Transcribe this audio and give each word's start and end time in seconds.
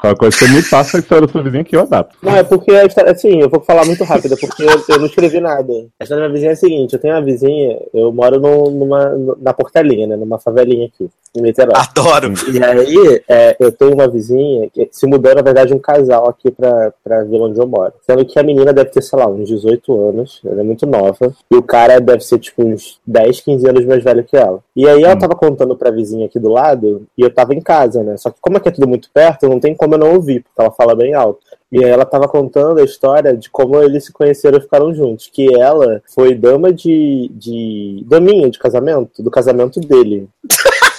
Qualquer 0.00 0.18
coisa 0.18 0.36
você 0.36 0.48
me 0.48 0.62
passa 0.62 0.96
a 0.96 1.00
história 1.00 1.26
do 1.26 1.30
seu 1.30 1.42
vizinho 1.42 1.64
que 1.64 1.76
eu 1.76 1.82
adapto. 1.82 2.16
Não, 2.22 2.34
é 2.34 2.42
porque 2.42 2.70
a 2.70 2.86
história, 2.86 3.12
assim, 3.12 3.38
eu 3.38 3.50
vou 3.50 3.60
falar 3.60 3.84
muito 3.84 4.02
rápido, 4.02 4.34
porque 4.38 4.62
eu, 4.62 4.82
eu 4.88 4.98
não 4.98 5.06
escrevi 5.06 5.40
nada. 5.40 5.72
A 6.00 6.04
história 6.04 6.24
da 6.24 6.28
minha 6.28 6.32
vizinha 6.32 6.50
é 6.50 6.54
a 6.54 6.56
seguinte, 6.56 6.94
eu 6.94 6.98
tenho 6.98 7.14
uma 7.14 7.22
vizinha, 7.22 7.78
eu 7.92 8.10
moro 8.10 8.40
no, 8.40 8.70
numa, 8.70 9.14
na 9.38 9.52
Portelinha, 9.52 10.06
né, 10.06 10.16
numa 10.16 10.38
favelinha 10.38 10.86
aqui, 10.86 11.10
em 11.36 11.42
Niterói. 11.42 11.74
Adoro. 11.76 12.32
E 12.50 12.64
aí, 12.64 13.22
é, 13.28 13.56
eu 13.60 13.70
tenho 13.70 13.92
uma 13.92 14.08
vizinha 14.08 14.70
que 14.70 14.88
se 14.90 15.06
mudou, 15.06 15.34
na 15.34 15.42
verdade, 15.42 15.74
um 15.74 15.78
casal 15.78 16.28
aqui 16.30 16.50
pra, 16.50 16.92
pra 17.04 17.22
vila 17.24 17.48
onde 17.48 17.60
eu 17.60 17.66
moro. 17.66 17.92
Sendo 18.06 18.24
que 18.24 18.38
a 18.38 18.42
menina 18.42 18.72
deve 18.72 18.90
ter, 18.90 19.02
sei 19.02 19.18
lá, 19.18 19.26
uns 19.28 19.48
18 19.48 20.08
anos, 20.08 20.40
ela 20.46 20.60
é 20.60 20.64
muito 20.64 20.86
nova, 20.86 21.34
e 21.50 21.56
o 21.56 21.62
cara 21.62 22.00
deve 22.00 22.22
ser, 22.22 22.38
tipo, 22.38 22.64
uns 22.64 22.98
10, 23.06 23.40
15 23.40 23.68
anos 23.68 23.84
mais 23.84 24.02
velho 24.02 24.24
que 24.24 24.36
ela. 24.36 24.60
E 24.74 24.88
aí 24.88 25.02
ela 25.02 25.16
tava 25.16 25.34
contando 25.34 25.76
pra 25.76 25.90
vizinha 25.90 26.24
aqui 26.24 26.38
do 26.38 26.48
lado, 26.48 27.06
e 27.18 27.22
eu 27.22 27.30
tava 27.30 27.54
em 27.54 27.60
casa, 27.60 28.02
né, 28.02 28.16
só 28.16 28.30
que 28.30 28.40
como 28.40 28.56
aqui 28.56 28.70
é 28.70 28.72
tudo 28.72 28.88
muito 28.88 29.10
perto, 29.12 29.46
não 29.46 29.60
tem 29.60 29.74
como 29.74 29.89
eu 29.94 29.98
não 29.98 30.14
ouvir, 30.14 30.40
porque 30.40 30.60
ela 30.60 30.70
fala 30.70 30.94
bem 30.94 31.14
alto. 31.14 31.40
E 31.72 31.84
aí 31.84 31.90
ela 31.90 32.04
tava 32.04 32.26
contando 32.26 32.80
a 32.80 32.84
história 32.84 33.36
de 33.36 33.48
como 33.48 33.80
eles 33.80 34.04
se 34.04 34.12
conheceram 34.12 34.58
e 34.58 34.62
ficaram 34.62 34.92
juntos. 34.92 35.30
Que 35.32 35.54
ela 35.54 36.02
foi 36.14 36.34
dama 36.34 36.72
de. 36.72 37.30
de. 37.32 38.04
daminha 38.08 38.50
de 38.50 38.58
casamento, 38.58 39.22
do 39.22 39.30
casamento 39.30 39.80
dele. 39.80 40.28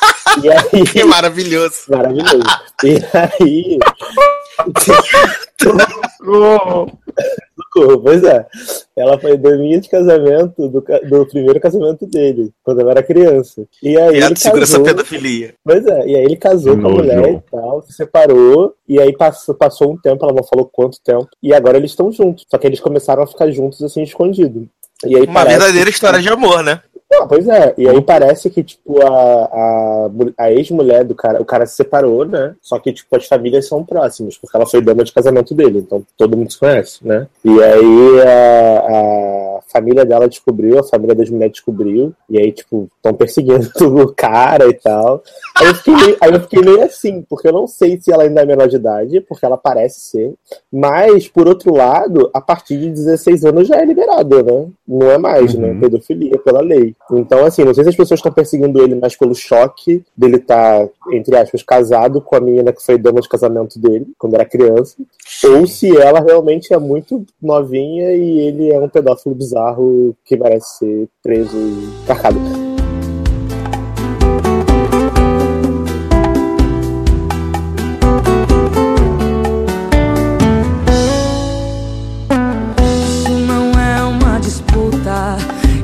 E 0.41 0.49
aí. 0.49 0.85
Que 0.85 1.03
maravilhoso. 1.03 1.75
Maravilhoso. 1.89 2.39
E 2.85 3.01
aí. 3.13 3.79
Socorro, 7.73 8.01
pois 8.03 8.23
é. 8.23 8.45
Ela 8.95 9.17
foi 9.19 9.37
daminha 9.37 9.79
de 9.79 9.89
casamento 9.89 10.67
do, 10.69 10.81
do 10.81 11.25
primeiro 11.27 11.59
casamento 11.59 12.05
dele, 12.05 12.51
quando 12.63 12.81
ela 12.81 12.91
era 12.91 13.03
criança. 13.03 13.65
E 13.81 13.97
aí. 13.97 14.19
E 14.19 14.23
a 14.23 14.27
ele 14.27 14.35
segurança 14.35 14.73
casou- 14.73 14.85
pedofilia. 14.85 15.53
Pois 15.63 15.85
é, 15.85 16.07
e 16.07 16.15
aí 16.15 16.23
ele 16.25 16.35
casou 16.37 16.73
com 16.75 16.87
a 16.87 16.89
Nojo. 16.89 16.95
mulher 16.97 17.33
e 17.33 17.41
tal, 17.51 17.81
se 17.83 17.93
separou, 17.93 18.73
e 18.87 18.99
aí 18.99 19.15
passou, 19.15 19.55
passou 19.55 19.91
um 19.93 19.97
tempo, 19.97 20.23
ela 20.25 20.33
não 20.33 20.43
falou 20.43 20.69
quanto 20.71 20.99
tempo, 21.03 21.27
e 21.41 21.53
agora 21.53 21.77
eles 21.77 21.91
estão 21.91 22.11
juntos. 22.11 22.45
Só 22.49 22.57
que 22.57 22.67
eles 22.67 22.79
começaram 22.79 23.23
a 23.23 23.27
ficar 23.27 23.49
juntos 23.51 23.81
assim, 23.81 24.03
escondido. 24.03 24.67
E 25.05 25.15
aí 25.15 25.23
Uma 25.23 25.33
parece 25.33 25.57
verdadeira 25.57 25.89
história 25.89 26.21
de 26.21 26.29
amor, 26.29 26.63
né? 26.63 26.81
Não, 27.11 27.27
pois 27.27 27.45
é, 27.45 27.73
e 27.77 27.89
aí 27.89 28.01
parece 28.01 28.49
que, 28.49 28.63
tipo, 28.63 29.01
a, 29.05 29.09
a, 29.09 30.09
a 30.37 30.51
ex-mulher 30.53 31.03
do 31.03 31.13
cara, 31.13 31.41
o 31.41 31.45
cara 31.45 31.65
se 31.65 31.75
separou, 31.75 32.23
né? 32.25 32.55
Só 32.61 32.79
que, 32.79 32.93
tipo, 32.93 33.13
as 33.17 33.27
famílias 33.27 33.67
são 33.67 33.83
próximas, 33.83 34.37
porque 34.37 34.55
ela 34.55 34.65
foi 34.65 34.81
dama 34.81 35.03
de 35.03 35.11
casamento 35.11 35.53
dele, 35.53 35.79
então 35.79 36.05
todo 36.17 36.37
mundo 36.37 36.49
se 36.49 36.57
conhece, 36.57 37.05
né? 37.05 37.27
E 37.43 37.61
aí 37.61 38.21
a, 38.21 38.79
a 38.79 39.40
família 39.71 40.05
dela 40.05 40.27
descobriu, 40.27 40.79
a 40.79 40.83
família 40.83 41.15
das 41.15 41.29
mulheres 41.29 41.53
descobriu, 41.53 42.13
e 42.29 42.37
aí, 42.37 42.51
tipo, 42.51 42.89
estão 42.95 43.13
perseguindo 43.13 43.69
o 44.01 44.13
cara 44.13 44.67
e 44.67 44.73
tal. 44.73 45.23
Aí 45.55 45.67
eu, 45.67 45.75
fiquei 45.75 45.95
meio, 45.95 46.17
aí 46.21 46.31
eu 46.33 46.41
fiquei 46.41 46.61
meio 46.61 46.83
assim, 46.83 47.21
porque 47.29 47.47
eu 47.47 47.53
não 47.53 47.67
sei 47.67 47.99
se 47.99 48.11
ela 48.11 48.23
ainda 48.23 48.41
é 48.41 48.45
menor 48.45 48.67
de 48.67 48.75
idade, 48.75 49.21
porque 49.21 49.45
ela 49.45 49.57
parece 49.57 50.01
ser, 50.01 50.33
mas, 50.71 51.27
por 51.27 51.47
outro 51.47 51.73
lado, 51.73 52.29
a 52.33 52.41
partir 52.41 52.77
de 52.77 52.89
16 52.89 53.45
anos 53.45 53.67
já 53.67 53.77
é 53.77 53.85
liberado, 53.85 54.43
né? 54.43 54.67
Não 54.87 55.09
é 55.09 55.17
mais, 55.17 55.53
né? 55.55 55.69
Uhum. 55.69 55.79
Pedofilia 55.79 56.37
pela 56.39 56.61
lei. 56.61 56.95
Então, 57.11 57.45
assim, 57.45 57.63
não 57.63 57.73
sei 57.73 57.83
se 57.83 57.89
as 57.91 57.95
pessoas 57.95 58.19
estão 58.19 58.31
perseguindo 58.31 58.81
ele 58.81 58.95
mais 58.95 59.15
pelo 59.15 59.35
choque 59.35 60.03
dele 60.15 60.37
estar, 60.37 60.87
entre 61.11 61.35
aspas, 61.37 61.63
casado 61.63 62.21
com 62.21 62.35
a 62.35 62.41
menina 62.41 62.73
que 62.73 62.83
foi 62.83 62.97
dama 62.97 63.21
de 63.21 63.29
casamento 63.29 63.79
dele, 63.79 64.07
quando 64.17 64.33
era 64.33 64.45
criança, 64.45 64.95
ou 65.45 65.65
se 65.67 65.95
ela 65.97 66.19
realmente 66.19 66.73
é 66.73 66.77
muito 66.77 67.25
novinha 67.41 68.13
e 68.13 68.39
ele 68.39 68.71
é 68.71 68.79
um 68.79 68.89
pedófilo 68.89 69.35
bizarro 69.35 69.60
que 70.25 70.37
merece 70.37 70.77
ser 70.77 71.09
preso 71.21 71.57
e 71.57 72.05
carcado. 72.07 72.39
Isso 83.03 83.29
não 83.29 83.71
é 83.79 84.01
uma 84.03 84.39
disputa. 84.39 85.37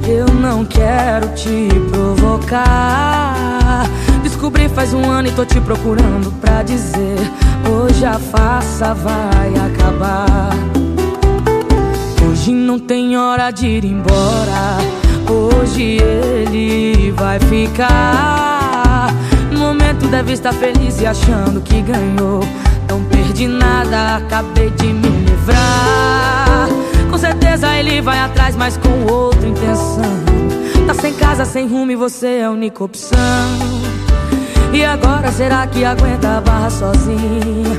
Eu 0.07 0.27
não 0.27 0.65
quero 0.65 1.29
te 1.35 1.69
provocar. 1.91 3.83
Descobri 4.23 4.67
faz 4.69 4.93
um 4.93 5.09
ano 5.09 5.27
e 5.27 5.31
tô 5.31 5.45
te 5.45 5.59
procurando 5.61 6.31
pra 6.39 6.63
dizer: 6.63 7.17
Hoje 7.69 8.05
a 8.05 8.17
farsa 8.17 8.93
vai 8.93 9.53
acabar. 9.55 10.76
Hoje 12.47 12.55
não 12.55 12.79
tem 12.79 13.17
hora 13.17 13.51
de 13.51 13.67
ir 13.67 13.83
embora. 13.83 14.77
Hoje 15.29 15.97
ele 16.01 17.11
vai 17.11 17.41
ficar. 17.41 19.09
No 19.51 19.59
momento 19.59 20.07
deve 20.07 20.31
estar 20.31 20.53
feliz 20.53 21.01
e 21.01 21.05
achando 21.05 21.59
que 21.59 21.81
ganhou. 21.81 22.39
Não 22.89 23.03
perdi 23.03 23.47
nada, 23.47 24.15
acabei 24.15 24.69
de 24.69 24.93
me 24.93 25.09
livrar. 25.25 26.69
Com 27.09 27.17
certeza 27.17 27.77
ele 27.77 27.99
vai 28.01 28.17
atrás, 28.17 28.55
mas 28.55 28.77
com 28.77 29.11
outra 29.11 29.45
intenção. 29.45 30.85
Tá 30.87 30.93
sem 30.93 31.13
casa, 31.15 31.43
sem 31.43 31.67
rumo 31.67 31.91
e 31.91 31.97
você 31.97 32.27
é 32.27 32.45
a 32.45 32.51
única 32.51 32.81
opção. 32.81 33.17
E 34.71 34.85
agora 34.85 35.33
será 35.33 35.67
que 35.67 35.83
aguenta 35.83 36.37
a 36.37 36.39
barra 36.39 36.69
sozinha? 36.69 37.75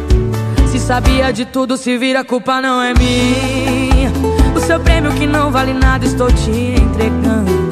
Se 0.71 0.79
sabia 0.79 1.33
de 1.33 1.47
tudo, 1.47 1.79
se 1.79 1.97
vira, 1.97 2.21
a 2.21 2.25
culpa 2.25 2.61
não 2.61 2.83
é 2.83 2.93
minha. 2.93 4.48
Seu 4.69 4.79
prêmio 4.81 5.11
que 5.15 5.27
não 5.27 5.51
vale 5.51 5.73
nada, 5.73 6.05
estou 6.05 6.31
te 6.31 6.51
entregando. 6.51 7.71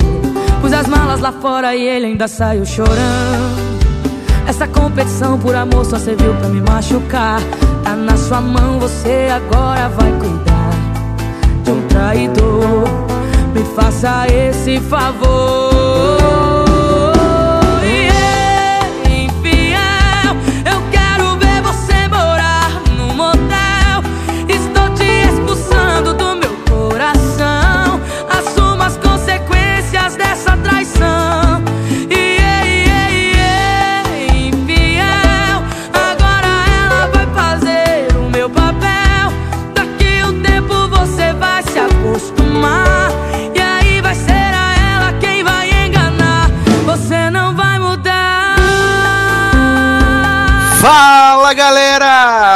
Pus 0.62 0.72
as 0.72 0.86
malas 0.86 1.20
lá 1.20 1.30
fora 1.30 1.76
e 1.76 1.86
ele 1.86 2.06
ainda 2.06 2.26
saiu 2.26 2.64
chorando. 2.64 2.96
Essa 4.46 4.66
competição 4.66 5.38
por 5.38 5.54
amor 5.54 5.84
só 5.84 5.98
serviu 5.98 6.34
pra 6.36 6.48
me 6.48 6.62
machucar. 6.62 7.38
Tá 7.84 7.94
na 7.94 8.16
sua 8.16 8.40
mão, 8.40 8.80
você 8.80 9.28
agora 9.30 9.90
vai 9.90 10.10
cuidar 10.12 10.70
de 11.64 11.70
um 11.70 11.82
traidor. 11.86 12.88
Me 13.54 13.62
faça 13.76 14.26
esse 14.28 14.80
favor. 14.80 16.45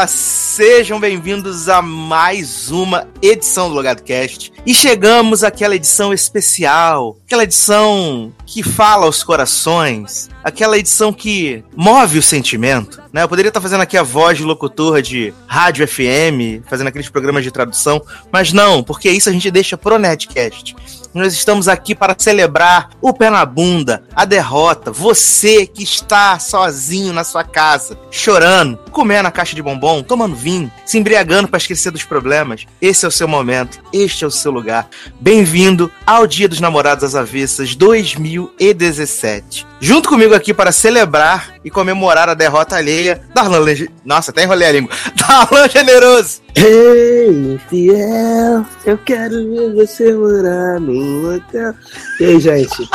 Galera! 0.01 0.07
Sejam 0.07 1.01
bem-vindos 1.01 1.69
a 1.69 1.83
mais 1.83 2.71
uma 2.71 3.07
edição 3.21 3.69
do 3.69 3.75
Logado 3.75 4.03
Cast. 4.03 4.53
E 4.65 4.75
chegamos 4.75 5.43
àquela 5.43 5.75
edição 5.75 6.13
especial, 6.13 7.17
aquela 7.25 7.45
edição 7.45 8.33
que 8.47 8.63
fala 8.63 9.07
aos 9.07 9.23
corações, 9.23 10.29
aquela 10.43 10.79
edição 10.79 11.13
que 11.13 11.65
move 11.77 12.19
o 12.19 12.23
sentimento. 12.23 13.01
Né? 13.13 13.23
Eu 13.23 13.29
poderia 13.29 13.49
estar 13.49 13.61
fazendo 13.61 13.83
aqui 13.83 13.97
a 13.97 14.03
voz 14.03 14.39
de 14.39 14.45
locutor 14.45 15.03
de 15.03 15.33
rádio 15.47 15.87
FM, 15.87 16.65
fazendo 16.69 16.89
aqueles 16.89 17.09
programas 17.09 17.45
de 17.45 17.51
tradução, 17.51 18.01
mas 18.33 18.53
não, 18.53 18.83
porque 18.83 19.11
isso 19.11 19.29
a 19.29 19.33
gente 19.33 19.51
deixa 19.51 19.77
pro 19.77 19.99
Netcast. 19.99 20.77
Nós 21.13 21.33
estamos 21.33 21.67
aqui 21.67 21.93
para 21.93 22.15
celebrar 22.17 22.91
o 23.03 23.13
pé 23.13 23.31
na 23.31 23.45
bunda, 23.45 24.05
a 24.15 24.25
derrota, 24.25 24.93
você 24.93 25.67
que 25.67 25.83
está 25.83 26.39
sozinho 26.39 27.13
na 27.13 27.25
sua 27.25 27.43
casa, 27.43 27.99
chorando, 28.13 28.79
comendo 28.93 29.27
a 29.27 29.33
caixa 29.33 29.57
de 29.57 29.63
bombom, 29.63 30.05
tomando 30.05 30.37
vinho, 30.37 30.71
se 30.87 30.99
embriagando 30.99 31.49
para 31.49 31.59
esquecer 31.59 31.91
dos 31.91 32.05
problemas. 32.05 32.65
Esse 32.81 33.05
é 33.05 33.09
o 33.09 33.13
seu 33.13 33.27
momento, 33.27 33.81
este 33.93 34.23
é 34.23 34.27
o 34.27 34.31
seu 34.31 34.53
lugar. 34.53 34.89
Bem-vindo 35.21 35.91
ao 36.07 36.29
Dia 36.29 36.49
dos 36.49 36.61
Namorados 36.61 37.03
às 37.03 37.17
Avessas 37.17 37.75
2017. 37.75 39.70
Junto 39.81 40.11
comigo 40.11 40.35
aqui 40.35 40.53
para 40.53 40.73
celebrar 40.73 41.55
e 41.65 41.71
comemorar 41.71 42.29
a 42.29 42.35
derrota 42.35 42.77
alheia 42.77 43.23
da 43.35 43.41
Arlan 43.41 43.61
Lege... 43.61 43.91
Nossa, 44.05 44.31
até 44.31 44.43
enrolei 44.45 44.69
a 44.69 44.73
língua. 44.73 44.91
Da 45.17 45.41
Arlan 45.41 45.69
Generoso. 45.69 46.43
Ei, 46.55 47.55
infiel, 47.55 48.67
eu 48.85 48.99
quero 48.99 49.35
ver 49.51 49.75
você 49.75 50.13
morar 50.13 50.79
no 50.79 51.35
hotel. 51.35 51.75
E 52.21 52.25
aí, 52.25 52.41
gente? 52.41 52.89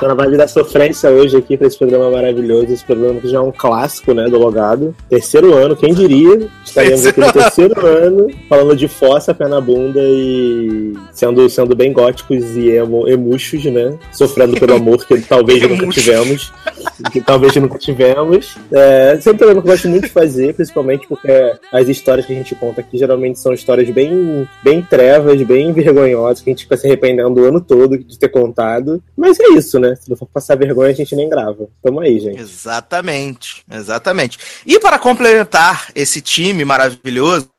Tô 0.00 0.08
na 0.08 0.14
vibe 0.14 0.36
da 0.36 0.48
sofrência 0.48 1.10
hoje 1.10 1.36
aqui 1.36 1.56
pra 1.56 1.66
esse 1.66 1.78
programa 1.78 2.10
maravilhoso. 2.10 2.72
Esse 2.72 2.84
programa 2.84 3.20
que 3.20 3.28
já 3.28 3.38
é 3.38 3.40
um 3.40 3.52
clássico, 3.52 4.14
né, 4.14 4.24
do 4.24 4.38
Logado. 4.38 4.94
Terceiro 5.08 5.54
ano, 5.54 5.76
quem 5.76 5.92
diria? 5.92 6.48
Estaríamos 6.64 7.06
aqui 7.06 7.20
no 7.20 7.32
terceiro 7.32 7.86
ano, 7.86 8.26
falando 8.48 8.74
de 8.74 8.88
fossa, 8.88 9.34
pé 9.34 9.46
na 9.46 9.60
bunda 9.60 10.00
e 10.02 10.94
sendo, 11.12 11.48
sendo 11.48 11.76
bem 11.76 11.92
góticos 11.92 12.56
e 12.56 12.70
emo, 12.70 13.06
emuxos, 13.06 13.64
né? 13.66 13.98
Sofrendo 14.12 14.58
pelo 14.58 14.74
amor 14.74 15.04
que 15.04 15.20
talvez 15.20 15.62
nunca 15.68 15.86
tivemos. 15.88 16.52
Que 17.12 17.20
talvez 17.20 17.54
nunca 17.56 17.78
tivemos. 17.78 18.56
É, 18.72 19.18
sempre 19.20 19.32
um 19.32 19.38
programa 19.38 19.62
que 19.62 19.68
eu 19.68 19.72
gosto 19.72 19.88
muito 19.88 20.04
de 20.04 20.10
fazer, 20.10 20.54
principalmente 20.54 21.06
porque 21.06 21.52
as 21.70 21.88
histórias 21.88 22.26
que 22.26 22.32
a 22.32 22.36
gente 22.36 22.54
conta 22.54 22.80
aqui 22.80 22.96
geralmente 22.96 23.38
são 23.38 23.52
histórias 23.52 23.88
bem, 23.90 24.48
bem 24.62 24.82
trevas, 24.82 25.40
bem 25.42 25.72
vergonhosas, 25.72 26.40
que 26.40 26.50
a 26.50 26.52
gente 26.52 26.64
fica 26.64 26.76
se 26.76 26.86
arrependendo 26.86 27.40
o 27.40 27.44
ano 27.44 27.60
todo 27.60 27.98
de 27.98 28.18
ter 28.18 28.28
contado. 28.28 29.02
Mas 29.16 29.38
é 29.38 29.48
isso, 29.50 29.78
né? 29.82 29.96
Se 29.96 30.08
não 30.08 30.16
for 30.16 30.26
passar 30.26 30.56
vergonha, 30.56 30.90
a 30.90 30.94
gente 30.94 31.14
nem 31.14 31.28
grava. 31.28 31.68
Tamo 31.82 32.00
aí, 32.00 32.18
gente. 32.18 32.40
Exatamente, 32.40 33.64
exatamente. 33.70 34.38
E 34.66 34.78
para 34.78 34.98
complementar 34.98 35.90
esse 35.94 36.20
time 36.20 36.64
maravilhoso, 36.64 37.50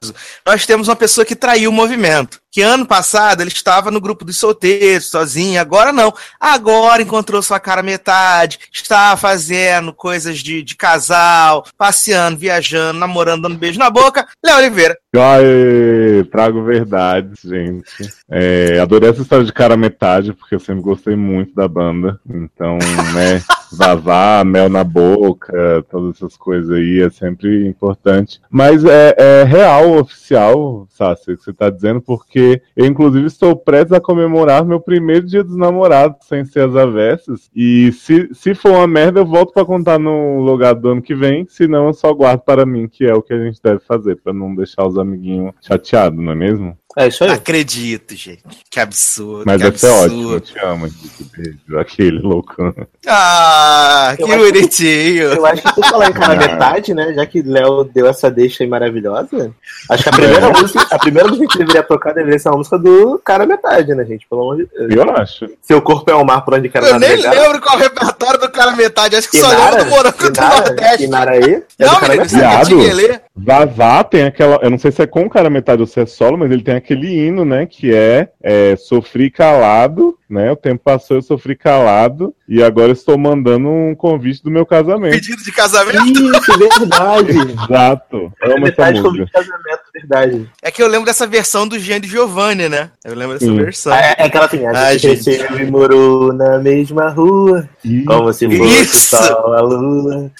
nós 0.46 0.66
temos 0.66 0.88
uma 0.88 0.96
pessoa 0.96 1.26
que 1.26 1.36
traiu 1.36 1.70
o 1.70 1.74
movimento. 1.74 2.43
Que 2.54 2.62
ano 2.62 2.86
passado 2.86 3.42
ele 3.42 3.50
estava 3.50 3.90
no 3.90 4.00
grupo 4.00 4.24
dos 4.24 4.38
solteiros, 4.38 5.10
sozinho, 5.10 5.60
agora 5.60 5.92
não. 5.92 6.14
Agora 6.40 7.02
encontrou 7.02 7.42
sua 7.42 7.60
cara 7.60 7.82
metade, 7.82 8.60
está 8.72 9.18
fazendo 9.18 9.92
coisas 9.92 10.38
de, 10.38 10.62
de 10.62 10.76
casal, 10.76 11.66
passeando, 11.76 12.38
viajando, 12.38 13.00
namorando, 13.00 13.42
dando 13.42 13.58
beijo 13.58 13.80
na 13.80 13.90
boca. 13.90 14.28
Léo 14.46 14.58
Oliveira. 14.58 14.96
Ai, 15.16 16.24
trago 16.32 16.64
verdades, 16.64 17.40
gente. 17.44 18.14
É, 18.30 18.78
adorei 18.80 19.10
essa 19.10 19.24
história 19.24 19.46
de 19.46 19.52
cara 19.52 19.76
metade, 19.76 20.32
porque 20.32 20.54
eu 20.54 20.60
sempre 20.60 20.84
gostei 20.84 21.16
muito 21.16 21.56
da 21.56 21.68
banda. 21.68 22.20
Então, 22.30 22.78
né, 23.16 23.42
vazar, 23.78 24.46
mel 24.46 24.70
na 24.70 24.84
boca, 24.84 25.86
todas 25.90 26.16
essas 26.16 26.38
coisas 26.38 26.70
aí 26.72 27.02
é 27.02 27.10
sempre 27.10 27.68
importante. 27.68 28.40
Mas 28.50 28.84
é, 28.86 29.16
é 29.18 29.44
real, 29.44 29.98
oficial, 29.98 30.88
Sassi, 30.90 31.36
que 31.36 31.44
você 31.44 31.54
tá 31.54 31.70
dizendo, 31.70 32.02
porque 32.02 32.62
eu, 32.76 32.86
inclusive, 32.86 33.26
estou 33.28 33.56
prestes 33.56 33.94
a 33.94 34.02
comemorar 34.02 34.66
meu 34.66 34.80
primeiro 34.80 35.26
dia 35.26 35.44
dos 35.44 35.56
namorados, 35.56 36.28
sem 36.28 36.46
ser 36.46 36.70
as 36.70 36.76
avessas. 36.76 37.50
E 37.56 37.92
se, 37.94 38.30
se 38.34 38.54
for 38.54 38.72
uma 38.72 38.88
merda, 38.88 39.20
eu 39.20 39.26
volto 39.26 39.54
para 39.54 39.66
contar 39.66 40.00
no 40.00 40.40
lugar 40.40 40.76
do 40.76 40.90
ano 40.90 41.02
que 41.02 41.16
vem, 41.16 41.46
senão 41.50 41.88
eu 41.88 41.94
só 41.94 42.14
guardo 42.14 42.42
para 42.42 42.66
mim, 42.66 42.88
que 42.88 43.06
é 43.06 43.14
o 43.14 43.22
que 43.22 43.34
a 43.34 43.44
gente 43.44 43.62
deve 43.62 43.80
fazer, 43.80 44.18
para 44.18 44.34
não 44.34 44.54
deixar 44.56 44.86
os 44.86 44.98
amiguinhos 44.98 45.54
chateados, 45.62 46.20
não 46.20 46.32
é 46.32 46.36
mesmo? 46.36 46.78
É 46.96 47.08
isso 47.08 47.24
aí. 47.24 47.32
Acredito, 47.32 48.16
gente. 48.16 48.44
Que 48.70 48.80
absurdo. 48.80 49.44
Mas 49.48 49.58
que 49.58 49.64
deve 49.64 49.78
ser 49.80 49.88
absurdo. 49.88 50.14
ótimo, 50.16 50.34
eu 50.34 50.40
te 50.42 50.60
amo, 50.60 50.86
Henrique. 50.86 51.26
Beijo. 51.36 51.80
Aquele 51.80 52.20
loucão. 52.20 52.74
Ah, 53.08 54.14
que 54.16 54.22
Eu 54.24 54.28
acho 54.28 54.38
que- 54.38 54.52
bonitinho. 54.52 55.24
Eu 55.34 55.46
acho 55.46 55.62
que 55.64 55.74
por 55.74 55.86
falar 55.86 56.10
em 56.10 56.14
cara 56.14 56.34
Ah. 56.34 56.36
metade, 56.36 56.94
né? 56.94 57.14
Já 57.14 57.26
que 57.26 57.42
Léo 57.42 57.84
deu 57.86 58.08
essa 58.08 58.30
deixa 58.30 58.64
aí 58.64 58.70
maravilhosa, 58.70 59.52
acho 59.90 60.04
que 60.04 60.10
a 60.10 60.12
primeira, 60.12 60.50
música, 60.50 60.88
a 60.92 61.00
primeira 61.00 61.28
música 61.30 61.48
que 61.48 61.58
deveria 61.58 61.84
tocar 61.84 62.14
deveria 62.14 62.40
ser 62.40 62.50
uma 62.50 62.58
música 62.58 62.78
do 62.78 63.20
cara 63.24 63.46
metade, 63.46 63.94
né, 63.96 64.06
gente? 64.06 64.28
Pelo 64.30 64.42
amor 64.42 64.58
de 64.58 64.66
Deus. 64.88 64.94
Eu 64.96 65.16
acho. 65.18 65.50
Seu 65.62 65.82
corpo 65.82 66.10
é 66.12 66.16
o 66.16 66.24
mar 66.24 66.42
por 66.46 66.54
onde 66.54 66.70
quer 66.70 66.84
Eu 66.84 67.00
nem 67.00 67.10
navegar. 67.10 67.32
lembro 67.32 67.62
qual 67.62 67.76
é 67.76 67.78
o 67.80 67.82
repertório 67.82 68.40
do 68.40 68.50
cara 68.52 68.72
metade. 68.74 69.16
Acho 69.16 69.30
que 69.30 69.40
só 69.40 69.52
Inara, 69.52 69.70
lembro 69.78 69.84
do 69.86 69.90
Morango 69.90 70.18
do 70.32 70.42
Nordeste. 70.42 71.04
Inara 71.06 71.32
aí? 71.32 71.64
É 71.80 71.86
Não, 71.86 71.94
do 71.96 72.00
cara 72.00 72.14
menino, 72.14 72.26
isso 72.26 72.38
é 72.38 73.22
Vazar 73.36 74.04
tem 74.04 74.24
aquela. 74.24 74.58
Eu 74.62 74.70
não 74.70 74.78
sei 74.78 74.92
se 74.92 75.02
é 75.02 75.08
com 75.08 75.28
cara 75.28 75.50
metade 75.50 75.82
ou 75.82 75.88
se 75.88 76.00
é 76.00 76.06
solo, 76.06 76.38
mas 76.38 76.52
ele 76.52 76.62
tem 76.62 76.76
aquele 76.76 77.08
hino, 77.08 77.44
né? 77.44 77.66
Que 77.66 77.94
é, 77.94 78.30
é 78.42 78.76
Sofri 78.76 79.32
calado, 79.32 80.18
né? 80.30 80.52
O 80.52 80.56
tempo 80.56 80.84
passou, 80.84 81.18
eu 81.18 81.22
sofri 81.22 81.56
calado. 81.56 82.36
E 82.56 82.62
agora 82.62 82.92
estou 82.92 83.18
mandando 83.18 83.68
um 83.68 83.96
convite 83.96 84.44
do 84.44 84.52
meu 84.52 84.64
casamento. 84.64 85.14
Pedido 85.14 85.42
de 85.44 85.52
casamento. 85.52 86.04
Isso, 86.22 86.58
verdade. 86.80 87.32
Exato. 87.32 88.32
Amo 88.44 88.68
essa 88.68 88.92
música. 88.92 89.26
de 89.26 89.32
casamento, 89.32 89.82
verdade. 89.96 90.50
É 90.62 90.70
que 90.70 90.84
eu 90.84 90.88
lembro 90.88 91.08
dessa 91.08 91.26
versão 91.26 91.68
do 91.68 91.80
Jean 91.80 92.00
de 92.00 92.08
Giovanni, 92.08 92.70
né? 92.70 92.92
Eu 93.04 93.16
lembro 93.16 93.40
dessa 93.40 93.52
Sim. 93.52 93.58
versão. 93.58 93.92
É, 93.96 94.14
é 94.20 94.24
aquela 94.26 94.46
assim, 94.46 94.64
a 94.68 94.70
Ah, 94.70 94.96
gente 94.96 95.24
cresceu 95.24 95.60
e 95.60 95.66
morou 95.66 96.32
na 96.32 96.60
mesma 96.60 97.10
rua, 97.10 97.68
E- 97.84 98.04
como 98.04 98.32
se 98.32 98.46
fosse 98.56 98.82
Isso. 98.84 99.08
só 99.18 99.54
a 99.56 99.62
lua. 99.62 100.32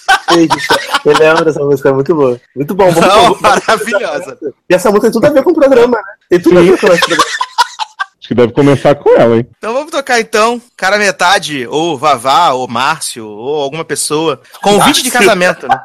Eu 1.04 1.18
lembro 1.18 1.44
dessa 1.44 1.64
música, 1.64 1.88
é 1.88 1.92
muito 1.92 2.14
boa. 2.14 2.40
Muito 2.54 2.74
bom, 2.76 2.92
Não, 2.92 2.92
vamos- 2.92 3.40
maravilhosa. 3.40 4.38
E 4.70 4.74
essa 4.74 4.88
música 4.90 5.06
tem 5.10 5.12
tudo 5.12 5.26
a 5.26 5.30
ver 5.30 5.42
com 5.42 5.50
o 5.50 5.54
programa, 5.54 5.96
né? 5.96 6.02
Tem 6.30 6.40
tudo 6.40 6.58
a 6.58 6.62
ver 6.62 6.78
com 6.78 6.86
o 6.86 6.90
programa. 6.90 7.24
Acho 8.24 8.28
que 8.28 8.34
deve 8.34 8.54
começar 8.54 8.94
com 8.94 9.10
ela, 9.20 9.36
hein? 9.36 9.46
Então 9.58 9.74
vamos 9.74 9.90
tocar 9.90 10.18
então, 10.18 10.58
cara 10.78 10.96
metade, 10.96 11.66
ou 11.66 11.98
Vavá, 11.98 12.52
ou 12.52 12.66
Márcio, 12.66 13.28
ou 13.28 13.60
alguma 13.60 13.84
pessoa. 13.84 14.40
Convite 14.62 15.02
de 15.02 15.10
casamento, 15.10 15.68
né? 15.68 15.78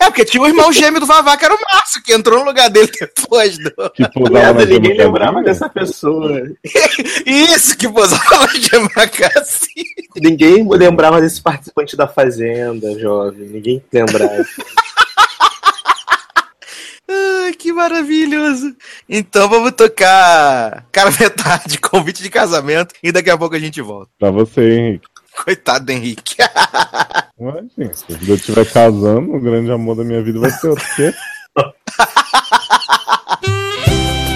É, 0.00 0.06
porque 0.06 0.24
tinha 0.24 0.42
o 0.42 0.48
irmão 0.48 0.72
gêmeo 0.72 0.98
do 0.98 1.06
Vavá, 1.06 1.36
que 1.36 1.44
era 1.44 1.54
o 1.54 1.58
Márcio, 1.60 2.02
que 2.02 2.12
entrou 2.12 2.40
no 2.40 2.44
lugar 2.44 2.68
dele 2.70 2.90
depois 2.90 3.56
do. 3.56 3.70
Que 3.90 4.10
pousava 4.10 4.46
Nada, 4.46 4.66
na 4.66 4.72
ninguém 4.72 4.96
lembrava 4.96 5.40
dessa 5.44 5.68
pessoa. 5.68 6.42
Isso, 7.24 7.78
que 7.78 7.88
posava 7.88 8.48
de 8.48 8.78
Macassi. 8.96 9.84
Ninguém 10.16 10.68
lembrava 10.68 11.20
desse 11.20 11.40
participante 11.40 11.96
da 11.96 12.08
Fazenda, 12.08 12.98
jovem. 12.98 13.46
Ninguém 13.46 13.80
lembrava. 13.92 14.44
Ai, 17.08 17.54
que 17.54 17.72
maravilhoso. 17.72 18.74
Então 19.08 19.48
vamos 19.48 19.72
tocar 19.72 20.86
cara 20.90 21.10
metade, 21.10 21.78
convite 21.78 22.22
de 22.22 22.30
casamento, 22.30 22.94
e 23.02 23.12
daqui 23.12 23.30
a 23.30 23.38
pouco 23.38 23.54
a 23.54 23.58
gente 23.58 23.80
volta. 23.80 24.10
Pra 24.18 24.30
você, 24.30 24.78
Henrique. 24.78 25.06
Coitado 25.44 25.84
do 25.84 25.92
Henrique. 25.92 26.36
Ué, 27.38 27.64
gente, 27.76 27.98
se 27.98 28.28
eu 28.28 28.34
estiver 28.34 28.64
casando, 28.72 29.34
o 29.34 29.40
grande 29.40 29.70
amor 29.70 29.96
da 29.96 30.04
minha 30.04 30.22
vida 30.22 30.40
vai 30.40 30.50
ser 30.50 30.68
outro. 30.68 30.86
Quê? 30.96 31.12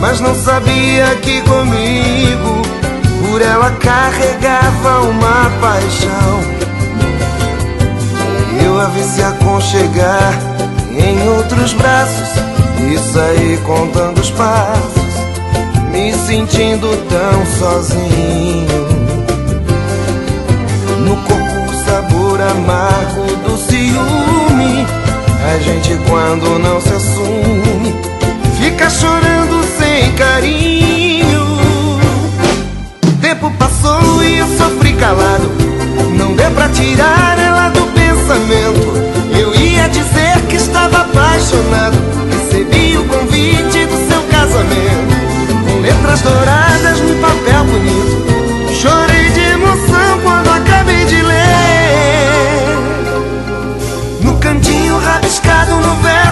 Mas 0.00 0.18
não 0.18 0.34
sabia 0.34 1.14
que 1.16 1.42
comigo 1.42 2.62
por 3.22 3.42
ela 3.42 3.70
carregava 3.72 5.00
uma 5.02 5.50
paixão. 5.60 6.40
Eu 8.64 8.80
a 8.80 8.86
vi 8.86 9.02
se 9.02 9.22
aconchegar 9.22 10.32
em 10.90 11.28
outros 11.28 11.74
braços 11.74 12.30
e 12.80 12.98
saí 12.98 13.58
contando 13.66 14.20
os 14.20 14.30
passos, 14.30 15.12
me 15.92 16.14
sentindo 16.14 16.88
tão 17.08 17.46
sozinho. 17.58 18.66
No 21.04 21.16
corpo 21.16 21.70
o 21.70 21.84
sabor 21.84 22.40
amargo 22.40 23.36
do 23.44 23.56
ciúme. 23.58 24.86
A 25.52 25.58
gente 25.58 25.98
quando 26.08 26.58
não 26.58 26.80
se 26.80 26.92
assume 26.92 28.10
fica 28.60 28.90
chorando 28.90 29.59
sem 29.90 30.12
carinho. 30.12 31.58
Tempo 33.20 33.50
passou 33.58 34.22
e 34.22 34.38
eu 34.38 34.46
sofri 34.56 34.92
calado. 34.92 35.50
Não 36.16 36.34
deu 36.34 36.50
pra 36.52 36.68
tirar 36.68 37.36
ela 37.38 37.68
do 37.70 37.82
pensamento. 37.92 38.94
Eu 39.36 39.52
ia 39.54 39.88
dizer 39.88 40.40
que 40.48 40.56
estava 40.56 40.98
apaixonado. 40.98 41.98
Recebi 42.30 42.96
o 42.98 43.04
convite 43.04 43.86
do 43.86 43.96
seu 44.08 44.22
casamento. 44.30 45.14
Com 45.66 45.80
letras 45.80 46.20
douradas 46.22 47.00
no 47.00 47.14
papel 47.16 47.64
bonito. 47.64 48.70
Chorei 48.80 49.30
de 49.30 49.40
emoção 49.40 50.20
quando 50.22 50.50
acabei 50.50 51.04
de 51.06 51.20
ler. 51.20 51.40
No 54.22 54.38
cantinho 54.38 54.98
rabiscado 54.98 55.74
no 55.76 55.94
verso 55.96 56.30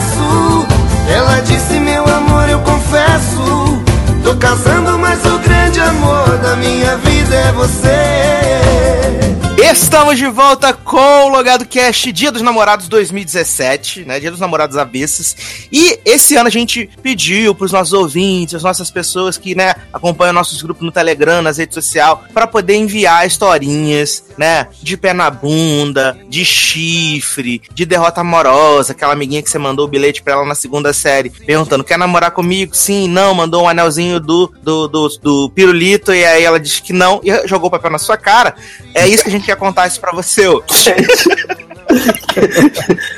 Tô 4.29 4.37
casando, 4.37 4.99
mas 4.99 5.25
o 5.25 5.39
grande 5.39 5.81
amor 5.81 6.37
da 6.43 6.55
minha 6.57 6.99
vida 6.99 7.35
é 7.35 7.53
você. 7.53 9.28
Estamos 9.61 10.17
de 10.17 10.27
volta 10.29 10.73
com 10.73 11.25
o 11.25 11.29
Logado 11.31 11.67
Cast 11.67 12.13
Dia 12.13 12.31
dos 12.31 12.43
Namorados 12.43 12.87
2017, 12.87 14.05
né? 14.05 14.21
Dia 14.21 14.31
dos 14.31 14.39
Namorados 14.39 14.77
Avessos. 14.77 15.35
E 15.73 15.99
esse 16.05 16.37
ano 16.37 16.47
a 16.47 16.51
gente 16.51 16.89
pediu 17.03 17.53
para 17.57 17.65
os 17.65 17.73
nossos 17.73 17.93
ouvintes, 17.93 18.55
as 18.55 18.63
nossas 18.63 18.89
pessoas 18.89 19.37
que, 19.37 19.57
né, 19.57 19.75
acompanham 19.93 20.33
nossos 20.33 20.63
grupos 20.63 20.85
no 20.85 20.93
Telegram, 20.93 21.43
nas 21.43 21.59
redes 21.59 21.75
sociais, 21.75 22.19
para 22.33 22.47
poder 22.47 22.77
enviar 22.77 23.27
historinhas, 23.27 24.25
né, 24.39 24.69
de 24.81 24.97
pé 24.97 25.13
na 25.13 25.29
bunda, 25.29 26.17
de 26.29 26.45
chifre, 26.45 27.61
de 27.75 27.85
derrota 27.85 28.21
amorosa, 28.21 28.93
aquela 28.93 29.13
amiguinha 29.13 29.43
que 29.43 29.51
você 29.51 29.59
mandou 29.59 29.87
o 29.87 29.89
bilhete 29.89 30.23
para 30.23 30.35
ela 30.35 30.47
na 30.47 30.55
segunda 30.55 30.93
série, 30.93 31.31
perguntando: 31.31 31.83
"Quer 31.83 31.99
namorar 31.99 32.31
comigo?" 32.31 32.77
Sim, 32.77 33.09
não, 33.09 33.35
mandou 33.35 33.65
um 33.65 33.69
anelzinho 33.69 34.21
do 34.21 34.53
do, 34.63 34.87
do, 34.87 35.09
do 35.21 35.51
pirulito 35.51 36.15
e 36.15 36.25
aí 36.25 36.45
ela 36.45 36.61
disse 36.61 36.81
que 36.81 36.93
não 36.93 37.21
e 37.25 37.49
jogou 37.49 37.67
o 37.67 37.71
papel 37.73 37.91
na 37.91 37.99
sua 37.99 38.17
cara. 38.17 38.55
É 38.95 39.07
isso 39.09 39.25
que 39.25 39.29
a 39.29 39.33
gente 39.33 39.48
quer 39.49 39.57
contar 39.57 39.87
isso 39.87 39.99
pra 40.01 40.13
você. 40.13 40.47
ô. 40.47 40.63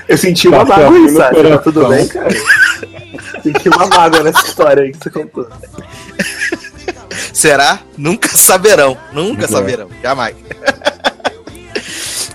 Eu 0.08 0.16
senti 0.16 0.46
uma 0.48 0.64
Tá 0.64 0.76
mágoa 0.78 0.96
aí, 0.96 1.14
Tá 1.50 1.58
tudo 1.58 1.88
bem, 1.88 2.06
cara? 2.06 2.30
Senti 3.42 3.68
uma 3.68 3.86
mágoa 3.88 4.22
nessa 4.22 4.46
história 4.46 4.84
aí 4.84 4.92
que 4.92 4.98
você 5.02 5.10
contou. 5.10 5.48
Será? 7.32 7.80
Nunca 7.98 8.28
saberão. 8.36 8.96
Nunca 9.12 9.44
É. 9.46 9.48
saberão. 9.48 9.88
Jamais. 10.02 10.36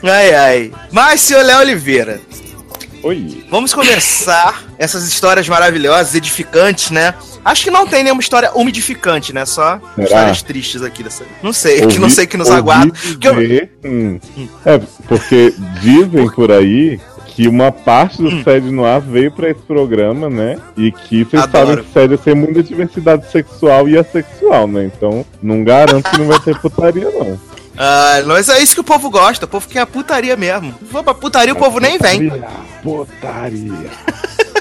ai, 0.03 0.33
ai. 0.35 0.71
Mas, 0.91 1.21
senhor 1.21 1.43
Léo 1.45 1.59
Oliveira, 1.59 2.19
Oi. 3.01 3.45
vamos 3.49 3.73
começar 3.73 4.61
essas 4.77 5.07
histórias 5.07 5.47
maravilhosas, 5.47 6.15
edificantes, 6.15 6.91
né? 6.91 7.13
Acho 7.45 7.63
que 7.63 7.69
não 7.71 7.85
tem 7.85 8.03
nenhuma 8.03 8.21
história 8.21 8.51
umidificante, 8.55 9.31
né? 9.31 9.45
Só 9.45 9.79
Será? 9.93 10.03
histórias 10.03 10.41
tristes 10.41 10.81
aqui 10.81 11.03
dessa. 11.03 11.23
Não 11.43 11.53
sei, 11.53 11.85
que 11.85 11.95
não 11.97 12.03
Ouvi- 12.05 12.15
sei 12.15 12.25
que 12.25 12.35
nos 12.37 12.47
ouvi 12.49 12.59
aguarda. 12.59 12.91
Eu- 13.21 13.69
hum. 13.91 14.19
É, 14.65 14.79
porque 15.07 15.53
dizem 15.79 16.27
por 16.31 16.51
aí 16.51 16.99
que 17.27 17.47
uma 17.47 17.71
parte 17.71 18.19
Hum. 18.23 18.29
do 18.29 18.43
Sede 18.43 18.71
no 18.71 18.83
Ar 18.83 18.99
veio 18.99 19.31
pra 19.31 19.49
esse 19.49 19.61
programa, 19.61 20.27
né? 20.29 20.57
E 20.75 20.91
que 20.91 21.23
vocês 21.23 21.43
Adoro. 21.43 21.67
sabem 21.67 21.83
que 21.83 21.93
Sede 21.93 22.17
tem 22.17 22.33
muita 22.33 22.63
diversidade 22.63 23.29
sexual 23.31 23.87
e 23.87 23.95
assexual, 23.97 24.67
né? 24.67 24.85
Então 24.85 25.23
não 25.43 25.63
garanto 25.63 26.09
que 26.09 26.17
não 26.17 26.27
vai 26.27 26.39
ter 26.39 26.57
putaria, 26.59 27.09
não. 27.11 27.39
Ah, 27.77 28.23
mas 28.25 28.47
é 28.49 28.63
isso 28.63 28.73
que 28.73 28.79
o 28.81 28.85
povo 28.85 29.09
gosta. 29.11 29.45
O 29.45 29.49
povo 29.49 29.67
quer 29.67 29.81
a 29.81 29.85
putaria 29.85 30.35
mesmo. 30.37 30.73
For 30.89 31.03
pra 31.03 31.13
putaria, 31.13 31.53
o 31.53 31.57
povo 31.57 31.77
nem 31.79 31.97
vem. 31.99 32.31
Putaria. 32.81 33.73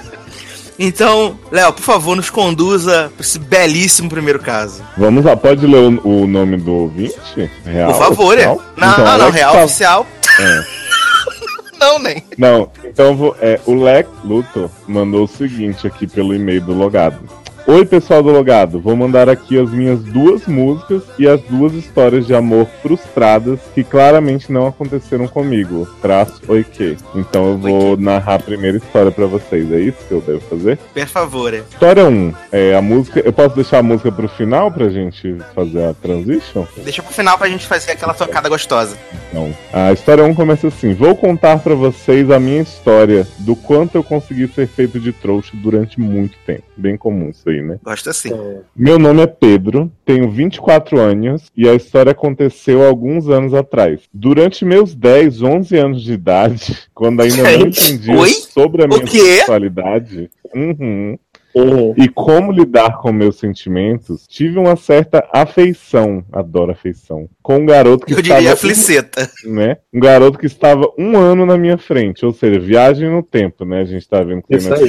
Então, 0.78 1.38
Léo, 1.52 1.72
por 1.72 1.82
favor, 1.82 2.16
nos 2.16 2.30
conduza 2.30 3.12
pra 3.16 3.24
esse 3.24 3.38
belíssimo 3.38 4.08
primeiro 4.08 4.40
caso. 4.40 4.82
Vamos 4.96 5.24
lá, 5.24 5.36
pode 5.36 5.64
ler 5.66 5.78
o, 6.04 6.22
o 6.22 6.26
nome 6.26 6.56
do 6.56 6.72
ouvinte? 6.72 7.50
Real, 7.64 7.92
Por 7.92 7.98
favor, 7.98 8.38
é. 8.38 8.46
Não, 8.46 8.58
Então, 8.76 9.04
não, 9.04 9.18
não, 9.18 9.30
real 9.30 9.52
Sal- 9.52 9.64
oficial. 9.64 10.06
É. 10.40 10.64
não, 11.78 11.98
nem. 12.00 12.24
Não, 12.36 12.70
então 12.84 13.34
é, 13.40 13.60
o 13.66 13.74
Lex 13.74 14.08
Luthor 14.24 14.68
mandou 14.88 15.24
o 15.24 15.28
seguinte 15.28 15.86
aqui 15.86 16.06
pelo 16.06 16.34
e-mail 16.34 16.60
do 16.60 16.72
Logado. 16.72 17.18
Oi, 17.66 17.86
pessoal 17.86 18.22
do 18.22 18.30
Logado, 18.30 18.78
vou 18.78 18.94
mandar 18.94 19.26
aqui 19.26 19.58
as 19.58 19.70
minhas 19.70 19.98
duas 20.02 20.46
músicas 20.46 21.02
e 21.18 21.26
as 21.26 21.40
duas 21.44 21.72
histórias 21.72 22.26
de 22.26 22.34
amor 22.34 22.66
frustradas 22.82 23.58
que 23.74 23.82
claramente 23.82 24.52
não 24.52 24.66
aconteceram 24.66 25.26
comigo. 25.26 25.88
Traço 26.02 26.42
oi 26.46 26.62
que. 26.62 26.94
Então 27.14 27.52
eu 27.52 27.58
vou 27.58 27.96
narrar 27.96 28.34
a 28.34 28.38
primeira 28.38 28.76
história 28.76 29.10
pra 29.10 29.24
vocês, 29.24 29.72
é 29.72 29.80
isso 29.80 29.96
que 30.06 30.12
eu 30.12 30.20
devo 30.20 30.40
fazer? 30.40 30.76
Por 30.76 31.06
favor, 31.06 31.54
é. 31.54 31.62
História 31.70 32.04
1, 32.04 32.34
é 32.52 32.74
a 32.74 32.82
música. 32.82 33.22
Eu 33.24 33.32
posso 33.32 33.54
deixar 33.54 33.78
a 33.78 33.82
música 33.82 34.12
pro 34.12 34.28
final 34.28 34.70
pra 34.70 34.90
gente 34.90 35.34
fazer 35.54 35.84
a 35.84 35.94
transition? 35.94 36.66
Deixa 36.76 37.02
pro 37.02 37.14
final 37.14 37.38
pra 37.38 37.48
gente 37.48 37.66
fazer 37.66 37.92
aquela 37.92 38.12
tocada 38.12 38.46
gostosa. 38.50 38.94
Não. 39.32 39.56
A 39.72 39.90
história 39.90 40.22
1 40.22 40.34
começa 40.34 40.68
assim: 40.68 40.92
Vou 40.92 41.16
contar 41.16 41.60
pra 41.60 41.74
vocês 41.74 42.30
a 42.30 42.38
minha 42.38 42.60
história 42.60 43.26
do 43.38 43.56
quanto 43.56 43.94
eu 43.94 44.04
consegui 44.04 44.48
ser 44.48 44.66
feito 44.66 45.00
de 45.00 45.12
trouxa 45.12 45.52
durante 45.54 45.98
muito 45.98 46.36
tempo. 46.44 46.62
Bem 46.76 46.98
comum 46.98 47.30
isso 47.30 47.48
aí, 47.48 47.53
né? 47.62 47.78
Gosto 47.82 48.10
assim. 48.10 48.30
Meu 48.74 48.98
nome 48.98 49.22
é 49.22 49.26
Pedro, 49.26 49.90
tenho 50.04 50.30
24 50.30 50.98
anos 51.00 51.50
e 51.56 51.68
a 51.68 51.74
história 51.74 52.12
aconteceu 52.12 52.84
alguns 52.84 53.28
anos 53.28 53.54
atrás. 53.54 54.00
Durante 54.12 54.64
meus 54.64 54.94
10, 54.94 55.42
11 55.42 55.76
anos 55.76 56.02
de 56.02 56.12
idade, 56.12 56.78
quando 56.94 57.20
ainda 57.20 57.42
não 57.42 57.50
Gente, 57.50 57.84
entendia 57.84 58.18
oi? 58.18 58.30
sobre 58.30 58.84
a 58.84 58.88
minha 58.88 59.06
sexualidade. 59.06 60.30
Uhum. 60.54 61.18
Uhum. 61.54 61.94
E 61.96 62.08
como 62.08 62.50
lidar 62.52 62.98
com 62.98 63.12
meus 63.12 63.36
sentimentos, 63.38 64.26
tive 64.28 64.58
uma 64.58 64.76
certa 64.76 65.26
afeição, 65.32 66.24
adoro 66.32 66.72
afeição, 66.72 67.28
com 67.42 67.56
um 67.58 67.66
garoto 67.66 68.04
que 68.06 68.12
Eu 68.14 68.20
estava 68.20 68.40
diria 68.40 68.56
fliceta. 68.56 69.30
né? 69.44 69.76
Um 69.92 70.00
garoto 70.00 70.38
que 70.38 70.46
estava 70.46 70.90
um 70.98 71.16
ano 71.16 71.46
na 71.46 71.56
minha 71.56 71.78
frente, 71.78 72.24
ou 72.26 72.32
seja, 72.32 72.58
viagem 72.58 73.08
no 73.10 73.22
tempo, 73.22 73.64
né? 73.64 73.80
A 73.80 73.84
gente 73.84 74.08
tá 74.08 74.22
vendo 74.22 74.42
que 74.42 74.56
Isso 74.56 74.72
aí. 74.72 74.80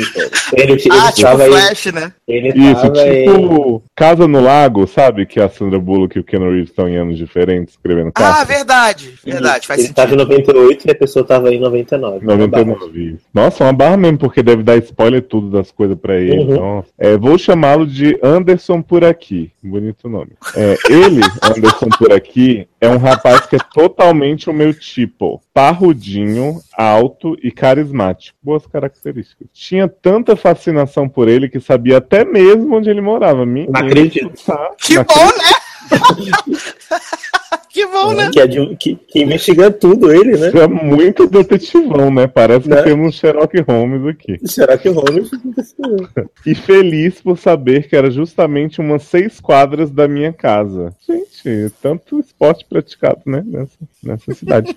Ele, 0.53 0.73
ele 0.73 0.81
Ah, 0.91 1.11
tipo 1.11 1.27
aí. 1.27 1.49
Flash, 1.51 1.85
né? 1.93 2.13
Ele 2.27 2.49
Isso, 2.49 2.91
tipo 2.91 3.83
Casa 3.95 4.27
no 4.27 4.41
Lago, 4.41 4.87
sabe? 4.87 5.25
Que 5.25 5.39
a 5.39 5.49
Sandra 5.49 5.79
Bullock 5.79 6.17
e 6.17 6.21
o 6.21 6.23
Ken 6.23 6.39
Reeves 6.39 6.69
estão 6.69 6.87
em 6.89 6.97
anos 6.97 7.17
diferentes 7.17 7.73
escrevendo 7.75 8.09
Ah, 8.15 8.21
carta. 8.21 8.45
verdade. 8.45 9.13
Verdade, 9.23 9.67
faz 9.67 9.83
ele 9.83 9.93
tava 9.93 10.07
em 10.15 10.19
sentido. 10.19 10.29
98 10.29 10.87
e 10.87 10.91
a 10.91 10.95
pessoa 10.95 11.25
tava 11.25 11.53
em 11.53 11.59
99. 11.59 12.25
99. 12.25 13.17
Nossa, 13.33 13.63
uma 13.63 13.73
barra 13.73 13.97
mesmo, 13.97 14.17
porque 14.17 14.41
deve 14.41 14.63
dar 14.63 14.77
spoiler 14.77 15.21
tudo 15.21 15.49
das 15.49 15.71
coisas 15.71 15.97
pra 15.97 16.15
ele. 16.17 16.39
Uhum. 16.39 16.54
Então, 16.55 16.85
é, 16.97 17.17
vou 17.17 17.37
chamá-lo 17.37 17.85
de 17.85 18.17
Anderson 18.23 18.81
por 18.81 19.03
aqui. 19.03 19.51
Bonito 19.63 20.07
nome. 20.09 20.31
É, 20.55 20.75
ele, 20.89 21.21
Anderson 21.43 21.87
por 21.97 22.11
aqui, 22.11 22.67
é 22.79 22.87
um 22.89 22.97
rapaz 22.97 23.45
que 23.45 23.55
é 23.55 23.59
totalmente 23.73 24.49
o 24.49 24.53
meu 24.53 24.73
tipo. 24.73 25.41
Parrudinho, 25.53 26.59
alto 26.77 27.37
e 27.43 27.51
carismático. 27.51 28.37
Boas 28.41 28.65
características. 28.67 29.47
Tinha 29.53 29.87
tanta 29.87 30.35
fascinação 30.35 31.07
por 31.07 31.27
ele 31.27 31.49
que 31.49 31.59
sabia 31.59 31.97
até 31.97 32.23
mesmo 32.25 32.75
onde 32.75 32.89
ele 32.89 33.01
morava. 33.01 33.45
Menino, 33.45 33.71
Não 33.73 33.81
acredito. 33.81 34.31
tá, 34.45 34.71
Que 34.77 34.95
bom, 34.95 35.03
né? 35.03 35.64
que 37.69 37.85
bom, 37.87 38.13
né? 38.13 38.29
Que, 38.31 38.39
é 38.39 38.47
de- 38.47 38.75
que- 38.77 38.95
que 38.95 39.19
investiga 39.21 39.69
tudo 39.69 40.11
ele, 40.13 40.37
né? 40.37 40.49
É 40.61 40.67
muito 40.67 41.27
detetivão, 41.27 42.09
né? 42.11 42.25
Parece 42.27 42.69
Né? 42.69 42.77
que 42.77 42.83
temos 42.83 43.07
um 43.07 43.11
Sherlock 43.11 43.59
Holmes 43.61 44.07
aqui. 44.07 44.39
Será 44.45 44.77
que 44.77 44.87
o 44.89 44.93
Holmes 44.93 45.29
E 46.45 46.55
feliz 46.55 47.21
por 47.21 47.37
saber 47.37 47.87
que 47.87 47.95
era 47.95 48.09
justamente 48.09 48.79
umas 48.79 49.03
seis 49.03 49.39
quadras 49.39 49.91
da 49.91 50.07
minha 50.07 50.31
casa. 50.31 50.93
Gente, 51.07 51.71
tanto 51.81 52.19
esporte 52.19 52.65
praticado, 52.67 53.21
né? 53.25 53.43
Nessa, 53.45 53.77
nessa 54.03 54.33
cidade. 54.33 54.75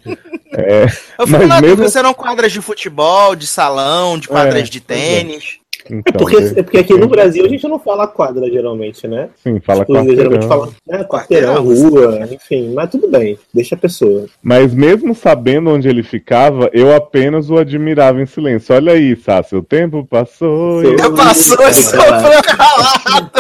É, 0.53 0.85
Eu 1.19 1.27
fico 1.27 1.39
Mas 1.39 1.49
na 1.49 1.61
mesmo- 1.61 1.89
se 1.89 1.99
eram 1.99 2.13
quadras 2.15 2.51
de 2.53 2.61
futebol, 2.61 3.37
de 3.37 3.47
salão, 3.47 4.19
de 4.19 4.29
quadras 4.29 4.69
É, 4.69 4.71
de 4.71 4.81
tênis. 4.81 5.58
Então, 5.91 6.13
Porque, 6.19 6.37
é, 6.37 6.59
é 6.59 6.63
porque 6.63 6.79
aqui 6.79 6.95
no 6.95 7.09
Brasil 7.09 7.45
a 7.45 7.49
gente 7.49 7.67
não 7.69 7.79
fala 7.79 8.07
quadra, 8.07 8.47
geralmente, 8.51 9.07
né? 9.09 9.29
sim, 9.43 9.59
fala 9.61 9.85
Tipo, 9.85 9.95
geralmente 9.95 10.47
quarteirão. 10.47 10.49
fala 10.49 10.69
né, 10.87 11.05
quarteirão, 11.05 11.63
rua, 11.65 12.29
enfim. 12.31 12.73
Mas 12.75 12.91
tudo 12.91 13.09
bem, 13.09 13.39
deixa 13.53 13.75
a 13.75 13.79
pessoa. 13.79 14.27
Mas 14.43 14.75
mesmo 14.75 15.15
sabendo 15.15 15.71
onde 15.71 15.89
ele 15.89 16.03
ficava, 16.03 16.71
eu 16.73 16.95
apenas 16.95 17.51
o 17.51 17.57
admirava 17.59 18.21
em 18.21 18.27
silêncio. 18.27 18.75
Olha 18.75 18.93
aí, 18.93 19.17
Sassi, 19.17 19.57
o 19.57 19.63
tempo 19.63 20.05
passou. 20.05 20.83
e- 20.83 20.99
Já 20.99 21.11
passou 21.11 21.69
esse 21.69 21.91
foi 21.97 22.43
calado. 22.43 23.31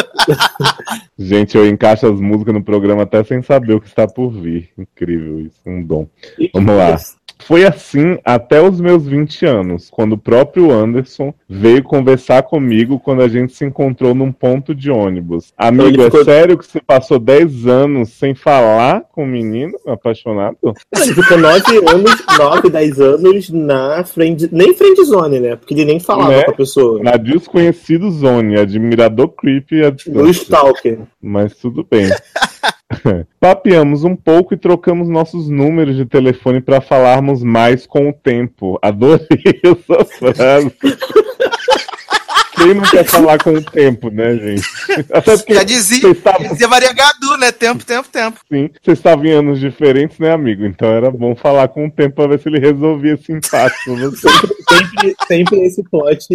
Gente, 1.18 1.56
eu 1.56 1.66
encaixo 1.66 2.06
as 2.06 2.20
músicas 2.20 2.54
no 2.54 2.62
programa 2.62 3.02
até 3.02 3.22
sem 3.24 3.42
saber 3.42 3.74
o 3.74 3.80
que 3.80 3.88
está 3.88 4.06
por 4.06 4.30
vir. 4.30 4.68
Incrível 4.78 5.40
isso, 5.40 5.58
um 5.66 5.82
dom. 5.82 6.06
Vamos 6.54 6.76
lá. 6.76 6.96
Foi 7.40 7.64
assim 7.64 8.18
até 8.24 8.60
os 8.60 8.80
meus 8.80 9.06
20 9.06 9.46
anos, 9.46 9.88
quando 9.90 10.14
o 10.14 10.18
próprio 10.18 10.70
Anderson 10.72 11.32
veio 11.48 11.82
conversar 11.82 12.42
comigo 12.42 12.98
quando 12.98 13.22
a 13.22 13.28
gente 13.28 13.52
se 13.54 13.64
encontrou 13.64 14.14
num 14.14 14.32
ponto 14.32 14.74
de 14.74 14.90
ônibus. 14.90 15.52
Amigo, 15.56 15.88
Ele 15.88 16.02
ficou- 16.04 16.20
é 16.20 16.24
sério 16.24 16.58
que 16.58 16.66
você 16.66 16.80
passou 16.80 17.18
10 17.18 17.66
anos 17.66 18.10
sem 18.10 18.34
falar 18.34 19.02
com 19.12 19.24
o 19.24 19.26
menino 19.26 19.72
apaixonado? 19.86 20.56
Ele 20.94 21.14
ficou 21.14 21.38
9 21.38 21.78
anos, 21.88 22.24
9, 22.38 22.68
10 22.70 23.00
anos 23.00 23.50
na 23.50 24.04
friend, 24.04 24.48
nem 24.52 24.74
friend 24.74 25.02
zone, 25.04 25.40
né? 25.40 25.56
Porque 25.56 25.74
ele 25.74 25.84
nem 25.84 26.00
falava 26.00 26.30
Né? 26.30 26.42
com 26.44 26.50
a 26.50 26.54
pessoa. 26.54 27.02
Na 27.02 27.16
desconhecido 27.16 28.10
zone, 28.10 28.58
admirador 28.58 29.28
creepy 29.28 29.76
No. 30.08 30.28
Stalker. 30.28 30.98
Mas 31.22 31.54
tudo 31.56 31.86
bem. 31.88 32.08
Papeamos 33.38 34.04
um 34.04 34.16
pouco 34.16 34.54
e 34.54 34.56
trocamos 34.56 35.08
nossos 35.08 35.48
números 35.48 35.96
de 35.96 36.06
telefone 36.06 36.60
para 36.60 36.80
falarmos 36.80 37.42
mais 37.42 37.86
com 37.86 38.08
o 38.08 38.12
tempo. 38.12 38.78
Adorei 38.82 39.26
essa 39.62 40.04
frase. 40.04 40.72
Quem 42.56 42.74
não 42.74 42.82
quer 42.82 43.04
falar 43.04 43.38
com 43.38 43.52
o 43.52 43.62
tempo, 43.62 44.10
né, 44.10 44.34
gente? 44.34 44.66
Até 45.12 45.36
porque 45.36 45.54
Já 45.54 45.62
dizia, 45.62 46.10
estavam 46.10 46.48
dizia 46.48 46.66
Maria 46.66 46.92
Gadu, 46.92 47.36
né? 47.38 47.52
Tempo, 47.52 47.84
tempo, 47.84 48.08
tempo. 48.08 48.40
assim, 48.50 48.70
vocês 48.82 48.98
estavam 48.98 49.24
em 49.24 49.30
anos 49.30 49.60
diferentes, 49.60 50.18
né, 50.18 50.32
amigo? 50.32 50.64
Então 50.64 50.88
era 50.88 51.08
bom 51.10 51.36
falar 51.36 51.68
com 51.68 51.86
o 51.86 51.90
tempo 51.90 52.16
para 52.16 52.30
ver 52.30 52.40
se 52.40 52.48
ele 52.48 52.58
resolvia 52.58 53.14
esse 53.14 53.32
empate 53.32 53.76
com 53.84 53.94
você. 53.96 54.28
Sempre, 54.68 55.16
sempre 55.26 55.60
esse 55.64 55.82
plot 55.82 56.28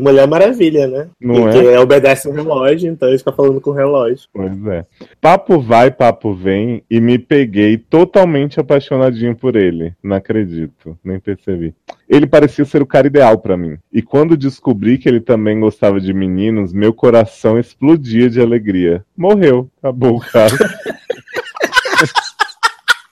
Mulher 0.00 0.26
Maravilha, 0.26 0.86
né? 0.86 1.08
Não 1.20 1.34
Porque 1.34 1.58
é? 1.58 1.78
obedece 1.78 2.28
o 2.28 2.32
relógio, 2.32 2.90
então 2.90 3.08
ele 3.08 3.18
fica 3.18 3.32
falando 3.32 3.60
com 3.60 3.70
o 3.70 3.74
relógio. 3.74 4.28
Pois 4.32 4.66
é. 4.66 4.84
Papo 5.20 5.60
vai, 5.60 5.90
papo 5.90 6.34
vem, 6.34 6.82
e 6.90 7.00
me 7.00 7.18
peguei 7.18 7.78
totalmente 7.78 8.58
apaixonadinho 8.60 9.36
por 9.36 9.56
ele. 9.56 9.94
Não 10.02 10.16
acredito, 10.16 10.98
nem 11.04 11.20
percebi. 11.20 11.74
Ele 12.08 12.26
parecia 12.26 12.64
ser 12.64 12.82
o 12.82 12.86
cara 12.86 13.06
ideal 13.06 13.38
pra 13.38 13.56
mim. 13.56 13.78
E 13.92 14.00
quando 14.02 14.36
descobri 14.36 14.98
que 14.98 15.08
ele 15.08 15.20
também 15.20 15.58
gostava 15.58 16.00
de 16.00 16.12
meninos, 16.12 16.72
meu 16.72 16.92
coração 16.92 17.58
explodia 17.58 18.28
de 18.30 18.40
alegria. 18.40 19.04
Morreu, 19.16 19.70
acabou 19.78 20.16
o 20.16 20.20
cara. 20.20 20.54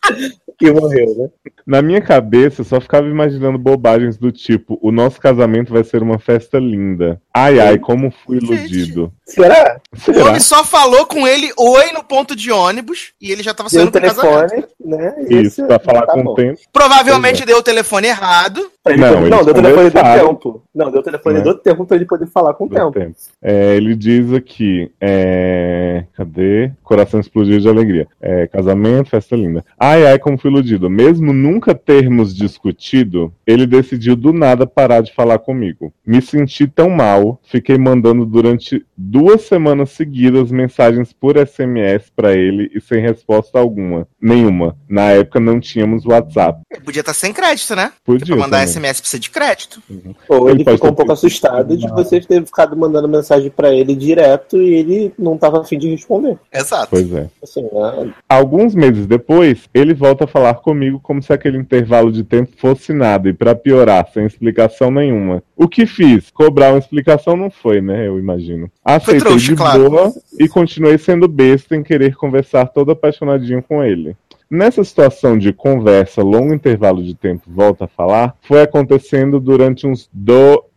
E 0.61 0.71
morreu, 0.71 1.15
né? 1.17 1.29
Na 1.67 1.83
minha 1.83 2.01
cabeça, 2.01 2.61
eu 2.61 2.65
só 2.65 2.81
ficava 2.81 3.07
imaginando 3.09 3.59
bobagens 3.59 4.17
do 4.17 4.31
tipo: 4.31 4.79
o 4.83 4.93
nosso 4.93 5.21
casamento 5.21 5.73
vai 5.73 5.83
ser 5.85 6.03
uma 6.03 6.19
festa 6.19 6.59
linda. 6.59 7.21
Ai, 7.35 7.59
ai, 7.59 7.79
como 7.79 8.11
fui 8.25 8.37
iludido. 8.39 9.13
Será? 9.27 9.81
O 9.93 9.99
Será? 9.99 10.25
homem 10.27 10.41
só 10.41 10.63
falou 10.65 11.07
com 11.07 11.27
ele 11.27 11.51
oi 11.59 11.93
no 11.93 12.05
ponto 12.05 12.37
de 12.37 12.51
ônibus 12.53 13.13
e 13.21 13.33
ele 13.33 13.43
já 13.43 13.53
tava 13.55 13.69
saindo 13.69 13.89
o 13.89 13.93
pro 13.93 14.01
casamento. 14.01 14.49
telefone, 14.51 14.67
né? 14.85 15.15
Isso, 15.29 15.61
Esse- 15.63 15.67
pra 15.67 15.79
falar 15.79 16.07
tá 16.07 16.13
com 16.13 16.25
o 16.25 16.35
tempo. 16.35 16.61
Provavelmente 16.73 17.45
deu 17.45 17.59
o 17.59 17.63
telefone 17.63 18.09
errado. 18.09 18.71
Ele 18.87 18.99
Não, 18.99 19.15
poder- 19.15 19.31
não, 19.31 19.45
deu 19.45 19.53
o 19.53 19.55
telefone 19.57 19.91
do 19.91 19.93
tempo. 20.03 20.63
Não, 20.75 20.91
deu 20.91 21.01
o 21.01 21.03
telefone 21.03 21.39
Né? 21.39 21.41
do 21.45 21.55
tempo 21.55 21.87
pra 21.87 21.97
ele 21.97 22.05
poder 22.05 22.27
falar 22.27 22.53
com 22.53 22.65
o 22.65 22.69
do 22.69 22.75
tempo. 22.75 22.93
tempo. 22.93 23.15
É, 23.43 23.77
ele 23.77 23.95
diz 23.97 24.31
aqui: 24.33 24.91
é, 25.01 26.05
cadê? 26.15 26.71
Coração 26.83 27.19
explodiu 27.21 27.59
de 27.59 27.69
alegria. 27.69 28.07
É, 28.21 28.47
casamento, 28.47 29.09
festa 29.11 29.35
linda. 29.37 29.65
Ai, 29.79 30.07
ai, 30.07 30.19
como 30.19 30.37
fui 30.37 30.51
iludido. 30.51 30.91
Mesmo 30.91 31.33
nunca 31.33 31.75
termos 31.75 32.35
discutido, 32.35 33.33
ele 33.47 33.67
decidiu 33.67 34.15
do 34.17 34.33
nada 34.33 34.67
parar 34.67 35.01
de 35.01 35.15
falar 35.15 35.39
comigo. 35.39 35.93
Me 36.07 36.21
senti 36.21 36.67
tão 36.67 36.91
mal, 36.91 37.41
fiquei 37.45 37.79
mandando 37.79 38.27
durante 38.27 38.85
duas 38.97 39.43
semanas 39.43 39.91
seguidas 39.91 40.51
mensagens 40.51 41.13
por 41.13 41.37
SMS 41.39 42.11
pra 42.15 42.33
ele 42.35 42.71
e 42.75 42.81
sem 42.81 43.01
resposta 43.01 43.59
alguma. 43.59 44.07
Nenhuma. 44.21 44.77
Na 44.89 45.11
época 45.13 45.41
não 45.41 45.59
tínhamos 45.59 46.05
WhatsApp. 46.05 46.61
Ele 46.71 46.81
podia 46.83 47.01
estar 47.01 47.15
sem 47.15 47.33
crédito, 47.33 47.75
né? 47.75 47.93
Podia 48.05 48.27
Pra 48.27 48.37
mandar 48.45 48.59
também. 48.59 48.74
SMS 48.75 49.01
precisa 49.01 49.21
de 49.21 49.31
crédito. 49.31 49.83
Ou 50.29 50.51
Ele 50.51 50.65
ele 50.65 50.77
ficou 50.77 50.91
um 50.91 50.95
pouco 50.95 51.13
assustado 51.13 51.77
de 51.77 51.87
você 51.89 52.21
ter 52.21 52.45
ficado 52.45 52.77
mandando 52.77 53.09
mensagem 53.09 53.51
pra 53.51 53.73
ele 53.73 53.95
direto 53.95 54.57
e 54.57 54.75
ele 54.75 55.15
não 55.19 55.37
tava 55.37 55.61
afim 55.61 55.79
de 55.79 55.89
responder. 55.91 56.39
Exato. 56.53 56.89
Pois 56.91 57.13
é. 57.13 57.29
Assim, 57.43 57.63
né? 57.63 58.15
Alguns 58.29 58.75
meses 58.75 59.07
depois, 59.07 59.69
ele 59.73 59.95
volta 59.95 60.25
a 60.25 60.29
falar 60.29 60.55
comigo 60.55 60.99
como 61.01 61.23
se 61.23 61.33
aquele 61.33 61.59
intervalo 61.59 62.11
de 62.11 62.25
tempo 62.25 62.53
fosse 62.57 62.93
nada, 62.93 63.29
e 63.29 63.33
pra 63.33 63.55
piorar, 63.55 64.09
sem 64.13 64.27
explicação 64.27 64.91
nenhuma. 64.91 65.43
O 65.57 65.69
que 65.69 65.87
fiz? 65.87 66.31
Cobrar 66.31 66.71
uma 66.73 66.79
explicação 66.79 67.37
não 67.37 67.51
foi, 67.51 67.81
né? 67.81 68.07
Eu 68.07 68.19
imagino. 68.19 68.71
Aceitei 68.85 69.21
trouxa, 69.21 69.47
de 69.47 69.57
claro. 69.57 69.91
boa 69.91 70.13
e 70.39 70.49
continuei 70.49 70.99
sendo 70.99 71.29
besta 71.29 71.77
em 71.77 71.83
querer 71.83 72.17
conversar 72.17 72.67
todo 72.67 72.93
apaixonadinho 72.93 73.63
com 73.63 73.83
ele. 73.83 74.17
Nessa 74.51 74.85
situação 74.85 75.39
de 75.39 75.53
conversa, 75.53 76.23
longo 76.23 76.53
intervalo 76.53 77.03
de 77.03 77.15
tempo, 77.15 77.43
volta 77.47 77.87
a 77.87 77.89
falar, 77.89 78.37
foi 78.43 78.63
acontecendo 78.63 79.41
durante 79.41 79.87
uns 79.87 80.09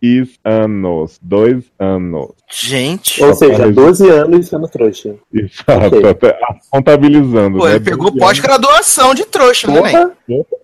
dois 0.02 0.40
anos. 0.44 1.20
Dois 1.22 1.64
anos. 1.80 2.30
Gente. 2.50 3.22
Ou 3.24 3.34
seja, 3.34 3.58
registrar. 3.58 3.86
12 3.86 4.10
anos 4.10 4.48
sendo 4.48 4.68
trouxa. 4.70 5.16
Exato, 5.34 5.98
Ok. 5.98 6.10
até- 6.10 6.40
contabilizando. 6.70 7.58
Pô, 7.58 7.66
né? 7.66 7.72
ele 7.76 7.80
pegou 7.84 8.06
12 8.10 8.20
pós-graduação 8.20 9.14
de 9.14 9.26
trouxa, 9.26 9.68
né! 9.70 10.12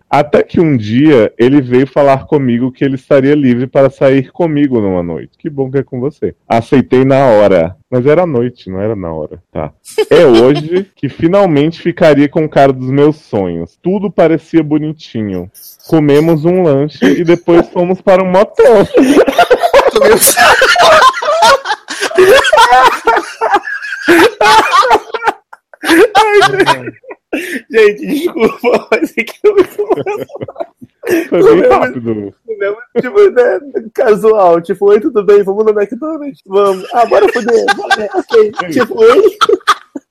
Até 0.10 0.44
que 0.44 0.60
um 0.62 0.78
dia 0.78 1.34
ele 1.40 1.60
veio 1.60 1.88
falar 1.88 2.26
comigo 2.28 2.72
que 2.72 2.86
ele 2.86 2.94
estaria 2.96 3.34
livre 3.34 3.66
para 3.66 3.90
sair 3.90 4.32
comigo 4.32 4.80
numa 4.80 5.02
noite. 5.02 5.32
Que 5.40 5.50
bom 5.50 5.72
que 5.72 5.80
é 5.80 5.84
com 5.84 6.00
você. 6.00 6.36
Aceitei 6.48 7.04
na 7.04 7.26
hora. 7.26 7.76
Mas 7.90 8.06
era 8.06 8.22
à 8.22 8.26
noite, 8.28 8.70
não 8.70 8.80
era 8.80 8.96
na 8.96 9.12
hora. 9.12 9.42
Tá. 9.52 9.72
É 10.12 10.24
hoje 10.26 10.86
que 10.96 11.10
finalmente 11.10 11.82
ficaria 11.82 12.30
com 12.30 12.46
o 12.46 12.50
cara 12.50 12.72
dos 12.72 12.92
meus 12.92 13.16
sonhos. 13.18 13.76
Tudo 13.82 14.12
parecia 14.12 14.62
bonitinho. 14.64 15.50
Comemos 15.88 16.46
um 16.46 16.62
lanche 16.62 17.04
e 17.04 17.24
depois 17.24 17.68
fomos 17.70 18.00
para 18.00 18.24
um 18.24 18.30
motel. 18.32 18.86
Gente, 27.70 28.06
desculpa, 28.06 28.88
mas 28.92 29.14
é 29.18 29.24
que 29.24 29.40
eu 29.44 29.56
Foi 31.30 31.62
bem 31.62 31.70
rápido. 31.70 32.34
mesmo, 32.48 32.78
tipo, 33.02 33.30
né, 33.32 33.60
casual, 33.94 34.62
tipo, 34.62 34.90
oi, 34.90 35.00
tudo 35.00 35.24
bem, 35.24 35.44
vamos 35.44 35.66
no 35.66 35.72
McDonald's? 35.72 36.42
Vamos. 36.46 36.88
Ah, 36.94 37.06
bora 37.06 37.28
foder, 37.34 37.66
bora, 37.76 38.10
ok. 38.16 38.52
Tipo, 38.72 39.00
oi, 39.02 39.38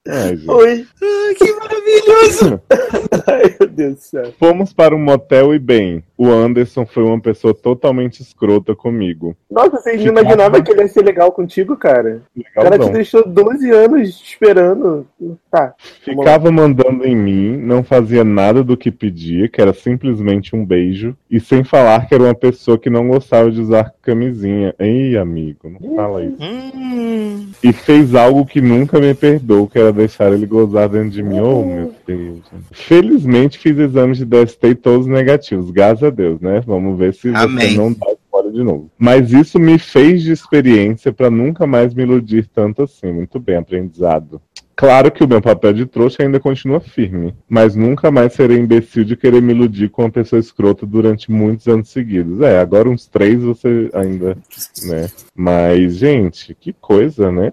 Ai, 0.08 0.36
oi. 0.48 0.84
Ai, 1.00 1.34
que 1.36 1.52
maravilhoso. 1.52 2.60
Ai, 3.28 3.54
meu 3.60 3.68
Deus 3.68 3.94
do 3.94 4.00
céu. 4.00 4.32
Fomos 4.36 4.72
para 4.72 4.96
um 4.96 4.98
motel 4.98 5.54
e 5.54 5.60
bem, 5.60 6.02
o 6.18 6.26
Anderson 6.28 6.84
foi 6.84 7.04
uma 7.04 7.20
pessoa 7.20 7.54
totalmente 7.54 8.20
escrota 8.20 8.74
comigo. 8.74 9.36
Nossa, 9.48 9.80
você 9.80 9.96
não 9.98 10.06
imaginava 10.06 10.60
que 10.60 10.72
ele 10.72 10.82
ia 10.82 10.88
ser 10.88 11.04
legal 11.04 11.30
contigo, 11.30 11.76
cara? 11.76 12.20
O 12.36 12.42
cara 12.52 12.70
te 12.70 12.72
Legalzão. 12.72 12.92
deixou 12.92 13.28
12 13.28 13.70
anos 13.70 14.08
esperando. 14.24 15.06
Tá. 15.48 15.72
Ficava 16.04 16.50
mandando 16.50 17.06
em 17.06 17.14
mim, 17.14 17.56
não 17.58 17.84
fazia 17.84 18.24
nada 18.24 18.64
do 18.64 18.76
que 18.76 18.90
pedia, 18.90 19.48
que 19.48 19.60
era 19.60 19.72
simplesmente 19.72 20.56
um 20.56 20.64
beijo, 20.64 21.16
e 21.30 21.38
sem 21.38 21.62
falar 21.62 22.08
que 22.08 22.14
era 22.14 22.24
uma 22.24 22.34
pessoa 22.34 22.76
que 22.76 22.90
não 22.90 23.06
gostava 23.06 23.52
de 23.52 23.60
usar 23.60 23.92
camisinha. 24.02 24.74
Ei, 24.80 25.16
amigo, 25.16 25.70
não 25.70 25.94
fala 25.94 26.24
isso. 26.24 26.36
Hum, 26.40 27.50
E 27.62 27.72
fez 27.72 28.16
algo 28.16 28.44
que 28.44 28.60
nunca 28.60 28.98
me 28.98 29.14
perdoou, 29.14 29.68
que 29.68 29.78
era 29.78 29.91
deixar 29.92 30.32
ele 30.32 30.46
gozar 30.46 30.88
dentro 30.88 31.10
de 31.10 31.22
mim. 31.22 31.40
Oh, 31.40 31.64
meu 31.64 31.94
Deus. 32.06 32.40
Felizmente 32.70 33.58
fiz 33.58 33.78
exames 33.78 34.18
de 34.18 34.24
DST 34.24 34.66
e 34.68 34.74
todos 34.74 35.06
negativos, 35.06 35.70
graças 35.70 36.02
a 36.02 36.10
Deus, 36.10 36.40
né? 36.40 36.62
Vamos 36.66 36.98
ver 36.98 37.14
se 37.14 37.28
Amém. 37.34 37.70
você 37.70 37.76
não 37.76 37.92
dá 37.92 38.06
fora 38.30 38.50
de 38.50 38.62
novo. 38.62 38.90
Mas 38.98 39.32
isso 39.32 39.58
me 39.58 39.78
fez 39.78 40.22
de 40.22 40.32
experiência 40.32 41.12
pra 41.12 41.30
nunca 41.30 41.66
mais 41.66 41.94
me 41.94 42.02
iludir 42.02 42.48
tanto 42.52 42.82
assim. 42.82 43.12
Muito 43.12 43.38
bem, 43.38 43.56
aprendizado. 43.56 44.40
Claro 44.74 45.12
que 45.12 45.22
o 45.22 45.28
meu 45.28 45.40
papel 45.40 45.72
de 45.74 45.86
trouxa 45.86 46.22
ainda 46.22 46.40
continua 46.40 46.80
firme, 46.80 47.34
mas 47.48 47.76
nunca 47.76 48.10
mais 48.10 48.32
serei 48.32 48.58
imbecil 48.58 49.04
de 49.04 49.16
querer 49.16 49.40
me 49.42 49.52
iludir 49.52 49.90
com 49.90 50.02
uma 50.02 50.10
pessoa 50.10 50.40
escrota 50.40 50.86
durante 50.86 51.30
muitos 51.30 51.68
anos 51.68 51.90
seguidos. 51.90 52.40
É, 52.40 52.58
agora 52.58 52.88
uns 52.88 53.06
três 53.06 53.42
você 53.42 53.90
ainda, 53.92 54.36
né? 54.84 55.08
Mas, 55.36 55.96
gente, 55.96 56.54
que 56.54 56.72
coisa, 56.72 57.30
né? 57.30 57.52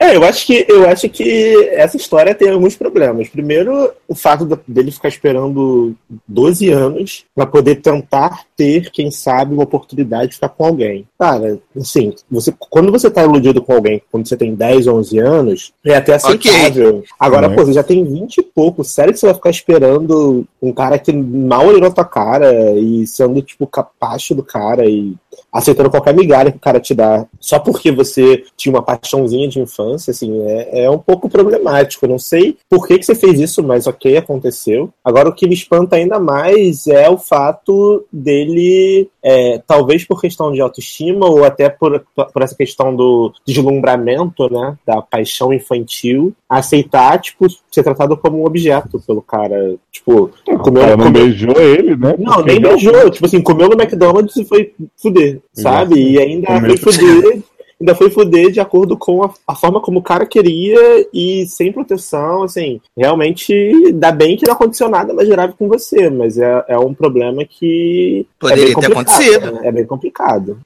É, 0.00 0.14
eu 0.14 0.22
acho 0.24 0.46
que 0.46 0.64
eu 0.68 0.88
acho 0.88 1.08
que 1.08 1.68
essa 1.72 1.96
história 1.96 2.34
tem 2.34 2.50
alguns 2.50 2.76
problemas. 2.76 3.28
Primeiro, 3.28 3.90
o 4.06 4.14
fato 4.14 4.60
dele 4.66 4.92
ficar 4.92 5.08
esperando 5.08 5.94
12 6.26 6.70
anos 6.70 7.24
pra 7.34 7.44
poder 7.46 7.76
tentar 7.76 8.44
ter, 8.56 8.90
quem 8.90 9.10
sabe, 9.10 9.54
uma 9.54 9.64
oportunidade 9.64 10.28
de 10.28 10.34
ficar 10.36 10.50
com 10.50 10.64
alguém. 10.66 11.04
Cara, 11.18 11.58
assim, 11.76 12.12
você, 12.30 12.54
quando 12.70 12.92
você 12.92 13.10
tá 13.10 13.24
iludido 13.24 13.60
com 13.60 13.72
alguém, 13.72 14.00
quando 14.10 14.28
você 14.28 14.36
tem 14.36 14.54
10, 14.54 14.86
11 14.86 15.18
anos, 15.18 15.72
é 15.84 15.96
até 15.96 16.14
aceitável. 16.14 17.02
Agora, 17.18 17.48
Uhum. 17.48 17.56
pô, 17.56 17.64
você 17.64 17.72
já 17.72 17.82
tem 17.82 18.04
20 18.04 18.38
e 18.38 18.42
pouco. 18.42 18.84
Sério 18.84 19.12
que 19.12 19.18
você 19.18 19.26
vai 19.26 19.34
ficar 19.34 19.50
esperando 19.50 20.46
um 20.62 20.72
cara 20.72 20.98
que 20.98 21.12
mal 21.12 21.66
olhou 21.66 21.80
na 21.80 21.90
tua 21.90 22.04
cara 22.04 22.72
e 22.78 23.06
sendo, 23.06 23.42
tipo, 23.42 23.66
capacho 23.66 24.34
do 24.34 24.42
cara 24.44 24.88
e 24.88 25.14
aceitando 25.52 25.90
qualquer 25.90 26.14
migalha 26.14 26.50
que 26.50 26.56
o 26.58 26.60
cara 26.60 26.80
te 26.80 26.94
dá 26.94 27.26
só 27.40 27.58
porque 27.58 27.90
você 27.90 28.44
tinha 28.56 28.74
uma 28.74 28.82
paixãozinha 28.82 29.48
de 29.48 29.60
infância, 29.60 30.10
assim, 30.10 30.40
é, 30.46 30.84
é 30.84 30.90
um 30.90 30.98
pouco 30.98 31.28
problemático. 31.28 32.04
Eu 32.04 32.10
não 32.10 32.18
sei 32.18 32.56
por 32.68 32.86
que, 32.86 32.98
que 32.98 33.04
você 33.06 33.14
fez 33.14 33.40
isso, 33.40 33.62
mas 33.62 33.86
ok, 33.86 34.16
aconteceu. 34.16 34.90
Agora, 35.04 35.28
o 35.28 35.32
que 35.34 35.46
me 35.46 35.54
espanta 35.54 35.96
ainda 35.96 36.18
mais 36.18 36.86
é 36.86 37.08
o 37.08 37.18
fato 37.18 38.04
dele, 38.12 39.08
é, 39.22 39.60
talvez 39.66 40.04
por 40.04 40.20
questão 40.20 40.52
de 40.52 40.60
autoestima 40.60 41.26
ou 41.26 41.44
até 41.44 41.68
por, 41.68 42.04
por 42.14 42.42
essa 42.42 42.54
questão 42.54 42.94
do 42.94 43.32
deslumbramento, 43.46 44.50
né, 44.52 44.76
da 44.86 45.00
paixão 45.02 45.52
infantil, 45.52 46.34
aceitar, 46.48 47.18
tipo, 47.20 47.46
ser 47.70 47.82
tratado 47.82 48.16
como 48.16 48.40
um 48.40 48.46
objeto 48.46 49.00
pelo 49.06 49.22
cara. 49.22 49.76
Tipo, 49.92 50.30
comeu, 50.62 50.86
não 50.86 50.96
comeu- 50.96 51.10
beijou 51.12 51.60
ele, 51.60 51.96
né? 51.96 52.14
não, 52.18 52.34
Porque 52.34 52.52
nem 52.52 52.60
beijou. 52.60 53.10
Tipo 53.10 53.26
assim, 53.26 53.40
comeu 53.40 53.68
no 53.68 53.74
McDonald's 53.80 54.36
e 54.36 54.44
foi 54.44 54.72
fuder, 54.96 55.27
sabe? 55.52 55.96
E 55.96 56.18
ainda 56.18 56.60
foi 56.60 56.76
fuder. 56.76 57.42
Ainda 57.80 57.94
foi 57.94 58.10
fuder 58.10 58.50
de 58.50 58.60
acordo 58.60 58.96
com 58.96 59.22
a, 59.22 59.30
a, 59.46 59.54
forma 59.54 59.80
como 59.80 60.00
o 60.00 60.02
cara 60.02 60.26
queria 60.26 61.06
e 61.12 61.46
sem 61.46 61.72
proteção, 61.72 62.42
assim, 62.42 62.80
realmente 62.96 63.92
dá 63.92 64.10
bem 64.10 64.36
que 64.36 64.46
não 64.46 64.54
aconteceu 64.54 64.88
nada 64.88 65.14
mais 65.14 65.28
grave 65.28 65.54
com 65.58 65.68
você, 65.68 66.10
mas 66.10 66.38
é, 66.38 66.64
é 66.68 66.78
um 66.78 66.92
problema 66.92 67.44
que 67.44 68.26
poderia 68.38 68.72
é 68.72 68.74
ter 68.74 68.92
acontecido. 68.92 69.52
Né? 69.52 69.60
É 69.64 69.72
bem 69.72 69.86
complicado. 69.86 70.58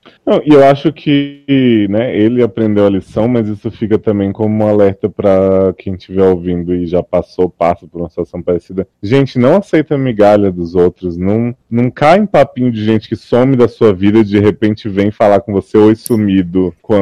E 0.45 0.53
eu 0.53 0.65
acho 0.65 0.93
que, 0.93 1.87
né, 1.91 2.17
ele 2.17 2.43
aprendeu 2.43 2.87
a 2.87 2.91
lição, 2.91 3.29
mas 3.29 3.49
isso 3.49 3.71
fica 3.71 3.99
também 3.99 4.33
como 4.33 4.65
um 4.65 4.69
alerta 4.69 5.09
para 5.09 5.75
quem 5.77 5.95
estiver 5.95 6.25
ouvindo 6.25 6.75
e 6.75 6.87
já 6.87 7.03
passou, 7.03 7.49
passa 7.49 7.87
por 7.87 8.01
uma 8.01 8.09
situação 8.09 8.43
parecida. 8.43 8.87
Gente, 9.03 9.39
não 9.39 9.57
aceita 9.57 9.99
migalha 9.99 10.51
dos 10.51 10.75
outros, 10.75 11.17
não, 11.17 11.55
não 11.71 11.91
cai 11.91 12.19
em 12.19 12.27
papinho 12.27 12.73
de 12.73 12.83
gente 12.85 13.09
que 13.09 13.17
some 13.17 13.57
da 13.57 13.69
sua 13.69 13.93
vida 13.93 14.21
e 14.21 14.25
de 14.25 14.39
repente 14.39 14.89
vem 14.89 15.11
falar 15.11 15.41
com 15.41 15.53
você 15.53 15.77
oi 15.77 15.95
sumido 15.95 16.75
quando. 16.81 17.02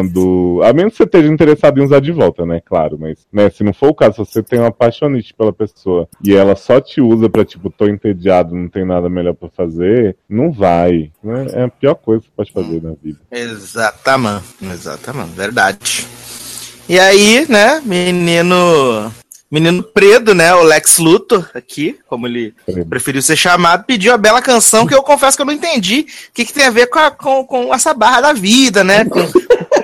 A 0.65 0.73
menos 0.73 0.93
que 0.93 0.99
você 0.99 1.05
esteja 1.05 1.29
interessado 1.29 1.79
em 1.79 1.85
usar 1.85 2.01
de 2.01 2.13
volta, 2.13 2.45
né? 2.47 2.61
Claro, 2.65 2.99
mas 2.99 3.27
né, 3.33 3.51
se 3.51 3.63
não 3.63 3.73
for 3.73 3.89
o 3.89 3.95
caso, 3.95 4.25
se 4.25 4.33
você 4.33 4.43
tem 4.43 4.59
uma 4.59 4.69
apaixonite 4.69 5.35
pela 5.35 5.53
pessoa 5.53 6.09
e 6.23 6.35
ela 6.35 6.57
só 6.57 6.81
te 6.81 7.01
usa 7.01 7.29
pra 7.29 7.45
tipo, 7.45 7.71
tô 7.71 7.87
entediado, 7.87 8.55
não 8.55 8.69
tem 8.69 8.85
nada 8.85 9.09
melhor 9.09 9.35
para 9.35 9.49
fazer, 9.49 10.17
não 10.29 10.53
vai. 10.53 11.11
Né? 11.23 11.47
É 11.53 11.63
a 11.65 11.69
pior 11.69 11.95
coisa 11.95 12.23
que 12.23 12.29
você 12.29 12.35
pode 12.37 12.53
fazer 12.53 12.83
na 12.83 12.95
vida. 13.03 13.19
Exatamente, 13.31 14.45
exatamente, 14.63 15.31
verdade. 15.31 16.07
E 16.89 16.99
aí, 16.99 17.47
né, 17.49 17.81
menino 17.85 19.13
menino 19.51 19.83
preto, 19.83 20.33
né? 20.33 20.55
O 20.55 20.63
Lex 20.63 20.99
Luthor, 20.99 21.51
aqui, 21.55 21.99
como 22.07 22.27
ele 22.27 22.55
preferiu 22.89 23.21
ser 23.21 23.37
chamado, 23.37 23.85
pediu 23.85 24.15
a 24.15 24.19
bela 24.19 24.41
canção 24.41 24.87
que 24.87 24.95
eu 24.95 25.03
confesso 25.03 25.37
que 25.37 25.43
eu 25.43 25.47
não 25.47 25.53
entendi 25.53 26.07
o 26.29 26.33
que, 26.33 26.45
que 26.45 26.53
tem 26.53 26.67
a 26.67 26.71
ver 26.71 26.87
com, 26.87 26.99
a, 26.99 27.11
com, 27.11 27.45
com 27.45 27.75
essa 27.75 27.93
barra 27.93 28.21
da 28.21 28.33
vida, 28.33 28.85
né? 28.85 29.05
Com 29.05 29.21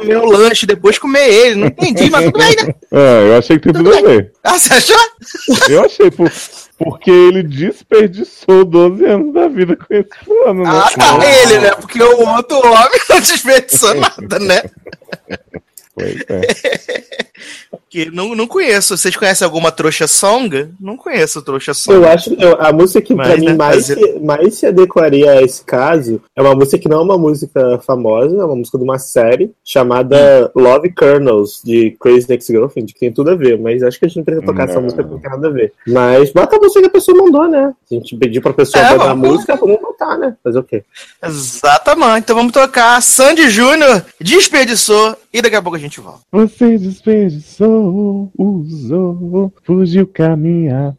comer 0.06 0.18
o 0.18 0.24
lanche, 0.24 0.66
depois 0.66 0.98
comer 0.98 1.28
ele. 1.28 1.56
Não 1.56 1.66
entendi, 1.66 2.10
mas 2.10 2.24
tudo 2.24 2.38
bem, 2.38 2.56
né? 2.56 2.74
É, 2.92 3.28
eu 3.28 3.38
achei 3.38 3.58
que 3.58 3.64
tem 3.64 3.72
tudo, 3.72 3.90
tudo 3.90 4.06
a 4.06 4.08
ver. 4.08 4.32
Ah, 4.42 4.58
você 4.58 4.72
achou? 4.72 4.96
Eu 5.68 5.84
achei, 5.84 6.10
por, 6.10 6.30
porque 6.78 7.10
ele 7.10 7.42
desperdiçou 7.42 8.64
12 8.64 9.04
anos 9.04 9.34
da 9.34 9.48
vida 9.48 9.76
com 9.76 9.92
esse 9.92 10.08
plano, 10.24 10.62
né? 10.62 10.70
Ah, 10.72 10.90
tá 10.96 11.18
ele, 11.42 11.58
né? 11.58 11.70
Porque 11.72 12.02
o 12.02 12.28
outro 12.28 12.58
homem 12.58 13.00
não 13.10 13.20
desperdiçou 13.20 13.94
nada, 13.94 14.38
né? 14.38 14.62
Pois 15.96 16.20
é. 16.28 17.16
que 17.88 18.11
não, 18.11 18.35
não 18.35 18.46
conheço. 18.46 18.96
Vocês 18.96 19.16
conhecem 19.16 19.44
alguma 19.44 19.72
trouxa 19.72 20.06
song? 20.06 20.68
Não 20.78 20.96
conheço 20.96 21.40
trouxa 21.40 21.72
song. 21.72 21.96
Eu 21.96 22.06
acho 22.06 22.37
que 22.37 22.44
a 22.44 22.70
música 22.70 23.00
que 23.00 23.14
mim 23.14 23.46
né, 23.46 23.54
mais, 23.54 23.87
se, 23.87 24.18
mais 24.20 24.54
se 24.56 24.66
adequaria 24.66 25.30
a 25.30 25.42
esse 25.42 25.64
caso 25.64 26.20
é 26.35 26.42
uma 26.42 26.54
música 26.54 26.78
que 26.78 26.88
não 26.88 26.98
é 26.98 27.02
uma 27.02 27.16
música 27.16 27.78
famosa, 27.78 28.37
é 28.37 28.44
uma 28.44 28.56
música 28.56 28.76
de 28.76 28.85
uma 28.85 28.98
série 28.98 29.50
chamada 29.64 30.52
hum. 30.54 30.62
Love 30.62 30.92
Kernels, 30.92 31.62
de 31.64 31.96
Crazy 31.98 32.28
Next 32.28 32.52
Girlfriend, 32.52 32.92
que 32.92 33.00
tem 33.00 33.12
tudo 33.12 33.30
a 33.30 33.35
ver, 33.35 33.59
mas 33.59 33.82
acho 33.82 33.98
que 33.98 34.04
a 34.04 34.09
gente 34.09 34.18
não 34.18 34.24
precisa 34.24 34.46
tocar 34.46 34.64
não. 34.64 34.70
essa 34.72 34.80
música 34.80 35.02
porque 35.02 35.14
não 35.14 35.22
tem 35.22 35.30
nada 35.30 35.48
a 35.48 35.50
ver. 35.50 35.72
Mas 35.87 36.30
bota 36.32 36.56
a 36.56 36.59
música 36.59 36.80
que 36.80 36.87
a 36.87 36.90
pessoa 36.90 37.16
mandou, 37.16 37.48
né? 37.48 37.72
A 37.90 37.94
gente 37.94 38.16
pedir 38.16 38.40
pra 38.40 38.52
pessoa 38.52 38.85
é, 38.85 38.90
botar 38.92 39.11
a 39.11 39.14
música, 39.14 39.56
vamos 39.56 39.80
botar, 39.80 40.18
né? 40.18 40.37
Fazer 40.44 40.59
o 40.59 40.62
quê? 40.62 40.85
Exatamente. 41.24 42.18
Então 42.18 42.37
vamos 42.37 42.52
tocar 42.52 43.00
Sandy 43.00 43.48
Júnior, 43.48 44.04
Desperdiçou, 44.20 45.16
e 45.32 45.42
daqui 45.42 45.56
a 45.56 45.62
pouco 45.62 45.76
a 45.76 45.80
gente 45.80 45.86
volta. 46.01 46.20
Você 46.31 46.79
desperdiçou, 46.79 48.31
usou, 48.37 49.53
fugiu 49.62 50.07
caminhar 50.07 50.96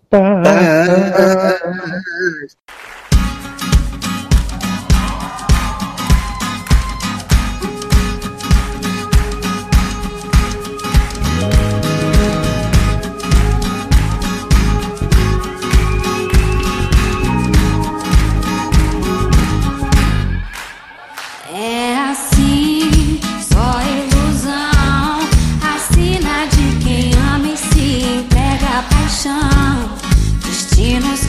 atrás. 29.29 31.26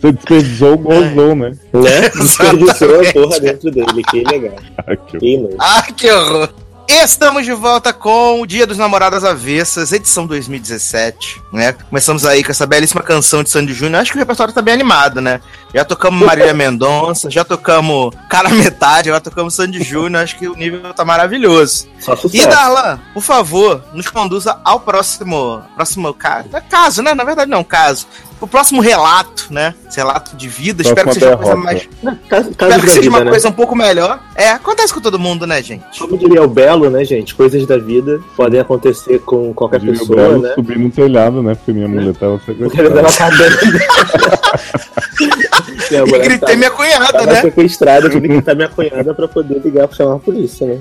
Você 0.00 0.12
desperdiçou, 0.12 0.78
gozou, 0.78 1.36
né? 1.36 1.52
Né? 1.74 2.08
Desperdiçou 2.16 3.00
a 3.00 3.12
porra 3.12 3.40
dentro 3.40 3.70
dele. 3.70 4.02
Que 4.10 4.24
legal. 4.24 4.56
Ah, 4.78 4.96
que, 4.96 5.18
que, 5.18 5.56
ah, 5.58 5.82
que 5.94 6.10
horror. 6.10 6.48
Estamos 6.88 7.44
de 7.44 7.52
volta 7.52 7.92
com 7.92 8.40
o 8.40 8.46
Dia 8.46 8.66
dos 8.66 8.76
Namorados 8.76 9.22
Avessas, 9.22 9.92
edição 9.92 10.26
2017, 10.26 11.40
né? 11.52 11.72
Começamos 11.72 12.26
aí 12.26 12.42
com 12.42 12.50
essa 12.50 12.66
belíssima 12.66 13.00
canção 13.00 13.44
de 13.44 13.50
Sandy 13.50 13.72
Júnior. 13.72 14.00
Acho 14.00 14.10
que 14.10 14.16
o 14.16 14.18
repertório 14.18 14.52
tá 14.52 14.60
bem 14.60 14.74
animado, 14.74 15.20
né? 15.20 15.40
Já 15.72 15.84
tocamos 15.84 16.26
Marília 16.26 16.52
Mendonça, 16.54 17.30
já 17.30 17.44
tocamos 17.44 18.12
Cara 18.28 18.48
Metade, 18.48 19.08
já 19.10 19.20
tocamos 19.20 19.54
Sandy 19.54 19.84
Júnior. 19.84 20.24
Acho 20.24 20.36
que 20.36 20.48
o 20.48 20.56
nível 20.56 20.92
tá 20.92 21.04
maravilhoso. 21.04 21.86
E 22.32 22.44
Darlan, 22.44 22.98
por 23.14 23.22
favor, 23.22 23.84
nos 23.92 24.08
conduza 24.08 24.58
ao 24.64 24.80
próximo, 24.80 25.62
próximo 25.76 26.12
caso. 26.12 26.48
Caso, 26.68 27.02
né? 27.02 27.14
Na 27.14 27.22
verdade, 27.22 27.50
não, 27.50 27.62
caso 27.62 28.08
o 28.40 28.46
próximo 28.46 28.80
relato, 28.80 29.48
né? 29.50 29.74
Esse 29.88 29.98
relato 29.98 30.36
de 30.36 30.48
vida. 30.48 30.82
Próxima 30.82 31.00
espero 31.00 31.08
que 31.08 31.14
seja 31.14 31.28
uma 31.28 31.36
coisa 31.36 31.56
mais. 31.56 31.88
Caso, 32.28 32.28
caso 32.28 32.50
espero 32.50 32.80
que 32.80 32.88
seja 32.88 33.00
vida, 33.02 33.10
uma 33.10 33.24
né? 33.24 33.30
coisa 33.30 33.48
um 33.48 33.52
pouco 33.52 33.76
melhor. 33.76 34.20
É, 34.34 34.50
acontece 34.50 34.94
com 34.94 35.00
todo 35.00 35.18
mundo, 35.18 35.46
né, 35.46 35.62
gente? 35.62 35.98
Como 35.98 36.16
diria 36.16 36.42
o 36.42 36.48
Belo, 36.48 36.88
né, 36.88 37.04
gente? 37.04 37.34
Coisas 37.34 37.66
da 37.66 37.76
vida 37.76 38.20
podem 38.36 38.60
acontecer 38.60 39.18
com 39.20 39.52
qualquer 39.52 39.80
pessoa, 39.80 40.10
o 40.10 40.16
Belo 40.16 40.42
né? 40.42 40.54
subir 40.54 40.78
no 40.78 40.90
telhado, 40.90 41.42
né? 41.42 41.54
Porque 41.54 41.72
minha 41.72 41.88
mulher 41.88 42.14
tava 42.14 42.40
sequestrada. 42.46 43.02
minha 45.90 46.16
e 46.16 46.18
gritei 46.20 46.56
minha 46.56 46.70
cunhada, 46.70 47.26
né? 47.26 47.40
sequestrada, 47.40 48.08
tive 48.08 48.28
que 48.28 48.34
gritar 48.34 48.54
minha 48.54 48.68
cunhada 48.68 49.14
pra 49.14 49.28
poder 49.28 49.60
ligar 49.60 49.88
pra 49.88 49.96
chamar 49.96 50.16
a 50.16 50.18
polícia, 50.18 50.66
né? 50.66 50.80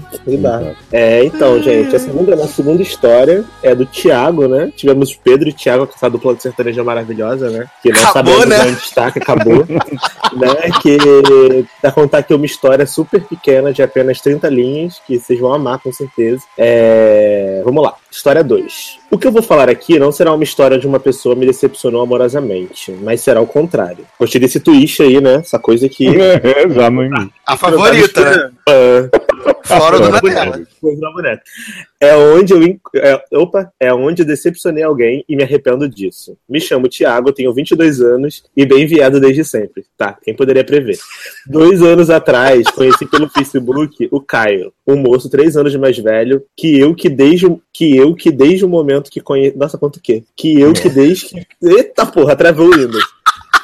É, 0.91 1.23
então, 1.23 1.61
gente, 1.61 1.95
a 1.95 1.99
segunda, 1.99 2.35
a 2.35 2.47
segunda 2.47 2.81
história 2.81 3.43
é 3.61 3.73
do 3.75 3.85
Thiago, 3.85 4.47
né? 4.47 4.71
Tivemos 4.75 5.13
Pedro 5.15 5.49
e 5.49 5.53
Thiago, 5.53 5.87
que 5.87 5.95
essa 5.95 6.09
dupla 6.09 6.35
de 6.35 6.43
sertaneja 6.43 6.83
maravilhosa, 6.83 7.49
né? 7.49 7.67
Que 7.81 7.91
não 7.91 8.01
acabou, 8.01 8.33
sabemos 8.33 8.57
né? 8.57 8.71
onde 8.71 8.81
está, 8.81 9.11
que 9.11 9.19
acabou. 9.19 9.65
né? 9.67 10.55
Que 10.81 10.97
pra 11.81 11.91
contar 11.91 12.19
aqui 12.19 12.33
uma 12.33 12.45
história 12.45 12.85
super 12.85 13.21
pequena, 13.21 13.73
de 13.73 13.81
apenas 13.81 14.21
30 14.21 14.47
linhas, 14.49 15.01
que 15.05 15.19
vocês 15.19 15.39
vão 15.39 15.53
amar 15.53 15.79
com 15.79 15.91
certeza. 15.91 16.43
É... 16.57 17.61
Vamos 17.63 17.83
lá. 17.83 17.95
História 18.11 18.43
2. 18.43 18.99
O 19.11 19.17
que 19.17 19.27
eu 19.27 19.31
vou 19.31 19.41
falar 19.41 19.69
aqui 19.69 19.99
não 19.99 20.11
será 20.11 20.33
uma 20.33 20.43
história 20.43 20.79
de 20.79 20.87
uma 20.87 20.99
pessoa 20.99 21.35
me 21.35 21.45
decepcionou 21.45 22.01
amorosamente, 22.01 22.91
mas 23.01 23.21
será 23.21 23.39
o 23.39 23.47
contrário. 23.47 24.05
Gostei 24.19 24.41
desse 24.41 24.59
twist 24.59 25.01
aí, 25.01 25.21
né? 25.21 25.35
Essa 25.35 25.59
coisa 25.59 25.87
que. 25.87 26.07
É, 26.19 26.69
já 26.69 26.89
não. 26.89 27.29
A 27.45 27.57
favorita, 27.57 28.23
né? 28.23 28.51
Fora 29.63 29.99
do 29.99 30.05
Fora. 30.05 30.65
Boneca. 31.13 31.41
É 31.99 32.15
onde 32.15 32.53
eu. 32.53 32.79
É, 32.95 33.21
opa, 33.33 33.71
é 33.79 33.93
onde 33.93 34.21
eu 34.21 34.25
decepcionei 34.25 34.83
alguém 34.83 35.23
e 35.29 35.35
me 35.35 35.43
arrependo 35.43 35.87
disso. 35.87 36.37
Me 36.47 36.59
chamo 36.59 36.87
Thiago, 36.87 37.31
tenho 37.31 37.53
22 37.53 38.01
anos 38.01 38.43
e 38.55 38.65
bem 38.65 38.83
enviado 38.83 39.19
desde 39.19 39.43
sempre. 39.45 39.85
Tá, 39.97 40.17
quem 40.23 40.35
poderia 40.35 40.63
prever? 40.63 40.97
Dois 41.45 41.81
anos 41.83 42.09
atrás, 42.09 42.63
conheci 42.71 43.05
pelo 43.05 43.29
Facebook 43.29 44.07
o 44.11 44.19
Caio, 44.21 44.73
um 44.87 44.95
moço 44.95 45.29
três 45.29 45.55
anos 45.55 45.75
mais 45.75 45.97
velho 45.97 46.43
que 46.57 46.79
eu 46.79 46.95
que 46.95 47.09
desde, 47.09 47.45
o- 47.45 47.61
que 47.73 47.95
eu 47.95 48.15
que 48.15 48.31
desde 48.31 48.65
o 48.65 48.69
momento 48.69 49.11
que 49.11 49.21
conheci. 49.21 49.57
Nossa, 49.57 49.77
quanto 49.77 49.97
o 49.97 50.01
quê? 50.01 50.23
Que 50.35 50.59
eu 50.59 50.73
que 50.73 50.89
desde 50.89 51.25
que. 51.27 51.47
Eita 51.61 52.05
porra, 52.05 52.35
travou 52.35 52.67
o 52.67 52.73
Windows. 52.75 53.03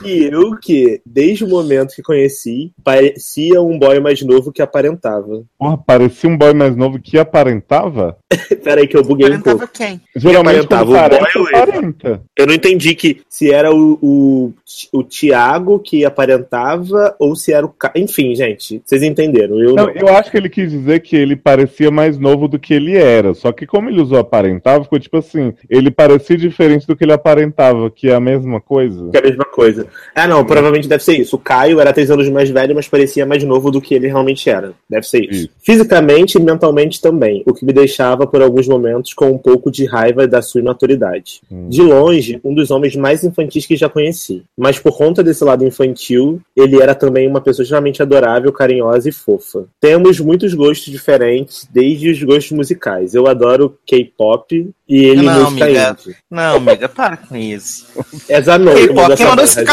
E 0.03 0.23
eu 0.25 0.55
que, 0.58 1.01
desde 1.05 1.43
o 1.43 1.49
momento 1.49 1.95
que 1.95 2.01
conheci, 2.01 2.71
parecia 2.84 3.62
um 3.62 3.77
boy 3.77 3.99
mais 3.99 4.21
novo 4.21 4.51
que 4.51 4.62
aparentava. 4.62 5.43
Porra, 5.58 5.77
parecia 5.77 6.29
um 6.29 6.38
boy 6.38 6.53
mais 6.53 6.75
novo 6.75 6.99
que 6.99 7.17
aparentava? 7.17 8.17
Pera 8.63 8.81
aí 8.81 8.88
que 8.88 8.97
eu 8.97 9.03
buguei 9.03 9.29
um 9.29 9.41
pouco. 9.41 9.63
Aparentava 9.63 9.71
quem? 9.73 10.01
Geralmente 10.15 10.65
aparentava? 10.65 10.86
quando 10.86 10.95
O 10.95 11.10
boy 11.10 11.19
parece, 11.19 11.38
ou 11.38 11.47
ele? 11.47 11.58
aparenta. 11.58 12.21
Eu 12.38 12.47
não 12.47 12.53
entendi 12.53 12.95
que 12.95 13.21
se 13.29 13.51
era 13.51 13.73
o, 13.73 13.97
o, 14.01 14.53
o 14.91 15.03
Thiago 15.03 15.79
que 15.79 16.05
aparentava 16.05 17.15
ou 17.19 17.36
se 17.36 17.53
era 17.53 17.65
o. 17.65 17.69
Ca... 17.69 17.91
Enfim, 17.95 18.36
gente, 18.36 18.81
vocês 18.84 19.03
entenderam. 19.03 19.60
Eu 19.60 19.75
Não, 19.75 19.86
não. 19.86 19.93
eu 19.93 20.10
acho 20.10 20.31
que 20.31 20.38
ele 20.38 20.49
quis 20.49 20.71
dizer 20.71 20.99
que 21.01 21.15
ele 21.15 21.36
parecia 21.36 21.91
mais 21.91 22.17
novo 22.17 22.47
do 22.47 22.60
que 22.60 22.73
ele 22.73 22.95
era. 22.95 23.34
Só 23.34 23.51
que 23.51 23.65
como 23.65 23.89
ele 23.89 24.01
usou 24.01 24.17
aparentava, 24.17 24.84
ficou 24.84 24.99
tipo 24.99 25.17
assim, 25.17 25.53
ele 25.69 25.91
parecia 25.91 26.38
diferente 26.38 26.88
do 26.88 26.95
que 26.95 27.03
ele 27.03 27.13
aparentava, 27.13 27.89
que 27.89 28.10
é 28.10 28.15
a 28.15 28.19
mesma 28.19 28.60
coisa. 28.60 29.10
Que 29.12 29.17
é 29.17 29.19
a 29.19 29.23
mesma 29.23 29.45
coisa. 29.45 29.85
Ah, 30.13 30.28
não, 30.28 30.45
provavelmente 30.45 30.88
deve 30.88 31.04
ser 31.04 31.17
isso. 31.19 31.36
O 31.36 31.39
Caio 31.39 31.80
era 31.80 31.93
três 31.93 32.10
anos 32.10 32.30
mais 32.30 32.50
velho, 32.50 32.76
mas 32.76 32.88
parecia 32.88 33.26
mais 33.26 33.43
novo 33.43 33.71
do 33.71 33.82
que 33.82 33.93
ele 33.93 34.08
realmente 34.08 34.50
era. 34.50 34.74
Deve 34.89 35.08
ser 35.08 35.21
isso. 35.24 35.45
Isso. 35.45 35.50
Fisicamente 35.62 36.38
e 36.38 36.41
mentalmente 36.41 37.02
também, 37.02 37.43
o 37.45 37.54
que 37.54 37.65
me 37.65 37.74
deixava 37.74 38.26
por 38.26 38.41
alguns 38.41 38.67
momentos 38.67 39.13
com 39.13 39.32
um 39.32 39.38
pouco 39.38 39.69
de 39.71 39.86
raiva 39.86 40.28
da 40.28 40.41
sua 40.41 40.62
imaturidade. 40.62 41.41
Hum. 41.52 41.69
De 41.69 41.82
longe, 41.82 42.39
um 42.43 42.54
dos 42.54 42.71
homens 42.71 42.95
mais 42.95 43.24
infantis 43.24 43.65
que 43.65 43.76
já 43.76 43.89
conheci. 43.89 44.43
Mas 44.58 44.80
por 44.80 44.98
conta 44.98 45.24
desse 45.24 45.43
lado 45.43 45.65
infantil, 45.65 46.41
ele 46.56 46.82
era 46.82 46.95
também 46.95 47.28
uma 47.28 47.41
pessoa 47.41 47.63
extremamente 47.63 48.02
adorável, 48.02 48.52
carinhosa 48.52 49.10
e 49.10 49.12
fofa. 49.12 49.65
Temos 49.80 50.19
muitos 50.19 50.54
gostos 50.54 50.91
diferentes, 50.91 51.67
desde 51.71 52.10
os 52.10 52.21
gostos 52.24 52.52
musicais. 52.52 53.13
Eu 53.13 53.28
adoro 53.28 53.78
K-pop 53.86 54.69
e 54.88 55.06
ele 55.06 55.24
Não, 55.24 55.45
música 55.45 55.65
amiga. 55.65 55.98
indie. 56.00 56.15
Não, 56.30 56.56
amiga, 56.58 56.88
para 56.89 57.17
com 57.17 57.36
isso. 57.36 57.88
É 58.28 58.41
Zanon. 58.41 58.71
Ei, 58.71 58.88
que 58.88 58.93
pô, 58.93 59.02
mandou 59.02 59.17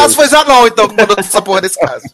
caso 0.03 0.15
foi 0.15 0.27
Zanon, 0.27 0.67
então, 0.67 0.87
que 0.87 0.95
mandou 0.95 1.15
essa 1.17 1.41
porra 1.41 1.61
desse 1.61 1.79
caso. 1.79 2.05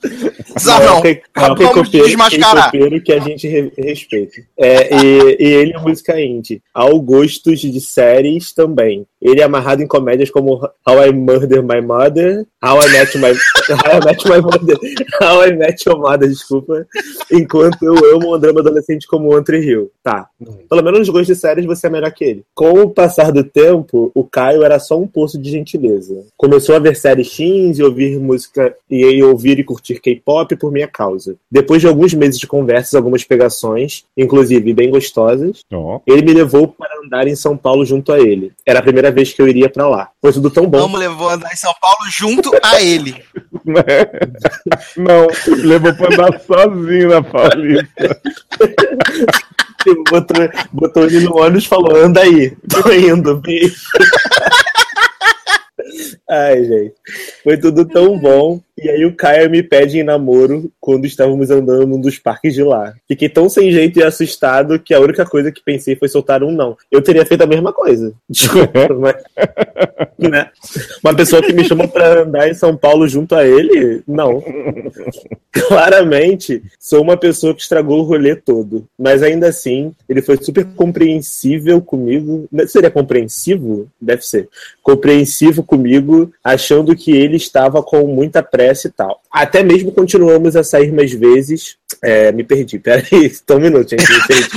Zanon. 0.60 1.02
K- 1.02 1.22
Vamos 1.36 1.60
K-popeiro- 1.60 2.08
desmascarar. 2.08 2.72
K-popeiro 2.72 3.02
que 3.04 3.12
a 3.14 3.20
gente 3.20 3.48
re- 3.48 3.72
respeita. 3.78 4.42
É, 4.58 4.96
e, 4.96 5.38
e 5.40 5.48
ele 5.48 5.74
é 5.74 5.80
música 5.80 6.20
indie. 6.20 6.62
Ao 6.74 7.00
gostos 7.02 7.60
de 7.60 7.80
séries 7.82 8.54
também. 8.54 9.06
Ele 9.22 9.42
é 9.42 9.44
amarrado 9.44 9.82
em 9.82 9.88
comédias 9.88 10.30
como 10.30 10.56
How 10.88 11.06
I 11.06 11.12
Murder 11.12 11.62
My 11.62 11.82
Mother, 11.82 12.46
How 12.64 12.82
I 12.82 12.92
Met 12.92 13.18
My, 13.18 13.32
How 13.74 14.00
I 14.00 14.06
Met 14.06 14.30
My 14.30 14.42
Mother, 14.42 14.78
How 15.22 15.46
I 15.46 15.54
Met 15.56 15.84
Your 15.86 16.00
Mother, 16.00 16.30
desculpa. 16.30 16.86
Enquanto 17.32 17.84
eu 17.84 17.96
amo 18.16 18.36
um 18.36 18.40
drama 18.40 18.62
adolescente 18.62 19.08
como 19.08 19.34
One 19.34 19.44
Tree 19.44 19.66
Hill. 19.66 19.92
Tá. 20.04 20.28
Pelo 20.70 20.84
menos 20.84 21.00
nos 21.00 21.10
gostos 21.10 21.28
de 21.28 21.36
séries 21.36 21.66
você 21.66 21.88
é 21.88 21.90
melhor 21.90 22.12
que 22.12 22.24
ele. 22.24 22.44
Com 22.54 22.72
o 22.82 22.90
passar 22.90 23.32
do 23.32 23.44
tempo, 23.44 24.12
o 24.16 24.24
Caio 24.24 24.64
era 24.64 24.80
só 24.80 24.98
um 24.98 25.08
poço 25.08 25.40
de 25.40 25.50
gentileza. 25.52 26.24
Começou 26.38 26.76
a 26.76 26.80
ver 26.80 26.96
séries 26.96 27.30
teens 27.36 27.80
e 27.80 27.84
ouvir 27.84 28.20
música 28.20 28.76
e 28.90 29.22
ouvir 29.24 29.60
e 29.60 29.64
curtir 29.64 30.00
K-pop 30.00 30.56
por 30.56 30.72
minha 30.72 30.88
causa. 30.88 31.36
Depois 31.52 31.82
de 31.82 31.88
alguns 31.88 32.14
meses 32.14 32.40
de 32.40 32.48
conversas, 32.48 32.94
algumas 32.94 33.24
pegações, 33.24 34.04
inclusive 34.16 34.74
bem 34.74 34.90
gostosas, 34.90 35.62
Ó. 35.72 36.00
ele 36.06 36.22
me 36.22 36.34
levou 36.34 36.68
para 36.68 37.00
andar 37.04 37.28
em 37.28 37.36
São 37.36 37.58
Paulo 37.58 37.86
junto 37.86 38.12
a 38.12 38.20
ele. 38.20 38.52
Era 38.66 38.80
a 38.80 38.84
primeira 38.84 39.09
vez 39.12 39.34
que 39.34 39.42
eu 39.42 39.48
iria 39.48 39.70
pra 39.70 39.88
lá. 39.88 40.10
Foi 40.22 40.34
tudo 40.34 40.50
tão 40.50 40.66
bom. 40.66 40.80
Vamos 40.80 41.00
levar 41.00 41.34
andar 41.34 41.52
em 41.52 41.58
São 41.58 41.74
Paulo 41.80 42.00
junto 42.10 42.52
a 42.64 42.82
ele. 42.82 43.24
Não, 44.98 45.28
levou 45.64 45.94
pra 45.96 46.14
andar 46.14 46.42
sozinho 46.42 47.10
na 47.10 47.22
Paulista. 47.22 48.22
Botou, 50.10 50.50
botou 50.74 51.04
ele 51.06 51.22
no 51.22 51.38
ônibus 51.38 51.64
e 51.64 51.68
falou: 51.68 51.96
anda 51.96 52.22
aí, 52.22 52.56
tô 52.70 52.92
indo, 52.92 53.38
beijo. 53.38 53.76
Ai, 56.30 56.64
gente. 56.64 56.96
Foi 57.44 57.58
tudo 57.58 57.86
tão 57.86 58.20
bom. 58.20 58.62
E 58.82 58.90
aí 58.90 59.06
o 59.06 59.14
Caio 59.14 59.50
me 59.50 59.62
pede 59.62 60.00
em 60.00 60.04
namoro 60.04 60.72
quando 60.80 61.06
estávamos 61.06 61.50
andando 61.50 61.86
num 61.86 62.00
dos 62.00 62.18
parques 62.18 62.54
de 62.54 62.64
lá. 62.64 62.94
Fiquei 63.08 63.28
tão 63.28 63.50
sem 63.50 63.72
jeito 63.72 64.00
e 64.00 64.04
assustado 64.04 64.80
que 64.80 64.94
a 64.94 65.00
única 65.00 65.26
coisa 65.26 65.52
que 65.52 65.62
pensei 65.62 65.98
foi 65.98 66.08
soltar 66.08 66.44
um 66.44 66.52
não. 66.52 66.78
Eu 66.90 67.02
teria 67.02 67.26
feito 67.26 67.44
a 67.44 67.48
mesma 67.48 67.74
coisa. 67.74 68.14
Desculpa, 68.30 68.88
mas. 68.98 69.16
Né? 70.18 70.50
Uma 71.04 71.16
pessoa 71.16 71.42
que 71.42 71.52
me 71.52 71.64
chama 71.64 71.88
pra 71.88 72.22
andar 72.22 72.50
em 72.50 72.54
São 72.54 72.76
Paulo 72.76 73.08
junto 73.08 73.36
a 73.36 73.46
ele? 73.46 74.02
Não. 74.08 74.44
Claramente, 75.52 76.62
sou 76.80 77.02
uma 77.02 77.18
pessoa 77.18 77.54
que 77.54 77.62
estragou 77.62 78.00
o 78.00 78.04
rolê 78.04 78.36
todo. 78.36 78.88
Mas 78.98 79.24
ainda 79.24 79.48
assim, 79.48 79.94
ele 80.08 80.22
foi 80.22 80.38
super 80.38 80.66
compreensível 80.76 81.82
comigo. 81.82 82.48
Seria 82.68 82.92
compreensivo? 82.92 83.88
Deve 84.00 84.22
ser. 84.26 84.48
Compreensivo 84.82 85.64
comigo, 85.64 86.32
achando 86.44 86.96
que 86.96 87.12
ele 87.12 87.36
estava 87.38 87.82
com 87.84 88.06
muita 88.08 88.44
pressa 88.44 88.69
e 88.72 88.92
tal. 88.92 89.22
Até 89.32 89.64
mesmo 89.64 89.92
continuamos 89.92 90.56
a 90.56 90.64
sair 90.64 90.92
mais 90.92 91.12
vezes. 91.12 91.78
É, 92.02 92.32
me 92.32 92.44
perdi, 92.44 92.80
peraí, 92.80 93.32
só 93.48 93.58
um 93.58 93.60
minuto, 93.60 93.90
gente. 93.90 94.12
Me 94.12 94.28
perdi. 94.28 94.50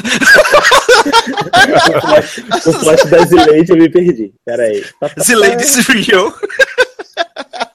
o 2.68 2.72
flash 2.72 3.04
da 3.04 3.24
Zileide 3.24 3.72
eu 3.72 3.76
me 3.76 3.88
perdi. 3.88 4.32
Peraí. 4.44 4.84
Zileide 5.20 5.64
Surreal. 5.64 6.32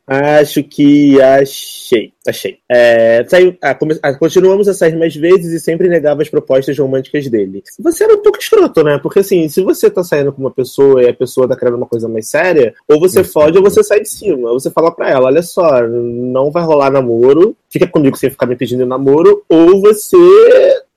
Acho 0.10 0.64
que 0.64 1.22
achei. 1.22 2.14
Achei. 2.26 2.58
É, 2.70 3.26
saiu- 3.28 3.58
ah, 3.62 3.76
come- 3.76 4.00
ah, 4.02 4.14
continuamos 4.14 4.68
a 4.70 4.74
sair 4.74 4.96
mais 4.96 5.14
vezes 5.16 5.52
e 5.52 5.60
sempre 5.60 5.90
negava 5.90 6.22
as 6.22 6.30
propostas 6.30 6.78
românticas 6.78 7.28
dele. 7.30 7.62
Você 7.80 8.06
era 8.06 8.14
um 8.16 8.22
pouco 8.22 8.40
escroto, 8.40 8.84
né? 8.84 8.98
Porque 9.04 9.20
assim, 9.20 9.50
se 9.50 9.62
você 9.62 9.90
tá 9.90 10.04
saindo 10.04 10.32
com 10.32 10.40
uma 10.42 10.52
pessoa 10.52 11.04
e 11.04 11.10
a 11.10 11.14
pessoa 11.14 11.48
tá 11.48 11.58
querendo 11.58 11.76
uma 11.76 11.86
coisa 11.86 12.08
mais 12.08 12.30
séria, 12.30 12.74
ou 12.88 13.00
você 13.02 13.22
fode 13.24 13.58
ou 13.58 13.64
você 13.64 13.84
sai 13.84 14.00
de 14.02 14.10
cima. 14.10 14.50
Ou 14.50 14.60
você 14.60 14.72
fala 14.72 14.92
pra 14.92 15.10
ela: 15.10 15.26
olha 15.28 15.42
só, 15.44 15.86
não 15.86 16.52
vai 16.52 16.64
rolar 16.64 16.90
namoro, 16.90 17.56
fica 17.70 17.86
comigo 17.88 18.16
sem 18.18 18.30
ficar 18.30 18.46
me 18.46 18.56
pedindo 18.56 18.86
namoro, 18.86 19.44
ou 19.50 19.82
você 19.82 20.18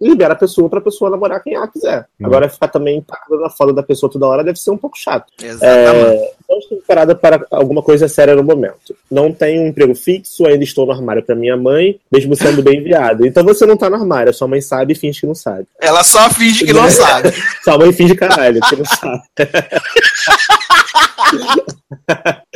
libera 0.01 0.33
a 0.33 0.37
pessoa 0.37 0.69
pra 0.69 0.81
pessoa 0.81 1.11
namorar 1.11 1.43
quem 1.43 1.55
ela 1.55 1.69
quiser. 1.69 2.07
Hum. 2.19 2.27
Agora 2.27 2.49
ficar 2.49 2.69
também 2.69 3.01
tacando 3.03 3.41
na 3.41 3.51
foda 3.51 3.73
da 3.73 3.83
pessoa 3.83 4.11
toda 4.11 4.27
hora 4.27 4.43
deve 4.43 4.59
ser 4.59 4.71
um 4.71 4.77
pouco 4.77 4.99
chato. 4.99 5.31
Exatamente. 5.43 6.23
É, 6.23 6.33
não 6.49 6.59
estou 6.59 6.79
preparada 6.79 7.15
para 7.15 7.47
alguma 7.51 7.83
coisa 7.83 8.09
séria 8.09 8.35
no 8.35 8.43
momento. 8.43 8.97
Não 9.11 9.33
tenho 9.33 9.63
um 9.63 9.67
emprego 9.67 9.95
fixo, 9.95 10.47
ainda 10.47 10.65
estou 10.65 10.87
no 10.87 10.93
armário 10.93 11.23
para 11.23 11.35
minha 11.35 11.57
mãe, 11.57 12.01
mesmo 12.11 12.35
sendo 12.35 12.63
bem 12.63 12.79
enviado. 12.79 13.27
Então 13.27 13.45
você 13.45 13.67
não 13.67 13.77
tá 13.77 13.91
no 13.91 13.97
armário, 13.97 14.31
a 14.31 14.33
sua 14.33 14.49
mãe 14.49 14.61
sabe 14.61 14.95
e 14.95 14.97
finge 14.97 15.21
que 15.21 15.27
não 15.27 15.35
sabe. 15.35 15.67
Ela 15.81 16.03
só 16.03 16.31
finge 16.31 16.65
que 16.65 16.73
não 16.73 16.89
sabe. 16.91 17.33
Sua 17.63 17.77
mãe 17.77 17.93
finge 17.93 18.15
caralho, 18.15 18.61
que 18.61 18.77
não 18.77 18.85
sabe. 18.85 19.23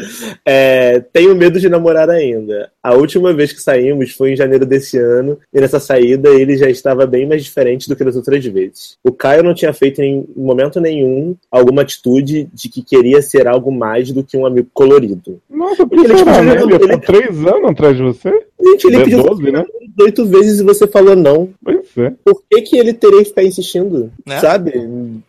É, 0.47 1.01
tenho 1.13 1.35
medo 1.35 1.59
de 1.61 1.69
namorar 1.69 2.11
ainda. 2.11 2.71
A 2.83 2.95
última 2.95 3.33
vez 3.33 3.53
que 3.53 3.63
saímos 3.63 4.11
foi 4.13 4.33
em 4.33 4.37
janeiro 4.37 4.67
desse 4.67 4.99
ano, 4.99 5.39
e 5.53 5.61
nessa 5.61 5.81
saída 5.81 6.29
ele 6.31 6.57
já 6.57 6.69
estava 6.69 7.07
bem 7.07 7.27
mais 7.27 7.43
diferente 7.45 7.89
do 7.89 7.97
que 7.97 8.05
das 8.05 8.17
outras 8.17 8.45
vezes. 8.45 8.97
O 9.05 9.13
Caio 9.13 9.43
não 9.43 9.55
tinha 9.55 9.73
feito 9.73 10.03
em 10.03 10.27
momento 10.37 10.81
nenhum 10.81 11.37
alguma 11.51 11.83
atitude 11.83 12.49
de 12.53 12.69
que 12.69 12.83
queria 12.83 13.23
ser 13.23 13.47
algo 13.47 13.71
mais 13.73 14.11
do 14.13 14.23
que 14.25 14.37
um 14.37 14.45
amigo 14.47 14.69
colorido. 14.75 15.41
Nossa, 15.49 15.87
por 15.87 15.99
Ele, 15.99 16.09
que 16.09 16.15
tipo, 16.17 16.31
será, 16.31 16.43
né? 16.43 16.53
ele- 16.63 16.75
Ele 16.75 16.85
ele- 16.85 16.99
três 16.99 17.39
anos 17.47 17.71
atrás 17.71 17.97
de 17.97 18.03
você? 18.03 18.31
Gente, 18.65 18.87
ele 18.87 18.97
Ele 18.97 19.03
é 19.03 19.05
pediu 19.05 19.23
12, 19.23 19.51
né? 19.53 19.65
oito 20.01 20.27
vezes 20.27 20.61
e 20.61 20.65
você 20.65 20.87
falou 20.87 21.15
não. 21.15 21.51
Pois 21.63 21.87
é. 21.99 22.13
Por 22.25 22.43
que, 22.51 22.63
que 22.63 22.77
ele 22.79 22.93
teria 22.93 23.19
que 23.21 23.27
ficar 23.29 23.45
insistindo? 23.45 24.11
Né? 24.27 24.41
Sabe? 24.41 24.73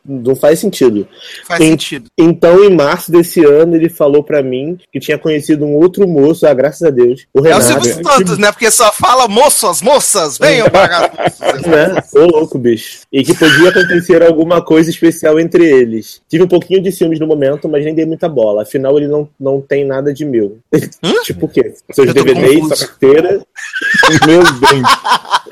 Não 0.06 0.36
faz 0.36 0.60
sentido. 0.60 1.08
Faz 1.46 1.64
sentido. 1.64 2.10
Então, 2.18 2.64
em 2.64 2.74
março 2.74 3.12
desse 3.12 3.44
ano, 3.46 3.76
ele 3.76 3.90
falou 3.96 4.24
pra 4.24 4.44
mim 4.44 4.78
que 4.92 5.00
tinha 5.00 5.18
conhecido 5.18 5.66
um 5.66 5.76
outro 5.76 6.08
moço, 6.08 6.46
ah, 6.46 6.54
graças 6.54 6.84
a 6.84 6.90
Deus, 6.90 7.26
o 7.34 7.40
É 7.40 7.42
o 7.42 7.44
Renato. 7.60 7.64
Silvio 7.64 8.04
Santos, 8.04 8.38
né? 8.38 8.52
Porque 8.52 8.70
só 8.70 8.92
fala 8.92 9.28
moças, 9.28 9.82
moças, 9.82 10.38
venham 10.38 10.70
pagar. 10.70 11.12
né? 11.66 12.04
Ô 12.14 12.26
louco, 12.26 12.58
bicho. 12.58 13.02
E 13.12 13.24
que 13.24 13.34
podia 13.34 13.70
acontecer 13.70 14.24
alguma 14.24 14.62
coisa 14.62 14.90
especial 14.90 15.40
entre 15.40 15.66
eles. 15.66 16.22
Tive 16.30 16.44
um 16.44 16.48
pouquinho 16.48 16.82
de 16.82 16.92
ciúmes 16.92 17.20
no 17.20 17.28
momento, 17.28 17.68
mas 17.68 17.84
nem 17.84 17.96
dei 17.96 18.06
muita 18.06 18.30
bola. 18.30 18.64
Afinal, 18.64 18.98
ele 18.98 19.08
não, 19.08 19.28
não 19.40 19.62
tem 19.62 19.86
nada 19.86 20.14
de 20.14 20.26
meu. 20.26 20.60
tipo 21.24 21.46
o 21.46 21.50
quê? 21.50 21.74
Seus 21.92 22.14
DVDs, 22.14 22.68
sua 22.68 22.88
carteira, 22.88 23.46
Meu 24.26 24.44
Deus. 24.44 25.45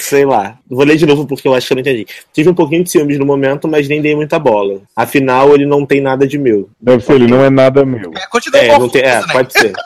Sei 0.00 0.24
lá. 0.24 0.58
Vou 0.68 0.84
ler 0.84 0.96
de 0.96 1.06
novo 1.06 1.26
porque 1.26 1.46
eu 1.48 1.54
acho 1.54 1.66
que 1.66 1.72
eu 1.72 1.76
não 1.76 1.80
entendi. 1.80 2.06
Tive 2.32 2.50
um 2.50 2.54
pouquinho 2.54 2.84
de 2.84 2.90
ciúmes 2.90 3.18
no 3.18 3.26
momento, 3.26 3.66
mas 3.68 3.88
nem 3.88 4.00
dei 4.02 4.14
muita 4.14 4.38
bola. 4.38 4.80
Afinal, 4.94 5.54
ele 5.54 5.66
não 5.66 5.84
tem 5.86 6.00
nada 6.00 6.26
de 6.26 6.38
meu. 6.38 6.68
Deve 6.80 7.04
ser, 7.04 7.14
ele 7.14 7.26
não 7.26 7.44
é 7.44 7.50
nada 7.50 7.84
meu. 7.84 8.10
É, 8.16 8.26
continua 8.30 8.60
É, 8.60 8.78
não 8.78 8.88
tem, 8.88 9.02
é 9.02 9.20
né? 9.20 9.26
pode 9.32 9.52
ser. 9.52 9.72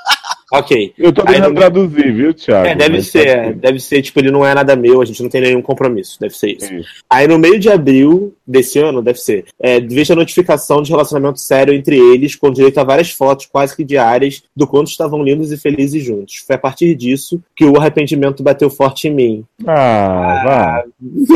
Ok. 0.53 0.93
Eu 0.97 1.13
tô 1.13 1.23
Aí 1.27 1.35
tentando 1.35 1.49
no- 1.55 1.57
traduzir, 1.59 2.13
viu, 2.13 2.33
Thiago? 2.33 2.67
É, 2.69 2.77
deve 2.77 2.97
Mas 2.97 3.09
ser, 3.09 3.27
é, 3.27 3.53
deve 3.53 3.81
ser, 3.81 4.03
tipo, 4.03 4.21
ele 4.21 4.31
não 4.31 4.47
é 4.47 4.55
nada 4.55 4.77
meu, 4.77 5.03
a 5.03 5.05
gente 5.05 5.21
não 5.21 5.29
tem 5.29 5.41
nenhum 5.41 5.61
compromisso, 5.61 6.17
deve 6.21 6.37
ser 6.37 6.53
isso. 6.53 6.73
Isso. 6.73 6.89
Aí 7.11 7.27
no 7.27 7.39
meio 7.41 7.59
de 7.59 7.69
abril 7.69 8.33
desse 8.47 8.79
ano, 8.79 9.03
deve 9.03 9.19
ser, 9.19 9.47
é, 9.59 9.81
veja 9.81 10.13
a 10.13 10.17
notificação 10.17 10.83
de 10.83 10.91
relacionamento 10.91 11.41
sério 11.41 11.75
entre 11.75 11.97
eles, 11.97 12.35
com 12.35 12.51
direito 12.51 12.79
a 12.79 12.85
várias 12.85 13.11
fotos 13.11 13.47
quase 13.47 13.75
que 13.75 13.85
diárias 13.85 14.43
do 14.55 14.67
quanto 14.67 14.89
estavam 14.89 15.23
lindos 15.23 15.51
e 15.51 15.57
felizes 15.57 16.05
juntos. 16.05 16.43
Foi 16.47 16.57
a 16.57 16.59
partir 16.59 16.95
disso 16.95 17.41
que 17.57 17.65
o 17.65 17.77
arrependimento 17.79 18.43
bateu 18.43 18.69
forte 18.69 19.09
em 19.09 19.15
mim. 19.15 19.45
Ah, 19.67 20.43
vá. 20.45 20.85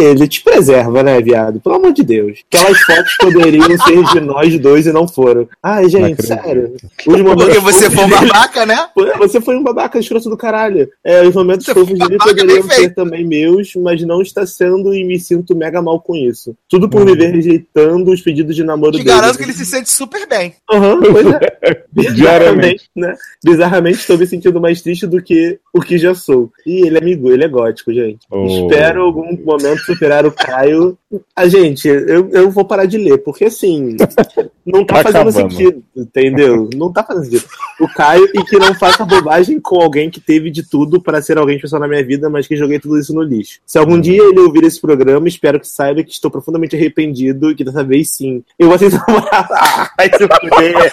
Ele 0.01 0.29
te 0.29 0.43
preserva, 0.43 1.03
né, 1.03 1.21
viado? 1.21 1.61
Pelo 1.61 1.77
amor 1.77 1.93
de 1.93 2.03
Deus. 2.03 2.41
Aquelas 2.53 2.81
fotos 2.81 3.17
poderiam 3.19 3.79
ser 3.79 4.05
de 4.13 4.21
nós 4.21 4.59
dois 4.59 4.87
e 4.87 4.93
não 4.93 5.09
foram. 5.09 5.49
Ai, 5.63 5.89
gente, 5.89 6.27
sério. 6.27 6.75
Porque 7.05 7.59
você 7.61 7.91
foi 7.91 8.05
um 8.05 8.11
babaca, 8.11 8.67
né? 8.67 8.89
Você 9.19 9.41
foi 9.41 9.57
um 9.57 9.63
babaca 9.63 9.99
escroto 9.99 10.29
do 10.29 10.37
caralho. 10.37 10.89
É, 11.05 11.27
os 11.27 11.35
momentos 11.35 11.65
Você 11.65 11.75
fofos 11.75 11.99
dele 11.99 12.19
poderiam 12.19 12.63
ser 12.65 12.95
também 12.95 13.25
meus, 13.25 13.75
mas 13.77 14.03
não 14.03 14.21
está 14.21 14.47
sendo 14.47 14.95
e 14.95 15.05
me 15.05 15.19
sinto 15.19 15.57
mega 15.57 15.81
mal 15.81 16.01
com 16.01 16.15
isso. 16.15 16.55
Tudo 16.69 16.89
Hum. 16.98 16.98
Por 16.99 17.07
me 17.07 17.17
ver 17.17 17.33
rejeitando 17.35 18.11
os 18.11 18.21
pedidos 18.21 18.55
de 18.55 18.65
namoro 18.65 18.93
Te 18.93 18.99
dele. 18.99 19.09
garanto 19.09 19.37
que 19.39 19.45
ele 19.45 19.53
se 19.53 19.67
sente 19.67 19.91
super 19.91 20.27
bem. 20.29 20.55
Aham, 20.71 21.01
pois 21.01 21.27
é. 21.27 21.85
Diariamente. 22.15 22.89
né? 22.95 23.15
Bizarramente 23.45 23.99
estou 23.99 24.19
me 24.19 24.27
sentindo 24.27 24.61
mais 24.61 24.83
triste 24.83 25.07
do 25.07 25.23
que 25.23 25.59
o 25.73 25.81
que 25.81 25.99
já 25.99 26.15
sou. 26.15 26.51
E 26.67 26.87
ele 26.87 26.97
é 26.99 27.01
amigo, 27.01 27.31
ele 27.33 27.45
é 27.45 27.49
gótico, 27.49 27.93
gente. 27.93 28.21
Oh. 28.31 28.47
Espero 28.47 29.03
algum 29.03 29.37
momento 29.45 29.79
superar 29.81 30.27
o 30.27 30.33
Caio. 30.33 30.97
Ah, 31.35 31.49
gente, 31.49 31.89
eu, 31.89 32.29
eu 32.31 32.51
vou 32.51 32.67
parar 32.67 32.85
de 32.85 32.99
ler, 32.99 33.17
porque 33.19 33.47
assim, 33.47 33.97
não 34.65 34.85
tá, 34.85 35.03
fazendo 35.03 35.33
sentido, 35.33 35.83
entendeu? 35.97 36.69
Não 36.75 36.93
tá 36.93 37.03
fazendo 37.03 37.25
sentido. 37.25 37.47
O 37.81 37.89
Caio 37.89 38.29
e 38.35 38.45
que 38.45 38.59
não 38.59 38.75
faça 38.75 39.07
bobagem 39.07 39.59
com 39.59 39.81
alguém 39.81 40.11
que 40.11 40.21
teve 40.21 40.51
de 40.51 40.69
tudo 40.69 41.01
para 41.01 41.23
ser 41.23 41.39
alguém 41.39 41.57
especial 41.57 41.81
na 41.81 41.89
minha 41.89 42.05
vida, 42.05 42.29
mas 42.29 42.47
que 42.47 42.57
joguei 42.57 42.79
tudo 42.79 42.99
isso 42.99 43.15
no 43.15 43.23
lixo. 43.23 43.59
Se 43.65 43.79
algum 43.79 43.99
dia 43.99 44.23
ele 44.23 44.41
ouvir 44.41 44.65
esse 44.65 44.79
programa, 44.79 45.27
espero 45.27 45.59
que 45.59 45.67
saiba 45.67 46.03
que 46.03 46.13
estou 46.13 46.31
profundamente 46.31 46.77
arrependido 46.77 47.51
e 47.51 47.55
que 47.55 47.65
dessa 47.65 47.83
vez 47.83 48.11
sim. 48.11 48.45
Eu 48.59 48.71
aceito 48.71 48.99
namorar. 49.07 49.49
Vai 49.97 50.11
se 50.11 50.19
fuder. 50.19 50.93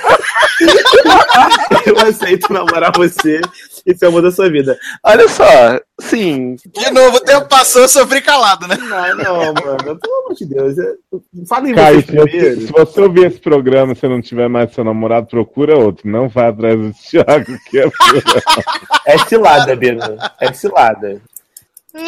Eu 1.85 1.99
aceito 1.99 2.53
namorar 2.53 2.93
você 2.95 3.41
e 3.85 3.95
ser 3.95 4.05
o 4.05 4.09
amor 4.09 4.21
da 4.21 4.31
sua 4.31 4.49
vida. 4.49 4.77
Olha 5.03 5.27
só, 5.27 5.45
sim. 6.01 6.55
De 6.73 6.91
novo, 6.91 7.17
o 7.17 7.21
tempo 7.21 7.47
passou, 7.47 7.83
eu 7.83 7.87
sofri 7.87 8.21
calado, 8.21 8.67
né? 8.67 8.75
Não, 8.77 9.15
não, 9.15 9.53
mano. 9.53 9.99
Pelo 9.99 10.15
amor 10.25 10.33
de 10.35 10.45
Deus. 10.45 10.77
é- 10.77 10.93
Fala 11.47 11.69
em 11.69 11.75
Caio, 11.75 12.01
você, 12.01 12.05
primeiro. 12.07 12.61
se 12.61 12.67
você 12.71 13.01
ouvir 13.01 13.25
esse 13.27 13.39
programa 13.39 13.93
e 13.93 13.95
você 13.95 14.07
não 14.07 14.21
tiver 14.21 14.47
mais 14.49 14.73
seu 14.73 14.83
namorado, 14.83 15.27
procura 15.27 15.77
outro. 15.77 16.09
Não 16.09 16.27
vai 16.27 16.47
atrás 16.47 16.79
do 16.79 16.93
Thiago, 16.93 17.57
que 17.69 17.79
é 17.79 17.85
É 19.05 19.17
cilada, 19.19 19.75
Bino. 19.75 19.99
É 20.41 20.51
cilada. 20.51 21.21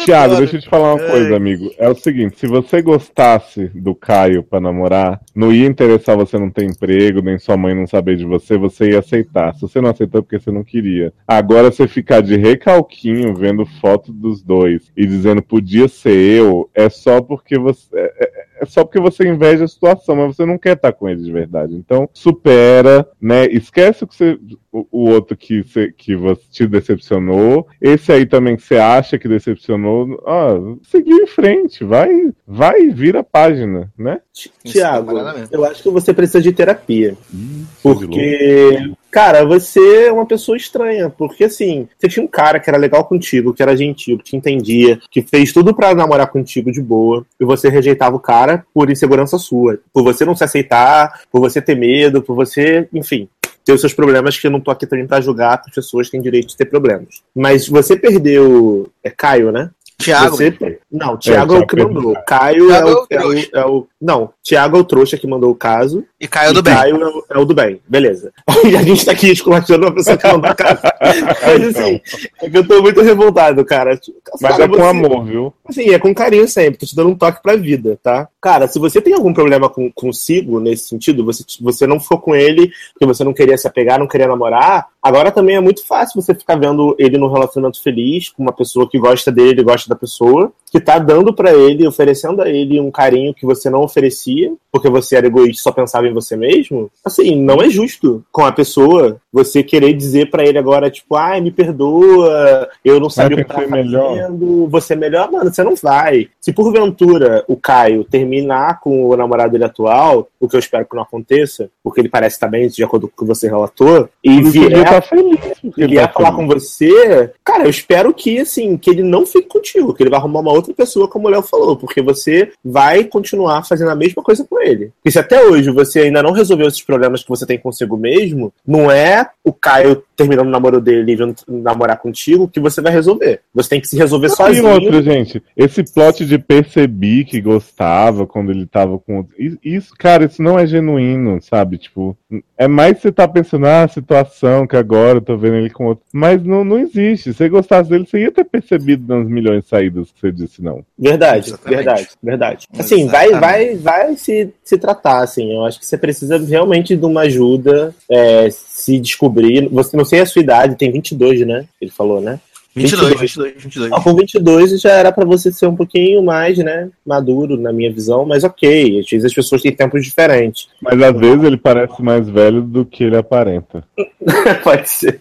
Tiago, 0.04 0.36
deixa 0.36 0.56
eu 0.56 0.60
te 0.60 0.68
falar 0.68 0.94
uma 0.94 1.04
coisa, 1.10 1.36
amigo. 1.36 1.70
É 1.78 1.88
o 1.88 1.94
seguinte, 1.94 2.38
se 2.38 2.46
você 2.46 2.82
gostasse 2.82 3.70
do 3.74 3.94
Caio 3.94 4.42
pra 4.42 4.60
namorar, 4.60 5.20
não 5.34 5.52
ia 5.52 5.66
interessar 5.66 6.16
você 6.16 6.38
não 6.38 6.50
ter 6.50 6.64
emprego, 6.64 7.22
nem 7.22 7.38
sua 7.38 7.56
mãe 7.56 7.74
não 7.74 7.86
saber 7.86 8.16
de 8.16 8.24
você, 8.24 8.56
você 8.58 8.90
ia 8.90 8.98
aceitar. 8.98 9.54
Se 9.54 9.62
você 9.62 9.80
não 9.80 9.90
aceitou 9.90 10.18
é 10.18 10.22
porque 10.22 10.38
você 10.38 10.50
não 10.50 10.62
queria. 10.64 11.12
Agora 11.26 11.70
você 11.70 11.88
ficar 11.88 12.20
de 12.20 12.36
recalquinho 12.36 13.34
vendo 13.34 13.64
foto 13.80 14.12
dos 14.12 14.42
dois 14.42 14.90
e 14.96 15.06
dizendo 15.06 15.42
podia 15.42 15.88
ser 15.88 16.16
eu, 16.16 16.68
é 16.74 16.88
só 16.88 17.20
porque 17.20 17.58
você 17.58 17.86
é- 17.94 18.14
é 18.20 18.27
só 18.68 18.84
porque 18.84 19.00
você 19.00 19.28
inveja 19.28 19.64
a 19.64 19.68
situação, 19.68 20.16
mas 20.16 20.36
você 20.36 20.44
não 20.44 20.58
quer 20.58 20.76
estar 20.76 20.92
com 20.92 21.08
ele 21.08 21.22
de 21.22 21.32
verdade. 21.32 21.74
Então, 21.74 22.08
supera, 22.12 23.08
né? 23.20 23.46
Esquece 23.46 24.04
o 24.04 24.06
que 24.06 24.16
você 24.16 24.38
o, 24.72 24.86
o 24.90 25.10
outro 25.10 25.36
que, 25.36 25.62
você, 25.62 25.92
que 25.92 26.14
você 26.14 26.42
te 26.50 26.66
decepcionou. 26.66 27.66
Esse 27.80 28.12
aí 28.12 28.26
também 28.26 28.56
que 28.56 28.62
você 28.62 28.76
acha 28.76 29.18
que 29.18 29.28
decepcionou. 29.28 30.20
Ó, 30.24 30.76
seguir 30.82 31.14
em 31.14 31.26
frente, 31.26 31.84
vai, 31.84 32.08
vai 32.46 32.82
e 32.82 32.90
vira 32.90 33.20
a 33.20 33.24
página, 33.24 33.92
né? 33.96 34.20
Tiago, 34.64 35.10
separadamente. 35.10 35.52
eu 35.52 35.64
acho 35.64 35.82
que 35.82 35.90
você 35.90 36.12
precisa 36.12 36.40
de 36.40 36.52
terapia. 36.52 37.16
De 37.30 37.64
Porque, 37.82 38.92
cara, 39.18 39.44
você 39.44 40.06
é 40.06 40.12
uma 40.12 40.24
pessoa 40.24 40.56
estranha. 40.56 41.10
Porque, 41.10 41.44
assim, 41.44 41.88
você 41.98 42.08
tinha 42.08 42.24
um 42.24 42.28
cara 42.28 42.60
que 42.60 42.70
era 42.70 42.78
legal 42.78 43.04
contigo, 43.04 43.52
que 43.52 43.60
era 43.62 43.76
gentil, 43.76 44.16
que 44.18 44.22
te 44.24 44.36
entendia, 44.36 45.00
que 45.10 45.22
fez 45.22 45.52
tudo 45.52 45.74
pra 45.74 45.92
namorar 45.92 46.28
contigo 46.28 46.70
de 46.70 46.80
boa, 46.80 47.26
e 47.40 47.44
você 47.44 47.68
rejeitava 47.68 48.14
o 48.14 48.20
cara 48.20 48.64
por 48.72 48.88
insegurança 48.90 49.36
sua. 49.36 49.80
Por 49.92 50.04
você 50.04 50.24
não 50.24 50.36
se 50.36 50.44
aceitar, 50.44 51.22
por 51.32 51.40
você 51.40 51.60
ter 51.60 51.74
medo, 51.74 52.22
por 52.22 52.36
você, 52.36 52.88
enfim. 52.92 53.28
Ter 53.64 53.72
os 53.72 53.80
seus 53.80 53.92
problemas, 53.92 54.38
que 54.38 54.46
eu 54.46 54.50
não 54.52 54.60
tô 54.60 54.70
aqui 54.70 54.86
também 54.86 55.06
pra 55.06 55.20
julgar, 55.20 55.60
as 55.66 55.74
pessoas 55.74 56.08
têm 56.08 56.22
direito 56.22 56.48
de 56.48 56.56
ter 56.56 56.66
problemas. 56.66 57.22
Mas 57.34 57.68
você 57.68 57.96
perdeu. 57.96 58.88
É 59.02 59.10
Caio, 59.10 59.50
né? 59.50 59.70
Thiago, 60.00 60.36
Você... 60.36 60.78
Não, 60.90 61.16
Thiago 61.16 61.54
é, 61.54 61.58
É, 61.58 61.60
o 61.60 61.66
que 61.66 61.76
mandou. 61.76 62.02
perdeu. 62.14 62.22
Caio 62.24 62.70
é 62.70 62.84
o, 62.84 62.88
é 62.88 62.92
o 62.94 63.06
é, 63.10 63.26
o, 63.26 63.48
é 63.52 63.66
o- 63.66 63.86
Não, 64.00 64.30
Thiago 64.48 64.76
é 64.78 64.80
o 64.80 64.84
trouxa 64.84 65.18
que 65.18 65.26
mandou 65.26 65.50
o 65.50 65.54
caso. 65.54 66.04
e 66.18 66.26
caiu 66.26 66.52
e 66.52 66.54
do 66.54 66.62
bem. 66.62 66.74
Caio 66.74 66.96
é 67.02 67.06
o, 67.06 67.24
é 67.30 67.38
o 67.38 67.44
do 67.44 67.54
bem. 67.54 67.80
Beleza. 67.86 68.32
E 68.68 68.76
a 68.76 68.82
gente 68.82 69.04
tá 69.06 69.12
aqui 69.12 69.30
esculachando 69.30 69.86
uma 69.86 69.94
pessoa 69.94 70.16
que 70.16 70.26
mandou 70.26 70.50
a 70.50 70.54
casa. 70.54 70.80
Mas 71.46 71.76
assim, 71.76 72.00
é 72.42 72.50
que 72.50 72.58
eu 72.58 72.66
tô 72.66 72.82
muito 72.82 73.00
revoltado, 73.02 73.64
cara. 73.64 73.98
Mas 74.40 74.50
Cara, 74.52 74.64
é 74.64 74.68
com 74.68 74.74
você- 74.74 74.82
amor, 74.82 75.24
viu? 75.24 75.54
Assim, 75.68 75.90
é 75.90 75.98
com 75.98 76.12
carinho 76.14 76.48
sempre, 76.48 76.78
tô 76.78 76.86
te 76.86 76.96
dando 76.96 77.10
um 77.10 77.14
toque 77.14 77.40
pra 77.42 77.54
vida, 77.56 77.98
tá? 78.02 78.28
Cara, 78.40 78.66
se 78.66 78.78
você 78.78 79.00
tem 79.00 79.14
algum 79.14 79.32
problema 79.32 79.68
com, 79.68 79.90
consigo 79.92 80.58
nesse 80.60 80.88
sentido, 80.88 81.24
você, 81.24 81.44
você 81.60 81.86
não 81.86 82.00
ficou 82.00 82.18
com 82.18 82.34
ele 82.34 82.72
porque 82.94 83.06
você 83.06 83.22
não 83.22 83.32
queria 83.32 83.56
se 83.56 83.66
apegar, 83.68 83.98
não 83.98 84.06
queria 84.08 84.26
namorar, 84.26 84.86
agora 85.02 85.30
também 85.30 85.56
é 85.56 85.60
muito 85.60 85.86
fácil 85.86 86.20
você 86.20 86.34
ficar 86.34 86.56
vendo 86.56 86.94
ele 86.98 87.16
num 87.18 87.30
relacionamento 87.32 87.82
feliz, 87.82 88.28
com 88.30 88.42
uma 88.42 88.52
pessoa 88.52 88.88
que 88.88 88.98
gosta 88.98 89.30
dele, 89.30 89.50
ele 89.50 89.62
gosta 89.62 89.88
da 89.88 89.96
pessoa, 89.96 90.52
que 90.70 90.80
tá 90.80 90.98
dando 90.98 91.34
pra 91.34 91.52
ele, 91.52 91.86
oferecendo 91.86 92.42
a 92.42 92.48
ele 92.48 92.80
um 92.80 92.90
carinho 92.90 93.34
que 93.34 93.46
você 93.46 93.70
não 93.70 93.82
oferecia, 93.82 94.52
porque 94.70 94.88
você 94.88 95.16
era 95.16 95.26
egoísta 95.26 95.60
e 95.60 95.62
só 95.62 95.72
pensava 95.72 96.06
em 96.06 96.12
você 96.12 96.36
mesmo. 96.36 96.90
Assim, 97.04 97.36
não 97.36 97.62
é 97.62 97.68
justo 97.68 98.24
com 98.30 98.44
a 98.44 98.52
pessoa 98.52 99.20
você 99.38 99.62
querer 99.62 99.92
dizer 99.92 100.30
pra 100.30 100.44
ele 100.44 100.58
agora, 100.58 100.90
tipo, 100.90 101.14
ai, 101.16 101.40
me 101.40 101.50
perdoa, 101.50 102.68
eu 102.84 102.98
não 102.98 103.08
sabia 103.08 103.36
o 103.36 103.40
que 103.40 103.44
tava 103.44 103.66
melhor. 103.66 104.16
fazendo, 104.16 104.66
você 104.68 104.94
é 104.94 104.96
melhor, 104.96 105.30
mano, 105.30 105.52
você 105.52 105.62
não 105.62 105.74
vai. 105.76 106.28
Se 106.40 106.52
porventura 106.52 107.44
o 107.46 107.56
Caio 107.56 108.04
terminar 108.04 108.80
com 108.80 109.08
o 109.08 109.16
namorado 109.16 109.52
dele 109.52 109.64
atual, 109.64 110.28
o 110.40 110.48
que 110.48 110.56
eu 110.56 110.60
espero 110.60 110.86
que 110.86 110.96
não 110.96 111.02
aconteça, 111.02 111.70
porque 111.82 112.00
ele 112.00 112.08
parece 112.08 112.36
estar 112.36 112.48
bem, 112.48 112.68
de 112.68 112.82
acordo 112.82 113.08
com 113.08 113.14
o 113.14 113.26
que 113.26 113.34
você 113.34 113.48
relatou, 113.48 114.08
e 114.22 114.42
podia 114.42 114.68
vier, 114.68 114.82
estar 114.82 115.02
feliz. 115.02 115.40
e 115.76 115.86
vier 115.86 116.06
tá 116.06 116.12
falar 116.12 116.32
feliz. 116.32 116.36
com 116.36 116.54
você, 116.54 117.32
cara, 117.44 117.64
eu 117.64 117.70
espero 117.70 118.12
que, 118.12 118.40
assim, 118.40 118.76
que 118.76 118.90
ele 118.90 119.02
não 119.02 119.24
fique 119.24 119.48
contigo, 119.48 119.94
que 119.94 120.02
ele 120.02 120.10
vai 120.10 120.18
arrumar 120.18 120.40
uma 120.40 120.52
outra 120.52 120.74
pessoa, 120.74 121.08
como 121.08 121.28
o 121.28 121.30
Léo 121.30 121.42
falou, 121.42 121.76
porque 121.76 122.02
você 122.02 122.50
vai 122.64 123.04
continuar 123.04 123.64
fazendo 123.64 123.90
a 123.90 123.96
mesma 123.96 124.22
coisa 124.22 124.44
com 124.44 124.60
ele. 124.60 124.90
Porque 124.96 125.10
se 125.10 125.18
até 125.18 125.44
hoje 125.44 125.70
você 125.70 126.00
ainda 126.00 126.22
não 126.22 126.32
resolveu 126.32 126.66
esses 126.68 126.82
problemas 126.82 127.22
que 127.22 127.28
você 127.28 127.46
tem 127.46 127.58
consigo 127.58 127.96
mesmo, 127.96 128.52
não 128.66 128.90
é 128.90 129.27
o 129.44 129.52
Caio 129.52 130.02
terminando 130.16 130.48
o 130.48 130.50
namoro 130.50 130.80
dele 130.80 131.12
e 131.12 131.16
vindo 131.16 131.34
namorar 131.46 131.98
contigo 131.98 132.48
que 132.48 132.58
você 132.58 132.80
vai 132.80 132.92
resolver. 132.92 133.40
Você 133.54 133.68
tem 133.70 133.80
que 133.80 133.86
se 133.88 133.96
resolver 133.96 134.26
E 134.26 134.30
sozinho. 134.30 134.68
outra, 134.68 135.02
gente, 135.02 135.42
esse 135.56 135.82
plot 135.84 136.24
de 136.26 136.38
percebi 136.38 137.24
que 137.24 137.40
gostava 137.40 138.26
quando 138.26 138.50
ele 138.50 138.66
tava 138.66 138.98
com 138.98 139.24
Isso, 139.64 139.94
cara, 139.96 140.24
isso 140.24 140.42
não 140.42 140.58
é 140.58 140.66
genuíno, 140.66 141.40
sabe? 141.40 141.78
Tipo, 141.78 142.16
é 142.56 142.66
mais 142.66 142.98
você 142.98 143.12
tá 143.12 143.28
pensando, 143.28 143.66
ah, 143.66 143.84
a 143.84 143.88
situação 143.88 144.66
que 144.66 144.76
agora 144.76 145.18
eu 145.18 145.22
tô 145.22 145.36
vendo 145.36 145.56
ele 145.56 145.70
com 145.70 145.86
outro. 145.86 146.04
Mas 146.12 146.42
não, 146.42 146.64
não 146.64 146.78
existe. 146.78 147.32
Se 147.32 147.34
você 147.34 147.48
gostasse 147.48 147.88
dele, 147.88 148.06
você 148.06 148.20
ia 148.20 148.32
ter 148.32 148.44
percebido 148.44 149.14
nas 149.14 149.28
milhões 149.28 149.62
de 149.62 149.68
saídas 149.68 150.10
que 150.10 150.20
você 150.20 150.32
disse 150.32 150.62
não. 150.62 150.84
Verdade, 150.98 151.48
Exatamente. 151.48 151.76
verdade, 151.76 152.08
verdade. 152.22 152.66
Assim, 152.76 153.06
vai, 153.06 153.30
vai, 153.30 153.74
vai 153.76 154.16
se, 154.16 154.52
se 154.64 154.76
tratar, 154.76 155.22
assim. 155.22 155.52
Eu 155.54 155.64
acho 155.64 155.78
que 155.78 155.86
você 155.86 155.96
precisa 155.96 156.38
realmente 156.38 156.96
de 156.96 157.04
uma 157.04 157.22
ajuda, 157.22 157.94
é, 158.10 158.48
se 158.50 158.98
descobrir. 159.08 159.68
Você 159.68 159.96
não 159.96 160.04
sei 160.04 160.20
a 160.20 160.26
sua 160.26 160.42
idade, 160.42 160.76
tem 160.76 160.90
22, 160.90 161.46
né? 161.46 161.66
Ele 161.80 161.90
falou, 161.90 162.20
né? 162.20 162.40
22, 162.74 163.20
22, 163.20 163.54
22. 163.62 163.92
Ah, 163.92 164.00
com 164.00 164.14
22 164.14 164.80
já 164.80 164.90
era 164.92 165.10
pra 165.10 165.24
você 165.24 165.52
ser 165.52 165.66
um 165.66 165.74
pouquinho 165.74 166.22
mais, 166.22 166.56
né, 166.58 166.88
maduro, 167.04 167.56
na 167.56 167.72
minha 167.72 167.92
visão, 167.92 168.24
mas 168.24 168.44
ok. 168.44 169.00
Às 169.00 169.08
vezes 169.10 169.24
as 169.24 169.34
pessoas 169.34 169.62
têm 169.62 169.72
tempos 169.74 170.04
diferentes. 170.04 170.68
Mas 170.80 171.00
às 171.02 171.16
vezes 171.18 171.42
ele 171.42 171.56
parece 171.56 172.00
mais 172.02 172.28
velho 172.28 172.62
do 172.62 172.84
que 172.84 173.02
ele 173.04 173.16
aparenta. 173.16 173.82
Pode 174.62 174.88
ser. 174.88 175.20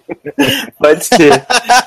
Pode 0.78 1.06
ser. 1.06 1.46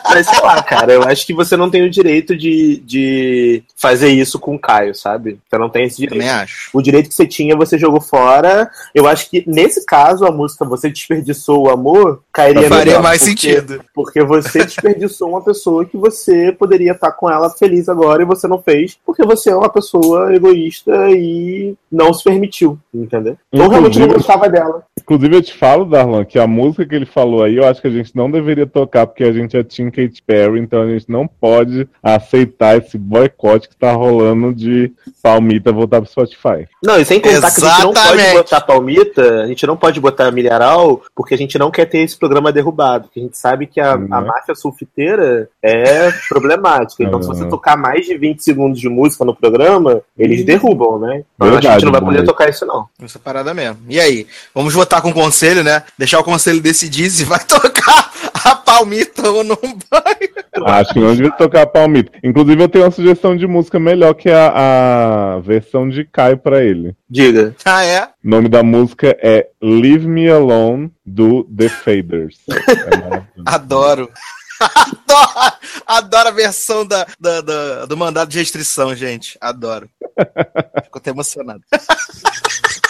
Mas 0.08 0.26
sei 0.26 0.40
lá, 0.40 0.60
cara, 0.62 0.92
eu 0.92 1.02
acho 1.04 1.24
que 1.26 1.34
você 1.34 1.56
não 1.56 1.70
tem 1.70 1.82
o 1.82 1.90
direito 1.90 2.36
de, 2.36 2.82
de 2.84 3.62
fazer 3.76 4.08
isso 4.08 4.38
com 4.38 4.54
o 4.54 4.58
Caio, 4.58 4.94
sabe? 4.94 5.38
Você 5.48 5.58
não 5.58 5.68
tem 5.68 5.84
esse 5.84 5.98
direito. 5.98 6.14
Também 6.20 6.28
acho. 6.30 6.70
O 6.72 6.82
direito 6.82 7.08
que 7.08 7.14
você 7.14 7.26
tinha, 7.26 7.54
você 7.56 7.78
jogou 7.78 8.00
fora. 8.00 8.68
Eu 8.94 9.06
acho 9.06 9.30
que 9.30 9.44
nesse 9.46 9.84
caso, 9.86 10.24
a 10.24 10.32
música 10.32 10.64
Você 10.64 10.88
Desperdiçou 10.90 11.66
o 11.66 11.70
Amor 11.70 12.22
cairia 12.32 12.68
Faria 12.68 12.84
melhor, 12.86 13.02
mais 13.02 13.20
porque- 13.22 13.52
sentido. 13.52 13.84
Porque 13.94 14.24
você 14.24 14.64
desperdiçou 14.64 15.28
uma 15.28 15.40
pessoa 15.40 15.49
que 15.84 15.96
você 15.96 16.52
poderia 16.52 16.92
estar 16.92 17.12
com 17.12 17.30
ela 17.30 17.50
feliz 17.50 17.88
agora 17.88 18.22
e 18.22 18.26
você 18.26 18.46
não 18.46 18.60
fez, 18.62 18.98
porque 19.04 19.24
você 19.24 19.50
é 19.50 19.56
uma 19.56 19.68
pessoa 19.68 20.34
egoísta 20.34 21.10
e 21.10 21.74
não 21.90 22.12
se 22.12 22.24
permitiu, 22.24 22.78
entendeu? 22.92 23.36
Então 23.52 23.68
realmente 23.68 23.98
não 23.98 24.08
gostava 24.08 24.48
dela. 24.48 24.82
Inclusive, 25.00 25.36
eu 25.36 25.42
te 25.42 25.54
falo, 25.54 25.84
Darlan, 25.84 26.24
que 26.24 26.38
a 26.38 26.46
música 26.46 26.86
que 26.86 26.94
ele 26.94 27.06
falou 27.06 27.42
aí, 27.42 27.56
eu 27.56 27.66
acho 27.66 27.80
que 27.80 27.88
a 27.88 27.90
gente 27.90 28.14
não 28.14 28.30
deveria 28.30 28.66
tocar, 28.66 29.06
porque 29.06 29.24
a 29.24 29.32
gente 29.32 29.56
é 29.56 29.62
Team 29.62 29.90
Katy 29.90 30.22
Perry, 30.26 30.60
então 30.60 30.82
a 30.82 30.86
gente 30.88 31.10
não 31.10 31.26
pode 31.26 31.88
aceitar 32.02 32.76
esse 32.78 32.96
boicote 32.96 33.68
que 33.68 33.76
tá 33.76 33.92
rolando 33.92 34.54
de 34.54 34.92
Palmita 35.22 35.72
voltar 35.72 36.00
pro 36.00 36.10
Spotify. 36.10 36.68
Não, 36.84 36.98
e 36.98 37.04
sem 37.04 37.20
contar 37.20 37.50
que 37.52 37.64
a 37.64 37.68
gente 37.68 37.82
não 37.82 37.92
pode 37.92 38.08
Exatamente. 38.08 38.36
botar 38.36 38.60
palmita, 38.60 39.40
a 39.42 39.46
gente 39.46 39.66
não 39.66 39.76
pode 39.76 40.00
botar 40.00 40.30
milharal, 40.30 41.02
porque 41.14 41.34
a 41.34 41.38
gente 41.38 41.58
não 41.58 41.70
quer 41.70 41.86
ter 41.86 41.98
esse 41.98 42.16
programa 42.18 42.52
derrubado. 42.52 43.04
Porque 43.04 43.20
a 43.20 43.22
gente 43.22 43.36
sabe 43.38 43.66
que 43.66 43.80
a, 43.80 43.96
Uhum. 43.96 44.06
a 44.10 44.20
máfia 44.20 44.54
sulfiteira 44.54 45.39
é 45.62 46.10
problemática. 46.28 47.02
Então, 47.04 47.20
se 47.22 47.28
você 47.28 47.44
Uhum. 47.44 47.48
tocar 47.50 47.76
mais 47.76 48.06
de 48.06 48.16
20 48.16 48.40
segundos 48.42 48.80
de 48.80 48.88
música 48.88 49.24
no 49.24 49.34
programa, 49.34 50.00
eles 50.18 50.44
derrubam, 50.44 50.98
né? 50.98 51.22
Então, 51.34 51.48
acho 51.48 51.60
que 51.60 51.66
a 51.66 51.70
Verdade, 51.70 51.74
gente 51.74 51.84
não 51.84 51.92
vai 51.92 52.00
poder 52.00 52.24
tocar 52.24 52.48
isso, 52.48 52.66
não. 52.66 52.86
Essa 53.02 53.18
parada 53.18 53.52
mesmo. 53.54 53.78
E 53.88 53.98
aí? 54.00 54.26
Vamos 54.54 54.74
votar 54.74 55.00
com 55.02 55.10
o 55.10 55.14
conselho, 55.14 55.62
né? 55.64 55.82
Deixar 55.98 56.20
o 56.20 56.24
conselho 56.24 56.60
decidir 56.60 57.10
se 57.10 57.24
vai 57.24 57.40
tocar 57.44 58.10
a 58.44 58.54
palmita 58.54 59.28
ou 59.30 59.44
não 59.44 59.58
vai. 59.90 60.14
Acho 60.66 60.92
que 60.92 61.00
não 61.00 61.14
devia 61.14 61.30
tocar 61.32 61.66
Palmita. 61.66 62.10
Inclusive, 62.22 62.62
eu 62.62 62.68
tenho 62.68 62.84
uma 62.84 62.90
sugestão 62.90 63.36
de 63.36 63.46
música 63.46 63.78
melhor, 63.78 64.14
que 64.14 64.28
a, 64.30 65.36
a 65.36 65.40
versão 65.40 65.88
de 65.88 66.04
Caio 66.04 66.36
pra 66.36 66.62
ele. 66.62 66.94
Diga. 67.08 67.54
Ah, 67.64 67.84
é? 67.84 68.02
O 68.02 68.28
nome 68.28 68.48
da 68.48 68.62
música 68.62 69.16
é 69.22 69.48
Leave 69.62 70.06
Me 70.06 70.28
Alone, 70.28 70.90
do 71.06 71.44
The 71.44 71.68
Faders. 71.68 72.38
É. 72.50 73.22
Adoro. 73.46 74.10
Adoro, 74.60 75.56
adoro 75.86 76.28
a 76.28 76.32
versão 76.32 76.86
da, 76.86 77.06
da- 77.18 77.40
da- 77.40 77.86
do 77.86 77.96
mandado 77.96 78.28
de 78.30 78.38
restrição, 78.38 78.94
gente. 78.94 79.36
Adoro. 79.40 79.88
Fico 80.84 80.98
até 80.98 81.10
emocionado. 81.10 81.62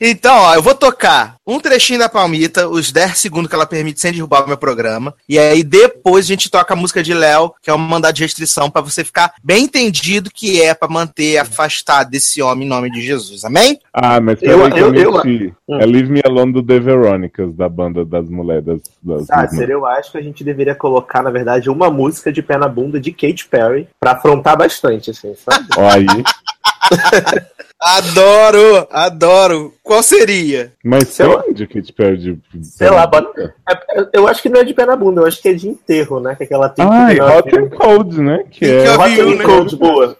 Então, 0.00 0.36
ó, 0.36 0.54
eu 0.54 0.62
vou 0.62 0.74
tocar 0.74 1.36
um 1.46 1.60
trechinho 1.60 1.98
da 1.98 2.08
Palmita, 2.08 2.68
os 2.68 2.90
10 2.90 3.18
segundos 3.18 3.48
que 3.48 3.54
ela 3.54 3.66
permite 3.66 4.00
sem 4.00 4.12
derrubar 4.12 4.44
o 4.44 4.48
meu 4.48 4.56
programa. 4.56 5.14
E 5.28 5.38
aí 5.38 5.62
depois 5.62 6.24
a 6.24 6.28
gente 6.28 6.50
toca 6.50 6.72
a 6.74 6.76
música 6.76 7.02
de 7.02 7.12
Léo, 7.14 7.52
que 7.62 7.70
é 7.70 7.74
um 7.74 7.78
mandado 7.78 8.14
de 8.14 8.22
restrição, 8.22 8.70
pra 8.70 8.80
você 8.82 9.04
ficar 9.04 9.32
bem 9.42 9.64
entendido 9.64 10.30
que 10.32 10.62
é 10.62 10.74
pra 10.74 10.88
manter 10.88 11.38
afastado 11.38 12.10
desse 12.10 12.40
homem 12.42 12.66
em 12.66 12.70
nome 12.70 12.90
de 12.90 13.02
Jesus. 13.02 13.44
Amém? 13.44 13.78
Ah, 13.92 14.20
mas 14.20 14.42
Eu- 14.42 14.58
peraí 14.62 14.80
eu, 14.80 14.94
eu- 14.94 15.02
eu-. 15.14 15.54
Hum. 15.68 15.80
É 15.80 15.86
Leave 15.86 16.10
Me 16.10 16.20
Alone 16.24 16.52
do 16.52 16.62
The 16.62 16.78
Veronicas, 16.80 17.54
da 17.54 17.68
banda 17.68 18.04
das 18.04 18.28
mulheres. 18.28 18.64
Das, 18.64 18.80
das 19.02 19.30
Ah, 19.30 19.46
seria, 19.48 19.74
eu 19.74 19.86
acho 19.86 20.12
que 20.12 20.18
a 20.18 20.22
gente 20.22 20.42
deveria 20.44 20.74
colocar, 20.74 21.22
na 21.22 21.30
verdade, 21.30 21.70
uma 21.70 21.90
música 21.90 22.32
de 22.32 22.42
pé 22.42 22.56
na 22.58 22.68
bunda 22.68 23.00
de 23.00 23.12
Katy 23.12 23.46
Perry 23.48 23.88
pra 24.00 24.12
afrontar 24.12 24.56
bastante, 24.56 25.10
assim, 25.10 25.34
sabe? 25.36 25.66
Ó 25.76 25.88
aí. 25.88 26.06
Adoro, 27.80 28.86
adoro. 28.90 29.74
Qual 29.82 30.02
seria? 30.02 30.72
Mas 30.82 31.08
Sei 31.08 31.26
lá. 31.26 31.42
tem 31.42 31.52
de 31.52 31.66
Katy 31.66 31.92
Perry 31.92 32.16
de... 32.16 32.38
Sei 32.62 32.88
lá, 32.88 33.06
bota- 33.06 33.54
É, 33.68 34.08
Eu 34.14 34.26
acho 34.26 34.40
que 34.40 34.48
não 34.48 34.60
é 34.60 34.64
de 34.64 34.72
pé 34.72 34.86
na 34.86 34.96
bunda, 34.96 35.20
eu 35.20 35.26
acho 35.26 35.42
que 35.42 35.48
é 35.50 35.52
de 35.52 35.68
enterro, 35.68 36.18
né? 36.20 36.34
Que 36.34 36.44
aquela 36.44 36.68
tem 36.70 36.84
Ai, 36.88 37.14
que 37.16 37.20
Hot 37.20 37.58
and 37.58 37.68
Cold, 37.70 38.20
né? 38.22 38.44
Que 38.50 38.64
é... 38.64 38.90
Hot 38.96 39.20
and 39.20 39.36
né? 39.36 39.44
Cold, 39.44 39.76
boa. 39.76 40.16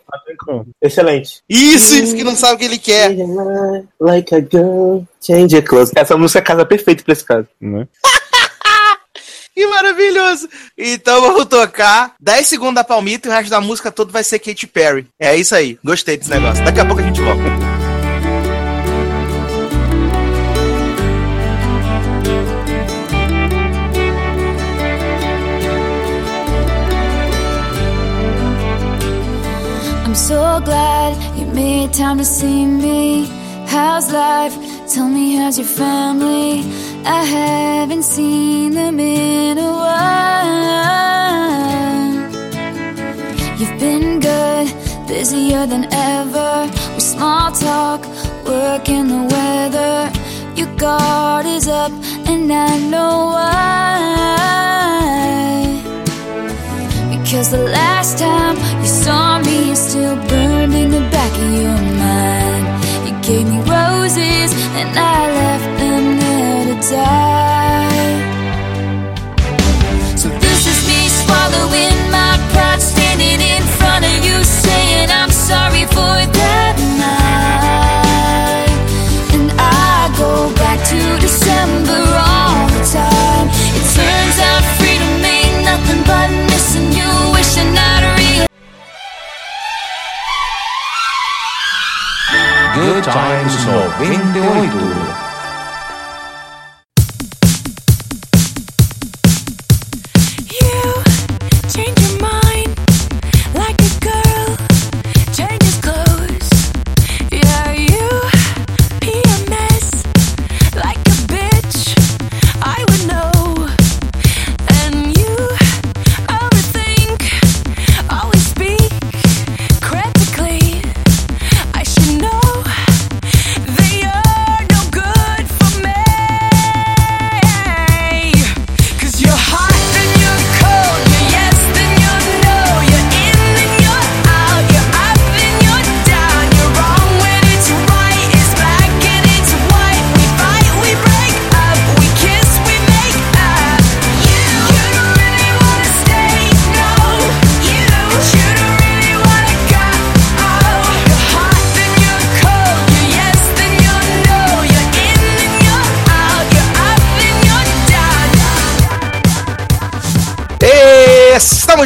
Excelente. 0.82 1.38
Isso, 1.48 1.94
isso 1.96 2.14
que 2.14 2.24
não 2.24 2.36
sabe 2.36 2.54
o 2.54 2.58
que 2.58 2.64
ele 2.66 2.78
quer. 2.78 3.16
Like 3.98 4.34
a 4.34 4.40
girl, 4.40 4.98
change 5.24 5.54
your 5.56 5.64
clothes. 5.64 5.92
Essa 5.96 6.16
música 6.18 6.42
casa 6.42 6.66
perfeita 6.66 7.02
pra 7.02 7.12
esse 7.12 7.24
caso. 7.24 7.48
Né? 7.60 7.88
Que 9.54 9.68
maravilhoso! 9.68 10.48
Então 10.76 11.20
vamos 11.20 11.44
tocar 11.44 12.14
10 12.18 12.46
segundos 12.48 12.74
da 12.74 12.82
palmita 12.82 13.28
e 13.28 13.30
o 13.30 13.32
resto 13.32 13.50
da 13.50 13.60
música 13.60 13.92
todo 13.92 14.10
vai 14.10 14.24
ser 14.24 14.40
Katy 14.40 14.66
Perry. 14.66 15.06
É 15.18 15.36
isso 15.36 15.54
aí. 15.54 15.78
Gostei 15.84 16.16
desse 16.16 16.28
negócio. 16.28 16.64
Daqui 16.64 16.80
a 16.80 16.84
pouco 16.84 17.00
a 17.00 17.04
gente 17.04 17.20
volta. 17.20 17.42
I'm 30.04 30.14
so 30.16 30.60
glad 30.64 31.16
you 31.38 31.46
made 31.46 31.92
time 31.94 32.18
to 32.18 32.24
see 32.24 32.66
me. 32.66 33.28
How's 33.68 34.10
life? 34.12 34.54
Tell 34.92 35.08
me, 35.08 35.36
how's 35.36 35.58
your 35.58 35.66
family? 35.66 36.62
I 37.06 37.22
haven't 37.24 38.02
seen 38.02 38.72
them 38.72 38.98
in 38.98 39.58
a 39.58 39.70
while. 39.70 40.24
You've 43.58 43.78
been 43.78 44.20
good, 44.20 44.72
busier 45.06 45.66
than 45.66 45.86
ever. 45.92 46.66
With 46.94 47.02
small 47.02 47.52
talk, 47.52 48.06
work 48.46 48.88
and 48.88 49.10
the 49.10 49.22
weather. 49.34 50.10
Your 50.56 50.74
guard 50.76 51.44
is 51.44 51.68
up, 51.68 51.92
and 52.26 52.50
I 52.50 52.78
know 52.78 53.26
why. 53.36 53.54
Because 57.10 57.50
the 57.50 57.64
last 57.64 58.18
time 58.18 58.56
you 58.80 58.86
saw 58.86 59.40
me, 59.40 59.72
it 59.72 59.76
still 59.76 60.16
burned 60.28 60.72
in 60.72 60.90
the 60.90 61.00
back 61.10 61.32
of 61.32 61.52
your 61.52 61.78
mind. 62.00 62.66
You 63.06 63.12
gave 63.20 63.46
me 63.46 63.58
roses, 63.58 64.52
and 64.80 64.98
I 64.98 65.30
left 65.40 65.78
them 65.80 66.13
die. 66.80 68.20
So 70.16 70.28
this 70.28 70.66
is 70.66 70.86
me 70.88 71.08
swallowing 71.08 72.10
my 72.10 72.38
pride, 72.52 72.80
standing 72.80 73.40
in 73.40 73.62
front 73.78 74.04
of 74.04 74.24
you, 74.24 74.42
saying 74.44 75.10
I'm 75.10 75.30
sorry 75.30 75.84
for 75.86 76.16
that 76.40 76.76
night. 77.04 78.72
And 79.34 79.52
I 79.58 80.10
go 80.18 80.52
back 80.54 80.80
to 80.90 80.98
December 81.20 82.02
all 82.30 82.68
the 82.68 82.82
time. 82.90 83.48
It 83.78 83.84
turns 83.94 84.38
out 84.48 84.62
freedom 84.78 85.24
ain't 85.24 85.64
nothing 85.64 86.02
but 86.08 86.28
missing 86.50 86.92
you, 86.92 87.10
wishing 87.34 87.76
I'd 87.76 88.04
real. 88.18 88.46
Good 92.74 93.04
times 93.04 93.66
no 93.66 93.78
28. 93.98 95.23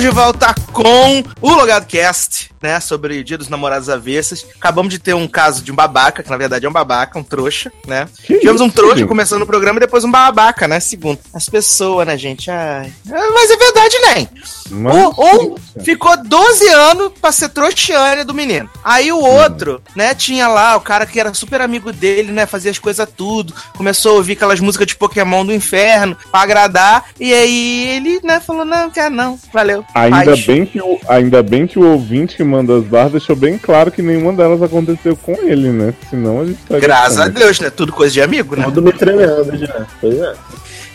De 0.09 0.15
volta 0.15 0.55
com 0.73 1.23
o 1.43 1.53
Logado 1.53 1.85
Cast, 1.87 2.38
né? 2.63 2.81
Sobre 2.81 3.19
o 3.19 3.25
Dia 3.25 3.39
dos 3.39 3.49
Namorados 3.49 3.89
Avessas. 3.89 4.47
Acabamos 4.57 4.93
de 4.93 4.99
ter 4.99 5.15
um 5.15 5.29
caso 5.29 5.63
de 5.63 5.73
um 5.73 5.75
babaca, 5.75 6.23
que 6.23 6.31
na 6.31 6.37
verdade 6.37 6.67
é 6.67 6.69
um 6.69 6.73
babaca, 6.73 7.19
um 7.19 7.23
trouxa, 7.23 7.73
né? 7.87 8.09
Que 8.25 8.39
Tivemos 8.39 8.61
um 8.61 8.71
trouxa 8.71 9.07
começando 9.07 9.43
o 9.43 9.47
programa 9.47 9.79
e 9.79 9.81
depois 9.81 10.05
um 10.05 10.11
babaca, 10.11 10.67
né? 10.69 10.81
Segundo. 10.81 11.19
As 11.33 11.49
pessoas, 11.49 12.07
né, 12.07 12.17
gente? 12.17 12.51
Ai. 12.51 12.93
Mas 13.07 13.51
é 13.51 13.57
verdade, 13.57 13.99
né? 14.01 14.29
O, 14.71 15.55
um 15.55 15.57
ficou 15.83 16.17
12 16.23 16.69
anos 16.69 17.13
pra 17.21 17.33
ser 17.33 17.49
trouxiane 17.49 18.25
do 18.25 18.35
menino. 18.35 18.69
Aí 18.85 19.11
o 19.11 19.19
outro, 19.19 19.81
né, 19.95 20.15
tinha 20.15 20.49
lá 20.49 20.77
o 20.77 20.81
cara 20.81 21.07
que 21.07 21.19
era 21.19 21.33
super 21.33 21.61
amigo 21.61 21.93
dele, 21.93 22.33
né, 22.33 22.47
fazia 22.47 22.71
as 22.71 22.79
coisas 22.79 23.09
tudo. 23.17 23.55
Começou 23.77 24.13
a 24.13 24.15
ouvir 24.17 24.33
aquelas 24.33 24.61
músicas 24.61 24.87
de 24.87 24.97
Pokémon 24.97 25.45
do 25.45 25.53
inferno 25.53 26.17
pra 26.31 26.41
agradar. 26.41 27.07
E 27.19 27.33
aí 27.33 27.87
ele, 27.89 28.21
né, 28.23 28.41
falou: 28.41 28.65
não, 28.65 28.91
quer 28.91 29.11
não, 29.11 29.39
valeu. 29.53 29.85
Ainda 29.95 30.37
bem, 30.37 30.67
que 30.67 30.81
o, 30.81 30.99
ainda 31.09 31.43
bem 31.43 31.67
que 31.67 31.79
o 31.79 31.87
ouvinte 31.91 32.43
manda 32.49 32.77
as 32.77 32.85
barras 32.85 33.13
deixou 33.13 33.37
bem 33.37 33.59
claro 33.59 33.93
que 33.93 34.03
nenhuma 34.03 34.33
delas 34.33 34.63
aconteceu 34.63 35.15
com 35.17 35.33
ele, 35.35 35.71
né? 35.71 35.95
Senão 36.11 36.41
a 36.41 36.45
gente 36.47 36.59
estaria 36.59 36.81
Graças 36.81 37.21
a? 37.21 37.29
Deus, 37.29 37.61
né? 37.61 37.71
Tudo 37.71 37.93
coisa 37.93 38.13
de 38.13 38.23
amigo, 38.23 38.57
né? 38.57 38.65
Tudo 38.65 38.83
me 38.83 38.93
tremendo 38.93 39.57
já. 39.57 39.87
Pois 40.01 40.19
é. 40.19 40.35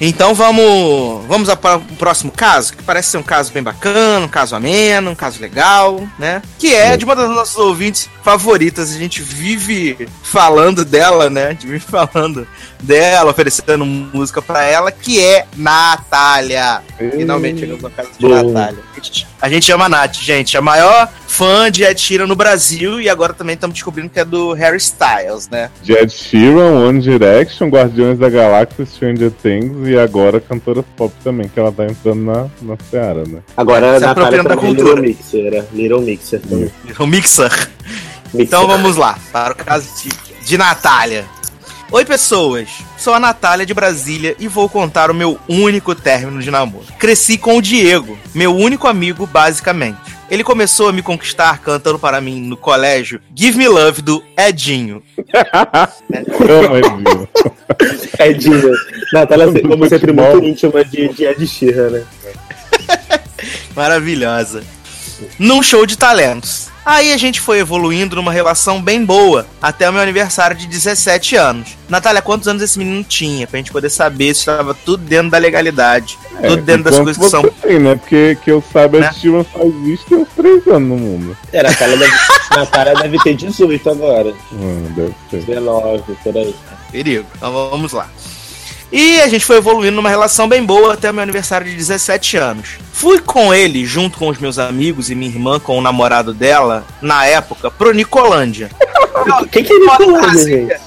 Então 0.01 0.33
vamos, 0.33 1.25
vamos 1.27 1.49
ao 1.49 1.57
próximo 1.97 2.31
caso, 2.31 2.73
que 2.73 2.83
parece 2.83 3.11
ser 3.11 3.17
um 3.17 3.23
caso 3.23 3.53
bem 3.53 3.63
bacana, 3.63 4.25
um 4.25 4.29
caso 4.29 4.55
ameno, 4.55 5.11
um 5.11 5.15
caso 5.15 5.39
legal, 5.39 6.05
né? 6.19 6.41
Que 6.57 6.73
é 6.73 6.97
de 6.97 7.05
uma 7.05 7.15
das 7.15 7.29
nossas 7.29 7.55
ouvintes 7.55 8.09
favoritas. 8.23 8.93
A 8.93 8.97
gente 8.97 9.21
vive 9.21 10.09
falando 10.23 10.83
dela, 10.83 11.29
né? 11.29 11.47
A 11.47 11.49
gente 11.51 11.67
vive 11.67 11.79
falando 11.79 12.47
dela, 12.83 13.31
oferecendo 13.31 13.85
música 13.85 14.41
pra 14.41 14.63
ela, 14.63 14.91
que 14.91 15.19
é 15.23 15.45
Natália. 15.55 16.81
Finalmente 17.11 17.61
chegamos 17.61 17.81
no 17.81 17.89
caso 17.89 18.09
de 18.17 18.27
Boa. 18.27 18.43
Natália. 18.43 18.79
A 18.91 18.95
gente- 18.99 19.27
A 19.41 19.49
gente 19.49 19.71
ama 19.71 19.85
a 19.85 19.89
Nath, 19.89 20.15
gente. 20.15 20.57
A 20.57 20.61
maior 20.61 21.09
fã 21.27 21.69
de 21.69 21.83
Ed 21.83 21.99
Sheeran 21.99 22.27
no 22.27 22.35
Brasil 22.35 23.01
e 23.01 23.09
agora 23.09 23.33
também 23.33 23.55
estamos 23.55 23.73
descobrindo 23.73 24.09
que 24.09 24.19
é 24.19 24.23
do 24.25 24.53
Harry 24.53 24.77
Styles, 24.77 25.49
né? 25.49 25.69
Ed 25.87 26.11
Sheeran, 26.13 26.71
One 26.87 27.01
Direction, 27.01 27.67
Guardiões 27.69 28.17
da 28.19 28.29
Galáxia, 28.29 28.85
Stranger 28.85 29.31
Things 29.31 29.87
e 29.87 29.97
agora 29.97 30.39
cantoras 30.39 30.85
pop 30.95 31.13
também, 31.23 31.49
que 31.49 31.59
ela 31.59 31.71
tá 31.71 31.85
entrando 31.85 32.21
na, 32.23 32.45
na 32.61 32.77
seara, 32.89 33.23
né? 33.27 33.39
Agora 33.57 33.97
Se 33.99 34.03
a 34.05 34.07
Natália 34.07 34.43
da 34.43 34.49
também 34.49 34.71
é 34.71 34.75
cultura. 34.75 35.01
Little 35.01 35.01
Mixer. 35.01 35.65
Little 35.73 36.01
Mixer 36.01 36.39
também. 36.41 36.71
O 36.99 37.07
Mixer. 37.07 37.51
Mixer. 37.51 37.69
Então 38.35 38.65
vamos 38.67 38.95
lá, 38.95 39.17
para 39.31 39.53
o 39.53 39.55
caso 39.57 39.87
de, 40.01 40.09
de 40.45 40.57
Natália. 40.57 41.25
Oi, 41.93 42.03
pessoas. 42.03 42.69
Sou 42.97 43.13
a 43.13 43.19
Natália 43.19 43.67
de 43.67 43.73
Brasília 43.73 44.35
e 44.39 44.47
vou 44.47 44.67
contar 44.67 45.11
o 45.11 45.13
meu 45.13 45.39
único 45.47 45.93
término 45.93 46.41
de 46.41 46.49
namoro. 46.49 46.87
Cresci 46.97 47.37
com 47.37 47.55
o 47.55 47.61
Diego, 47.61 48.17
meu 48.33 48.55
único 48.55 48.87
amigo, 48.87 49.27
basicamente. 49.27 49.99
Ele 50.27 50.43
começou 50.43 50.89
a 50.89 50.91
me 50.91 51.03
conquistar 51.03 51.59
cantando 51.59 51.99
para 51.99 52.19
mim 52.19 52.41
no 52.41 52.57
colégio 52.57 53.21
Give 53.35 53.59
Me 53.59 53.67
Love 53.67 54.01
do 54.01 54.23
Edinho. 54.35 55.03
Edinho. 58.19 58.73
Natália, 59.13 59.51
Do 59.51 59.61
como 59.61 59.87
sempre, 59.87 60.11
muito 60.11 60.45
íntima 60.45 60.83
de, 60.83 61.09
de 61.09 61.25
Ed 61.25 61.45
Sheeran, 61.45 61.91
né? 61.91 62.03
Maravilhosa. 63.75 64.63
Num 65.39 65.61
show 65.63 65.85
de 65.85 65.97
talentos. 65.97 66.71
Aí 66.85 67.13
a 67.13 67.17
gente 67.17 67.39
foi 67.39 67.59
evoluindo 67.59 68.17
numa 68.17 68.31
relação 68.31 68.81
bem 68.81 69.05
boa, 69.05 69.47
até 69.61 69.89
o 69.89 69.93
meu 69.93 70.01
aniversário 70.01 70.53
de 70.57 70.67
17 70.67 71.37
anos. 71.37 71.77
Natália, 71.87 72.21
quantos 72.21 72.45
anos 72.45 72.61
esse 72.61 72.77
menino 72.77 73.01
tinha? 73.05 73.47
Pra 73.47 73.57
gente 73.57 73.71
poder 73.71 73.89
saber 73.89 74.33
se 74.33 74.41
estava 74.41 74.73
tudo 74.73 75.01
dentro 75.05 75.31
da 75.31 75.37
legalidade. 75.37 76.17
tudo 76.45 76.61
dentro 76.61 76.83
das 76.83 76.97
coisas 76.97 77.17
que 77.17 77.29
são. 77.29 77.41
você 77.41 77.53
tem, 77.61 77.79
né? 77.79 77.95
Porque 77.95 78.37
que 78.43 78.51
eu 78.51 78.61
saiba, 78.73 78.99
Né? 78.99 79.07
Ed 79.07 79.17
Sheeran 79.17 79.45
faz 79.45 79.73
isso 79.87 80.03
tem 80.09 80.17
uns 80.17 80.27
três 80.35 80.67
anos 80.67 80.89
no 80.89 80.97
mundo. 80.97 81.37
É, 81.53 81.63
Natália 81.63 81.95
deve, 81.97 82.13
Natália 82.51 82.93
deve 82.95 83.17
ter 83.19 83.33
18 83.35 83.89
agora. 83.89 84.33
Hum, 84.51 84.91
deve 84.93 85.15
ser. 85.31 85.41
19, 85.45 86.03
por 86.21 86.37
aí. 86.37 86.53
Perigo. 86.91 87.25
Então 87.37 87.51
vamos 87.69 87.93
lá. 87.93 88.09
E 88.95 89.19
a 89.21 89.27
gente 89.27 89.43
foi 89.43 89.57
evoluindo 89.57 89.95
numa 89.95 90.07
relação 90.07 90.47
bem 90.47 90.63
boa 90.63 90.93
até 90.93 91.09
o 91.09 91.13
meu 91.15 91.23
aniversário 91.23 91.65
de 91.65 91.75
17 91.75 92.37
anos. 92.37 92.77
Fui 92.91 93.17
com 93.17 93.51
ele, 93.51 93.87
junto 93.87 94.19
com 94.19 94.27
os 94.27 94.37
meus 94.37 94.59
amigos 94.59 95.09
e 95.09 95.15
minha 95.15 95.31
irmã, 95.31 95.59
com 95.59 95.79
o 95.79 95.81
namorado 95.81 96.31
dela, 96.31 96.85
na 97.01 97.25
época, 97.25 97.71
pro 97.71 97.91
Nicolândia. 97.91 98.69
O 99.41 99.47
que, 99.47 99.63
que 99.63 99.71
é 99.71 99.79
Nicolândia, 99.79 100.43
gente? 100.43 100.81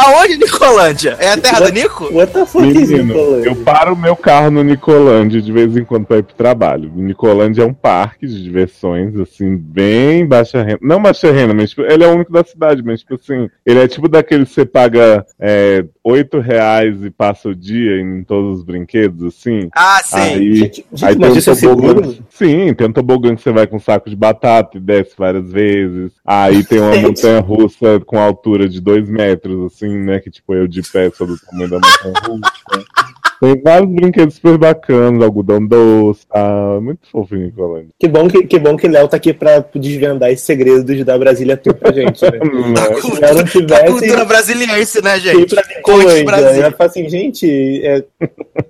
Aonde 0.00 0.38
Nicolândia? 0.38 1.16
É 1.18 1.32
a 1.32 1.36
terra 1.36 1.60
do 1.60 1.72
Nico? 1.72 2.04
What 2.12 2.32
the 2.32 2.46
fuck 2.46 2.66
is 2.66 2.90
Menino, 2.90 3.14
Nicolândia? 3.14 3.48
eu 3.48 3.56
paro 3.56 3.92
o 3.92 3.96
meu 3.96 4.16
carro 4.16 4.50
no 4.50 4.62
Nicolândia 4.62 5.42
de 5.42 5.52
vez 5.52 5.76
em 5.76 5.84
quando 5.84 6.06
pra 6.06 6.18
ir 6.18 6.22
pro 6.22 6.34
trabalho. 6.34 6.90
O 6.96 7.02
Nicolândia 7.02 7.62
é 7.62 7.66
um 7.66 7.74
parque 7.74 8.26
de 8.26 8.42
diversões, 8.42 9.14
assim, 9.18 9.56
bem 9.56 10.26
baixa 10.26 10.62
renda. 10.62 10.78
Não 10.80 11.02
baixa 11.02 11.30
renda, 11.30 11.52
mas 11.52 11.70
tipo, 11.70 11.82
ele 11.82 12.02
é 12.02 12.08
o 12.08 12.14
único 12.14 12.32
da 12.32 12.42
cidade, 12.42 12.82
mas 12.82 13.00
tipo 13.00 13.14
assim, 13.14 13.48
ele 13.66 13.80
é 13.80 13.86
tipo 13.86 14.08
daquele 14.08 14.46
que 14.46 14.52
você 14.52 14.64
paga 14.64 15.24
é, 15.38 15.84
8 16.02 16.40
reais 16.40 17.04
e 17.04 17.10
passa 17.10 17.50
o 17.50 17.54
dia 17.54 18.00
em 18.00 18.24
todos 18.24 18.58
os 18.58 18.64
brinquedos, 18.64 19.22
assim. 19.22 19.68
Ah, 19.74 20.00
sim. 20.04 20.18
Aí, 20.18 20.54
Gente, 20.54 20.84
gente, 20.92 21.04
aí 21.04 21.16
mas 21.18 21.28
tem 21.30 21.38
isso 21.38 21.50
um 21.50 21.52
é 21.52 21.56
seguro? 21.56 22.18
Sim, 22.30 22.74
tem 22.74 22.86
um 22.86 22.92
tobogã 22.92 23.34
que 23.34 23.42
você 23.42 23.52
vai 23.52 23.66
com 23.66 23.76
um 23.76 23.80
saco 23.80 24.08
de 24.08 24.16
batata 24.16 24.78
e 24.78 24.80
desce 24.80 25.12
várias 25.16 25.50
vezes. 25.50 26.12
Aí 26.24 26.64
tem 26.64 26.80
uma 26.80 26.96
montanha 26.96 27.40
russa 27.40 28.00
com 28.06 28.18
altura 28.18 28.68
de 28.68 28.80
2 28.80 29.08
metros, 29.08 29.72
assim, 29.72 29.89
né? 29.98 30.20
Que 30.20 30.30
tipo, 30.30 30.54
eu 30.54 30.66
de 30.66 30.82
pé 30.82 31.10
sou 31.10 31.26
do 31.26 31.38
tamanho 31.38 31.70
da 31.70 31.76
montanha 31.76 32.14
russa. 32.26 32.86
Tem 33.40 33.58
vários 33.62 33.90
brinquedos 33.90 34.34
super 34.34 34.58
bacanas, 34.58 35.22
algodão 35.22 35.66
doce, 35.66 36.26
tá? 36.26 36.78
Muito 36.82 37.08
fofo 37.10 37.34
em 37.34 37.46
Nicolândia. 37.46 37.88
Que 37.98 38.06
bom 38.06 38.28
que, 38.28 38.46
que 38.46 38.58
bom 38.58 38.76
que 38.76 38.86
Léo 38.86 39.08
tá 39.08 39.16
aqui 39.16 39.32
pra 39.32 39.64
desvendar 39.74 40.30
esses 40.30 40.44
segredos 40.44 41.04
da 41.06 41.16
Brasília 41.16 41.56
Tour 41.56 41.74
pra 41.74 41.90
gente, 41.90 42.22
né? 42.22 42.32
Né? 42.70 43.00
Se 43.00 43.18
Léo 43.18 43.34
não 43.34 43.40
A 43.40 43.46
tivesse 43.46 43.86
cultura 43.86 44.24
brasiliense, 44.26 45.02
né, 45.02 45.18
gente? 45.18 45.54
pra 45.54 45.62
Conte 45.82 46.22
Brasil. 46.24 46.62
eu 46.62 46.72
falar 46.72 46.90
assim, 46.90 47.08
gente, 47.08 47.82
é, 47.82 48.04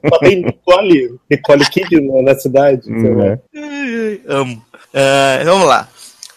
só 0.08 0.18
tem 0.20 0.44
Nicole, 0.44 1.18
Nicole 1.28 1.64
Kid 1.66 2.00
na, 2.22 2.34
cidade. 2.36 2.84
sei 2.84 3.14
lá. 3.14 3.24
Ai, 3.24 3.40
ai, 3.56 4.20
Amo. 4.28 4.62
Ah, 4.94 5.40
vamos 5.44 5.66
lá. 5.66 5.88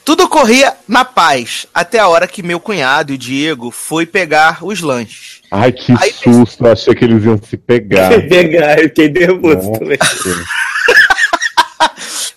Tudo 0.06 0.28
corria 0.28 0.74
na 0.88 1.06
paz, 1.06 1.66
até 1.74 1.98
a 2.00 2.08
hora 2.10 2.28
que 2.28 2.44
meu 2.44 2.60
cunhado 2.60 3.14
e 3.14 3.16
o 3.16 3.18
Diego 3.18 3.72
foi 3.72 4.06
pegar 4.06 4.58
os 4.62 4.82
lanches. 4.82 5.42
Ai, 5.50 5.72
que 5.72 5.94
Aí- 5.98 6.12
susto, 6.12 6.66
eu 6.66 6.72
achei 6.72 6.94
que 6.94 7.06
eles 7.06 7.24
iam 7.24 7.40
se 7.42 7.56
pegar. 7.56 8.10
Pegar, 8.28 8.80
eu 8.80 8.84
fiquei 8.90 9.10
nervoso 9.10 9.70
Nossa. 9.70 9.80
também. 9.80 9.98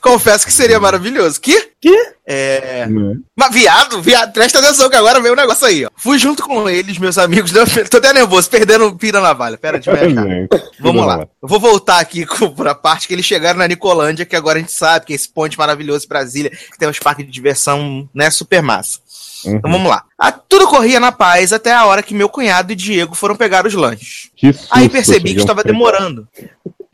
Confesso 0.06 0.46
que 0.46 0.52
seria 0.52 0.78
maravilhoso. 0.78 1.40
Que? 1.40 1.70
Que? 1.80 2.12
É. 2.24 2.86
Né? 2.86 3.16
Mas 3.34 3.52
viado, 3.52 4.00
viado, 4.00 4.32
presta 4.32 4.60
atenção 4.60 4.88
que 4.88 4.94
agora 4.94 5.20
veio 5.20 5.34
um 5.34 5.36
negócio 5.36 5.66
aí, 5.66 5.84
ó. 5.84 5.88
Fui 5.96 6.16
junto 6.16 6.44
com 6.44 6.70
eles, 6.70 6.96
meus 6.96 7.18
amigos. 7.18 7.50
Não, 7.50 7.64
tô 7.90 7.96
até 7.96 8.12
nervoso, 8.12 8.48
perdendo 8.48 8.94
pira 8.94 9.20
na 9.20 9.32
valha. 9.32 9.58
Pera 9.58 9.80
de 9.80 9.90
me 9.90 9.96
achar. 9.96 10.08
Gente, 10.08 10.48
Vamos 10.78 11.02
tudo 11.02 11.06
lá. 11.06 11.26
Eu 11.42 11.48
vou 11.48 11.58
voltar 11.58 11.98
aqui 11.98 12.24
com, 12.26 12.54
pra 12.54 12.72
parte 12.72 13.08
que 13.08 13.14
eles 13.14 13.26
chegaram 13.26 13.58
na 13.58 13.66
Nicolândia, 13.66 14.24
que 14.24 14.36
agora 14.36 14.58
a 14.58 14.60
gente 14.60 14.70
sabe 14.70 15.06
que 15.06 15.12
é 15.12 15.16
esse 15.16 15.28
ponte 15.28 15.58
maravilhoso 15.58 16.04
em 16.04 16.08
Brasília, 16.08 16.50
que 16.50 16.78
tem 16.78 16.88
uns 16.88 17.00
parques 17.00 17.26
de 17.26 17.32
diversão, 17.32 18.08
né, 18.14 18.30
super 18.30 18.62
massa. 18.62 19.00
Uhum. 19.44 19.56
Então 19.56 19.72
vamos 19.72 19.90
lá. 19.90 20.04
Ah, 20.16 20.30
tudo 20.30 20.68
corria 20.68 21.00
na 21.00 21.10
paz 21.10 21.52
até 21.52 21.72
a 21.72 21.84
hora 21.84 22.02
que 22.02 22.14
meu 22.14 22.28
cunhado 22.28 22.72
e 22.72 22.76
Diego 22.76 23.16
foram 23.16 23.34
pegar 23.34 23.66
os 23.66 23.74
lanches. 23.74 24.30
Que 24.36 24.52
susto, 24.52 24.68
Aí 24.70 24.88
percebi 24.88 25.34
que 25.34 25.40
estava 25.40 25.64
demorando. 25.64 26.28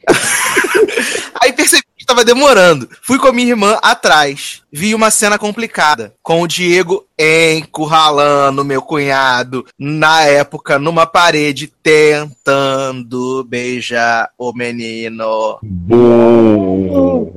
Aí 1.40 1.52
percebi 1.52 1.81
estava 2.12 2.24
demorando. 2.24 2.88
Fui 3.02 3.18
com 3.18 3.28
a 3.28 3.32
minha 3.32 3.48
irmã 3.48 3.78
atrás. 3.82 4.61
Vi 4.72 4.94
uma 4.94 5.10
cena 5.10 5.38
complicada. 5.38 6.14
Com 6.22 6.40
o 6.40 6.48
Diego 6.48 7.04
encurralando 7.18 8.64
meu 8.64 8.80
cunhado, 8.82 9.64
na 9.78 10.22
época, 10.24 10.78
numa 10.78 11.06
parede, 11.06 11.72
tentando 11.82 13.44
beijar 13.44 14.30
o 14.38 14.52
menino. 14.52 15.58
Bom. 15.62 17.30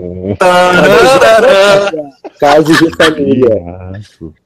Casos 2.39 2.77
de 2.77 2.95
família. 2.95 3.49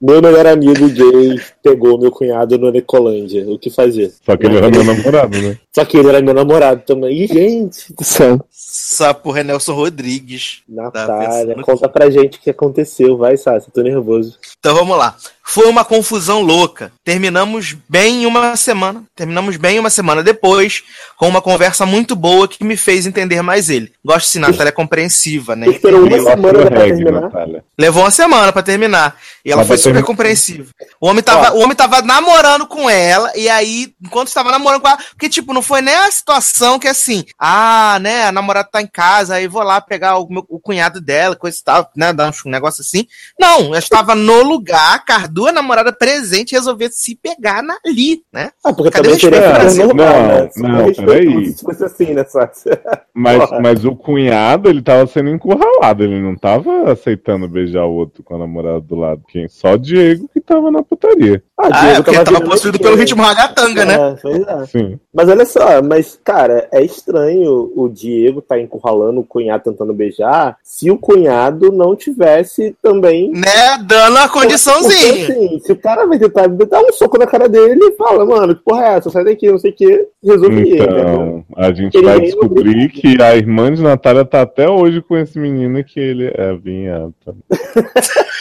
Meu 0.01 0.21
melhor 0.21 0.47
amigo 0.47 0.89
gay 0.89 1.39
pegou 1.63 1.99
meu 1.99 2.11
cunhado 2.11 2.57
no 2.57 2.71
Nicolândia. 2.71 3.45
O 3.47 3.57
que 3.57 3.69
fazer? 3.69 4.11
Só 4.25 4.35
que 4.35 4.45
ele 4.45 4.57
era 4.57 4.69
meu 4.69 4.83
namorado, 4.83 5.41
né? 5.41 5.57
Só 5.73 5.85
que 5.85 5.97
ele 5.97 6.09
era 6.09 6.21
meu 6.21 6.33
namorado 6.33 6.81
também. 6.85 7.23
Ih, 7.23 7.27
gente 7.27 7.93
do 7.93 8.03
céu. 8.03 8.39
Sapo 8.51 9.31
Renelson 9.31 9.73
Rodrigues. 9.73 10.63
Natália, 10.67 11.55
pensando 11.55 11.61
conta 11.63 11.87
pra 11.87 12.09
gente 12.09 12.37
o 12.37 12.41
que 12.41 12.49
aconteceu. 12.49 12.78
Vai, 13.17 13.37
Sassi, 13.37 13.71
tô 13.71 13.81
nervoso. 13.81 14.37
Então 14.59 14.75
vamos 14.75 14.97
lá. 14.97 15.15
Foi 15.51 15.67
uma 15.67 15.83
confusão 15.83 16.41
louca. 16.41 16.91
Terminamos 17.03 17.75
bem 17.89 18.21
em 18.21 18.25
uma 18.27 18.55
semana. 18.55 19.03
Terminamos 19.15 19.57
bem 19.57 19.79
uma 19.79 19.89
semana 19.89 20.21
depois, 20.21 20.83
com 21.17 21.27
uma 21.27 21.41
conversa 21.41 21.87
muito 21.87 22.15
boa 22.15 22.47
que 22.47 22.63
me 22.63 22.77
fez 22.77 23.07
entender 23.07 23.41
mais 23.41 23.67
ele. 23.67 23.91
Gosto 24.05 24.27
se 24.27 24.37
Natália 24.37 24.69
é 24.69 24.71
compreensiva, 24.71 25.55
né? 25.55 25.67
Esperou 25.67 26.05
uma 26.05 26.19
semana 26.19 26.65
pra 26.65 26.79
Reggae, 26.79 26.97
terminar. 27.03 27.21
Natália. 27.21 27.63
Levou 27.75 28.03
uma 28.03 28.11
semana 28.11 28.53
pra 28.53 28.61
terminar. 28.61 29.15
E 29.43 29.51
ela 29.51 29.61
Mas 29.61 29.67
foi 29.69 29.77
super 29.79 30.03
compreensiva. 30.03 30.69
O 31.01 31.07
homem, 31.07 31.23
tava, 31.23 31.55
o 31.55 31.61
homem 31.61 31.75
tava 31.75 32.01
namorando 32.03 32.67
com 32.67 32.87
ela, 32.87 33.31
e 33.35 33.49
aí, 33.49 33.91
enquanto 34.03 34.27
estava 34.27 34.51
namorando 34.51 34.81
com 34.81 34.87
ela, 34.87 34.99
porque, 35.11 35.29
tipo, 35.29 35.51
não 35.53 35.61
foi 35.63 35.81
nem 35.81 35.95
a 35.95 36.11
situação 36.11 36.77
que 36.77 36.87
assim, 36.87 37.25
ah, 37.39 37.97
né, 38.01 38.25
a 38.25 38.31
namorada 38.31 38.69
tá 38.71 38.81
em 38.81 38.87
casa, 38.87 39.35
aí 39.35 39.47
vou 39.47 39.63
lá 39.63 39.81
pegar 39.81 40.17
o, 40.19 40.27
meu- 40.29 40.45
o 40.47 40.59
cunhado 40.59 41.01
dela, 41.01 41.35
coisa 41.35 41.57
e 41.59 41.63
tal, 41.63 41.89
né, 41.95 42.13
dar 42.13 42.31
um 42.45 42.49
negócio 42.51 42.81
assim. 42.81 43.07
Não, 43.39 43.67
ela 43.67 43.79
estava 43.79 44.13
no 44.13 44.43
lugar, 44.43 45.03
com 45.05 45.13
as 45.39 45.43
duas 45.43 45.53
namoradas 45.53 45.95
presentes, 45.97 46.51
e 46.51 46.55
resolveu 46.55 46.89
se 46.91 47.15
pegar 47.15 47.63
na- 47.63 47.77
ali, 47.85 48.21
né? 48.31 48.51
Ah, 48.63 48.73
porque 48.73 48.91
Cadê 48.91 49.15
também 49.17 49.39
Brasil? 49.41 49.87
normal, 49.87 50.13
Não, 50.13 50.27
né? 50.27 50.49
não, 50.57 50.85
respeito 50.85 51.05
peraí. 51.05 51.55
Assim, 51.85 52.13
né? 52.13 52.25
Mas, 53.13 53.49
mas 53.61 53.85
o 53.85 53.95
cunhado, 53.95 54.69
ele 54.69 54.81
tava 54.81 55.05
sendo 55.07 55.29
encurralado, 55.29 56.03
ele 56.03 56.21
não 56.21 56.37
tava 56.37 56.89
aceitando 56.91 57.49
beijar 57.49 57.83
o 57.85 57.91
outro 57.91 58.23
com 58.23 58.35
a 58.35 58.39
namorada 58.39 58.79
do 58.79 58.95
lado. 58.95 59.21
Quem? 59.27 59.47
Só 59.49 59.73
o 59.73 59.77
Diego 59.77 60.29
que 60.33 60.39
tava 60.39 60.71
na 60.71 60.81
putaria. 60.81 61.43
Ah, 61.57 61.87
é, 61.87 61.95
porque 61.95 62.13
tava 62.13 62.25
virando 62.31 62.49
possuído 62.49 62.79
pelo 62.79 62.95
né? 62.95 63.01
ritmo 63.01 63.21
ragatanga, 63.21 63.83
né? 63.83 63.95
É, 63.95 64.15
pois 64.21 64.47
é. 64.47 64.65
Sim. 64.67 64.99
Mas 65.13 65.27
olha 65.27 65.45
só, 65.45 65.81
mas, 65.81 66.17
cara, 66.23 66.69
é 66.71 66.81
estranho 66.81 67.73
o 67.75 67.89
Diego 67.89 68.41
tá 68.41 68.57
encurralando 68.57 69.19
o 69.19 69.25
cunhado 69.25 69.63
tentando 69.65 69.93
beijar 69.93 70.55
se 70.63 70.89
o 70.89 70.97
cunhado 70.97 71.71
não 71.71 71.95
tivesse 71.95 72.73
também. 72.81 73.31
Né, 73.31 73.77
dando 73.83 74.17
a 74.17 74.29
condiçãozinha. 74.29 75.28
Assim, 75.31 75.59
se 75.59 75.71
o 75.71 75.75
cara 75.75 76.05
vai 76.05 76.19
tentar 76.19 76.47
dar 76.47 76.81
um 76.81 76.91
soco 76.91 77.17
na 77.17 77.27
cara 77.27 77.47
dele, 77.47 77.71
ele 77.71 77.91
fala, 77.93 78.25
mano, 78.25 78.55
que 78.55 78.63
porra 78.63 78.85
é 78.85 78.97
essa? 78.97 79.09
Sai 79.09 79.23
daqui, 79.23 79.51
não 79.51 79.57
sei 79.57 79.71
o 79.71 79.75
que, 79.75 80.09
entendeu? 80.23 80.69
Então, 80.75 81.45
a 81.55 81.71
gente 81.71 81.95
Ele 81.95 82.05
vai 82.05 82.17
nem 82.17 82.25
descobrir 82.25 82.89
que 82.89 83.21
a 83.21 83.35
irmã 83.35 83.73
de 83.73 83.81
Natália 83.81 84.25
tá 84.25 84.41
até 84.41 84.69
hoje 84.69 85.01
com 85.01 85.17
esse 85.17 85.39
menino 85.39 85.79
e 85.79 85.83
que 85.83 85.99
ele 85.99 86.31
é 86.33 86.53
vinhata. 86.55 87.35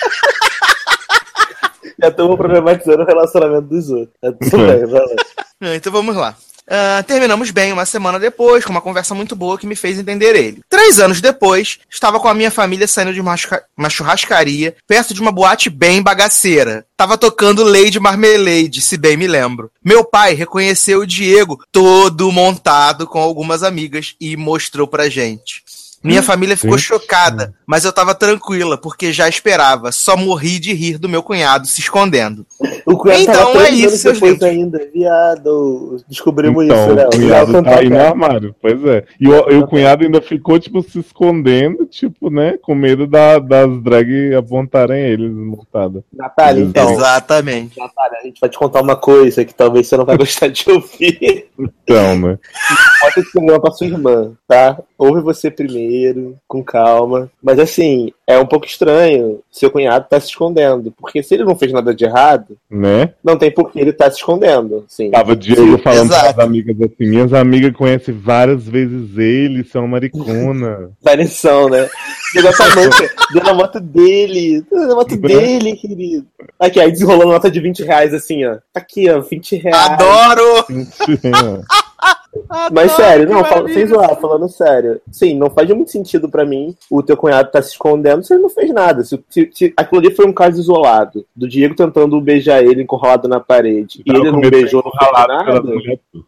Já 2.00 2.08
estamos 2.08 2.36
problematizando 2.36 3.02
o 3.02 3.06
relacionamento 3.06 3.68
dos 3.68 3.90
outros. 3.90 4.16
É 4.22 4.30
tudo 4.30 4.56
bem, 4.56 4.86
vai 4.86 5.00
lá. 5.00 5.74
Então 5.74 5.92
vamos 5.92 6.14
lá. 6.14 6.36
Ah, 6.68 7.02
terminamos 7.06 7.50
bem 7.50 7.72
uma 7.72 7.86
semana 7.86 8.18
depois, 8.18 8.64
com 8.64 8.70
uma 8.70 8.80
conversa 8.80 9.14
muito 9.14 9.34
boa 9.34 9.56
que 9.56 9.66
me 9.66 9.74
fez 9.74 9.98
entender 9.98 10.36
ele. 10.36 10.60
Três 10.68 11.00
anos 11.00 11.20
depois, 11.20 11.78
estava 11.88 12.20
com 12.20 12.28
a 12.28 12.34
minha 12.34 12.50
família 12.50 12.86
saindo 12.86 13.14
de 13.14 13.20
uma, 13.20 13.34
uma 13.76 13.88
churrascaria 13.88 14.76
perto 14.86 15.14
de 15.14 15.20
uma 15.20 15.32
boate 15.32 15.70
bem 15.70 16.02
bagaceira. 16.02 16.84
Tava 16.96 17.16
tocando 17.16 17.64
Lady 17.64 17.98
Marmalade, 17.98 18.82
se 18.82 18.96
bem 18.96 19.16
me 19.16 19.26
lembro. 19.26 19.70
Meu 19.82 20.04
pai 20.04 20.34
reconheceu 20.34 21.00
o 21.00 21.06
Diego 21.06 21.64
todo 21.72 22.30
montado 22.30 23.06
com 23.06 23.20
algumas 23.20 23.62
amigas 23.62 24.14
e 24.20 24.36
mostrou 24.36 24.86
pra 24.86 25.08
gente. 25.08 25.62
Minha 26.02 26.22
família 26.22 26.56
ficou 26.56 26.78
chocada, 26.78 27.52
mas 27.66 27.84
eu 27.84 27.92
tava 27.92 28.14
tranquila, 28.14 28.78
porque 28.78 29.12
já 29.12 29.28
esperava. 29.28 29.90
Só 29.90 30.16
morri 30.16 30.58
de 30.58 30.72
rir 30.72 30.96
do 30.98 31.08
meu 31.08 31.22
cunhado 31.22 31.66
se 31.66 31.80
escondendo. 31.80 32.46
O 32.86 32.96
cunhado 32.96 33.22
Então 33.22 33.52
tava 33.52 33.66
é 33.66 33.70
isso, 33.70 33.98
seus 33.98 34.18
lindos. 34.18 34.42
ainda, 34.42 34.78
viado. 34.94 35.96
Descobrimos 36.08 36.64
Então, 36.64 36.76
isso, 36.86 36.94
né? 36.94 37.06
o 37.06 37.10
cunhado 37.10 37.62
tá 37.62 37.78
aí 37.78 37.88
no 37.90 38.00
armário, 38.00 38.54
pois 38.60 38.84
é. 38.84 39.04
E 39.20 39.28
o, 39.28 39.50
e 39.50 39.56
o 39.56 39.66
cunhado 39.66 40.04
ainda 40.04 40.20
ficou, 40.20 40.58
tipo, 40.58 40.82
se 40.82 41.00
escondendo, 41.00 41.84
tipo, 41.86 42.30
né, 42.30 42.56
com 42.62 42.74
medo 42.74 43.06
da- 43.06 43.38
das 43.38 43.82
drag 43.82 44.34
apontarem 44.34 45.00
eles 45.04 45.30
montada. 45.32 46.04
Natália, 46.12 46.62
então. 46.62 46.92
Exatamente. 46.92 47.78
Natália, 47.78 48.18
a 48.20 48.24
gente 48.26 48.40
vai 48.40 48.48
te 48.48 48.58
contar 48.58 48.80
uma 48.82 48.96
coisa 48.96 49.44
que 49.44 49.54
talvez 49.54 49.86
você 49.88 49.96
não 49.96 50.04
vai 50.04 50.16
gostar 50.18 50.48
de 50.48 50.64
ouvir. 50.70 51.46
Então, 51.58 52.18
né? 52.18 52.38
Bota 53.02 53.20
esse 53.20 53.32
programa 53.32 53.60
pra 53.60 53.70
sua 53.72 53.86
irmã, 53.86 54.32
tá? 54.46 54.78
Ouve 54.96 55.20
você 55.22 55.50
primeiro, 55.50 55.87
com 56.46 56.62
calma. 56.62 57.30
Mas 57.42 57.58
assim, 57.58 58.12
é 58.26 58.38
um 58.38 58.46
pouco 58.46 58.66
estranho. 58.66 59.40
Seu 59.50 59.70
cunhado 59.70 60.06
tá 60.08 60.20
se 60.20 60.28
escondendo. 60.28 60.92
Porque 60.98 61.22
se 61.22 61.34
ele 61.34 61.44
não 61.44 61.56
fez 61.56 61.72
nada 61.72 61.94
de 61.94 62.04
errado, 62.04 62.56
Né? 62.70 63.12
não 63.24 63.36
tem 63.36 63.50
por 63.50 63.70
que 63.70 63.80
ele 63.80 63.92
tá 63.92 64.10
se 64.10 64.18
escondendo. 64.18 64.84
Sim. 64.88 65.10
Tava 65.10 65.34
Diego 65.34 65.78
falando 65.78 66.06
exato. 66.06 66.20
para 66.20 66.30
as 66.30 66.38
amigas 66.38 66.76
assim, 66.80 67.08
minhas 67.08 67.32
amigas 67.32 67.72
conhecem 67.72 68.14
várias 68.14 68.64
vezes 68.68 69.16
ele, 69.16 69.64
são 69.64 69.86
maricona. 69.88 70.90
Variação, 71.02 71.68
né? 71.68 71.88
Pegou 72.32 72.50
essa 72.50 72.68
nota, 72.74 73.10
deu 73.32 73.42
na 73.42 73.54
moto 73.54 73.80
dele. 73.80 74.62
Deu 74.70 74.86
na 74.86 74.94
moto 74.94 75.16
dele, 75.16 75.76
querido. 75.76 76.26
Aqui, 76.58 76.78
aí 76.80 76.90
desenrolando 76.90 77.32
nota 77.32 77.50
de 77.50 77.60
20 77.60 77.82
reais, 77.84 78.12
assim, 78.12 78.44
ó. 78.44 78.56
Tá 78.72 78.80
aqui, 78.80 79.08
ó, 79.08 79.20
20 79.20 79.56
reais. 79.56 79.90
Adoro! 79.92 80.64
Mentira. 80.68 81.62
Mas 81.68 81.77
Adoro, 82.48 82.88
sério, 82.90 83.28
não, 83.28 83.44
fala, 83.44 83.68
sem 83.68 83.86
zoar, 83.86 84.20
falando 84.20 84.48
sério. 84.48 85.00
Sim, 85.12 85.34
não 85.34 85.50
faz 85.50 85.68
muito 85.70 85.90
sentido 85.90 86.28
pra 86.28 86.44
mim 86.46 86.74
o 86.90 87.02
teu 87.02 87.16
cunhado 87.16 87.50
tá 87.50 87.60
se 87.60 87.70
escondendo 87.72 88.22
se 88.24 88.32
ele 88.32 88.42
não 88.42 88.48
fez 88.48 88.72
nada. 88.72 89.04
Se, 89.04 89.18
se, 89.28 89.50
se 89.52 89.74
aquilo 89.76 90.00
ali 90.00 90.14
foi 90.14 90.26
um 90.26 90.32
caso 90.32 90.58
isolado, 90.60 91.24
do 91.36 91.48
Diego 91.48 91.74
tentando 91.74 92.20
beijar 92.20 92.62
ele 92.62 92.82
encurralado 92.82 93.28
na 93.28 93.38
parede, 93.40 94.02
e 94.04 94.10
ele 94.10 94.30
não 94.30 94.40
beijou, 94.40 94.82
não 94.84 94.92
nada, 95.12 95.62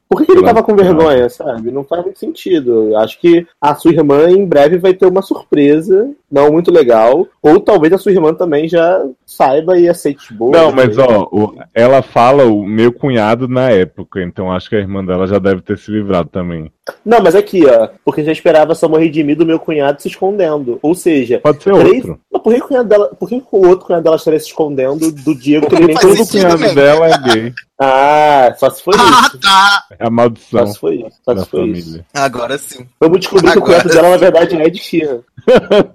por 0.08 0.18
que, 0.18 0.26
que 0.26 0.32
ele 0.32 0.42
tava 0.44 0.62
com 0.62 0.74
vergonha, 0.76 1.28
sabe? 1.28 1.70
Não 1.70 1.84
faz 1.84 2.02
muito 2.04 2.18
sentido. 2.18 2.96
Acho 2.96 3.18
que 3.20 3.46
a 3.60 3.74
sua 3.74 3.92
irmã 3.92 4.28
em 4.30 4.44
breve 4.44 4.76
vai 4.78 4.92
ter 4.92 5.06
uma 5.06 5.22
surpresa, 5.22 6.10
não 6.30 6.52
muito 6.52 6.70
legal, 6.70 7.26
ou 7.42 7.60
talvez 7.60 7.92
a 7.92 7.98
sua 7.98 8.12
irmã 8.12 8.34
também 8.34 8.68
já 8.68 9.04
saiba 9.24 9.78
e 9.78 9.88
aceite 9.88 10.32
boa. 10.34 10.50
Não, 10.56 10.72
mas 10.72 10.94
sei. 10.94 11.04
ó, 11.04 11.28
o- 11.30 11.54
ela 11.74 12.02
fala 12.02 12.44
o 12.44 12.64
meu 12.66 12.92
cunhado 12.92 13.48
na 13.48 13.70
época, 13.70 14.20
então 14.22 14.52
acho 14.52 14.68
que 14.68 14.76
a 14.76 14.80
irmã 14.80 15.04
dela 15.04 15.26
já 15.26 15.38
deve 15.38 15.62
ter 15.62 15.78
se 15.78 15.90
livrado 15.90 16.09
também. 16.32 16.70
Não, 17.04 17.20
mas 17.22 17.34
aqui, 17.34 17.64
ó, 17.66 17.88
porque 18.04 18.24
já 18.24 18.32
esperava 18.32 18.74
só 18.74 18.88
morrer 18.88 19.08
de 19.10 19.22
mim 19.22 19.34
do 19.34 19.46
meu 19.46 19.58
cunhado 19.60 20.02
se 20.02 20.08
escondendo. 20.08 20.78
Ou 20.82 20.94
seja, 20.94 21.38
Pode 21.40 21.62
ser 21.62 21.72
Três- 21.74 22.04
outro. 22.04 22.20
Mas 22.32 22.42
por 22.42 22.52
que, 22.54 22.60
o 22.60 22.66
cunhado 22.66 22.88
dela, 22.88 23.08
por 23.18 23.28
que, 23.28 23.42
o 23.52 23.66
outro 23.68 23.86
cunhado 23.86 24.02
dela 24.04 24.16
estaria 24.16 24.40
se 24.40 24.46
escondendo 24.46 25.10
do 25.12 25.34
Diego 25.34 25.68
que 25.68 25.76
nem? 25.80 25.94
Todo 25.96 26.26
cunhado 26.26 26.58
também. 26.58 26.74
dela 26.74 27.06
é 27.08 27.18
gay. 27.18 27.52
Ah, 27.82 28.54
só 28.58 28.68
se 28.68 28.82
foi 28.82 28.92
Ah, 28.98 29.22
isso. 29.28 29.40
tá! 29.40 29.84
É 29.98 30.02
a 30.02 30.06
Só 30.06 30.10
maldição 30.10 30.66
se 30.66 30.78
foi 30.78 30.96
isso. 30.96 31.16
Só 31.24 31.34
se 31.34 31.46
foi 31.48 31.68
isso. 31.68 31.82
família. 31.86 32.06
Agora 32.12 32.58
sim. 32.58 32.86
Vamos 33.00 33.20
descobrir 33.20 33.52
que 33.52 33.58
o 33.58 33.62
Agora 33.62 33.80
cunhado 33.82 33.88
dela, 33.88 34.10
na 34.10 34.16
verdade, 34.18 34.56
é 34.56 34.66
Ed 34.66 34.78
Sheeran. 34.78 35.20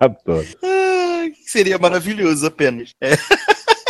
Adoro. 0.00 0.46
Seria 1.46 1.78
maravilhoso 1.78 2.46
apenas. 2.46 2.90
É. 3.00 3.12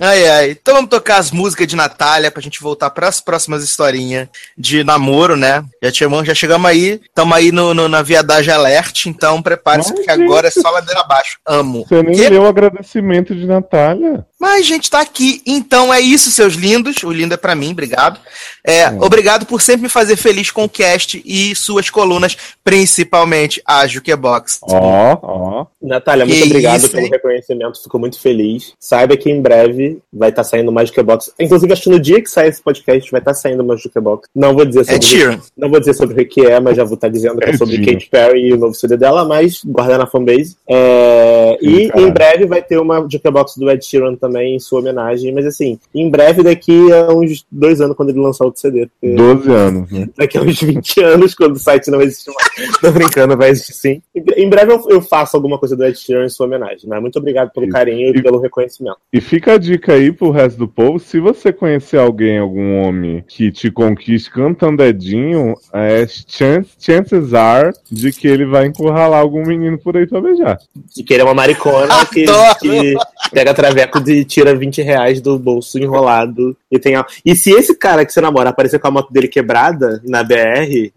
Ai, 0.00 0.26
ai. 0.28 0.50
Então 0.52 0.74
vamos 0.74 0.88
tocar 0.88 1.18
as 1.18 1.30
músicas 1.30 1.66
de 1.66 1.76
Natália 1.76 2.30
pra 2.30 2.40
gente 2.42 2.60
voltar 2.62 2.88
pras 2.90 3.20
próximas 3.20 3.62
historinhas 3.62 4.28
de 4.56 4.82
namoro, 4.82 5.36
né? 5.36 5.62
Já, 5.82 5.92
chegamos, 5.92 6.26
já 6.26 6.34
chegamos 6.34 6.70
aí, 6.70 7.00
estamos 7.06 7.36
aí 7.36 7.52
no, 7.52 7.74
no- 7.74 7.86
na 7.88 8.00
viadagem 8.00 8.52
alert, 8.52 9.04
então 9.06 9.42
prepare-se, 9.42 9.92
porque 9.94 10.10
agora 10.10 10.48
é 10.48 10.50
só 10.50 10.70
ladeira 10.70 11.00
abaixo. 11.00 11.38
Amo. 11.46 11.84
Você 11.86 12.02
nem 12.02 12.28
leu 12.30 12.42
o 12.42 12.46
agradecimento 12.46 13.34
de 13.34 13.46
Natália. 13.46 14.24
Mas, 14.40 14.64
gente, 14.66 14.90
tá 14.90 15.00
aqui. 15.00 15.42
Então 15.46 15.92
é 15.92 16.00
isso, 16.00 16.30
seus 16.30 16.54
lindos. 16.54 17.02
O 17.04 17.12
lindo 17.12 17.34
é 17.34 17.36
pra 17.36 17.54
mim, 17.54 17.72
obrigado. 17.72 18.18
É, 18.66 18.88
Obrigado 18.88 19.44
por 19.46 19.60
sempre 19.60 19.82
me 19.82 19.88
fazer 19.88 20.16
feliz 20.16 20.50
com 20.50 20.64
o 20.64 20.68
cast 20.68 21.22
e 21.24 21.54
suas 21.54 21.90
colunas, 21.90 22.36
principalmente 22.64 23.60
a 23.66 23.86
Jukebox. 23.86 24.58
Ó, 24.62 25.18
ó. 25.22 25.66
Natália, 25.82 26.24
Que 26.26 26.32
muito 26.32 26.46
obrigado 26.46 26.78
isso, 26.78 26.90
pelo 26.90 27.04
hein? 27.04 27.10
reconhecimento, 27.10 27.82
fico 27.82 27.98
muito 27.98 28.18
feliz. 28.20 28.72
Saiba 28.78 29.16
que 29.16 29.30
em 29.30 29.40
breve 29.42 29.98
vai 30.12 30.30
estar 30.30 30.44
saindo 30.44 30.72
mais 30.72 30.88
Jukebox. 30.88 31.32
Inclusive, 31.38 31.72
acho 31.72 31.82
que 31.82 31.90
no 31.90 32.00
dia 32.00 32.22
que 32.22 32.30
sair 32.30 32.48
esse 32.48 32.62
podcast 32.62 33.10
vai 33.10 33.20
estar 33.20 33.34
saindo 33.34 33.64
mais 33.64 33.80
Jukebox. 33.82 34.28
Não 34.34 34.54
vou 34.54 34.64
dizer 34.64 34.80
É 34.80 34.84
sobre 34.84 35.06
Sheeran. 35.06 35.40
Não 35.56 35.68
vou 35.68 35.78
dizer 35.80 35.94
sobre 35.94 36.22
o 36.22 36.28
que 36.28 36.46
é, 36.46 36.60
mas 36.60 36.76
já 36.76 36.84
vou 36.84 36.94
estar 36.94 37.08
dizendo 37.08 37.38
que 37.38 37.50
é 37.50 37.50
É 37.50 37.56
sobre. 37.56 37.84
Katy 37.84 38.08
Perry 38.10 38.48
e 38.48 38.52
o 38.54 38.56
novo 38.58 38.74
CD 38.74 38.96
dela, 38.96 39.24
mas 39.24 39.60
guardar 39.64 39.98
na 39.98 40.06
fanbase. 40.06 40.56
É, 40.68 41.58
Sim, 41.60 41.66
e 41.68 42.00
em 42.00 42.10
breve 42.10 42.46
vai 42.46 42.62
ter 42.62 42.78
uma 42.78 43.06
Jukebox 43.10 43.56
do 43.56 43.70
Ed 43.70 43.84
Sheeran 43.84 44.14
também 44.16 44.29
em 44.38 44.58
sua 44.58 44.80
homenagem, 44.80 45.32
mas 45.32 45.46
assim, 45.46 45.78
em 45.94 46.08
breve 46.10 46.42
daqui 46.42 46.92
a 46.92 47.08
uns 47.12 47.44
dois 47.50 47.80
anos 47.80 47.96
quando 47.96 48.10
ele 48.10 48.20
lançar 48.20 48.44
outro 48.44 48.60
CD. 48.60 48.86
porque 49.00 49.14
12 49.14 49.50
anos, 49.52 49.90
né? 49.90 50.08
Daqui 50.16 50.38
a 50.38 50.42
uns 50.42 50.60
20 50.60 51.00
anos, 51.02 51.34
quando 51.34 51.56
o 51.56 51.58
site 51.58 51.90
não 51.90 52.00
existe 52.00 52.30
mais. 52.32 52.70
Tô 52.80 52.90
brincando, 52.92 53.36
vai 53.36 53.50
existir 53.50 53.72
sim. 53.74 54.02
Em- 54.36 54.48
breve 54.50 54.72
eu, 54.72 54.84
eu 54.88 55.00
faço 55.00 55.36
alguma 55.36 55.58
coisa 55.58 55.76
do 55.76 55.84
Ed 55.84 55.96
Sheeran 55.98 56.26
em 56.26 56.28
sua 56.28 56.46
homenagem, 56.46 56.88
mas 56.88 57.00
muito 57.00 57.18
obrigado 57.18 57.50
pelo 57.52 57.66
Isso. 57.66 57.74
carinho 57.74 58.14
e 58.14 58.18
E- 58.18 58.22
pelo 58.22 58.38
reconhecimento. 58.40 58.96
E 59.12 59.20
fica 59.20 59.54
a 59.54 59.58
dica 59.58 59.92
aí 59.94 60.10
pro 60.12 60.30
resto 60.30 60.58
do 60.58 60.68
povo: 60.68 60.98
se 60.98 61.18
você 61.20 61.52
conhecer 61.52 61.98
alguém, 61.98 62.38
algum 62.38 62.80
homem 62.82 63.24
que 63.26 63.50
te 63.52 63.70
conquiste 63.70 64.30
cantando 64.30 64.78
dedinho, 64.78 65.54
é, 65.72 66.06
chance- 66.26 66.70
chances 66.78 67.34
are 67.34 67.72
de 67.90 68.12
que 68.12 68.26
ele 68.26 68.44
vai 68.46 68.66
encurralar 68.66 69.20
algum 69.20 69.46
menino 69.46 69.78
por 69.78 69.96
aí 69.96 70.06
pra 70.06 70.20
beijar. 70.20 70.58
E 70.96 71.02
que 71.02 71.14
ele 71.14 71.22
é 71.22 71.24
uma 71.24 71.34
maricona 71.34 72.04
que, 72.06 72.24
que 72.60 72.94
pega 73.32 73.54
traveco 73.54 74.00
tira 74.24 74.54
20 74.54 74.82
reais 74.82 75.20
do 75.20 75.38
bolso 75.38 75.78
enrolado. 75.78 76.56
E, 76.70 76.78
tem 76.78 76.96
a... 76.96 77.04
e 77.24 77.34
se 77.34 77.50
esse 77.50 77.74
cara 77.74 78.04
que 78.04 78.12
você 78.12 78.20
namora 78.20 78.50
aparecer 78.50 78.78
com 78.78 78.88
a 78.88 78.90
moto 78.90 79.12
dele 79.12 79.28
quebrada 79.28 80.02
na 80.04 80.22
BR, 80.22 80.92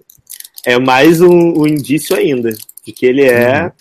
é 0.66 0.80
mais 0.80 1.22
um, 1.22 1.62
um 1.62 1.68
indício 1.68 2.16
ainda 2.16 2.52
de 2.86 2.92
que 2.92 3.06
ele 3.06 3.24
é. 3.24 3.72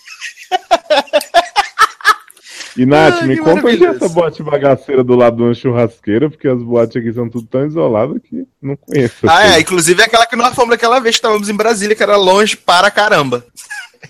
E 2.77 2.87
Nath, 2.87 3.19
Ai, 3.21 3.27
me 3.27 3.37
conta 3.37 3.67
onde 3.67 3.85
é 3.85 3.89
essa 3.89 4.09
boate 4.09 4.43
bagaceira 4.43 5.05
do 5.05 5.15
lado 5.15 5.37
de 5.37 5.43
uma 5.43 5.55
churrasqueira, 5.55 6.31
porque 6.31 6.49
as 6.49 6.63
boates 6.63 6.97
aqui 6.97 7.13
são 7.13 7.29
tudo 7.29 7.47
tão 7.47 7.67
isoladas 7.67 8.17
que 8.23 8.47
não 8.63 8.77
conheço. 8.77 9.29
Ah, 9.29 9.45
é. 9.45 9.51
assim. 9.51 9.61
Inclusive 9.61 10.03
aquela 10.03 10.27
que 10.27 10.37
nós 10.37 10.55
fomos 10.55 10.71
daquela 10.71 10.99
vez 10.99 11.17
que 11.17 11.19
estávamos 11.19 11.51
em 11.51 11.55
Brasília, 11.55 11.95
que 11.95 12.03
era 12.03 12.17
longe 12.17 12.57
para 12.57 12.91
caramba. 12.91 13.45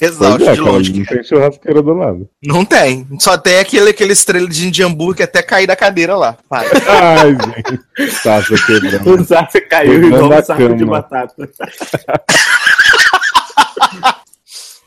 Exausto 0.01 0.49
é, 0.49 0.55
de 0.55 0.61
longe. 0.61 0.93
não 0.93 1.05
tem 1.05 1.24
churrasqueira 1.24 1.82
do 1.82 1.93
lado. 1.93 2.28
Não 2.43 2.64
tem. 2.64 3.07
Só 3.18 3.36
tem 3.36 3.59
aquele, 3.59 3.90
aquele 3.90 4.12
estrela 4.12 4.49
de 4.49 4.82
hambúrguer 4.82 5.16
que 5.16 5.22
até 5.22 5.43
cair 5.43 5.66
da 5.66 5.76
cadeira 5.76 6.16
lá. 6.16 6.36
Para. 6.49 6.68
Ai, 6.88 7.30
gente. 7.30 8.22
Taça 8.22 8.55
quebrando. 8.66 9.20
O 9.20 9.24
Zaça 9.24 9.61
caiu 9.61 10.05
igual 10.05 10.28
na 10.28 10.38
um 10.38 10.45
saco 10.45 10.74
de 10.74 10.84
batata. 10.84 11.34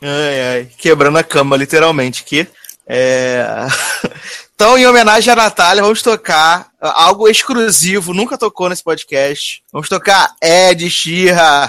Ai, 0.02 0.40
ai. 0.42 0.68
Quebrando 0.76 1.16
a 1.16 1.24
cama, 1.24 1.56
literalmente. 1.56 2.22
Que 2.22 2.46
é... 2.86 3.46
Então, 4.54 4.78
em 4.78 4.86
homenagem 4.86 5.30
à 5.30 5.36
Natália, 5.36 5.82
vamos 5.82 6.00
tocar 6.00 6.68
algo 6.80 7.28
exclusivo, 7.28 8.14
nunca 8.14 8.38
tocou 8.38 8.70
nesse 8.70 8.82
podcast. 8.82 9.62
Vamos 9.70 9.86
tocar 9.86 10.34
Ed 10.42 10.88
Sheeran. 10.88 11.68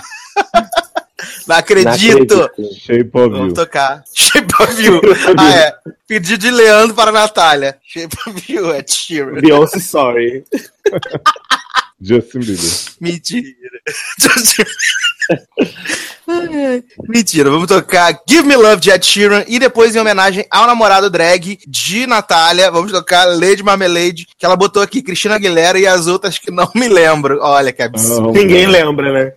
Não 1.48 1.56
acredito. 1.56 2.36
Não 2.36 2.44
acredito. 2.44 2.76
Shape 2.80 3.10
of 3.14 3.30
Vamos 3.30 3.48
you. 3.48 3.54
tocar 3.54 4.04
Shape 4.14 4.54
of 4.62 4.84
You. 4.84 5.02
Ah, 5.38 5.56
é. 5.56 5.76
Pedido 6.08 6.38
de 6.38 6.52
Leandro 6.52 6.96
para 6.96 7.10
a 7.10 7.14
Natália. 7.14 7.78
Shape 7.84 8.16
of 8.28 8.52
You, 8.52 8.74
Ed 8.74 8.92
Sheeran. 8.92 9.42
Beyoncé, 9.42 9.80
sorry. 9.80 10.46
Justin 12.00 12.40
Bieber. 12.40 12.70
Mentira. 13.02 13.48
Ai, 14.22 14.44
ai. 15.32 16.17
Mentira, 17.08 17.50
vamos 17.50 17.68
tocar 17.68 18.20
Give 18.28 18.44
Me 18.44 18.56
Love 18.56 18.82
de 18.82 18.92
Ed 18.92 19.06
Sheeran 19.06 19.46
e 19.48 19.60
depois, 19.60 19.96
em 19.96 20.00
homenagem 20.00 20.46
ao 20.52 20.68
namorado 20.68 21.10
drag 21.10 21.60
de 21.68 22.06
Natália, 22.06 22.70
vamos 22.70 22.92
tocar 22.92 23.26
Lady 23.26 23.64
Marmalade, 23.64 24.28
que 24.38 24.46
ela 24.46 24.56
botou 24.56 24.82
aqui 24.82 25.02
Cristina 25.02 25.36
Aguilera 25.36 25.80
e 25.80 25.88
as 25.88 26.08
outras 26.08 26.38
que 26.38 26.52
não 26.52 26.70
me 26.76 26.88
lembro. 26.88 27.40
Olha 27.42 27.72
que 27.72 27.82
absurdo. 27.82 28.32
Ninguém 28.32 28.68
lembra, 28.68 29.12
né? 29.12 29.34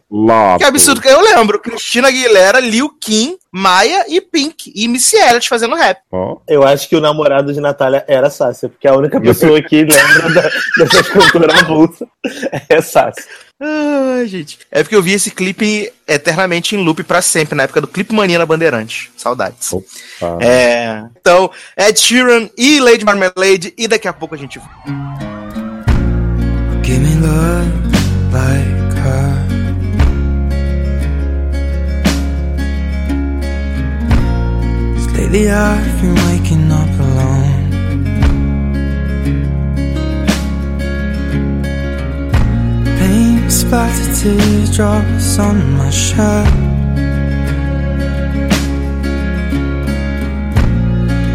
Que 0.58 0.64
absurdo 0.64 1.00
que 1.00 1.08
eu 1.08 1.20
lembro. 1.20 1.60
Cristina 1.60 2.08
Aguilera, 2.08 2.60
Lil 2.60 2.90
Kim, 3.00 3.36
Maia 3.52 4.06
e 4.08 4.20
Pink. 4.20 4.72
E 4.74 4.88
Missy 4.88 5.16
Elliott 5.16 5.48
fazendo 5.48 5.76
rap. 5.76 6.00
Ó. 6.12 6.38
Eu 6.48 6.64
acho 6.64 6.88
que 6.88 6.96
o 6.96 7.00
namorado 7.00 7.52
de 7.52 7.60
Natália 7.60 8.04
era 8.08 8.30
Sácia, 8.30 8.68
porque 8.68 8.88
a 8.88 8.94
única 8.94 9.20
pessoa 9.20 9.62
que 9.62 9.84
lembra 9.84 10.30
da, 10.34 10.50
dessas 10.76 11.08
cantoras 11.08 11.62
avulsas 11.62 12.08
é 12.68 12.80
Sácia. 12.80 13.24
Ai, 13.60 14.26
gente. 14.26 14.58
É 14.70 14.82
porque 14.82 14.96
eu 14.96 15.02
vi 15.02 15.12
esse 15.12 15.30
clipe 15.30 15.92
eternamente 16.08 16.74
em 16.74 16.82
loop 16.82 17.02
pra 17.04 17.20
sempre, 17.20 17.54
na 17.54 17.64
época 17.64 17.82
do 17.82 17.86
Clipe 17.86 18.14
Mania 18.14 18.38
na 18.38 18.46
Bandeirante. 18.46 19.10
Saudades. 19.16 19.72
Opa. 19.72 20.38
É. 20.40 21.04
Então, 21.20 21.50
Ed 21.76 22.00
Sheeran 22.00 22.48
e 22.56 22.80
Lady 22.80 23.04
Marmalade, 23.04 23.74
e 23.76 23.86
daqui 23.86 24.08
a 24.08 24.12
pouco 24.12 24.34
a 24.34 24.38
gente 24.38 24.58
Give 26.82 26.98
me 26.98 27.14
love 27.20 27.70
like 28.32 28.98
her. 28.98 29.50
Lately 35.30 35.50
I've 35.50 36.00
been 36.00 36.14
waking 36.14 36.69
Paint 43.70 43.94
splattered 43.94 44.16
teardrops 44.16 45.38
on 45.38 45.76
my 45.76 45.90
shirt. 45.90 46.46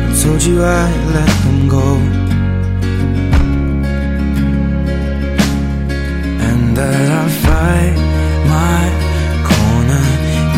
I 0.03 0.21
told 0.21 0.43
you 0.43 0.61
I'd 0.61 1.13
let 1.15 1.33
them 1.43 1.69
go. 1.69 1.95
and 6.47 6.75
that 6.75 7.09
I'd 7.21 7.31
fight 7.45 7.95
my 8.53 8.83
corner. 9.49 10.05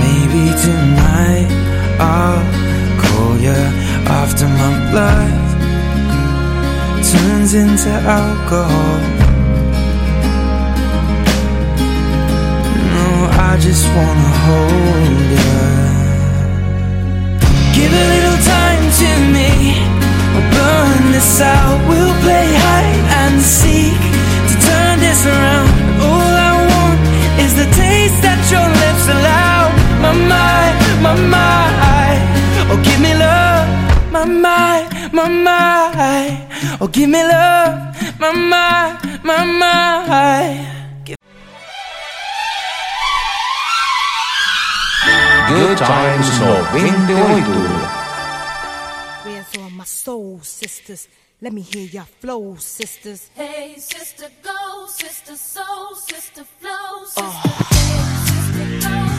Maybe 0.01 0.43
tonight 0.65 1.49
I'll 1.99 2.43
call 3.01 3.37
you 3.37 3.61
after 4.21 4.47
my 4.47 4.71
blood 4.89 5.31
turns 7.03 7.53
into 7.53 7.89
alcohol. 7.89 9.26
I 13.49 13.55
just 13.55 13.87
wanna 13.95 14.31
hold 14.45 15.27
you. 15.35 15.55
Give 17.77 17.91
a 18.03 18.05
little 18.13 18.39
time 18.43 18.83
to 19.01 19.09
me. 19.35 19.51
We'll 20.33 20.49
burn 20.51 21.03
this 21.15 21.39
out. 21.39 21.79
We'll 21.87 22.15
play 22.25 22.47
hide 22.65 23.03
and 23.21 23.39
seek 23.41 24.01
to 24.49 24.55
turn 24.67 24.99
this 24.99 25.25
around. 25.25 25.71
All 26.07 26.33
I 26.49 26.53
want 26.71 26.99
is 27.39 27.55
the 27.55 27.67
taste 27.71 28.19
that 28.27 28.41
your 28.51 28.67
lips 28.83 29.05
allow. 29.15 29.71
My 30.03 30.13
mind, 30.33 30.75
my 31.07 31.15
mind. 31.35 32.21
Oh, 32.69 32.79
give 32.83 32.99
me 32.99 33.13
love. 33.15 33.67
My 34.11 34.25
mind, 34.25 34.87
my 35.13 35.27
mind. 35.29 36.35
Oh, 36.81 36.87
give 36.91 37.09
me 37.09 37.23
love. 37.23 37.95
My 38.19 38.33
mind, 38.33 39.23
my 39.23 39.45
mind. 39.45 40.76
Good 45.47 45.77
Times 45.77 46.27
98. 46.39 47.15
Where's 49.23 49.57
all 49.57 49.69
my 49.69 49.85
soul 49.85 50.41
sisters? 50.41 51.07
Let 51.41 51.53
me 51.53 51.61
hear 51.61 51.85
your 51.85 52.03
flow, 52.03 52.55
sisters. 52.55 53.29
Hey, 53.33 53.75
sister, 53.77 54.27
go, 54.43 54.87
sister, 54.87 55.37
soul, 55.37 55.95
sister, 55.95 56.43
flow, 56.43 56.69
ah. 56.69 57.03
sister. 57.07 57.63
Hey, 57.75 58.03
sister, 58.27 58.89
go, 58.89 59.16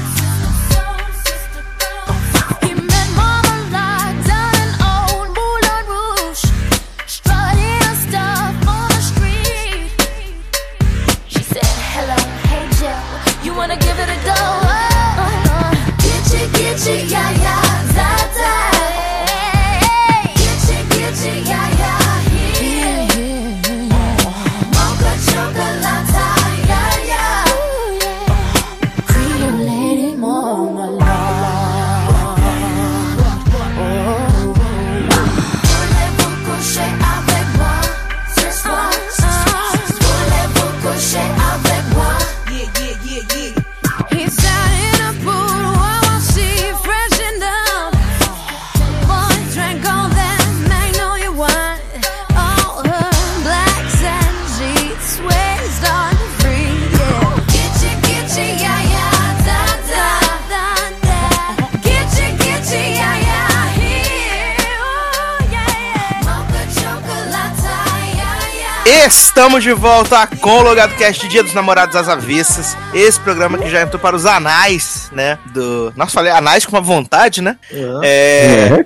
Estamos 69.07 69.62
de 69.62 69.72
volta 69.72 70.26
com 70.26 70.59
o 70.59 70.62
Logado 70.62 70.94
Cast 70.96 71.28
Dia 71.28 71.42
dos 71.42 71.55
Namorados 71.55 71.94
às 71.94 72.09
Avessas. 72.09 72.76
Esse 72.92 73.18
programa 73.20 73.57
que 73.57 73.70
já 73.70 73.82
entrou 73.82 74.01
para 74.01 74.16
os 74.16 74.26
anais, 74.26 75.09
né? 75.12 75.38
Do. 75.55 75.92
Nossa, 75.96 76.11
falei 76.11 76.32
anais 76.32 76.66
com 76.66 76.72
uma 76.72 76.82
vontade, 76.82 77.40
né? 77.40 77.57
É. 78.03 78.84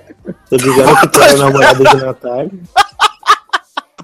Tô 0.51 0.57
dizendo 0.59 0.97
que 0.97 1.09
tu 1.09 1.23
é 1.23 1.35
o 1.35 1.39
namorado 1.39 1.83
de 1.83 1.97
Natália. 1.97 2.51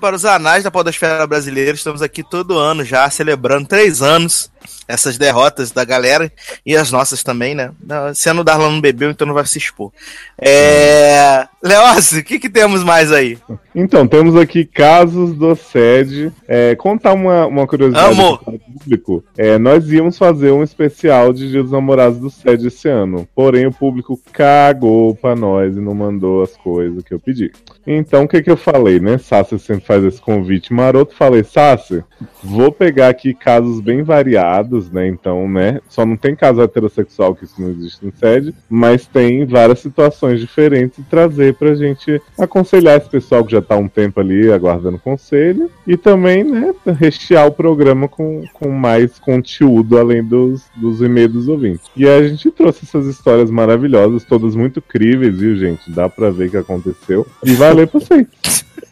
Para 0.00 0.16
os 0.16 0.24
anais 0.24 0.64
da 0.64 0.70
Podosfera 0.70 1.26
Brasileira, 1.26 1.72
estamos 1.72 2.00
aqui 2.00 2.22
todo 2.22 2.58
ano 2.58 2.84
já 2.84 3.08
celebrando 3.10 3.68
três 3.68 4.00
anos. 4.00 4.50
Essas 4.88 5.18
derrotas 5.18 5.70
da 5.70 5.84
galera 5.84 6.32
e 6.64 6.74
as 6.74 6.90
nossas 6.90 7.22
também, 7.22 7.54
né? 7.54 7.70
Esse 8.10 8.30
ano 8.30 8.42
Darlan 8.42 8.70
não 8.70 8.80
bebeu, 8.80 9.10
então 9.10 9.26
não 9.26 9.34
vai 9.34 9.46
se 9.46 9.58
expor. 9.58 9.92
É. 10.40 11.46
Leócio, 11.62 12.20
o 12.20 12.24
que, 12.24 12.38
que 12.38 12.48
temos 12.48 12.82
mais 12.82 13.12
aí? 13.12 13.36
Então, 13.74 14.06
temos 14.06 14.36
aqui 14.36 14.64
casos 14.64 15.34
do 15.34 15.54
SED. 15.56 16.32
É, 16.46 16.76
contar 16.76 17.12
uma, 17.12 17.46
uma 17.46 17.66
curiosidade 17.66 18.12
Amo. 18.12 18.34
aqui 18.34 18.44
para 18.44 18.54
o 18.54 18.58
público. 18.58 19.24
É, 19.36 19.58
nós 19.58 19.90
íamos 19.90 20.16
fazer 20.16 20.52
um 20.52 20.62
especial 20.62 21.32
de 21.32 21.50
Dia 21.50 21.62
dos 21.62 21.72
Namorados 21.72 22.18
do 22.18 22.30
SED 22.30 22.68
esse 22.68 22.88
ano. 22.88 23.28
Porém, 23.34 23.66
o 23.66 23.72
público 23.72 24.20
cagou 24.32 25.14
pra 25.16 25.34
nós 25.34 25.76
e 25.76 25.80
não 25.80 25.94
mandou 25.94 26.42
as 26.42 26.56
coisas 26.56 27.02
que 27.02 27.12
eu 27.12 27.18
pedi. 27.18 27.50
Então, 27.84 28.22
o 28.22 28.28
que 28.28 28.40
que 28.40 28.50
eu 28.50 28.56
falei, 28.56 29.00
né? 29.00 29.18
Sassi 29.18 29.58
sempre 29.58 29.84
faz 29.84 30.04
esse 30.04 30.20
convite 30.20 30.72
maroto. 30.72 31.14
Falei, 31.14 31.42
Sassi, 31.42 32.04
vou 32.42 32.70
pegar 32.70 33.08
aqui 33.08 33.34
casos 33.34 33.80
bem 33.80 34.04
variados, 34.04 34.77
né? 34.90 35.08
Então, 35.08 35.48
né? 35.48 35.80
Só 35.88 36.04
não 36.04 36.16
tem 36.16 36.36
caso 36.36 36.60
heterossexual, 36.62 37.34
que 37.34 37.44
isso 37.44 37.60
não 37.60 37.70
existe 37.70 38.04
no 38.04 38.12
SED, 38.12 38.54
mas 38.68 39.06
tem 39.06 39.44
várias 39.44 39.80
situações 39.80 40.40
diferentes 40.40 40.98
e 40.98 41.02
trazer 41.02 41.54
pra 41.54 41.74
gente 41.74 42.20
aconselhar 42.38 42.98
esse 42.98 43.08
pessoal 43.08 43.44
que 43.44 43.52
já 43.52 43.62
tá 43.62 43.76
um 43.76 43.88
tempo 43.88 44.20
ali 44.20 44.52
aguardando 44.52 44.98
conselho 44.98 45.70
e 45.86 45.96
também, 45.96 46.44
né, 46.44 46.74
rechear 46.98 47.46
o 47.46 47.52
programa 47.52 48.08
com, 48.08 48.44
com 48.52 48.70
mais 48.70 49.18
conteúdo 49.18 49.98
além 49.98 50.22
dos, 50.22 50.64
dos 50.76 51.00
e-mails 51.00 51.32
dos 51.32 51.48
ouvintes. 51.48 51.90
E 51.96 52.06
a 52.06 52.26
gente 52.26 52.50
trouxe 52.50 52.84
essas 52.84 53.06
histórias 53.06 53.50
maravilhosas, 53.50 54.24
todas 54.24 54.54
muito 54.54 54.80
críveis, 54.80 55.38
viu, 55.38 55.56
gente? 55.56 55.90
Dá 55.90 56.08
pra 56.08 56.30
ver 56.30 56.48
o 56.48 56.50
que 56.50 56.56
aconteceu. 56.56 57.26
E 57.44 57.52
valeu 57.52 57.86
pra 57.86 58.00
vocês. 58.00 58.26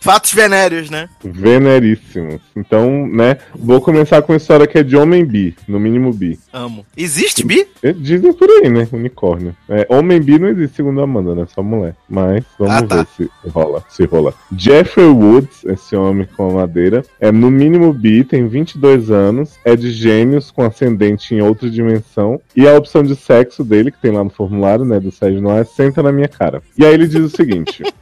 Fatos 0.00 0.32
venéreos, 0.32 0.88
né? 0.88 1.08
Veneríssimos. 1.22 2.40
Então, 2.56 3.06
né, 3.06 3.36
vou 3.54 3.80
começar 3.80 4.22
com 4.22 4.32
uma 4.32 4.36
história 4.38 4.66
que 4.66 4.78
é 4.78 4.82
de 4.82 4.96
homem 4.96 5.24
bi, 5.24 5.54
no 5.68 5.78
mínimo 5.78 6.12
bi. 6.12 6.38
Amo. 6.52 6.86
Existe, 6.96 7.44
Bi? 7.44 7.66
Dizem 7.96 8.32
por 8.32 8.48
aí, 8.48 8.68
né? 8.70 8.88
Unicórnio. 8.92 9.54
É, 9.68 9.86
homem 9.90 10.20
bi 10.20 10.38
não 10.38 10.48
existe, 10.48 10.76
segundo 10.76 11.00
a 11.00 11.04
Amanda, 11.04 11.34
né? 11.34 11.46
Só 11.54 11.62
mulher. 11.62 11.94
Mas 12.08 12.44
vamos 12.58 12.74
Ah, 12.74 12.82
tá. 12.82 12.96
ver 12.96 13.06
se 13.16 13.30
rola. 13.50 13.84
Se 13.90 14.04
rola. 14.04 14.34
Jeffrey 14.56 15.06
Woods, 15.06 15.64
esse 15.66 15.94
homem 15.94 16.26
com 16.36 16.50
a 16.50 16.54
madeira, 16.54 17.04
é 17.20 17.30
no 17.30 17.50
mínimo 17.50 17.92
bi, 17.92 18.24
tem 18.24 18.48
22 18.48 19.10
anos, 19.10 19.58
é 19.64 19.76
de 19.76 19.90
gênios 19.90 20.50
com 20.50 20.62
ascendente 20.64 21.34
em 21.34 21.40
outra 21.42 21.68
dimensão. 21.70 22.40
E 22.56 22.66
a 22.66 22.74
opção 22.74 23.02
de 23.02 23.14
sexo 23.16 23.62
dele, 23.62 23.90
que 23.90 24.00
tem 24.00 24.10
lá 24.12 24.24
no 24.24 24.30
formulário, 24.30 24.84
né, 24.84 24.98
do 24.98 25.10
Sérgio 25.10 25.40
Noé, 25.42 25.64
senta 25.64 26.02
na 26.02 26.10
minha 26.12 26.28
cara. 26.28 26.62
E 26.78 26.84
aí 26.86 26.94
ele 26.94 27.06
diz 27.06 27.20
o 27.20 27.28
seguinte. 27.28 27.82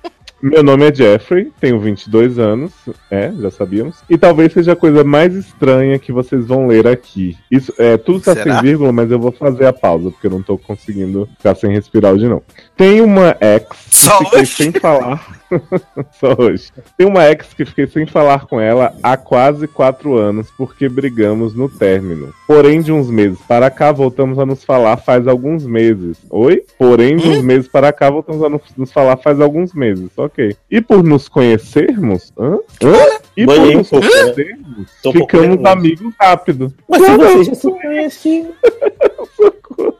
Meu 0.41 0.63
nome 0.63 0.89
é 0.89 0.95
Jeffrey, 0.95 1.53
tenho 1.61 1.81
22 1.81 2.39
anos, 2.39 2.73
é, 3.11 3.33
já 3.41 3.51
sabíamos. 3.51 3.97
E 4.09 4.17
talvez 4.17 4.53
seja 4.53 4.73
a 4.73 4.77
coisa 4.77 5.03
mais 5.03 5.35
estranha 5.35 5.99
que 5.99 6.13
vocês 6.13 6.47
vão 6.47 6.69
ler 6.69 6.87
aqui. 6.87 7.37
Isso, 7.51 7.75
é, 7.77 7.97
tudo 7.97 8.21
tá 8.21 8.35
Será? 8.35 8.55
sem 8.55 8.63
vírgula, 8.63 8.93
mas 8.93 9.11
eu 9.11 9.19
vou 9.19 9.33
fazer 9.33 9.67
a 9.67 9.73
pausa, 9.73 10.13
porque 10.13 10.29
eu 10.29 10.31
não 10.31 10.43
tô 10.43 10.57
conseguindo 10.57 11.29
ficar 11.37 11.57
sem 11.57 11.73
respirar 11.73 12.13
hoje, 12.13 12.29
não. 12.29 12.41
Tem 12.77 13.01
uma 13.01 13.37
ex 13.41 13.65
que 13.91 13.97
Só 13.97 14.19
fiquei 14.19 14.43
hoje? 14.43 14.55
sem 14.55 14.73
falar. 14.73 15.38
Só 16.13 16.35
hoje. 16.39 16.71
Tem 16.97 17.07
uma 17.07 17.29
ex 17.31 17.53
que 17.55 17.65
fiquei 17.65 17.87
sem 17.87 18.07
falar 18.07 18.47
com 18.47 18.61
ela 18.61 18.95
há 19.03 19.17
quase 19.17 19.67
quatro 19.67 20.17
anos, 20.17 20.49
porque 20.57 20.89
brigamos 20.89 21.55
no 21.55 21.69
término. 21.69 22.33
Porém, 22.47 22.81
de 22.81 22.93
uns 22.93 23.11
meses 23.11 23.39
para 23.49 23.71
cá, 23.71 23.93
voltamos 23.93 24.39
a 24.39 24.47
nos 24.47 24.65
falar 24.65 24.97
faz 24.99 25.27
alguns 25.27 25.65
meses. 25.67 26.19
Oi? 26.31 26.63
Porém, 26.79 27.17
de 27.17 27.29
uns 27.29 27.43
meses 27.43 27.69
para 27.69 27.93
cá, 27.93 28.11
voltamos 28.11 28.43
a 28.43 28.49
nos- 28.49 28.93
falar 28.93 29.17
faz 29.17 29.41
alguns 29.41 29.73
meses. 29.75 30.11
Ok. 30.17 30.57
E 30.71 30.81
por 30.81 31.03
nos 31.03 31.29
conhecermos. 31.29 32.33
Hã? 32.39 32.59
Hã? 32.83 33.19
E 33.37 33.45
por 33.47 33.59
nos 33.59 33.89
conhecermos, 33.91 34.91
ficamos 35.13 35.65
amigos 35.65 36.13
rápido. 36.21 36.73
Mas 36.89 37.03
se 37.03 37.17
vocês 37.17 37.47
já 37.47 37.55
se 37.55 37.71
conhecem. 37.71 38.49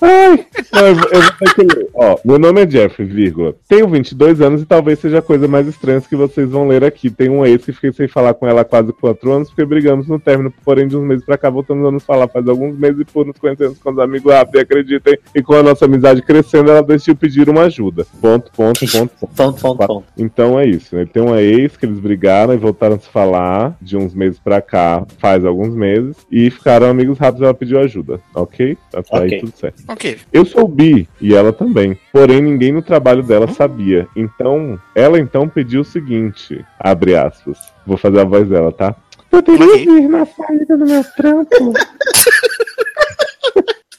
Ai, 0.00 0.46
eu, 0.88 0.94
vou- 0.94 1.08
eu 1.10 1.20
vou 1.22 1.30
ter 1.38 1.54
que 1.54 1.62
ler. 1.76 1.88
Ó, 1.94 2.16
meu 2.24 2.38
nome 2.38 2.62
é 2.62 2.70
Jeffrey, 2.70 3.06
vírgula. 3.06 3.54
Tenho 3.68 3.88
22 3.88 4.40
anos 4.40 4.62
e 4.62 4.66
talvez 4.66 4.98
seja 4.98 5.18
a 5.18 5.22
coisa 5.22 5.46
mais 5.48 5.66
estranha 5.66 6.00
que 6.00 6.16
vocês 6.16 6.48
vão 6.50 6.68
ler 6.68 6.84
aqui. 6.84 7.10
Tem 7.10 7.28
um 7.28 7.44
ex 7.44 7.64
que 7.64 7.72
fiquei 7.72 7.92
sem 7.92 8.08
falar 8.08 8.34
com 8.34 8.46
ela 8.46 8.62
há 8.62 8.64
quase 8.64 8.92
4 8.92 9.30
anos 9.32 9.48
porque 9.48 9.64
brigamos 9.64 10.06
no 10.08 10.18
término, 10.18 10.52
porém 10.64 10.86
de 10.88 10.96
uns 10.96 11.04
meses 11.04 11.24
pra 11.24 11.38
cá 11.38 11.50
voltamos 11.50 11.86
a 11.86 11.90
nos 11.90 12.04
falar 12.04 12.28
faz 12.28 12.46
alguns 12.48 12.78
meses 12.78 13.00
e 13.00 13.04
por 13.04 13.26
nos 13.26 13.36
conhecermos 13.38 13.78
com 13.78 13.90
os 13.90 13.98
amigos 13.98 14.32
rápidos 14.32 14.60
e 14.60 14.62
acreditem. 14.62 15.18
E 15.34 15.42
com 15.42 15.54
a 15.54 15.62
nossa 15.62 15.84
amizade 15.84 16.22
crescendo, 16.22 16.70
ela 16.70 16.82
decidiu 16.82 17.16
pedir 17.16 17.48
uma 17.48 17.62
ajuda. 17.62 18.06
Ponto, 18.20 18.50
ponto, 18.52 18.80
ponto, 18.80 19.10
ponto. 19.18 19.28
Ponto, 19.38 19.60
ponto, 19.60 19.86
ponto. 19.86 20.04
Então 20.16 20.58
é 20.58 20.66
isso. 20.66 20.96
Ele 20.96 21.06
tem 21.06 21.22
uma 21.22 21.40
ex 21.40 21.76
que 21.76 21.86
eles 21.86 21.98
brigaram 22.00 22.52
e 22.54 22.56
voltaram 22.56 22.96
a 22.96 22.98
se 22.98 23.08
falar 23.08 23.76
de 23.80 23.96
uns 23.96 24.14
meses 24.14 24.38
pra 24.38 24.60
cá, 24.60 25.04
faz 25.18 25.44
alguns 25.44 25.74
meses, 25.74 26.16
e 26.30 26.50
ficaram 26.50 26.88
amigos 26.88 27.18
rápidos 27.18 27.42
e 27.42 27.44
ela 27.44 27.54
pediu 27.54 27.78
ajuda. 27.78 28.20
Ok? 28.34 28.76
Até 28.92 29.16
Ok. 29.16 29.27
Aí 29.34 29.40
tudo 29.40 29.52
certo. 29.56 29.82
Ok. 29.88 30.18
Eu 30.32 30.44
sou 30.44 30.66
bi 30.68 31.08
e 31.20 31.34
ela 31.34 31.52
também. 31.52 31.98
Porém, 32.12 32.40
ninguém 32.42 32.72
no 32.72 32.82
trabalho 32.82 33.22
dela 33.22 33.48
sabia. 33.48 34.06
Então, 34.16 34.78
ela 34.94 35.18
então 35.18 35.48
pediu 35.48 35.80
o 35.82 35.84
seguinte: 35.84 36.64
abre 36.78 37.16
aspas. 37.16 37.58
Vou 37.86 37.96
fazer 37.96 38.20
a 38.20 38.24
voz 38.24 38.48
dela, 38.48 38.70
tá? 38.72 38.94
Poderia 39.30 39.66
Ok. 39.66 39.84
vir 39.84 40.08
na 40.08 40.24
saída 40.26 40.76
do 40.76 40.86
meu 40.86 41.04
trampo 41.16 41.72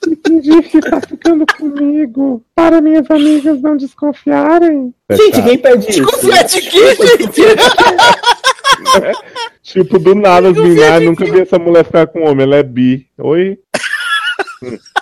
e 0.08 0.16
pedir 0.16 0.64
que 0.64 0.80
tá 0.80 1.00
ficando 1.02 1.46
comigo 1.58 2.44
para 2.56 2.82
minhas 2.82 3.10
amigas 3.12 3.62
não 3.62 3.78
desconfiarem. 3.78 4.94
Gente, 5.12 5.42
quem 5.44 5.58
pede 5.58 5.90
isso? 5.90 6.04
Confia 6.04 6.44
de 6.44 6.62
quê, 6.62 6.96
gente? 6.96 7.42
Tipo, 9.62 10.00
do 10.00 10.16
nada, 10.16 10.50
as 10.50 10.58
meninas, 10.58 10.90
"Ah, 10.92 11.00
nunca 11.00 11.26
vi 11.26 11.42
essa 11.42 11.60
mulher 11.60 11.86
ficar 11.86 12.08
com 12.08 12.24
homem, 12.24 12.44
ela 12.46 12.56
é 12.56 12.64
bi. 12.64 13.06
Oi? 13.20 13.60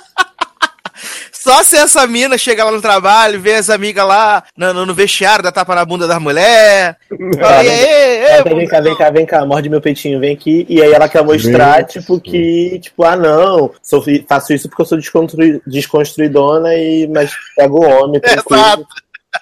Só 1.48 1.64
se 1.64 1.78
essa 1.78 2.06
mina 2.06 2.38
chega 2.38 2.66
lá 2.66 2.72
no 2.74 2.82
trabalho, 2.82 3.40
vê 3.40 3.54
as 3.54 3.70
amigas 3.70 4.06
lá 4.06 4.44
no, 4.58 4.74
no- 4.74 4.86
no 4.86 4.94
vestiário, 4.94 5.42
dá 5.42 5.50
tapa 5.50 5.74
na 5.76 5.86
bunda 5.86 6.06
das 6.06 6.20
mulheres. 6.22 6.98
Fala, 7.40 7.64
e 7.64 7.70
aí, 7.70 8.44
tá, 8.44 8.50
vem 8.54 8.68
cá, 8.68 8.82
vem 8.82 8.96
cá, 8.98 9.10
vem 9.12 9.26
cá, 9.26 9.46
morde 9.46 9.70
meu 9.70 9.80
peitinho, 9.80 10.20
vem 10.20 10.34
aqui. 10.34 10.66
E 10.68 10.82
aí 10.82 10.92
ela 10.92 11.08
quer 11.08 11.24
mostrar, 11.24 11.86
tipo, 11.86 12.20
que, 12.20 12.80
tipo, 12.82 13.02
ah, 13.06 13.16
não, 13.16 13.72
sou, 13.82 14.04
faço 14.28 14.52
isso 14.54 14.68
porque 14.68 14.82
eu 14.82 14.86
sou 14.86 14.98
desconstrui, 14.98 15.62
desconstruidona 15.66 16.76
e, 16.76 17.08
mas 17.08 17.32
pego 17.56 17.80
o 17.86 17.90
homem, 17.90 18.20
tranquilo. 18.20 18.60
Exato. 18.62 18.86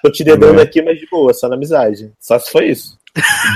Tô 0.00 0.12
te 0.12 0.22
dedando 0.22 0.60
aqui, 0.60 0.80
mas 0.82 1.00
de 1.00 1.08
boa, 1.10 1.34
só 1.34 1.48
na 1.48 1.56
amizade. 1.56 2.12
Só 2.20 2.38
se 2.38 2.52
foi 2.52 2.66
isso. 2.66 2.96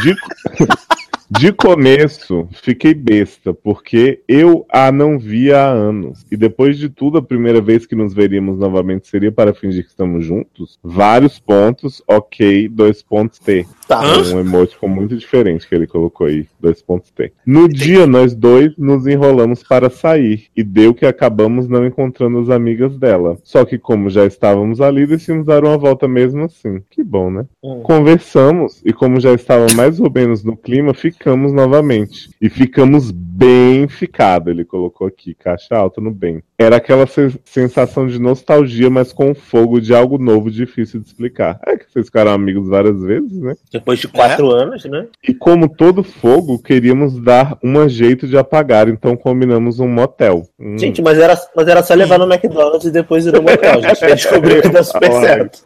De, 0.02 0.16
de 1.30 1.52
começo, 1.52 2.48
fiquei 2.50 2.92
besta, 2.92 3.54
porque 3.54 4.20
eu 4.26 4.66
a 4.68 4.90
não 4.90 5.16
via 5.16 5.58
há 5.58 5.68
anos. 5.70 6.26
E 6.28 6.36
depois 6.36 6.76
de 6.76 6.88
tudo, 6.88 7.18
a 7.18 7.22
primeira 7.22 7.60
vez 7.60 7.86
que 7.86 7.94
nos 7.94 8.12
veríamos 8.12 8.58
novamente 8.58 9.06
seria 9.06 9.30
para 9.30 9.54
fingir 9.54 9.84
que 9.84 9.90
estamos 9.90 10.24
juntos? 10.24 10.78
Vários 10.82 11.38
pontos, 11.38 12.02
ok, 12.08 12.68
dois 12.68 13.00
pontos 13.00 13.38
T. 13.38 13.64
Tá. 13.90 14.00
Hã? 14.04 14.36
Um 14.36 14.38
emoticon 14.38 14.86
muito 14.86 15.16
diferente 15.16 15.66
que 15.68 15.74
ele 15.74 15.84
colocou 15.84 16.28
aí, 16.28 16.46
dois 16.60 16.80
pontos 16.80 17.10
T. 17.10 17.32
No 17.44 17.68
dia, 17.68 18.06
nós 18.06 18.32
dois 18.36 18.72
nos 18.78 19.04
enrolamos 19.04 19.64
para 19.64 19.90
sair, 19.90 20.44
e 20.56 20.62
deu 20.62 20.94
que 20.94 21.04
acabamos 21.04 21.66
não 21.66 21.84
encontrando 21.84 22.38
as 22.38 22.50
amigas 22.50 22.96
dela. 22.96 23.36
Só 23.42 23.64
que 23.64 23.78
como 23.78 24.08
já 24.08 24.24
estávamos 24.24 24.80
ali, 24.80 25.08
decidimos 25.08 25.44
dar 25.44 25.64
uma 25.64 25.76
volta 25.76 26.06
mesmo 26.06 26.44
assim. 26.44 26.80
Que 26.88 27.02
bom, 27.02 27.32
né? 27.32 27.46
Hum. 27.64 27.80
Conversamos, 27.82 28.80
e 28.84 28.92
como 28.92 29.18
já 29.18 29.34
estava 29.34 29.66
mais 29.74 29.98
ou 29.98 30.08
menos 30.08 30.44
no 30.44 30.56
clima, 30.56 30.94
ficamos 30.94 31.52
novamente. 31.52 32.30
E 32.40 32.48
ficamos 32.48 33.10
bem 33.10 33.88
ficado, 33.88 34.50
ele 34.50 34.64
colocou 34.64 35.06
aqui, 35.06 35.34
caixa 35.34 35.74
alta 35.74 36.00
no 36.00 36.12
bem. 36.12 36.42
Era 36.58 36.76
aquela 36.76 37.06
se- 37.06 37.40
sensação 37.44 38.06
de 38.06 38.20
nostalgia, 38.20 38.90
mas 38.90 39.12
com 39.12 39.34
fogo 39.34 39.80
de 39.80 39.94
algo 39.94 40.18
novo, 40.18 40.50
difícil 40.50 41.00
de 41.00 41.06
explicar. 41.06 41.58
É 41.66 41.76
que 41.76 41.90
vocês 41.90 42.06
ficaram 42.06 42.32
amigos 42.32 42.68
várias 42.68 43.02
vezes, 43.02 43.32
né? 43.40 43.54
Depois 43.80 43.98
de 43.98 44.08
quatro 44.08 44.50
anos, 44.50 44.84
né? 44.84 45.06
E 45.26 45.32
como 45.32 45.68
todo 45.68 46.04
fogo, 46.04 46.62
queríamos 46.62 47.20
dar 47.22 47.58
um 47.64 47.88
jeito 47.88 48.28
de 48.28 48.36
apagar, 48.36 48.88
então 48.88 49.16
combinamos 49.16 49.80
um 49.80 49.88
motel. 49.88 50.42
Hum. 50.58 50.78
Gente, 50.78 51.00
mas 51.00 51.18
era, 51.18 51.38
mas 51.56 51.66
era 51.66 51.82
só 51.82 51.94
levar 51.94 52.18
no 52.18 52.30
McDonald's 52.30 52.86
e 52.86 52.90
depois 52.90 53.26
ir 53.26 53.32
no 53.32 53.42
motel. 53.42 53.80
A 53.82 53.94
gente 53.94 54.06
descobriu 54.14 54.60
que 54.62 54.68
deu 54.68 54.84
super 54.84 55.12
certo. 55.12 55.60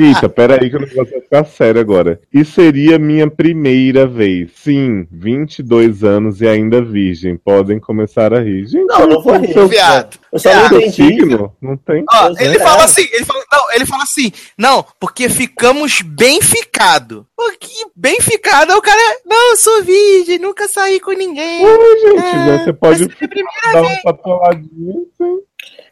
Eita, 0.00 0.28
peraí 0.28 0.68
que 0.70 0.76
o 0.76 0.80
negócio 0.80 1.12
vai 1.12 1.20
ficar 1.20 1.44
sério 1.44 1.80
agora. 1.80 2.20
E 2.32 2.44
seria 2.44 2.98
minha 2.98 3.30
primeira 3.30 4.06
vez. 4.06 4.50
Sim, 4.56 5.06
22 5.10 6.02
anos 6.04 6.40
e 6.40 6.46
ainda 6.48 6.82
virgem. 6.82 7.36
Podem 7.36 7.78
começar 7.78 8.32
a 8.34 8.40
rir. 8.40 8.66
Gente, 8.66 8.86
Não, 8.86 9.06
não 9.06 9.22
vou 9.22 9.36
rir. 9.38 9.52
seu- 9.52 9.68
viado. 9.68 10.18
Eu 10.32 10.38
só 10.38 10.54
não 10.54 10.68
seu 10.68 10.78
entendi. 10.80 10.92
signo? 10.92 11.52
Não 11.62 11.76
tem. 11.76 12.04
Ó, 12.12 12.34
ele 12.38 12.58
fala 12.58 12.84
assim, 12.84 13.06
ele 13.12 13.24
fala, 13.24 13.44
não, 13.52 13.72
ele 13.72 13.86
fala 13.86 14.02
assim, 14.02 14.32
não, 14.58 14.84
porque 15.00 15.28
ficamos 15.28 16.02
bem 16.02 16.40
ficado. 16.42 17.26
Porque 17.36 17.68
bem 17.94 18.20
ficado 18.20 18.72
é 18.72 18.76
o 18.76 18.82
cara, 18.82 19.00
não, 19.24 19.50
eu 19.52 19.56
sou 19.56 19.82
virgem, 19.82 20.38
nunca 20.38 20.68
saí 20.68 21.00
com 21.00 21.12
ninguém. 21.12 21.64
Oi, 21.64 21.98
gente, 22.00 22.18
É, 22.26 22.36
né? 22.36 22.64
você 22.64 22.72
pode 22.72 23.06
dar 23.72 23.82
uma 23.82 24.02
patoladinha. 24.02 24.94
Assim. 25.20 25.38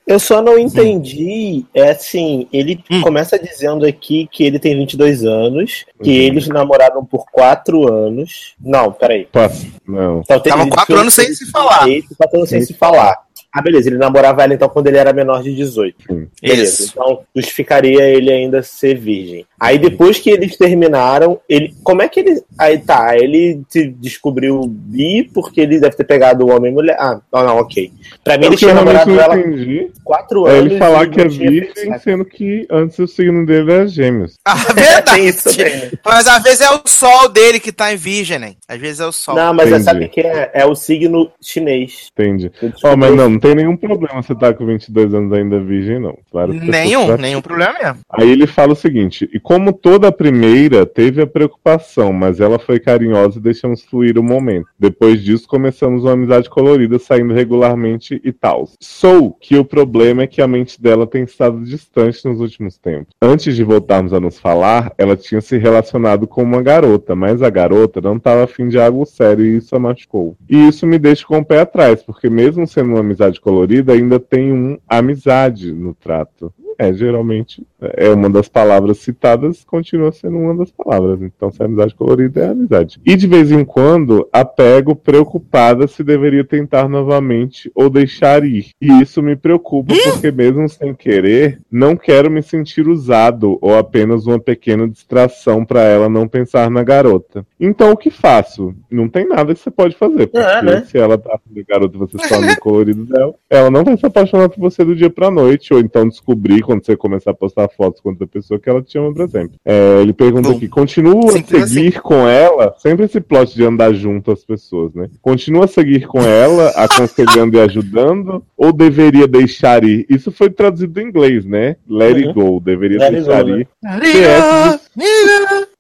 Eu 0.07 0.21
só 0.21 0.43
não 0.43 0.59
entendi, 0.59 1.65
é 1.73 1.91
assim, 1.91 2.47
ele 2.53 2.79
Hum. 2.91 3.01
começa 3.01 3.39
dizendo 3.39 3.87
aqui 3.87 4.29
que 4.31 4.45
ele 4.45 4.59
tem 4.59 4.77
22 4.77 5.25
anos, 5.25 5.87
que 6.03 6.11
Uhum. 6.11 6.17
eles 6.27 6.47
namoraram 6.47 7.03
por 7.05 7.25
4 7.33 7.91
anos. 7.91 8.55
Não, 8.63 8.93
peraí. 8.93 9.27
Passa. 9.33 9.67
Não. 9.89 10.21
Então, 10.21 10.37
Estavam 10.37 10.69
quatro 10.69 10.95
que- 10.95 11.01
anos 11.01 11.15
sem 11.15 11.33
se 11.35 11.51
falar. 11.51 11.87
Quatro 12.19 12.37
anos 12.37 12.49
sem 12.51 12.61
se 12.61 12.75
falar. 12.75 13.24
Ah, 13.57 13.63
beleza, 13.63 13.89
ele 13.89 13.99
namorava 13.99 14.43
ela 14.43 14.53
então 14.55 14.69
quando 14.69 14.89
ele 14.89 14.97
era 14.99 15.13
menor 15.13 15.41
de 15.43 15.55
18. 15.55 15.97
Sim. 16.09 16.27
Beleza, 16.43 16.83
Isso. 16.83 16.93
então 16.93 17.21
justificaria 17.37 18.03
ele 18.03 18.33
ainda 18.33 18.63
ser 18.63 18.97
virgem. 18.99 19.47
Aí 19.61 19.79
depois 19.79 20.19
que 20.19 20.29
eles 20.29 20.57
terminaram, 20.57 21.41
ele. 21.49 21.73
Como 21.85 22.03
é 22.03 22.09
que 22.09 22.21
ele. 22.21 22.43
Aí 22.59 22.79
tá, 22.79 23.17
ele 23.17 23.63
se 23.69 23.87
descobriu 23.87 24.61
bi 24.67 25.31
porque 25.33 25.61
ele 25.61 25.79
deve 25.79 25.97
ter 25.97 26.05
pegado 26.05 26.45
o 26.45 26.51
homem 26.51 26.73
e 26.73 26.75
mulher. 26.75 26.97
Ah, 26.99 27.21
não, 27.33 27.45
não, 27.47 27.57
ok. 27.59 27.93
Pra 28.25 28.37
mim 28.37 28.45
É 28.45 28.47
ele 28.49 28.57
tinha 28.57 28.75
namorado 28.75 29.19
ela 29.19 29.39
entendi. 29.39 29.91
quatro 30.03 30.47
É 30.49 30.51
anos. 30.59 30.67
ele 30.73 30.79
falar 30.79 31.09
que 31.09 31.21
é 31.21 31.29
virgem, 31.29 31.99
sendo 32.03 32.25
que 32.25 32.67
antes 32.71 32.99
o 32.99 33.07
signo 33.07 33.47
dele 33.47 33.71
era 33.73 33.87
gêmeos. 33.87 34.35
Ah, 34.45 34.57
sexo. 35.15 35.51
verdade. 35.57 35.85
Né? 35.87 35.91
Mas 36.05 36.27
às 36.27 36.43
vezes 36.43 36.61
é 36.61 36.71
o 36.71 36.81
sol 36.87 37.29
dele 37.29 37.61
que 37.61 37.71
tá 37.73 37.93
em 37.93 37.97
virgem, 37.97 38.39
né? 38.39 38.55
Às 38.69 38.79
vezes 38.81 39.01
é 39.01 39.07
o 39.07 39.13
sol. 39.13 39.37
Não, 39.37 39.55
mas 39.55 39.67
é, 39.67 39.71
Entendi. 39.71 39.85
sabe 39.85 40.05
o 40.07 40.09
que 40.09 40.21
é? 40.21 40.51
É 40.53 40.67
o 40.67 40.75
signo 40.75 41.31
chinês. 41.41 42.09
Entendi. 42.19 42.51
Ó, 42.61 42.67
descobri- 42.67 42.97
mas 42.97 43.15
não, 43.17 43.31
não 43.31 43.39
tem 43.45 43.55
nenhum 43.55 43.77
problema 43.77 44.23
você 44.23 44.35
tá 44.35 44.55
com 44.55 44.65
22 44.65 45.13
anos 45.13 45.31
ainda 45.33 45.61
virgem, 45.61 45.99
não. 46.01 46.17
Claro 46.31 46.53
que 46.53 46.61
nenhum, 46.61 47.07
você- 47.07 47.17
nenhum 47.21 47.43
problema 47.43 47.75
mesmo. 47.75 47.99
Aí 48.11 48.31
ele 48.31 48.47
fala 48.47 48.73
o 48.73 48.77
seguinte: 48.77 49.29
e 49.35 49.39
como 49.39 49.71
toda 49.71 50.09
a 50.09 50.13
primeira, 50.13 50.87
teve 50.87 51.21
a 51.21 51.27
preocupação, 51.27 52.11
mas 52.11 52.41
ela 52.41 52.59
foi 52.59 52.81
carinhosa 52.81 53.39
e 53.39 53.43
deixamos 53.43 53.83
fluir 53.83 54.19
o 54.19 54.23
momento. 54.23 54.67
Depois 54.79 55.23
disso, 55.23 55.47
começamos 55.47 56.05
uma 56.05 56.13
amizade 56.13 56.49
colorida, 56.49 56.99
saindo 56.99 57.35
regularmente 57.35 58.19
e 58.25 58.33
tal. 58.33 58.67
Sou 58.81 59.33
que 59.39 59.57
o 59.59 59.65
problema 59.65 60.23
é 60.23 60.27
que 60.27 60.41
a 60.41 60.49
mente 60.49 60.81
dela 60.81 61.07
tem 61.07 61.25
estado 61.25 61.61
distante 61.65 62.25
nos 62.25 62.41
últimos 62.41 62.79
tempos. 62.79 63.15
Antes 63.21 63.55
de 63.55 63.63
voltarmos 63.63 64.13
a 64.15 64.21
nos 64.21 64.39
falar, 64.39 64.93
ela 64.97 65.17
tinha 65.17 65.41
se 65.43 65.59
relacionado 65.59 66.27
com 66.27 66.43
uma 66.43 66.63
garota, 66.63 67.15
mas 67.15 67.43
a 67.43 67.51
garota 67.51 68.01
não 68.01 68.17
estava 68.17 68.45
afim 68.45 68.69
de 68.69 68.79
algo 68.79 69.05
sério 69.05 69.45
e 69.45 69.57
isso 69.59 69.77
a 69.77 69.79
machucou. 69.79 70.35
E 70.49 70.69
isso 70.69 70.87
me 70.87 70.99
deixa 70.99 71.27
com 71.27 71.39
o 71.39 71.45
pé 71.45 71.61
atrás, 71.61 72.03
porque 72.03 72.31
mesmo 72.31 72.67
sendo 72.67 72.91
uma 72.91 73.01
amizade 73.01 73.34
colorida, 73.41 73.93
ainda 73.93 74.19
tem 74.19 74.53
um 74.53 74.79
amizade 74.89 75.73
no 75.73 75.95
trato. 75.95 76.53
É, 76.79 76.93
geralmente 76.93 77.65
é 77.97 78.09
uma 78.11 78.31
das 78.31 78.49
palavras 78.49 78.99
citadas, 78.99 79.65
continua 79.65 80.13
sendo 80.13 80.39
uma 80.39 80.57
das 80.57 80.71
palavras. 80.71 81.21
Então, 81.23 81.51
se 81.51 81.63
é 81.63 81.67
amizade 81.67 81.95
colorida, 81.95 82.41
é 82.45 82.49
amizade. 82.49 83.01
E 83.05 83.17
de 83.17 83.27
vez 83.27 83.51
em 83.51 83.65
quando, 83.65 84.29
apego 84.33 84.97
preocupada 84.97 85.87
se 85.87 86.03
deveria 86.03 86.45
tentar 86.45 86.89
novamente 86.89 87.71
ou 87.75 87.91
deixar 87.91 88.45
ir. 88.45 88.71
E 88.81 89.03
isso 89.03 89.23
me 89.23 89.37
preocupa, 89.37 89.95
porque 90.05 90.31
mesmo 90.31 90.69
sem 90.69 90.95
querer, 90.95 91.61
não 91.71 91.97
quero 91.97 92.31
me 92.31 92.43
sentir 92.43 92.89
usado 92.89 93.59
ou 93.61 93.77
apenas 93.77 94.27
uma 94.27 94.39
pequena 94.39 94.89
distração 94.89 95.65
para 95.65 95.83
ela 95.83 96.09
não 96.09 96.27
pensar 96.27 96.71
na 96.71 96.83
garota. 96.83 97.47
Então, 97.59 97.93
o 97.93 97.97
que 97.97 98.11
faço? 98.11 98.75
Não 98.91 99.09
tem 99.09 99.27
nada 99.29 99.55
que 99.55 99.61
você 99.61 99.71
pode 99.71 99.97
fazer, 99.97 100.27
porque 100.27 100.47
É, 100.47 100.63
né? 100.63 100.85
se 100.87 100.99
ela 100.99 101.19
tá 101.19 101.39
com 101.39 101.61
a 101.61 101.63
garota 101.69 101.99
você 101.99 102.19
só 102.27 102.37
amigo 102.37 102.61
colorido 102.61 103.05
dela, 103.05 103.35
ela 103.49 103.71
não 103.71 103.85
vai 103.85 103.97
se 103.97 104.07
apaixonar 104.07 104.49
por 104.49 104.59
você 104.59 104.85
do 104.85 104.95
dia 104.95 105.11
pra 105.11 105.31
noite, 105.31 105.73
ou 105.73 105.81
então 105.81 106.09
descobrir 106.09 106.63
quando 106.65 106.85
você 106.85 106.97
começar 106.97 107.31
a 107.31 107.35
postar 107.35 107.69
fotos 107.69 108.01
com 108.01 108.11
outra 108.11 108.27
pessoa 108.27 108.59
que 108.59 108.69
ela 108.69 108.83
te 108.83 108.99
ama, 108.99 109.13
por 109.13 109.23
exemplo. 109.23 109.59
É, 109.65 110.01
ele 110.01 110.13
pergunta 110.13 110.51
Bom, 110.51 110.57
aqui: 110.57 110.69
continua 110.69 111.31
a 111.31 111.67
seguir 111.67 112.01
com 112.01 112.27
ela? 112.27 112.75
Sempre 112.79 113.05
esse 113.05 113.21
plot 113.21 113.55
de 113.55 113.65
andar 113.65 113.93
junto 113.93 114.33
às 114.33 114.45
pessoas, 114.45 114.95
né? 114.95 115.09
Continua 115.21 115.65
a 115.65 115.69
seguir 115.69 116.07
com 116.07 116.21
ela, 116.21 116.69
aconselhando 116.77 117.57
e 117.57 117.61
ajudando, 117.61 118.43
ou 118.57 118.73
deveria 118.73 119.27
deixar 119.27 119.85
ir? 119.85 120.07
Isso 120.09 120.31
foi 120.33 120.51
traduzido 120.51 121.01
em 121.01 121.09
inglês, 121.09 121.45
né? 121.45 121.77
Let 121.89 122.17
it 122.17 122.33
go, 122.33 122.61
deveria 122.61 122.99
Let 122.99 123.13
deixar 123.13 123.45
go, 123.45 123.51
né? 123.51 123.61
ir. 123.61 123.69
PS, 124.01 124.91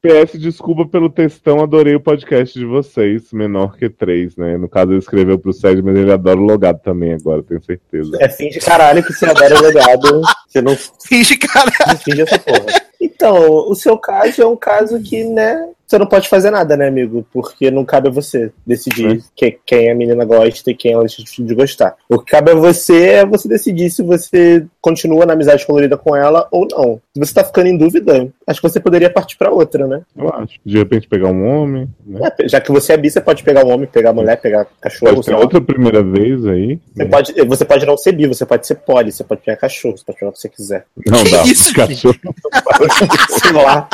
PS, 0.05 0.39
desculpa 0.39 0.87
pelo 0.87 1.09
textão, 1.09 1.63
adorei 1.63 1.95
o 1.95 2.01
podcast 2.01 2.59
de 2.59 2.67
vocês, 2.67 3.33
menor 3.33 3.75
que 3.79 3.89
três, 3.89 4.37
né? 4.37 4.59
No 4.59 4.69
caso, 4.69 4.93
ele 4.93 4.99
escreveu 4.99 5.39
pro 5.39 5.51
Sérgio, 5.51 5.83
mas 5.83 5.97
ele 5.97 6.13
adora 6.13 6.39
o 6.39 6.43
logado 6.43 6.79
também 6.83 7.15
agora, 7.15 7.43
tenho 7.43 7.65
certeza. 7.65 8.19
É 8.21 8.29
fim 8.29 8.51
de 8.51 8.61
caralho 8.61 9.03
que 9.03 9.15
você 9.15 9.25
adora 9.25 9.59
o 9.59 9.63
legado. 9.63 10.21
Você 10.47 10.61
não 10.61 10.77
Finge, 11.07 11.39
cara. 11.39 11.71
finge 11.97 12.21
essa 12.21 12.39
porra. 12.39 12.67
Então, 13.01 13.71
o 13.71 13.75
seu 13.75 13.97
caso 13.97 14.43
é 14.43 14.47
um 14.47 14.57
caso 14.57 15.01
que, 15.01 15.25
né, 15.25 15.71
você 15.87 15.99
não 15.99 16.07
pode 16.07 16.29
fazer 16.29 16.51
nada, 16.51 16.77
né, 16.77 16.89
amigo? 16.89 17.27
Porque 17.33 17.71
não 17.71 17.85
cabe 17.85 18.09
a 18.09 18.11
você 18.11 18.51
decidir 18.67 19.19
É. 19.19 19.21
que- 19.35 19.59
quem 19.67 19.91
a 19.91 19.95
menina 19.95 20.25
gosta 20.25 20.71
e 20.71 20.75
quem 20.75 20.93
ela 20.93 21.03
deixa 21.05 21.23
de 21.43 21.55
gostar. 21.55 21.95
O 22.09 22.19
que 22.19 22.31
cabe 22.33 22.51
a 22.51 22.55
você 22.55 23.03
é 23.07 23.27
você 23.27 23.49
decidir 23.49 23.91
se 23.91 24.03
você 24.03 24.65
continua 24.81 25.25
na 25.27 25.33
amizade 25.35 25.67
colorida 25.67 25.97
com 25.97 26.15
ela 26.17 26.47
ou 26.51 26.67
não. 26.71 27.01
Se 27.15 27.21
você 27.21 27.35
tá 27.35 27.45
ficando 27.45 27.69
em 27.69 27.77
dúvida, 27.77 28.29
acho 28.47 28.61
que 28.61 28.69
você 28.69 28.81
poderia 28.81 29.09
partir 29.11 29.37
pra 29.37 29.51
outra, 29.51 29.87
né? 29.87 30.03
Eu 30.17 30.29
acho. 30.31 30.55
De 30.65 30.79
repente 30.79 31.09
pegar 31.09 31.29
um 31.29 31.47
homem, 31.47 31.89
né? 32.07 32.31
É, 32.39 32.49
já 32.49 32.61
que 32.61 32.71
você 32.73 32.93
é 32.93 32.97
bi, 32.97 33.11
você 33.11 33.21
pode 33.21 33.43
pegar 33.43 33.65
um 33.65 33.71
homem, 33.73 33.87
pegar 33.87 34.13
mulher, 34.13 34.37
pegar 34.41 34.67
cachorro, 34.81 35.15
Pode 35.15 35.27
ter 35.27 35.35
outra 35.35 35.61
primeira 35.61 36.03
vez 36.03 36.47
aí. 36.47 36.79
Você 36.95 37.05
né? 37.05 37.11
pode, 37.11 37.33
você 37.47 37.65
pode 37.65 37.87
não 37.87 37.97
ser 37.97 38.13
bi, 38.13 38.27
você 38.27 38.45
pode 38.47 38.67
ser 38.67 38.75
poli, 38.77 39.13
você 39.13 39.25
pode 39.25 39.41
pegar 39.43 39.57
cachorro, 39.59 39.97
você 39.97 40.05
pode 40.05 40.19
pegar 40.19 40.31
o 40.31 40.33
que 40.33 40.41
você 40.41 40.49
quiser. 40.49 40.85
Não 41.07 41.23
Que 41.25 41.31
dá. 41.31 41.43
isso, 41.47 41.75
cachorro. 41.75 42.15
sei 43.43 43.53
lá. 43.53 43.89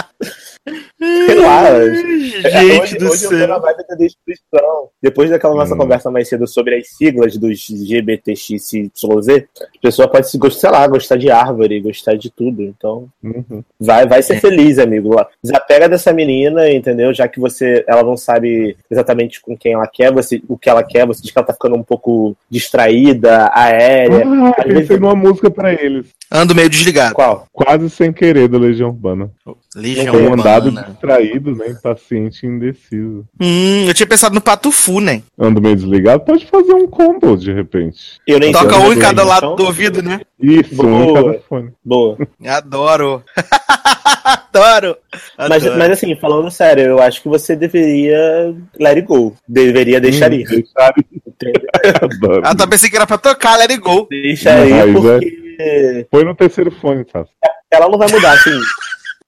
Sei 0.98 1.34
lá. 1.36 1.64
Gente 1.84 2.80
hoje, 2.80 2.98
do 2.98 3.08
hoje 3.10 3.24
eu 3.24 3.30
tô 3.30 3.36
na 3.38 3.46
céu. 3.46 3.60
vibe 3.60 3.86
da 3.88 3.94
descrição. 3.96 4.88
Depois 5.02 5.30
daquela 5.30 5.54
nossa 5.54 5.74
Hum. 5.74 5.78
conversa 5.78 6.10
mais 6.10 6.28
cedo 6.28 6.46
sobre 6.46 6.76
as 6.76 6.88
siglas 6.90 7.36
dos 7.38 7.66
GBTXYZ, 7.68 9.44
a 9.60 9.80
pessoa 9.82 10.06
pode 10.08 10.30
se 10.30 10.36
gostar, 10.38 10.60
sei 10.60 10.70
lá, 10.70 10.86
gostar 10.86 11.16
de 11.16 11.30
árvore, 11.30 11.80
gostar 11.80 12.14
de 12.16 12.30
tudo. 12.30 12.62
Então, 12.62 13.08
Uhum. 13.24 13.64
vai, 13.80 14.06
vai 14.06 14.22
ser 14.22 14.34
É. 14.34 14.40
feliz, 14.40 14.78
amigo. 14.78 15.16
Desapega 15.42 15.88
dessa 15.88 16.12
menina, 16.12 16.70
entendeu? 16.70 17.12
Já 17.14 17.26
que 17.26 17.40
você, 17.40 17.82
ela 17.88 18.02
não 18.02 18.16
sabe 18.16 18.76
exatamente 18.90 19.40
com 19.40 19.56
quem 19.56 19.72
ela 19.72 19.86
quer, 19.86 20.12
você, 20.12 20.42
o 20.48 20.58
que 20.58 20.68
ela 20.68 20.82
quer, 20.82 21.06
você 21.06 21.22
diz 21.22 21.30
que 21.30 21.38
ela 21.38 21.46
tá 21.46 21.54
ficando 21.54 21.76
um 21.76 21.82
pouco 21.82 22.36
distraída, 22.50 23.50
aérea. 23.54 24.24
Ah, 24.26 24.48
Às 24.50 24.64
pensei 24.64 24.74
vezes- 24.82 25.00
numa 25.00 25.14
música 25.14 25.50
pra 25.50 25.72
eles. 25.72 26.06
Ando 26.30 26.54
meio 26.54 26.68
desligado. 26.68 27.14
Qual? 27.14 27.46
Quase 27.52 27.88
sem 27.90 28.12
querer, 28.12 28.46
da 28.48 28.58
Legião 28.58 28.90
Urbana. 28.90 29.30
Legião 29.74 30.14
Tem 30.14 30.26
andado 30.50 30.66
Urbana. 30.68 30.86
distraído, 30.88 31.54
né? 31.56 31.68
Impaciente 31.68 32.44
e 32.44 32.48
indeciso. 32.48 33.24
Hum, 33.40 33.86
eu 33.86 33.94
tinha 33.94 34.06
pensado 34.06 34.34
no 34.34 34.40
Patufu, 34.40 35.00
né? 35.00 35.22
Ando 35.38 35.60
meio 35.60 35.76
desligado, 35.76 36.24
pode 36.24 36.46
fazer 36.46 36.72
um 36.74 36.86
combo 36.86 37.36
de 37.36 37.52
repente. 37.52 38.18
Eu 38.26 38.38
nem 38.38 38.52
Toca 38.52 38.78
um 38.78 38.92
em 38.92 38.98
cada 38.98 39.22
lado 39.24 39.46
então- 39.46 39.56
do 39.56 39.64
ouvido, 39.64 40.02
né? 40.02 40.20
Isso, 40.40 40.82
um 40.84 41.02
em 41.02 41.06
Boa. 41.06 41.24
cada 41.32 41.40
fone. 41.48 41.72
Boa. 41.84 42.16
Adoro. 42.46 43.22
Adoro. 44.24 44.96
Mas, 45.38 45.62
Adoro. 45.64 45.78
mas 45.78 45.90
assim, 45.92 46.14
falando 46.16 46.50
sério, 46.50 46.84
eu 46.84 47.00
acho 47.00 47.22
que 47.22 47.28
você 47.28 47.56
deveria 47.56 48.54
let 48.78 48.96
it 48.96 49.02
go. 49.06 49.34
Deveria 49.48 50.00
deixar 50.00 50.30
Hum, 50.30 50.34
ir. 50.34 50.46
Deixar 50.46 50.92
ir. 50.98 51.06
entendeu? 51.26 51.68
Adoro. 52.02 52.42
Ah, 52.44 52.54
tá 52.54 52.66
pensei 52.66 52.90
que 52.90 52.96
era 52.96 53.06
pra 53.06 53.18
tocar, 53.18 53.56
let 53.56 53.70
it 53.70 53.80
go. 53.80 54.06
Deixa 54.10 54.50
ir 54.66 54.70
Mas 54.70 54.86
é- 54.86 54.92
porque 54.92 56.06
Põe 56.10 56.24
no 56.24 56.34
terceiro 56.34 56.70
fone, 56.70 57.04
tá? 57.04 57.24
ela 57.70 57.88
não 57.88 57.98
vai 57.98 58.08
mudar, 58.10 58.32
assim. 58.32 58.50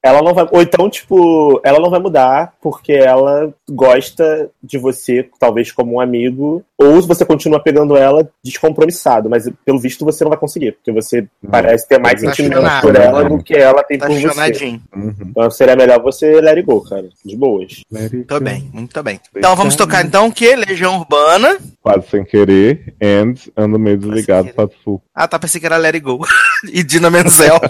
Ela 0.03 0.21
não 0.21 0.35
vai. 0.35 0.49
Ou 0.51 0.61
então, 0.61 0.91
tipo, 0.91 1.61
ela 1.63 1.79
não 1.79 1.91
vai 1.91 2.01
mudar 2.01 2.55
porque 2.61 2.93
ela 2.93 3.55
gosta 3.71 4.51
de 4.63 4.77
você, 4.77 5.29
talvez 5.39 5.71
como 5.71 5.95
um 5.95 6.01
amigo. 6.01 6.65
Ou 6.83 7.03
se 7.03 7.09
você 7.09 7.25
continua 7.25 7.63
pegando 7.63 7.97
ela 7.97 8.29
descompromissado. 8.45 9.29
Mas 9.29 9.49
pelo 9.65 9.79
visto 9.79 10.05
você 10.05 10.25
não 10.25 10.31
vai 10.31 10.39
conseguir, 10.39 10.73
porque 10.73 10.93
você 10.93 11.27
parece 11.51 11.87
ter 11.89 11.99
mais 11.99 12.21
Tá 12.21 12.29
sentimento 12.29 12.81
por 12.81 12.97
ela 12.97 13.23
né? 13.23 13.29
do 13.29 13.43
que 13.43 13.55
ela 13.55 13.83
tem 13.83 13.99
Tá 13.99 14.07
por 14.07 14.21
você. 14.21 14.81
Uhum. 14.95 15.15
Então 15.21 15.51
seria 15.51 15.77
melhor 15.77 16.01
você 16.03 16.41
let 16.41 16.57
it 16.57 16.63
go, 16.63 16.81
cara. 16.83 17.09
De 17.25 17.37
boas. 17.37 17.83
Tô 18.27 18.41
bem, 18.41 18.71
muito 18.73 19.03
bem. 19.03 19.21
Então 19.35 19.57
vamos 19.57 19.77
tocar 19.77 20.05
então 20.05 20.29
o 20.29 20.33
quê? 20.33 20.57
Legião 20.57 20.99
Urbana. 20.99 21.59
Quase 21.81 22.09
sem 22.09 22.25
querer. 22.25 22.95
And 23.03 23.35
ando 23.57 23.79
meio 23.79 23.99
desligado, 23.99 24.51
full. 24.85 25.03
Ah, 25.15 25.27
tá, 25.27 25.39
pensei 25.39 25.61
que 25.61 25.67
era 25.67 25.77
Let 25.77 25.95
It 25.95 26.01
Go. 26.01 26.25
e 26.73 26.83
Dina 26.83 27.11
Menzel. 27.11 27.61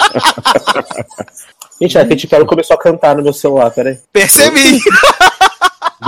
Gente, 1.81 1.99
a 1.99 2.07
Katy 2.07 2.29
Perry 2.29 2.47
começou 2.47 2.77
a 2.77 2.79
cantar 2.79 3.17
no 3.17 3.25
meu 3.25 3.33
celular, 3.33 3.71
peraí. 3.71 3.99
Percebi. 4.13 4.79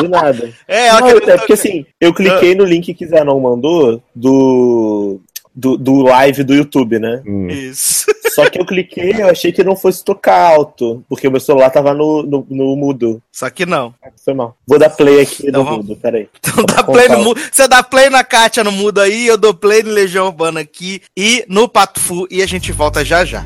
Do 0.03 0.09
nada. 0.09 0.53
É, 0.67 0.89
ela 0.89 1.01
Não, 1.01 1.09
queria 1.19 1.35
é 1.35 1.37
porque 1.39 1.53
assim, 1.53 1.87
eu 2.01 2.13
cliquei 2.15 2.55
no 2.55 2.65
link 2.65 2.93
que 2.95 3.07
Zé 3.07 3.23
não 3.25 3.39
mandou 3.41 4.03
do, 4.15 5.21
do, 5.55 5.77
do 5.77 6.03
live 6.03 6.43
do 6.45 6.55
YouTube, 6.55 6.99
né? 6.99 7.23
Hum. 7.27 7.49
Isso. 7.49 8.07
Só 8.35 8.49
que 8.51 8.61
eu 8.61 8.67
cliquei 8.67 9.13
eu 9.23 9.29
achei 9.29 9.53
que 9.53 9.63
não 9.63 9.77
fosse 9.77 10.05
tocar 10.05 10.55
alto, 10.55 11.05
porque 11.09 11.29
o 11.29 11.31
meu 11.31 11.39
celular 11.39 11.71
tava 11.71 11.95
no, 11.95 12.23
no, 12.25 12.47
no 12.51 12.75
mudo. 12.77 13.23
Só 13.31 13.49
que 13.49 13.65
não. 13.65 13.95
Foi 14.25 14.35
mal. 14.35 14.57
Vou 14.67 14.79
dar 14.79 14.91
play 14.91 15.21
aqui 15.21 15.47
Então 15.49 15.63
no 15.63 15.71
vamos- 15.71 15.87
mudo, 15.87 16.01
peraí. 16.01 16.29
Então 16.45 16.65
dá 16.65 16.83
play 16.83 17.09
no 17.09 17.23
mudo. 17.23 17.41
Você 17.53 17.69
dá 17.69 17.83
play 17.83 18.11
na 18.11 18.25
Kátia 18.25 18.65
no 18.65 18.73
mudo 18.73 19.01
aí, 19.01 19.27
eu 19.27 19.37
dou 19.39 19.55
play 19.55 19.83
no 19.83 19.91
Legião 19.91 20.27
Urbana 20.27 20.61
aqui 20.61 21.01
e 21.17 21.45
no 21.49 21.69
Patufu 21.69 22.27
e 22.31 22.43
a 22.43 22.47
gente 22.47 22.73
volta 22.73 23.05
já 23.05 23.25
já. 23.25 23.45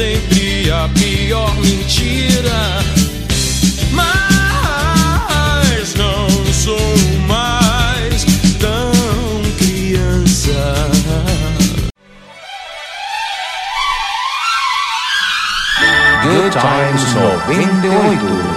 Sempre 0.00 0.70
a 0.70 0.88
pior 0.98 1.54
mentira. 1.56 2.80
Mas 3.92 4.06
não 5.94 6.26
sou 6.54 6.96
mais 7.28 8.24
tão 8.58 8.92
criança. 9.58 10.88
Good 16.22 16.56
Times 16.56 17.04
98. 17.14 18.49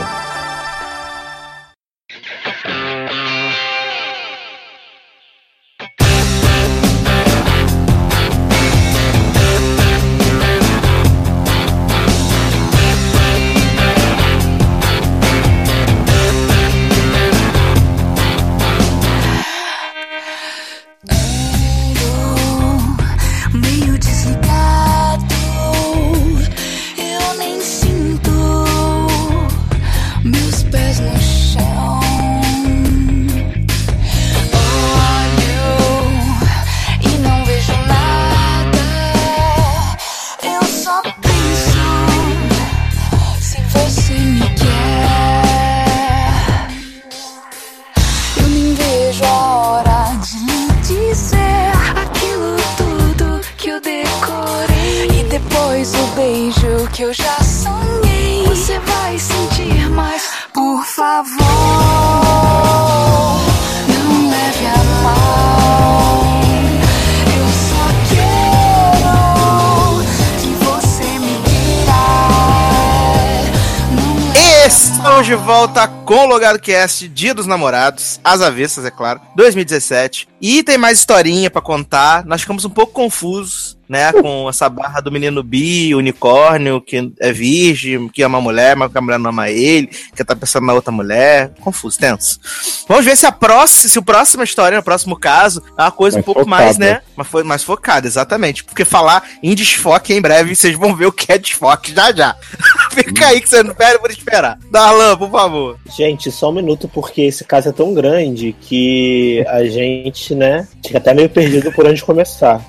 Volta 75.55 75.87
com 75.87 76.15
o 76.15 76.25
Logado 76.25 76.57
Cast, 76.57 77.07
Dia 77.07 77.31
dos 77.31 77.45
Namorados, 77.45 78.19
às 78.23 78.41
avessas, 78.41 78.85
é 78.85 78.89
claro, 78.89 79.21
2017. 79.35 80.27
E 80.41 80.63
tem 80.63 80.79
mais 80.79 80.97
historinha 80.97 81.47
pra 81.47 81.61
contar. 81.61 82.25
Nós 82.25 82.41
ficamos 82.41 82.65
um 82.65 82.71
pouco 82.71 82.91
confusos, 82.91 83.72
né, 83.87 84.11
com 84.13 84.47
essa 84.49 84.69
barra 84.69 85.01
do 85.01 85.11
menino 85.11 85.43
bi, 85.43 85.93
unicórnio, 85.93 86.81
que 86.81 87.11
é 87.19 87.31
virgem, 87.31 88.07
que 88.09 88.23
ama 88.23 88.37
a 88.37 88.41
mulher, 88.41 88.75
mas 88.75 88.91
que 88.91 88.97
a 88.97 89.01
mulher 89.01 89.19
não 89.19 89.29
ama 89.29 89.49
ele, 89.49 89.87
que 89.87 90.23
tá 90.23 90.35
pensando 90.35 90.65
na 90.65 90.73
outra 90.73 90.91
mulher. 90.91 91.51
Confuso, 91.59 91.99
tenso. 91.99 92.39
Vamos 92.87 93.05
ver 93.05 93.15
se 93.15 93.25
a 93.25 93.31
próxima, 93.31 93.89
se 93.89 93.99
o 93.99 94.03
próxima 94.03 94.43
história, 94.43 94.79
o 94.79 94.83
próximo 94.83 95.17
caso, 95.17 95.61
é 95.77 95.81
uma 95.81 95.91
coisa 95.91 96.17
Mais 96.17 96.23
um 96.23 96.25
pouco 96.25 96.43
focada. 96.43 96.63
mais, 96.63 96.77
né, 96.77 97.01
mas 97.15 97.27
foi 97.27 97.43
mais 97.43 97.63
focada, 97.63 98.07
exatamente. 98.07 98.63
Porque 98.63 98.85
falar 98.85 99.23
em 99.41 99.53
desfoque 99.53 100.13
em 100.13 100.21
breve, 100.21 100.55
vocês 100.55 100.77
vão 100.77 100.95
ver 100.95 101.07
o 101.07 101.11
que 101.11 101.31
é 101.31 101.37
desfoque 101.37 101.93
já 101.93 102.11
já. 102.11 102.35
Fica 102.91 103.27
aí 103.27 103.41
que 103.41 103.49
você 103.49 103.63
não 103.63 103.73
perde 103.73 103.99
por 103.99 104.11
esperar. 104.11 104.57
Darlan, 104.71 105.17
por 105.17 105.29
favor. 105.29 105.77
Gente, 105.95 106.31
só 106.31 106.49
um 106.49 106.53
minuto, 106.53 106.87
porque 106.87 107.21
esse 107.21 107.43
caso 107.43 107.69
é 107.69 107.71
tão 107.71 107.93
grande 107.93 108.55
que 108.61 109.43
a 109.47 109.63
gente, 109.65 110.33
né, 110.35 110.67
fica 110.85 110.97
até 110.97 111.13
meio 111.13 111.29
perdido 111.29 111.71
por 111.71 111.85
onde 111.85 112.03
começar. 112.03 112.61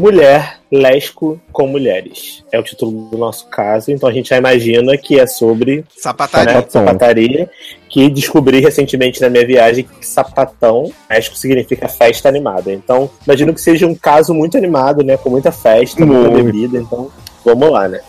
Mulher, 0.00 0.60
lesco 0.72 1.38
com 1.52 1.66
mulheres. 1.66 2.42
É 2.50 2.58
o 2.58 2.62
título 2.62 3.10
do 3.10 3.18
nosso 3.18 3.46
caso, 3.48 3.92
então 3.92 4.08
a 4.08 4.12
gente 4.14 4.30
já 4.30 4.38
imagina 4.38 4.96
que 4.96 5.20
é 5.20 5.26
sobre 5.26 5.84
Sapataria. 5.94 6.54
né, 6.54 6.64
sapataria, 6.66 7.50
que 7.86 8.08
descobri 8.08 8.60
recentemente 8.60 9.20
na 9.20 9.28
minha 9.28 9.46
viagem 9.46 9.84
que 9.84 10.06
sapatão, 10.06 10.90
lesco 11.10 11.36
significa 11.36 11.86
festa 11.86 12.30
animada. 12.30 12.72
Então, 12.72 13.10
imagino 13.26 13.52
que 13.52 13.60
seja 13.60 13.86
um 13.86 13.94
caso 13.94 14.32
muito 14.32 14.56
animado, 14.56 15.04
né, 15.04 15.18
com 15.18 15.28
muita 15.28 15.52
festa, 15.52 16.06
muita 16.06 16.30
bebida, 16.30 16.78
então 16.78 17.10
vamos 17.44 17.70
lá, 17.70 17.86
né. 17.86 18.00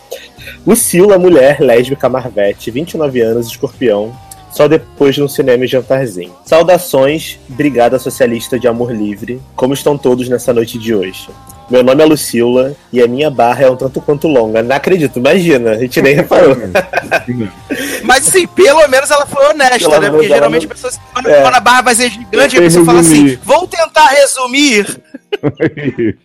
Lucila, 0.66 1.18
mulher 1.18 1.60
lésbica 1.60 2.08
Marvete, 2.08 2.70
29 2.70 3.20
anos, 3.20 3.48
escorpião, 3.48 4.16
só 4.50 4.66
depois 4.66 5.14
de 5.14 5.22
um 5.22 5.28
cinema 5.28 5.66
e 5.66 5.68
jantarzinho. 5.68 6.32
Saudações, 6.46 7.38
Brigada 7.50 7.98
Socialista 7.98 8.58
de 8.58 8.66
Amor 8.66 8.92
Livre. 8.92 9.42
Como 9.54 9.74
estão 9.74 9.98
todos 9.98 10.26
nessa 10.30 10.54
noite 10.54 10.78
de 10.78 10.94
hoje? 10.94 11.28
Meu 11.72 11.82
nome 11.82 12.02
é 12.02 12.06
Lucila 12.06 12.76
e 12.92 13.00
a 13.00 13.08
minha 13.08 13.30
barra 13.30 13.64
é 13.64 13.70
um 13.70 13.76
tanto 13.76 13.98
quanto 14.02 14.28
longa. 14.28 14.62
Não 14.62 14.76
acredito, 14.76 15.18
imagina, 15.18 15.70
a 15.70 15.78
gente 15.78 16.02
nem 16.02 16.14
reparou. 16.14 16.54
Mas 18.04 18.28
assim, 18.28 18.46
pelo 18.46 18.86
menos 18.88 19.10
ela 19.10 19.24
foi 19.24 19.42
honesta, 19.46 19.88
Pelo 19.88 20.00
né? 20.02 20.10
Porque 20.10 20.28
geralmente 20.28 20.66
não- 20.66 20.70
a 20.70 20.74
pessoa, 20.74 20.92
quando, 21.14 21.30
É. 21.30 21.40
quando 21.40 21.54
a 21.54 21.60
barra 21.60 21.80
vai 21.80 21.94
ser 21.94 22.10
gigante, 22.10 22.56
a 22.56 22.58
Eu 22.58 22.64
pessoa 22.64 22.84
fala 22.84 23.00
assim: 23.00 23.38
vou 23.42 23.66
tentar 23.66 24.08
resumir. 24.08 25.00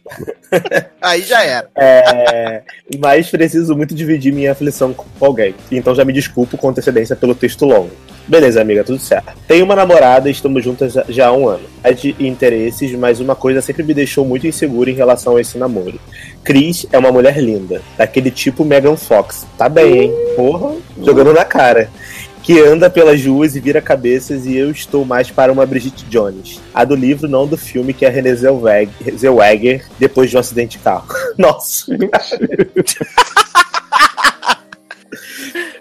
Aí 1.02 1.22
já 1.22 1.42
era. 1.44 1.70
É, 1.78 2.62
mas 3.00 3.30
preciso 3.30 3.76
muito 3.76 3.96
dividir 3.96 4.34
minha 4.34 4.52
aflição 4.52 4.94
com 4.94 5.06
alguém. 5.26 5.56
Então 5.72 5.96
já 5.96 6.04
me 6.04 6.12
desculpo 6.12 6.58
com 6.58 6.70
antecedência 6.70 7.16
pelo 7.16 7.34
texto 7.34 7.66
longo. 7.66 7.92
Beleza, 8.28 8.60
amiga, 8.62 8.84
tudo 8.84 9.00
certo. 9.00 9.32
Tenho 9.48 9.64
uma 9.64 9.76
namorada 9.76 10.28
e 10.28 10.32
estamos 10.34 10.62
juntas 10.62 10.94
já 11.08 11.28
há 11.28 11.32
um 11.34 11.48
ano. 11.48 11.64
É 11.82 11.94
de 11.94 12.14
interesses, 12.20 12.92
mas 12.94 13.22
uma 13.22 13.36
coisa 13.36 13.62
sempre 13.62 13.84
me 13.84 13.94
deixou 13.94 14.26
muito 14.26 14.46
insegura 14.46 14.90
em 14.90 14.96
relação 14.96 15.37
esse 15.40 15.58
namoro. 15.58 16.00
Cris 16.44 16.86
é 16.92 16.98
uma 16.98 17.12
mulher 17.12 17.38
linda, 17.42 17.82
daquele 17.98 18.32
tipo 18.32 18.64
Megan 18.64 18.96
Fox. 18.96 19.46
Tá 19.58 19.68
bem, 19.68 19.98
hein? 20.04 20.14
Porra, 20.36 20.76
jogando 21.04 21.34
na 21.34 21.44
cara. 21.46 21.90
Que 22.44 22.62
anda 22.62 22.90
pelas 22.90 23.26
ruas 23.26 23.58
e 23.58 23.60
vira 23.60 23.82
cabeças, 23.82 24.46
e 24.46 24.56
eu 24.56 24.72
estou 24.72 25.04
mais 25.04 25.30
para 25.30 25.52
uma 25.52 25.66
Brigitte 25.66 26.06
Jones. 26.06 26.62
A 26.74 26.86
do 26.86 26.96
livro, 26.96 27.28
não 27.28 27.46
do 27.46 27.58
filme, 27.58 27.94
que 27.94 28.06
é 28.06 28.08
a 28.08 28.12
Renée 28.12 28.34
Zellweg- 28.36 28.90
Zellweger, 29.18 29.86
depois 30.00 30.30
de 30.30 30.38
um 30.38 30.40
acidente 30.40 30.78
de 30.78 30.84
carro. 30.84 31.08
Nossa. 31.38 31.88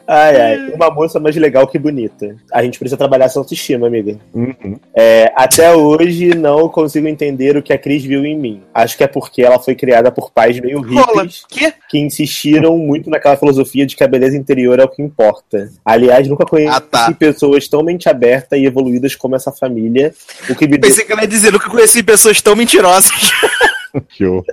Ai, 0.08 0.40
ai. 0.40 0.70
Uma 0.72 0.90
moça 0.90 1.18
mais 1.18 1.34
legal 1.36 1.66
que 1.66 1.78
bonita. 1.78 2.36
A 2.52 2.62
gente 2.62 2.78
precisa 2.78 2.96
trabalhar 2.96 3.24
essa 3.24 3.38
autoestima, 3.40 3.86
amiga. 3.86 4.18
Uhum. 4.32 4.78
É, 4.94 5.32
até 5.34 5.74
hoje 5.74 6.34
não 6.34 6.68
consigo 6.68 7.08
entender 7.08 7.56
o 7.56 7.62
que 7.62 7.72
a 7.72 7.78
Cris 7.78 8.04
viu 8.04 8.24
em 8.24 8.38
mim. 8.38 8.62
Acho 8.72 8.96
que 8.96 9.02
é 9.04 9.06
porque 9.08 9.42
ela 9.42 9.58
foi 9.58 9.74
criada 9.74 10.12
por 10.12 10.30
pais 10.30 10.60
meio 10.60 10.80
hippies 10.80 11.44
Que? 11.48 11.72
que 11.88 11.98
insistiram 11.98 12.76
muito 12.78 13.10
naquela 13.10 13.36
filosofia 13.36 13.84
de 13.84 13.96
que 13.96 14.04
a 14.04 14.08
beleza 14.08 14.36
interior 14.36 14.78
é 14.78 14.84
o 14.84 14.88
que 14.88 15.02
importa. 15.02 15.70
Aliás, 15.84 16.28
nunca 16.28 16.44
conheci 16.46 16.74
Ah, 16.76 16.80
tá. 16.80 17.12
pessoas 17.12 17.66
tão 17.68 17.82
mente 17.82 18.08
aberta 18.08 18.56
e 18.56 18.64
evoluídas 18.66 19.14
como 19.16 19.34
essa 19.36 19.50
família. 19.50 20.14
O 20.48 20.54
que 20.54 20.66
me 20.68 20.78
Pensei 20.78 21.04
que 21.04 21.12
ela 21.12 21.22
ia 21.22 21.28
dizer, 21.28 21.52
nunca 21.52 21.68
conheci 21.68 22.02
pessoas 22.02 22.40
tão 22.40 22.54
mentirosas. 22.54 23.10
Que 24.08 24.24
horror. 24.24 24.44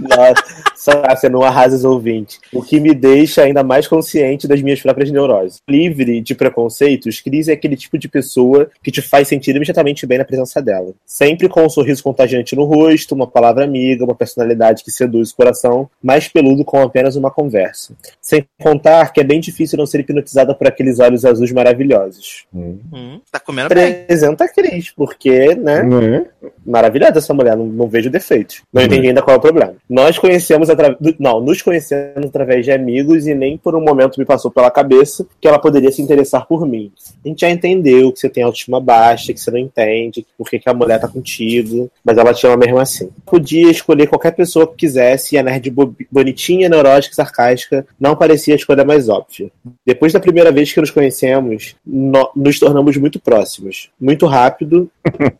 Nossa, 0.00 1.16
você 1.16 1.28
não 1.28 1.42
arrasa 1.42 1.76
os 1.76 1.84
ouvintes. 1.84 2.40
O 2.52 2.62
que 2.62 2.80
me 2.80 2.94
deixa 2.94 3.42
ainda 3.42 3.62
mais 3.62 3.86
consciente 3.86 4.46
das 4.46 4.62
minhas 4.62 4.80
próprias 4.80 5.10
neuroses. 5.10 5.60
Livre 5.68 6.20
de 6.20 6.34
preconceitos, 6.34 7.20
Cris 7.20 7.48
é 7.48 7.52
aquele 7.52 7.76
tipo 7.76 7.98
de 7.98 8.08
pessoa 8.08 8.70
que 8.82 8.90
te 8.90 9.02
faz 9.02 9.28
sentir 9.28 9.54
imediatamente 9.54 10.06
bem 10.06 10.18
na 10.18 10.24
presença 10.24 10.60
dela. 10.62 10.92
Sempre 11.06 11.48
com 11.48 11.64
um 11.64 11.68
sorriso 11.70 12.02
contagiante 12.02 12.54
no 12.54 12.64
rosto, 12.64 13.14
uma 13.14 13.26
palavra 13.26 13.64
amiga, 13.64 14.04
uma 14.04 14.14
personalidade 14.14 14.84
que 14.84 14.90
seduz 14.90 15.30
o 15.30 15.36
coração, 15.36 15.88
mais 16.02 16.28
peludo 16.28 16.64
com 16.64 16.80
apenas 16.80 17.16
uma 17.16 17.30
conversa. 17.30 17.94
Sem 18.20 18.46
contar 18.60 19.12
que 19.12 19.20
é 19.20 19.24
bem 19.24 19.40
difícil 19.40 19.78
não 19.78 19.86
ser 19.86 20.00
hipnotizada 20.00 20.54
por 20.54 20.66
aqueles 20.66 20.98
olhos 20.98 21.24
azuis 21.24 21.52
maravilhosos. 21.52 22.46
Hum, 22.54 23.20
tá 23.30 23.40
comendo 23.40 23.74
bem. 23.74 24.02
Apresenta 24.02 24.44
a 24.44 24.48
Cris, 24.48 24.90
porque, 24.90 25.54
né? 25.54 25.82
Né? 25.82 26.26
maravilhosa 26.64 27.18
essa 27.18 27.34
mulher, 27.34 27.56
não, 27.56 27.66
não 27.66 27.88
vejo 27.88 28.10
defeitos. 28.10 28.62
Não 28.78 28.84
entendi 28.86 29.08
ainda 29.08 29.22
qual 29.22 29.34
é 29.34 29.38
o 29.38 29.42
problema. 29.42 29.74
Nós 29.88 30.18
conhecemos 30.18 30.70
através. 30.70 30.98
Não, 31.18 31.40
nos 31.40 31.62
conhecemos 31.62 32.26
através 32.26 32.64
de 32.64 32.70
amigos 32.72 33.26
e 33.26 33.34
nem 33.34 33.56
por 33.56 33.74
um 33.74 33.80
momento 33.80 34.18
me 34.18 34.24
passou 34.24 34.50
pela 34.50 34.70
cabeça 34.70 35.26
que 35.40 35.46
ela 35.48 35.58
poderia 35.58 35.90
se 35.90 36.00
interessar 36.02 36.46
por 36.46 36.66
mim. 36.66 36.90
A 37.24 37.28
gente 37.28 37.40
já 37.40 37.50
entendeu 37.50 38.12
que 38.12 38.20
você 38.20 38.28
tem 38.28 38.42
autoestima 38.42 38.80
baixa, 38.80 39.32
que 39.32 39.40
você 39.40 39.50
não 39.50 39.58
entende 39.58 40.26
por 40.36 40.48
que, 40.48 40.58
que 40.58 40.68
a 40.68 40.74
mulher 40.74 41.00
tá 41.00 41.08
contigo, 41.08 41.90
mas 42.04 42.16
ela 42.18 42.32
te 42.34 42.46
ama 42.46 42.56
mesmo 42.56 42.78
assim. 42.78 43.08
Podia 43.26 43.70
escolher 43.70 44.06
qualquer 44.06 44.32
pessoa 44.32 44.66
que 44.66 44.74
quisesse 44.76 45.34
e 45.34 45.38
a 45.38 45.42
nerd 45.42 45.70
bo- 45.70 45.94
bonitinha, 46.10 46.68
neurótica 46.68 47.12
e 47.12 47.16
sarcástica 47.16 47.86
não 47.98 48.14
parecia 48.16 48.54
a 48.54 48.56
escolha 48.56 48.84
mais 48.84 49.08
óbvia. 49.08 49.50
Depois 49.86 50.12
da 50.12 50.20
primeira 50.20 50.52
vez 50.52 50.72
que 50.72 50.80
nos 50.80 50.90
conhecemos, 50.90 51.74
no- 51.86 52.30
nos 52.36 52.58
tornamos 52.58 52.96
muito 52.96 53.18
próximos. 53.20 53.90
Muito 54.00 54.26
rápido 54.26 54.90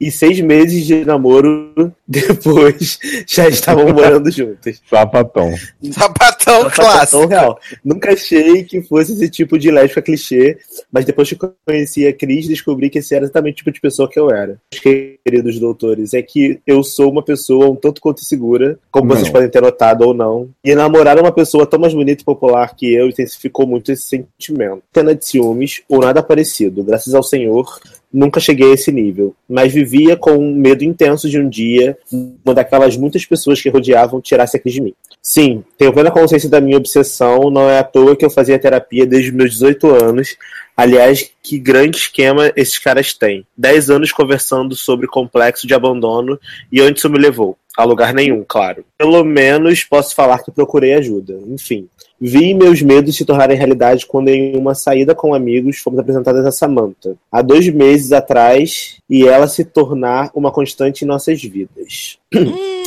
e 0.00 0.10
seis 0.10 0.40
meses 0.40 0.86
de 0.86 1.04
namoro 1.04 1.92
depois 2.06 2.67
já 3.26 3.48
estavam 3.48 3.92
morando 3.92 4.30
juntos. 4.30 4.36
juntas. 4.36 4.82
Sapatão. 4.88 5.54
Sapatão 5.92 6.62
Sapatão 6.62 6.70
clássico. 6.70 7.26
real. 7.26 7.58
Nunca 7.84 8.12
achei 8.12 8.64
que 8.64 8.82
fosse 8.82 9.12
esse 9.12 9.28
tipo 9.28 9.58
de 9.58 9.70
lésbica 9.70 10.02
clichê, 10.02 10.58
mas 10.92 11.04
depois 11.04 11.28
que 11.28 11.38
conheci 11.66 12.06
a 12.06 12.12
Cris, 12.12 12.46
descobri 12.48 12.90
que 12.90 12.98
esse 12.98 13.14
era 13.14 13.24
exatamente 13.24 13.54
o 13.54 13.56
tipo 13.56 13.72
de 13.72 13.80
pessoa 13.80 14.08
que 14.08 14.18
eu 14.18 14.30
era. 14.30 14.60
Queridos 14.70 15.58
doutores, 15.58 16.14
é 16.14 16.22
que 16.22 16.60
eu 16.66 16.82
sou 16.82 17.10
uma 17.10 17.22
pessoa 17.22 17.68
um 17.70 17.76
tanto 17.76 18.00
quanto 18.00 18.24
segura, 18.24 18.78
como 18.90 19.08
Não. 19.08 19.16
vocês 19.16 19.28
podem 19.30 19.48
ter 19.48 19.60
notado 19.62 20.02
ou 20.02 20.14
não. 20.14 20.48
E 20.64 20.74
namorar 20.74 21.18
uma 21.18 21.32
pessoa 21.32 21.66
tão 21.66 21.78
mais 21.80 21.94
bonita 21.94 22.22
e 22.22 22.24
popular 22.24 22.74
que 22.74 22.92
eu 22.94 23.08
intensificou 23.08 23.66
muito 23.66 23.92
esse 23.92 24.02
sentimento. 24.02 24.82
Tena 24.92 25.14
de 25.14 25.24
ciúmes 25.24 25.82
ou 25.88 26.00
nada 26.00 26.22
parecido. 26.22 26.82
Graças 26.82 27.14
ao 27.14 27.22
Senhor, 27.22 27.78
nunca 28.12 28.40
cheguei 28.40 28.70
a 28.70 28.74
esse 28.74 28.90
nível, 28.90 29.34
mas 29.48 29.72
vivia 29.72 30.16
com 30.16 30.32
um 30.32 30.54
medo 30.54 30.82
intenso 30.82 31.28
de 31.28 31.38
um 31.38 31.48
dia 31.48 31.96
uma 32.10 32.54
daquelas 32.54 32.96
muitas 32.96 33.24
pessoas 33.26 33.60
que 33.60 33.68
rodeavam 33.68 34.20
tirasse 34.20 34.56
a 34.56 34.60
Cris 34.60 34.74
de 34.74 34.80
mim. 34.80 34.94
Sim, 35.22 35.62
tenho 35.76 35.92
plena 35.92 36.10
consciência 36.10 36.48
da 36.48 36.60
minha 36.60 36.76
obsessão, 36.76 37.50
não 37.50 37.68
é 37.68 37.78
à 37.78 37.84
toa 37.84 38.16
que 38.16 38.24
eu 38.24 38.30
fazia 38.30 38.58
terapia 38.58 39.06
desde 39.06 39.32
meus 39.32 39.52
18 39.52 39.86
anos. 39.88 40.36
Aliás, 40.78 41.28
que 41.42 41.58
grande 41.58 41.96
esquema 41.96 42.52
esses 42.54 42.78
caras 42.78 43.12
têm. 43.12 43.44
10 43.56 43.90
anos 43.90 44.12
conversando 44.12 44.76
sobre 44.76 45.08
complexo 45.08 45.66
de 45.66 45.74
abandono 45.74 46.38
e 46.70 46.80
onde 46.80 47.00
isso 47.00 47.10
me 47.10 47.18
levou. 47.18 47.58
A 47.76 47.82
lugar 47.82 48.14
nenhum, 48.14 48.44
claro. 48.46 48.84
Pelo 48.96 49.24
menos 49.24 49.82
posso 49.82 50.14
falar 50.14 50.38
que 50.38 50.52
procurei 50.52 50.94
ajuda. 50.94 51.36
Enfim, 51.48 51.88
vi 52.20 52.54
meus 52.54 52.80
medos 52.80 53.16
se 53.16 53.24
tornarem 53.24 53.56
realidade 53.56 54.06
quando 54.06 54.28
em 54.28 54.54
uma 54.54 54.72
saída 54.72 55.16
com 55.16 55.34
amigos 55.34 55.78
fomos 55.78 55.98
apresentadas 55.98 56.46
a 56.46 56.52
Samantha. 56.52 57.16
Há 57.30 57.42
dois 57.42 57.68
meses 57.68 58.12
atrás 58.12 59.00
e 59.10 59.26
ela 59.26 59.48
se 59.48 59.64
tornar 59.64 60.30
uma 60.32 60.52
constante 60.52 61.04
em 61.04 61.08
nossas 61.08 61.42
vidas. 61.42 62.18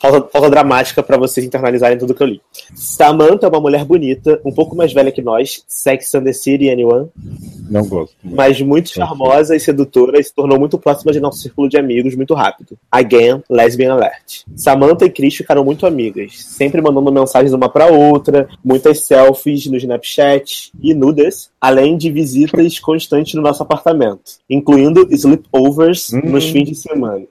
Pausa, 0.00 0.20
pausa 0.20 0.50
dramática 0.50 1.02
para 1.02 1.16
vocês 1.16 1.44
internalizarem 1.46 1.98
tudo 1.98 2.14
que 2.14 2.22
eu 2.22 2.26
li. 2.26 2.40
Samantha 2.74 3.46
é 3.46 3.48
uma 3.48 3.60
mulher 3.60 3.84
bonita, 3.84 4.40
um 4.44 4.52
pouco 4.52 4.76
mais 4.76 4.92
velha 4.92 5.10
que 5.10 5.22
nós, 5.22 5.62
Sex 5.66 6.14
and 6.14 6.24
the 6.24 6.32
City, 6.32 6.70
anyone, 6.70 7.08
Não 7.70 7.86
gosto. 7.86 8.14
mas 8.22 8.60
muito 8.60 8.90
charmosa 8.90 9.56
e 9.56 9.60
sedutora 9.60 10.18
e 10.20 10.24
se 10.24 10.34
tornou 10.34 10.58
muito 10.58 10.78
próxima 10.78 11.12
de 11.12 11.20
nosso 11.20 11.38
círculo 11.38 11.68
de 11.68 11.78
amigos 11.78 12.14
muito 12.14 12.34
rápido. 12.34 12.78
Again, 12.90 13.42
lesbian 13.50 13.94
alert. 13.94 14.42
Samantha 14.56 15.04
e 15.06 15.10
Chris 15.10 15.34
ficaram 15.34 15.64
muito 15.64 15.86
amigas, 15.86 16.44
sempre 16.44 16.80
mandando 16.80 17.10
mensagens 17.12 17.52
uma 17.52 17.68
para 17.68 17.86
outra, 17.86 18.48
muitas 18.64 19.00
selfies 19.06 19.66
no 19.66 19.76
Snapchat 19.76 20.70
e 20.82 20.94
nudes, 20.94 21.50
além 21.60 21.96
de 21.96 22.10
visitas 22.10 22.78
constantes 22.78 23.34
no 23.34 23.42
nosso 23.42 23.62
apartamento, 23.62 24.22
incluindo 24.48 25.06
sleepovers 25.10 26.10
nos 26.12 26.44
fins 26.44 26.68
de 26.68 26.74
semana. 26.74 27.24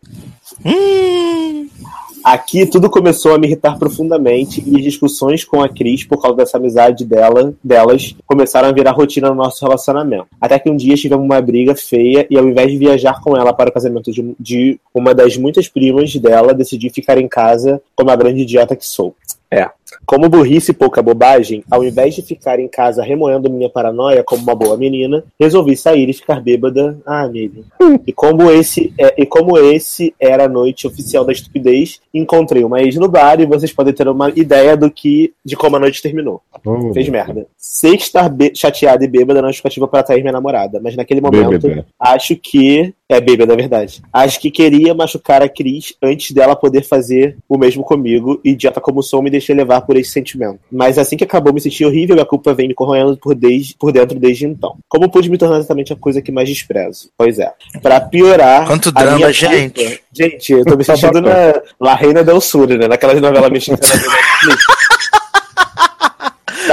Aqui 2.23 2.65
tudo 2.65 2.89
começou 2.89 3.35
a 3.35 3.37
me 3.37 3.47
irritar 3.47 3.77
profundamente 3.77 4.63
e 4.65 4.77
as 4.77 4.81
discussões 4.81 5.43
com 5.43 5.61
a 5.61 5.67
Cris 5.67 6.05
por 6.05 6.21
causa 6.21 6.37
dessa 6.37 6.57
amizade 6.57 7.03
dela, 7.03 7.53
delas 7.61 8.15
começaram 8.25 8.69
a 8.69 8.71
virar 8.71 8.91
rotina 8.91 9.27
no 9.27 9.35
nosso 9.35 9.63
relacionamento. 9.65 10.27
Até 10.39 10.57
que 10.57 10.69
um 10.69 10.75
dia 10.75 10.95
tivemos 10.95 11.25
uma 11.25 11.41
briga 11.41 11.75
feia 11.75 12.25
e 12.29 12.37
ao 12.37 12.47
invés 12.47 12.71
de 12.71 12.77
viajar 12.77 13.19
com 13.21 13.35
ela 13.35 13.51
para 13.51 13.69
o 13.69 13.73
casamento 13.73 14.09
de, 14.09 14.33
de 14.39 14.79
uma 14.93 15.13
das 15.13 15.35
muitas 15.35 15.67
primas 15.67 16.15
dela, 16.15 16.53
decidi 16.53 16.89
ficar 16.89 17.17
em 17.17 17.27
casa 17.27 17.81
como 17.93 18.09
a 18.09 18.15
grande 18.15 18.43
idiota 18.43 18.75
que 18.75 18.87
sou. 18.87 19.13
É. 19.53 19.69
Como 20.05 20.27
burrice 20.27 20.71
e 20.71 20.73
pouca 20.73 21.01
bobagem, 21.01 21.63
ao 21.69 21.83
invés 21.83 22.15
de 22.15 22.21
ficar 22.21 22.59
em 22.59 22.67
casa 22.67 23.03
remoendo 23.03 23.49
minha 23.49 23.69
paranoia 23.69 24.23
como 24.23 24.41
uma 24.41 24.55
boa 24.55 24.75
menina, 24.75 25.23
resolvi 25.39 25.77
sair 25.77 26.09
e 26.09 26.13
ficar 26.13 26.41
bêbada. 26.41 26.97
Ah, 27.05 27.27
Mili. 27.27 27.63
E 28.05 28.11
como 28.11 28.49
esse 28.51 28.93
é, 28.97 29.21
e 29.21 29.25
como 29.25 29.57
esse 29.57 30.13
era 30.19 30.45
a 30.45 30.49
noite 30.49 30.87
oficial 30.87 31.23
da 31.23 31.31
estupidez, 31.31 32.01
encontrei 32.13 32.63
uma 32.63 32.81
ex 32.81 32.95
no 32.95 33.07
bar 33.07 33.39
e 33.39 33.45
vocês 33.45 33.71
podem 33.71 33.93
ter 33.93 34.07
uma 34.07 34.29
ideia 34.29 34.75
do 34.75 34.89
que 34.89 35.33
de 35.45 35.55
como 35.55 35.75
a 35.75 35.79
noite 35.79 36.01
terminou. 36.01 36.41
Oh, 36.65 36.93
Fez 36.93 37.07
merda. 37.09 37.45
Sei 37.57 37.95
que 37.95 38.03
estar 38.03 38.31
chateada 38.55 39.03
e 39.03 39.07
bêbada 39.07 39.41
não 39.41 39.49
é 39.49 39.51
justificativa 39.51 39.87
para 39.87 39.99
atrair 39.99 40.21
minha 40.21 40.33
namorada, 40.33 40.79
mas 40.81 40.95
naquele 40.95 41.21
momento 41.21 41.59
Bêbada. 41.59 41.85
acho 41.99 42.35
que 42.35 42.93
é 43.09 43.19
bêbada, 43.21 43.53
é 43.53 43.55
verdade. 43.55 44.01
Acho 44.11 44.39
que 44.39 44.49
queria 44.49 44.93
machucar 44.93 45.41
a 45.43 45.49
Cris 45.49 45.93
antes 46.01 46.31
dela 46.31 46.55
poder 46.55 46.83
fazer 46.83 47.37
o 47.47 47.57
mesmo 47.57 47.83
comigo, 47.83 48.39
e 48.43 48.51
idiota 48.51 48.79
como 48.81 49.03
sou, 49.03 49.21
me 49.21 49.29
deixei 49.29 49.53
levar 49.55 49.81
por 49.81 49.95
esse 49.97 50.11
sentimento. 50.11 50.59
Mas 50.71 50.97
assim 50.97 51.15
que 51.17 51.23
acabou, 51.23 51.53
me 51.53 51.61
senti 51.61 51.85
horrível 51.85 52.15
e 52.17 52.21
a 52.21 52.25
culpa 52.25 52.53
vem 52.53 52.67
me 52.67 52.73
corroendo 52.73 53.15
por, 53.17 53.35
desde, 53.35 53.75
por 53.75 53.91
dentro 53.91 54.17
desde 54.19 54.45
então. 54.45 54.77
Como 54.87 55.09
pude 55.11 55.29
me 55.29 55.37
tornar 55.37 55.57
exatamente 55.57 55.93
a 55.93 55.95
coisa 55.95 56.21
que 56.21 56.31
mais 56.31 56.49
desprezo? 56.49 57.09
Pois 57.17 57.37
é. 57.39 57.51
Pra 57.81 57.99
piorar. 58.01 58.65
Quanto 58.67 58.89
a 58.89 58.91
drama, 58.91 59.17
minha 59.17 59.31
gente. 59.31 59.73
culpa- 59.83 60.03
Gente, 60.15 60.53
eu 60.53 60.63
tô 60.63 60.77
me 60.77 60.83
sentindo 60.83 61.21
na 61.21 61.59
La 61.79 61.95
Reina 61.95 62.23
del 62.23 62.39
Sur, 62.39 62.67
né? 62.67 62.87
Naquelas 62.87 63.19
novelas 63.19 63.49
mexicanas. 63.49 64.03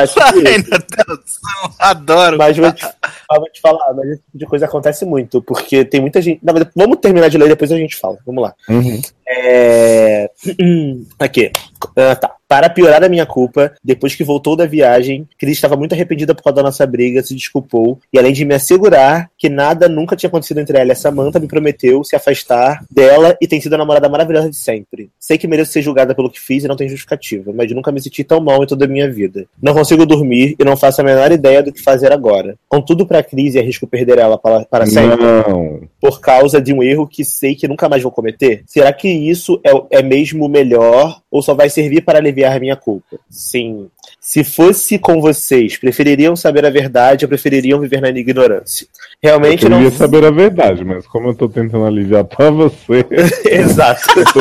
Tá 0.07 0.33
tipo 0.33 0.39
isso. 0.39 0.49
Ai, 0.49 0.59
meu 0.59 0.79
Deus 1.07 1.19
do 1.19 1.29
céu, 1.29 1.75
adoro. 1.79 2.39
Mas 2.39 2.57
vou 2.57 2.73
te, 2.73 2.85
vou 3.31 3.51
te 3.51 3.61
falar, 3.61 3.95
mas 3.95 4.09
esse 4.09 4.23
tipo 4.23 4.39
de 4.39 4.47
coisa 4.47 4.67
acontece 4.67 5.05
muito, 5.05 5.43
porque 5.43 5.85
tem 5.85 6.01
muita 6.01 6.21
gente. 6.21 6.41
Na 6.43 6.53
verdade, 6.53 6.73
vamos 6.77 6.99
terminar 6.99 7.29
de 7.29 7.39
ler 7.39 7.49
depois 7.49 7.73
a 7.73 7.77
gente 7.77 7.97
fala. 7.97 8.19
Vamos 8.27 8.43
lá. 8.43 8.55
Uhum. 8.69 9.01
É... 9.31 10.31
Aqui. 11.19 11.53
Ah, 11.97 12.17
tá. 12.17 12.35
Para 12.51 12.69
piorar 12.69 13.05
a 13.05 13.09
minha 13.09 13.25
culpa, 13.25 13.73
depois 13.83 14.17
que 14.17 14.25
voltou 14.25 14.57
da 14.57 14.67
viagem, 14.67 15.25
Cris 15.39 15.53
estava 15.53 15.77
muito 15.77 15.93
arrependida 15.93 16.35
por 16.35 16.43
causa 16.43 16.57
da 16.57 16.65
nossa 16.65 16.85
briga, 16.85 17.23
se 17.23 17.33
desculpou, 17.33 18.01
e 18.13 18.19
além 18.19 18.33
de 18.33 18.45
me 18.45 18.57
assegurar 18.57 19.31
que 19.39 19.49
nada 19.49 19.89
nunca 19.89 20.17
tinha 20.17 20.27
acontecido 20.27 20.59
entre 20.59 20.77
ela 20.77 20.89
e 20.89 20.91
a 20.91 20.97
Samantha, 20.97 21.39
me 21.39 21.47
prometeu 21.47 22.03
se 22.03 22.17
afastar 22.17 22.85
dela 22.91 23.37
e 23.41 23.47
tem 23.47 23.61
sido 23.61 23.75
a 23.75 23.79
namorada 23.79 24.09
maravilhosa 24.09 24.51
de 24.51 24.57
sempre. 24.57 25.11
Sei 25.17 25.39
que 25.39 25.47
mereço 25.47 25.71
ser 25.71 25.81
julgada 25.81 26.13
pelo 26.13 26.29
que 26.29 26.41
fiz 26.41 26.65
e 26.65 26.67
não 26.67 26.75
tem 26.75 26.89
justificativa, 26.89 27.53
mas 27.55 27.71
nunca 27.71 27.93
me 27.93 28.03
senti 28.03 28.25
tão 28.25 28.41
mal 28.41 28.65
em 28.65 28.67
toda 28.67 28.85
a 28.85 28.89
minha 28.89 29.09
vida. 29.09 29.47
Não 29.63 29.73
consigo 29.73 30.05
dormir 30.05 30.57
e 30.59 30.65
não 30.65 30.77
faço 30.77 31.03
a 31.03 31.05
menor 31.05 31.31
ideia 31.31 31.63
do 31.63 31.73
que 31.73 31.81
fazer 31.81 32.11
agora. 32.11 32.57
Contudo, 32.69 33.07
para 33.07 33.23
Cris 33.23 33.55
e 33.55 33.61
arrisco 33.61 33.87
perder 33.87 34.19
ela 34.19 34.37
para, 34.37 34.65
para 34.65 34.87
sempre 34.87 35.25
Não. 35.25 35.83
por 36.01 36.21
causa 36.21 36.61
de 36.61 36.73
um 36.73 36.83
erro 36.83 37.07
que 37.07 37.25
sei 37.25 37.55
que 37.55 37.69
nunca 37.69 37.89
mais 37.89 38.03
vou 38.03 38.11
cometer? 38.11 38.65
Será 38.67 38.93
que 38.93 39.09
isso 39.29 39.61
é, 39.65 39.99
é 39.99 40.03
mesmo 40.03 40.49
melhor 40.49 41.21
ou 41.31 41.43
só 41.43 41.55
vai 41.55 41.69
servir 41.69 42.03
para 42.03 42.19
aliviar 42.19 42.61
minha 42.61 42.77
culpa? 42.77 43.19
Sim. 43.29 43.89
Se 44.21 44.45
fosse 44.45 44.99
com 44.99 45.19
vocês, 45.21 45.79
prefeririam 45.79 46.37
saber 46.37 46.67
a 46.67 46.71
verdade 46.71 47.25
ou 47.25 47.29
prefeririam 47.29 47.81
viver 47.81 48.03
na 48.03 48.11
ignorância? 48.11 48.87
Realmente 49.23 49.65
Eu 49.65 49.71
não. 49.71 49.79
queria 49.79 49.91
saber 49.97 50.25
a 50.25 50.31
verdade, 50.31 50.85
mas 50.85 51.07
como 51.07 51.29
eu 51.29 51.35
tô 51.35 51.49
tentando 51.49 51.85
aliviar 51.87 52.25
pra 52.25 52.51
você, 52.51 53.05
Exato. 53.51 54.03
eu 54.19 54.25
tô. 54.27 54.41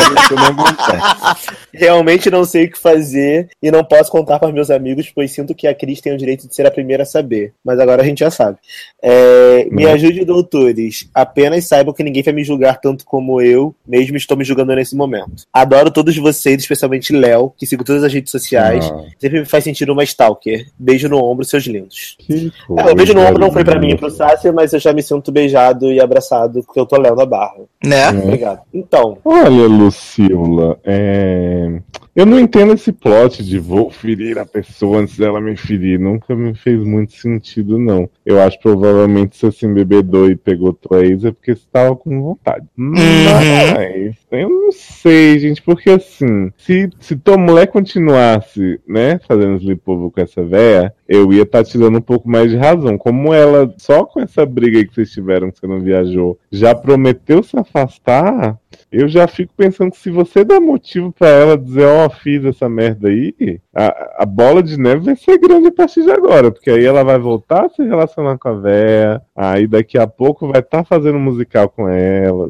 Realmente 1.74 2.30
não 2.30 2.44
sei 2.44 2.66
o 2.66 2.72
que 2.72 2.78
fazer 2.80 3.50
e 3.62 3.72
não 3.72 3.84
posso 3.84 4.12
contar 4.12 4.38
para 4.40 4.52
meus 4.52 4.70
amigos, 4.70 5.12
pois 5.14 5.32
sinto 5.32 5.56
que 5.56 5.68
a 5.68 5.74
Cris 5.74 6.02
tem 6.02 6.14
o 6.14 6.18
direito 6.18 6.48
de 6.48 6.54
ser 6.56 6.66
a 6.66 6.72
primeira 6.72 7.04
a 7.04 7.06
saber. 7.06 7.54
Mas 7.64 7.80
agora 7.80 8.02
a 8.02 8.06
gente 8.06 8.20
já 8.20 8.30
sabe. 8.32 8.58
É, 9.02 9.66
me 9.72 9.86
Não. 9.86 9.94
ajude, 9.94 10.26
doutores. 10.26 11.08
Apenas 11.14 11.68
saibam 11.68 11.94
que 11.94 12.04
ninguém 12.04 12.24
vai 12.24 12.34
me 12.34 12.44
julgar 12.44 12.80
tanto 12.82 13.06
como 13.06 13.42
eu, 13.42 13.74
mesmo 13.88 14.18
estou 14.18 14.36
me 14.36 14.44
julgando 14.44 14.76
nesse 14.76 14.96
momento. 14.96 15.44
Adoro 15.54 15.90
todos 15.92 16.18
vocês, 16.18 16.60
especialmente 16.62 17.14
Léo, 17.14 17.54
que 17.58 17.66
sigo 17.66 17.84
todas 17.84 18.04
as 18.04 18.14
redes 18.14 18.32
sociais. 18.32 18.86
Ah, 18.86 19.06
Sempre 19.20 19.40
me 19.40 19.46
faz 19.46 19.69
sentir 19.70 19.90
uma 19.90 20.04
stalker. 20.04 20.68
Beijo 20.78 21.08
no 21.08 21.24
ombro, 21.24 21.46
seus 21.46 21.66
lindos. 21.66 22.16
que 22.20 22.52
É, 22.78 22.92
o 22.92 22.96
beijo 22.96 23.14
no 23.14 23.22
ombro 23.22 23.40
não 23.40 23.52
foi 23.52 23.64
pra 23.64 23.80
mim 23.80 23.92
e 23.92 23.98
pro 23.98 24.10
Sácia, 24.10 24.52
mas 24.52 24.74
eu 24.74 24.80
já 24.80 24.92
me 24.94 25.02
sinto 25.02 25.32
beijado 25.32 25.92
e 25.92 26.02
abraçado 26.02 26.64
porque 26.64 26.80
eu 26.80 26.86
tô 26.86 26.98
lendo 26.98 27.22
a 27.22 27.26
barra. 27.26 27.62
Né? 27.84 28.10
Obrigado. 28.10 28.62
Então, 28.74 29.18
Olha, 29.24 29.68
Lucila, 29.68 30.78
é... 30.84 31.80
eu 32.20 32.26
não 32.26 32.38
entendo 32.38 32.74
esse 32.74 32.92
plot 32.92 33.42
de 33.42 33.58
vou 33.58 33.90
ferir 33.90 34.38
a 34.38 34.46
pessoa 34.46 34.98
antes 34.98 35.18
dela 35.18 35.40
me 35.40 35.56
ferir. 35.56 35.98
Nunca 35.98 36.36
me 36.36 36.54
fez 36.54 36.78
muito 36.84 37.14
sentido, 37.14 37.80
não. 37.80 38.10
Eu 38.26 38.42
acho 38.42 38.60
provavelmente 38.60 39.38
se 39.38 39.46
você 39.46 39.66
embebedou 39.66 40.30
e 40.30 40.36
pegou 40.36 40.74
tua 40.74 41.06
ex 41.06 41.24
é 41.24 41.32
porque 41.32 41.56
você 41.56 41.64
tava 41.72 41.96
com 41.96 42.22
vontade. 42.22 42.66
Mas 42.76 44.18
eu 44.32 44.50
não 44.50 44.72
sei, 44.74 45.40
gente, 45.40 45.62
porque 45.62 45.92
assim, 45.92 46.52
se, 46.58 46.90
se 47.00 47.16
tua 47.16 47.38
mulher 47.38 47.68
continuasse, 47.68 48.82
né, 48.86 49.18
fazendo 49.26 49.56
sleepover 49.56 50.12
com 50.12 50.20
essa 50.20 50.44
véia, 50.44 50.94
eu 51.08 51.32
ia 51.32 51.44
estar 51.44 51.64
te 51.64 51.78
dando 51.78 52.00
um 52.00 52.02
pouco 52.02 52.30
mais 52.30 52.52
de 52.52 52.58
razão. 52.58 52.98
Como 52.98 53.34
ela, 53.34 53.74
só 53.78 54.04
com 54.04 54.20
essa 54.20 54.46
briga 54.46 54.78
aí 54.78 54.86
que 54.86 54.94
vocês 54.94 55.12
tiveram, 55.12 55.50
que 55.50 55.60
você 55.60 55.68
não 55.68 55.80
viajou, 55.80 56.38
já 56.52 56.76
prometeu 56.76 57.42
se 57.42 57.58
afastar, 57.58 58.60
eu 58.92 59.08
já 59.08 59.28
fico 59.28 59.54
pensando 59.56 59.92
que 59.92 59.98
se 59.98 60.10
você 60.10 60.44
dá 60.44 60.60
motivo 60.60 61.12
pra 61.12 61.30
ela 61.30 61.58
dizer, 61.58 61.86
ó, 61.86 62.09
fiz 62.10 62.44
essa 62.44 62.68
merda 62.68 63.08
aí, 63.08 63.60
a, 63.74 64.24
a 64.24 64.26
bola 64.26 64.62
de 64.62 64.78
neve 64.78 65.06
vai 65.06 65.16
ser 65.16 65.38
grande 65.38 65.68
a 65.68 65.72
partir 65.72 66.04
de 66.04 66.12
agora, 66.12 66.52
porque 66.52 66.70
aí 66.70 66.86
ela 66.86 67.04
vai 67.04 67.18
voltar 67.18 67.66
a 67.66 67.70
se 67.70 67.84
relacionar 67.84 68.38
com 68.38 68.50
a 68.50 68.54
véia, 68.54 69.22
aí 69.36 69.68
daqui 69.68 69.98
a 69.98 70.08
pouco 70.08 70.48
vai 70.48 70.62
estar 70.62 70.84
fazendo 70.84 71.20
musical 71.20 71.70
com 71.70 71.88
ela. 71.88 72.48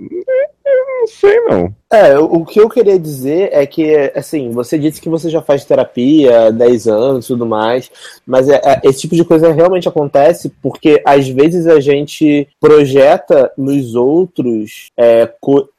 Sei, 1.09 1.39
não. 1.41 1.73
É, 1.91 2.19
o 2.19 2.45
que 2.45 2.59
eu 2.61 2.69
queria 2.69 2.99
dizer 2.99 3.49
é 3.51 3.65
que, 3.65 4.11
assim, 4.15 4.51
você 4.51 4.77
disse 4.77 5.01
que 5.01 5.09
você 5.09 5.27
já 5.27 5.41
faz 5.41 5.65
terapia 5.65 6.45
há 6.47 6.51
10 6.51 6.87
anos 6.87 7.25
e 7.25 7.29
tudo 7.29 7.47
mais, 7.47 7.89
mas 8.27 8.47
é, 8.47 8.61
é- 8.63 8.81
esse 8.83 9.01
tipo 9.01 9.15
de 9.15 9.25
coisa 9.25 9.51
realmente 9.51 9.89
acontece 9.89 10.53
porque, 10.61 11.01
às 11.03 11.27
vezes, 11.27 11.65
a 11.65 11.79
gente 11.79 12.47
projeta 12.61 13.51
nos 13.57 13.95
outros, 13.95 14.91
é, 14.95 15.27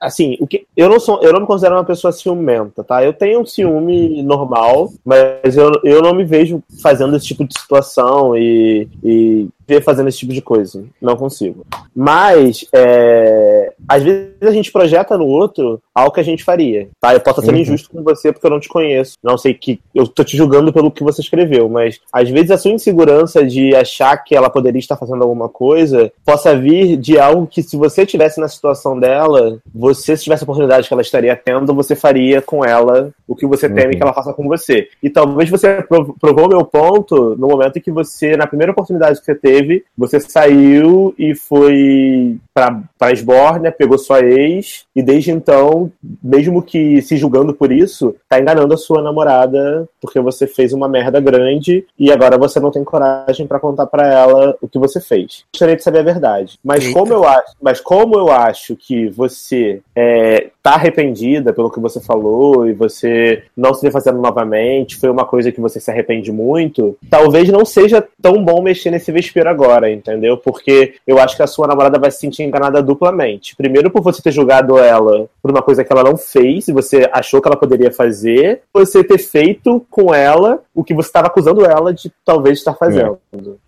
assim, 0.01 0.37
o 0.41 0.49
que, 0.49 0.67
eu, 0.77 0.89
não 0.89 0.99
sou, 0.99 1.23
eu 1.23 1.33
não 1.33 1.43
me 1.43 1.47
considero 1.47 1.77
uma 1.77 1.85
pessoa 1.85 2.11
ciumenta, 2.13 2.83
tá? 2.83 3.05
Eu 3.05 3.13
tenho 3.13 3.41
um 3.41 3.47
ciúme 3.47 4.21
normal, 4.25 4.93
mas 5.05 5.57
eu, 5.57 5.71
eu 5.85 6.03
não 6.03 6.13
me 6.13 6.25
vejo 6.25 6.61
fazendo 6.83 7.15
esse 7.17 7.27
tipo 7.27 7.45
de 7.45 7.57
situação 7.57 8.37
e, 8.37 8.89
e 9.05 9.49
ver 9.71 9.83
fazendo 9.83 10.09
esse 10.09 10.19
tipo 10.19 10.33
de 10.33 10.43
coisa. 10.43 10.85
Não 11.01 11.17
consigo. 11.17 11.65
Mas, 11.95 12.67
é, 12.73 13.73
às 13.89 14.03
vezes 14.03 14.31
a 14.43 14.51
gente 14.51 14.73
projeta 14.73 15.17
no 15.17 15.27
outro 15.27 15.81
algo 15.95 16.13
que 16.13 16.21
a 16.21 16.25
gente 16.25 16.43
faria, 16.45 16.89
tá? 17.01 17.13
Eu 17.15 17.21
posso 17.21 17.41
estar 17.41 17.47
sendo 17.47 17.57
Uhum. 17.57 17.63
injusto 17.63 17.91
com 17.91 18.03
você 18.03 18.33
porque 18.33 18.47
eu 18.47 18.51
não 18.51 18.61
te 18.61 18.69
conheço. 18.69 19.15
Não 19.23 19.37
sei 19.39 19.55
que. 19.55 19.81
Eu 19.95 20.07
tô 20.07 20.25
te 20.25 20.37
julgando 20.37 20.73
pelo 20.73 20.91
que 20.91 21.05
você 21.05 21.21
escreveu, 21.21 21.69
mas 21.69 22.01
às 22.13 22.29
vezes 22.29 22.51
a 22.51 22.59
sua 22.59 22.71
insegurança 22.73 23.45
de 23.47 23.75
achar 23.75 24.17
que 24.19 24.35
ela 24.35 24.51
poderia 24.51 24.79
estar 24.79 24.97
fazendo 24.97 25.23
alguma 25.23 25.49
coisa 25.49 26.11
possa 26.25 26.57
vir 26.57 26.97
de 26.97 27.19
algo 27.19 27.47
que, 27.47 27.63
se 27.63 27.77
você 27.77 28.05
tivesse 28.07 28.41
na 28.41 28.49
situação 28.49 28.99
dela, 28.99 29.59
você, 29.75 30.17
se 30.17 30.25
tivesse 30.25 30.43
a 30.43 30.47
oportunidade 30.47 30.89
que 30.89 30.95
ela 30.95 31.03
estaria 31.03 31.37
tendo, 31.37 31.75
você 31.75 31.95
faria 31.95 32.41
com 32.43 32.65
ela 32.65 33.11
o 33.29 33.37
que 33.37 33.47
você 33.47 33.69
teme 33.69 33.93
Uhum. 33.93 33.97
que 33.99 34.03
ela 34.03 34.13
faça 34.15 34.33
com 34.33 34.47
você. 34.49 34.89
E 35.03 35.11
talvez 35.11 35.49
você 35.51 35.83
prov- 35.83 36.13
provou 36.21 36.49
meu 36.49 36.65
ponto 36.65 37.37
no 37.37 37.49
momento 37.49 37.77
em 37.79 37.83
que 37.83 37.91
você, 37.91 38.37
na 38.37 38.47
primeira 38.47 38.73
oportunidade 38.73 39.19
que 39.21 39.25
você 39.27 39.35
teve, 39.35 39.60
você 39.97 40.21
saiu 40.21 41.15
e 41.19 41.35
foi 41.35 42.37
pra, 42.55 42.83
pra 42.99 43.13
Esbórnia, 43.13 43.73
pegou 43.73 43.99
sua 43.99 44.21
ex, 44.21 44.85
e 44.95 45.03
desde 45.03 45.31
então, 45.31 45.91
mesmo 46.23 46.63
que 46.63 47.01
se 47.03 47.17
julgando 47.17 47.55
por 47.55 47.73
isso, 47.73 48.15
tá 48.29 48.41
enganando 48.41 48.75
a 48.75 48.77
sua 48.77 49.03
namorada 49.03 49.89
porque 50.01 50.21
você 50.21 50.47
fez 50.47 50.73
uma 50.73 50.89
merda 50.89 51.21
grande 51.21 51.85
e 51.99 52.11
agora 52.11 52.39
você 52.39 52.59
não 52.59 52.71
tem 52.71 52.85
coragem 52.85 53.47
pra 53.47 53.61
contar 53.61 53.87
pra 53.87 54.07
ela 54.07 54.57
o 54.61 54.69
que 54.69 54.79
você 54.79 55.01
fez. 55.01 55.45
Gostaria 55.53 55.77
de 55.77 55.83
saber 55.83 56.01
a 56.01 56.05
verdade. 56.05 56.59
Mas 56.65 56.85
Eita. 56.85 56.99
como 56.99 57.13
eu 57.13 57.25
acho, 57.25 57.55
mas 57.61 57.81
como 57.81 58.19
eu 58.19 58.31
acho 58.31 58.77
que 58.77 59.09
você 59.09 59.81
é, 59.95 60.51
tá 60.63 60.75
arrependida 60.75 61.53
pelo 61.53 61.71
que 61.71 61.81
você 61.81 62.01
falou 62.01 62.67
e 62.67 62.73
você 62.73 63.43
não 63.57 63.75
se 63.75 63.91
fazendo 63.91 64.21
novamente, 64.21 64.97
foi 64.97 65.11
uma 65.11 65.25
coisa 65.25 65.53
que 65.53 65.61
você 65.61 65.81
se 65.81 65.91
arrepende 65.91 66.33
muito, 66.33 66.97
talvez 67.09 67.49
não 67.49 67.65
seja 67.65 68.07
tão 68.21 68.45
bom 68.45 68.63
mexer 68.63 68.91
nesse 68.91 69.11
vespeiro 69.13 69.50
agora, 69.51 69.91
entendeu? 69.91 70.37
Porque 70.37 70.95
eu 71.07 71.19
acho 71.19 71.37
que 71.37 71.43
a 71.43 71.47
sua 71.47 71.67
namorada 71.67 71.99
vai 71.99 72.11
se 72.11 72.19
sentir 72.19 72.43
enganada 72.43 72.83
duplamente. 72.83 73.57
Primeiro 73.57 73.91
por 73.91 74.03
você 74.03 74.23
ter 74.23 74.33
julgado 74.33 74.79
ela 74.79 75.29
por 75.43 75.51
uma 75.51 75.63
coisa 75.63 75.85
que 75.85 75.93
ela 75.93 76.05
não 76.05 76.17
fez 76.17 76.69
e 76.69 76.73
você 76.73 77.09
achou 77.13 77.41
que 77.41 77.49
ela 77.49 77.57
poderia 77.57 77.91
fazer, 77.91 78.63
você 78.73 79.03
ter 79.03 79.19
feito 79.19 79.85
com 79.91 80.15
ela 80.15 80.61
o 80.75 80.85
que 80.85 80.95
você 80.95 81.09
estava 81.09 81.27
acusando 81.27 81.65
ela 81.65 81.93
de 81.93 82.11
talvez 82.25 82.59
estar 82.59 82.75
fazendo. 82.75 83.19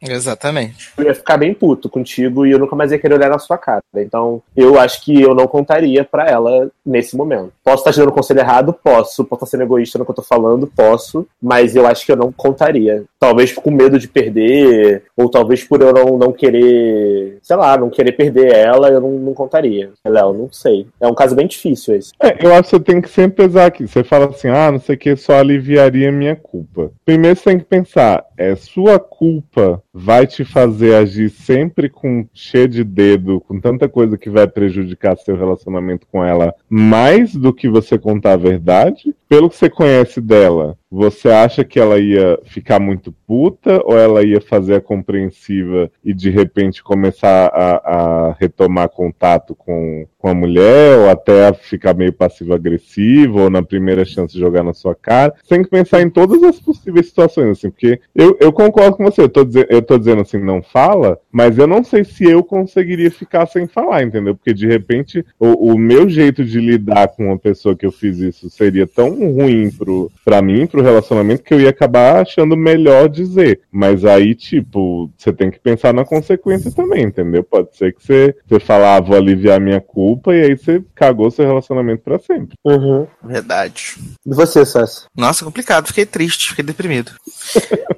Exatamente. 0.01 0.91
Eu 0.97 1.05
ia 1.05 1.15
ficar 1.15 1.37
bem 1.37 1.53
puto 1.53 1.89
contigo 1.89 2.47
e 2.47 2.53
eu 2.53 2.59
nunca 2.59 2.77
mais 2.77 2.93
ia 2.93 2.99
querer 2.99 3.15
olhar 3.15 3.29
na 3.29 3.39
sua 3.39 3.59
cara. 3.59 3.83
Então, 3.97 4.43
eu 4.57 4.79
acho 4.79 5.05
que 5.05 5.21
eu 5.21 5.35
não 5.35 5.47
contaria 5.47 6.05
pra 6.05 6.29
ela 6.29 6.71
nesse 6.85 7.17
momento. 7.17 7.53
Posso 7.63 7.79
estar 7.79 7.93
te 7.93 7.99
dando 7.99 8.11
um 8.11 8.15
conselho 8.15 8.41
errado? 8.41 8.73
Posso. 8.73 9.25
Posso 9.25 9.45
estar 9.45 9.47
sendo 9.47 9.65
egoísta 9.65 9.99
no 9.99 10.05
que 10.05 10.11
eu 10.11 10.17
tô 10.17 10.23
falando? 10.23 10.67
Posso. 10.67 11.27
Mas 11.41 11.77
eu 11.77 11.87
acho 11.87 12.07
que 12.07 12.13
eu 12.13 12.17
não 12.17 12.33
contaria. 12.33 13.05
Talvez 13.19 13.53
com 13.53 13.71
medo 13.71 13.99
de 13.99 14.09
perder, 14.09 15.05
ou 15.17 15.29
talvez 15.29 15.63
por 15.73 15.81
eu 15.81 15.90
não, 15.90 16.19
não 16.19 16.32
querer, 16.35 17.39
sei 17.40 17.57
lá, 17.57 17.78
não 17.78 17.89
querer 17.89 18.12
perder 18.12 18.53
ela, 18.53 18.90
eu 18.90 19.01
não, 19.01 19.12
não 19.12 19.32
contaria. 19.32 19.89
Léo, 20.07 20.35
não 20.35 20.53
sei. 20.53 20.86
É 21.01 21.07
um 21.07 21.15
caso 21.15 21.35
bem 21.35 21.47
difícil 21.47 21.94
esse. 21.94 22.12
É, 22.23 22.47
eu 22.47 22.53
acho 22.53 22.65
que 22.65 22.77
você 22.77 22.81
tem 22.81 23.01
que 23.01 23.09
sempre 23.09 23.47
pesar 23.47 23.65
aqui. 23.65 23.89
Você 23.89 24.05
fala 24.05 24.27
assim, 24.27 24.49
ah, 24.49 24.70
não 24.70 24.78
sei 24.78 24.97
o 24.97 24.99
que, 24.99 25.16
só 25.16 25.39
aliviaria 25.39 26.12
minha 26.12 26.36
culpa. 26.36 26.90
Primeiro 27.07 27.39
você 27.39 27.44
tem 27.44 27.59
que 27.59 27.65
pensar, 27.65 28.23
é 28.43 28.56
sua 28.56 28.98
culpa 28.98 29.82
vai 29.93 30.27
te 30.27 30.44
fazer 30.44 30.94
agir 30.94 31.31
sempre 31.31 31.89
com 31.89 32.27
cheio 32.32 32.69
de 32.69 32.82
dedo, 32.82 33.40
com 33.40 33.60
tanta 33.60 33.89
coisa 33.89 34.16
que 34.16 34.31
vai 34.31 34.47
prejudicar 34.47 35.16
seu 35.16 35.36
relacionamento 35.36 36.06
com 36.10 36.24
ela, 36.24 36.55
mais 36.69 37.35
do 37.35 37.52
que 37.52 37.69
você 37.69 37.98
contar 37.98 38.32
a 38.32 38.36
verdade? 38.36 39.14
Pelo 39.28 39.48
que 39.48 39.56
você 39.56 39.70
conhece 39.70 40.20
dela, 40.20 40.77
você 40.90 41.31
acha 41.31 41.64
que 41.64 41.81
ela 41.81 41.98
ia 41.98 42.39
ficar 42.44 42.78
muito 42.78 43.12
puta 43.27 43.81
ou 43.85 43.98
ela 43.98 44.23
ia 44.23 44.43
fazer 44.43 44.74
a 44.74 44.81
compreensiva 44.81 45.90
e 46.05 46.12
de 46.12 46.28
repente 46.28 46.82
começar 46.82 47.47
a, 47.47 47.77
a 47.77 48.32
retomar 48.39 48.90
contato 48.90 49.55
com, 49.55 50.06
com 50.19 50.28
a 50.28 50.35
mulher 50.35 50.98
ou 50.98 51.09
até 51.09 51.51
ficar 51.55 51.94
meio 51.94 52.12
passivo-agressivo 52.12 53.40
ou 53.40 53.51
na 53.51 53.62
primeira 53.62 54.05
chance 54.05 54.39
jogar 54.39 54.62
na 54.62 54.74
sua 54.74 54.94
cara? 54.94 55.35
Você 55.43 55.55
tem 55.55 55.62
que 55.62 55.70
pensar 55.70 56.02
em 56.02 56.10
todas 56.10 56.43
as 56.43 56.60
possíveis 56.60 57.06
situações, 57.06 57.52
assim, 57.52 57.70
porque 57.70 57.98
eu, 58.14 58.32
eu 58.41 58.53
concordo 58.53 58.97
com 58.97 59.05
você, 59.05 59.23
eu 59.23 59.29
tô, 59.29 59.45
dizer, 59.45 59.67
eu 59.71 59.83
tô 59.83 59.99
dizendo 59.99 60.23
assim, 60.23 60.39
não 60.39 60.63
fala, 60.63 61.19
mas 61.31 61.59
eu 61.59 61.67
não 61.67 61.83
sei 61.83 62.05
se 62.05 62.25
eu 62.25 62.43
conseguiria 62.43 63.11
ficar 63.11 63.47
sem 63.47 63.67
falar, 63.67 64.03
entendeu? 64.03 64.35
Porque 64.35 64.53
de 64.53 64.67
repente 64.67 65.25
o, 65.39 65.73
o 65.73 65.79
meu 65.79 66.09
jeito 66.09 66.45
de 66.45 66.61
lidar 66.61 67.09
com 67.09 67.27
uma 67.27 67.39
pessoa 67.39 67.77
que 67.77 67.87
eu 67.87 67.93
fiz 67.93 68.19
isso 68.19 68.51
seria 68.51 68.87
tão 68.87 69.11
ruim 69.33 69.71
pro, 69.71 70.11
pra 70.25 70.43
mim, 70.43 70.67
pro 70.67 70.83
relacionamento, 70.83 71.43
que 71.43 71.55
eu 71.55 71.61
ia 71.61 71.71
acabar 71.71 72.21
achando 72.21 72.57
melhor 72.57 73.09
dizer. 73.09 73.61
Mas 73.71 74.05
aí, 74.05 74.35
tipo, 74.35 75.11
você 75.17 75.33
tem 75.33 75.51
que 75.51 75.59
pensar 75.59 75.93
na 75.93 76.05
consequência 76.05 76.71
também, 76.71 77.05
entendeu? 77.05 77.43
Pode 77.43 77.77
ser 77.77 77.95
que 77.95 78.05
você, 78.05 78.35
você 78.47 78.73
ah, 78.73 79.01
vou 79.01 79.17
aliviar 79.17 79.61
minha 79.61 79.81
culpa, 79.81 80.35
e 80.35 80.43
aí 80.43 80.57
você 80.57 80.83
cagou 80.95 81.31
seu 81.31 81.47
relacionamento 81.47 82.03
pra 82.03 82.19
sempre. 82.19 82.57
Uhum. 82.65 83.07
Verdade. 83.23 83.95
E 84.25 84.35
você, 84.35 84.65
Sassi? 84.65 85.07
Nossa, 85.17 85.45
complicado. 85.45 85.87
Fiquei 85.87 86.07
triste, 86.07 86.51
fiquei 86.51 86.65
deprimido. 86.65 87.13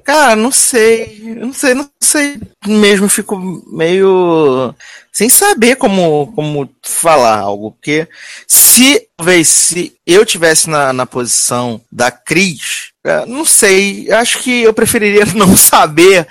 Cara, 0.03 0.14
não 0.35 0.51
sei. 0.51 1.35
Não 1.35 1.51
sei, 1.53 1.73
não 1.73 1.89
sei 2.01 2.39
mesmo. 2.65 3.09
Fico 3.09 3.37
meio 3.67 4.73
sem 5.11 5.29
saber 5.29 5.75
como, 5.77 6.31
como 6.33 6.69
falar 6.83 7.39
algo. 7.39 7.71
Porque 7.71 8.07
se, 8.47 9.07
talvez, 9.15 9.47
se 9.47 9.95
eu 10.05 10.25
tivesse 10.25 10.69
na, 10.69 10.91
na 10.91 11.05
posição 11.05 11.81
da 11.91 12.11
Cris, 12.11 12.91
é, 13.05 13.25
não 13.25 13.45
sei. 13.45 14.11
Acho 14.11 14.39
que 14.39 14.63
eu 14.63 14.73
preferiria 14.73 15.25
não 15.35 15.55
saber. 15.55 16.27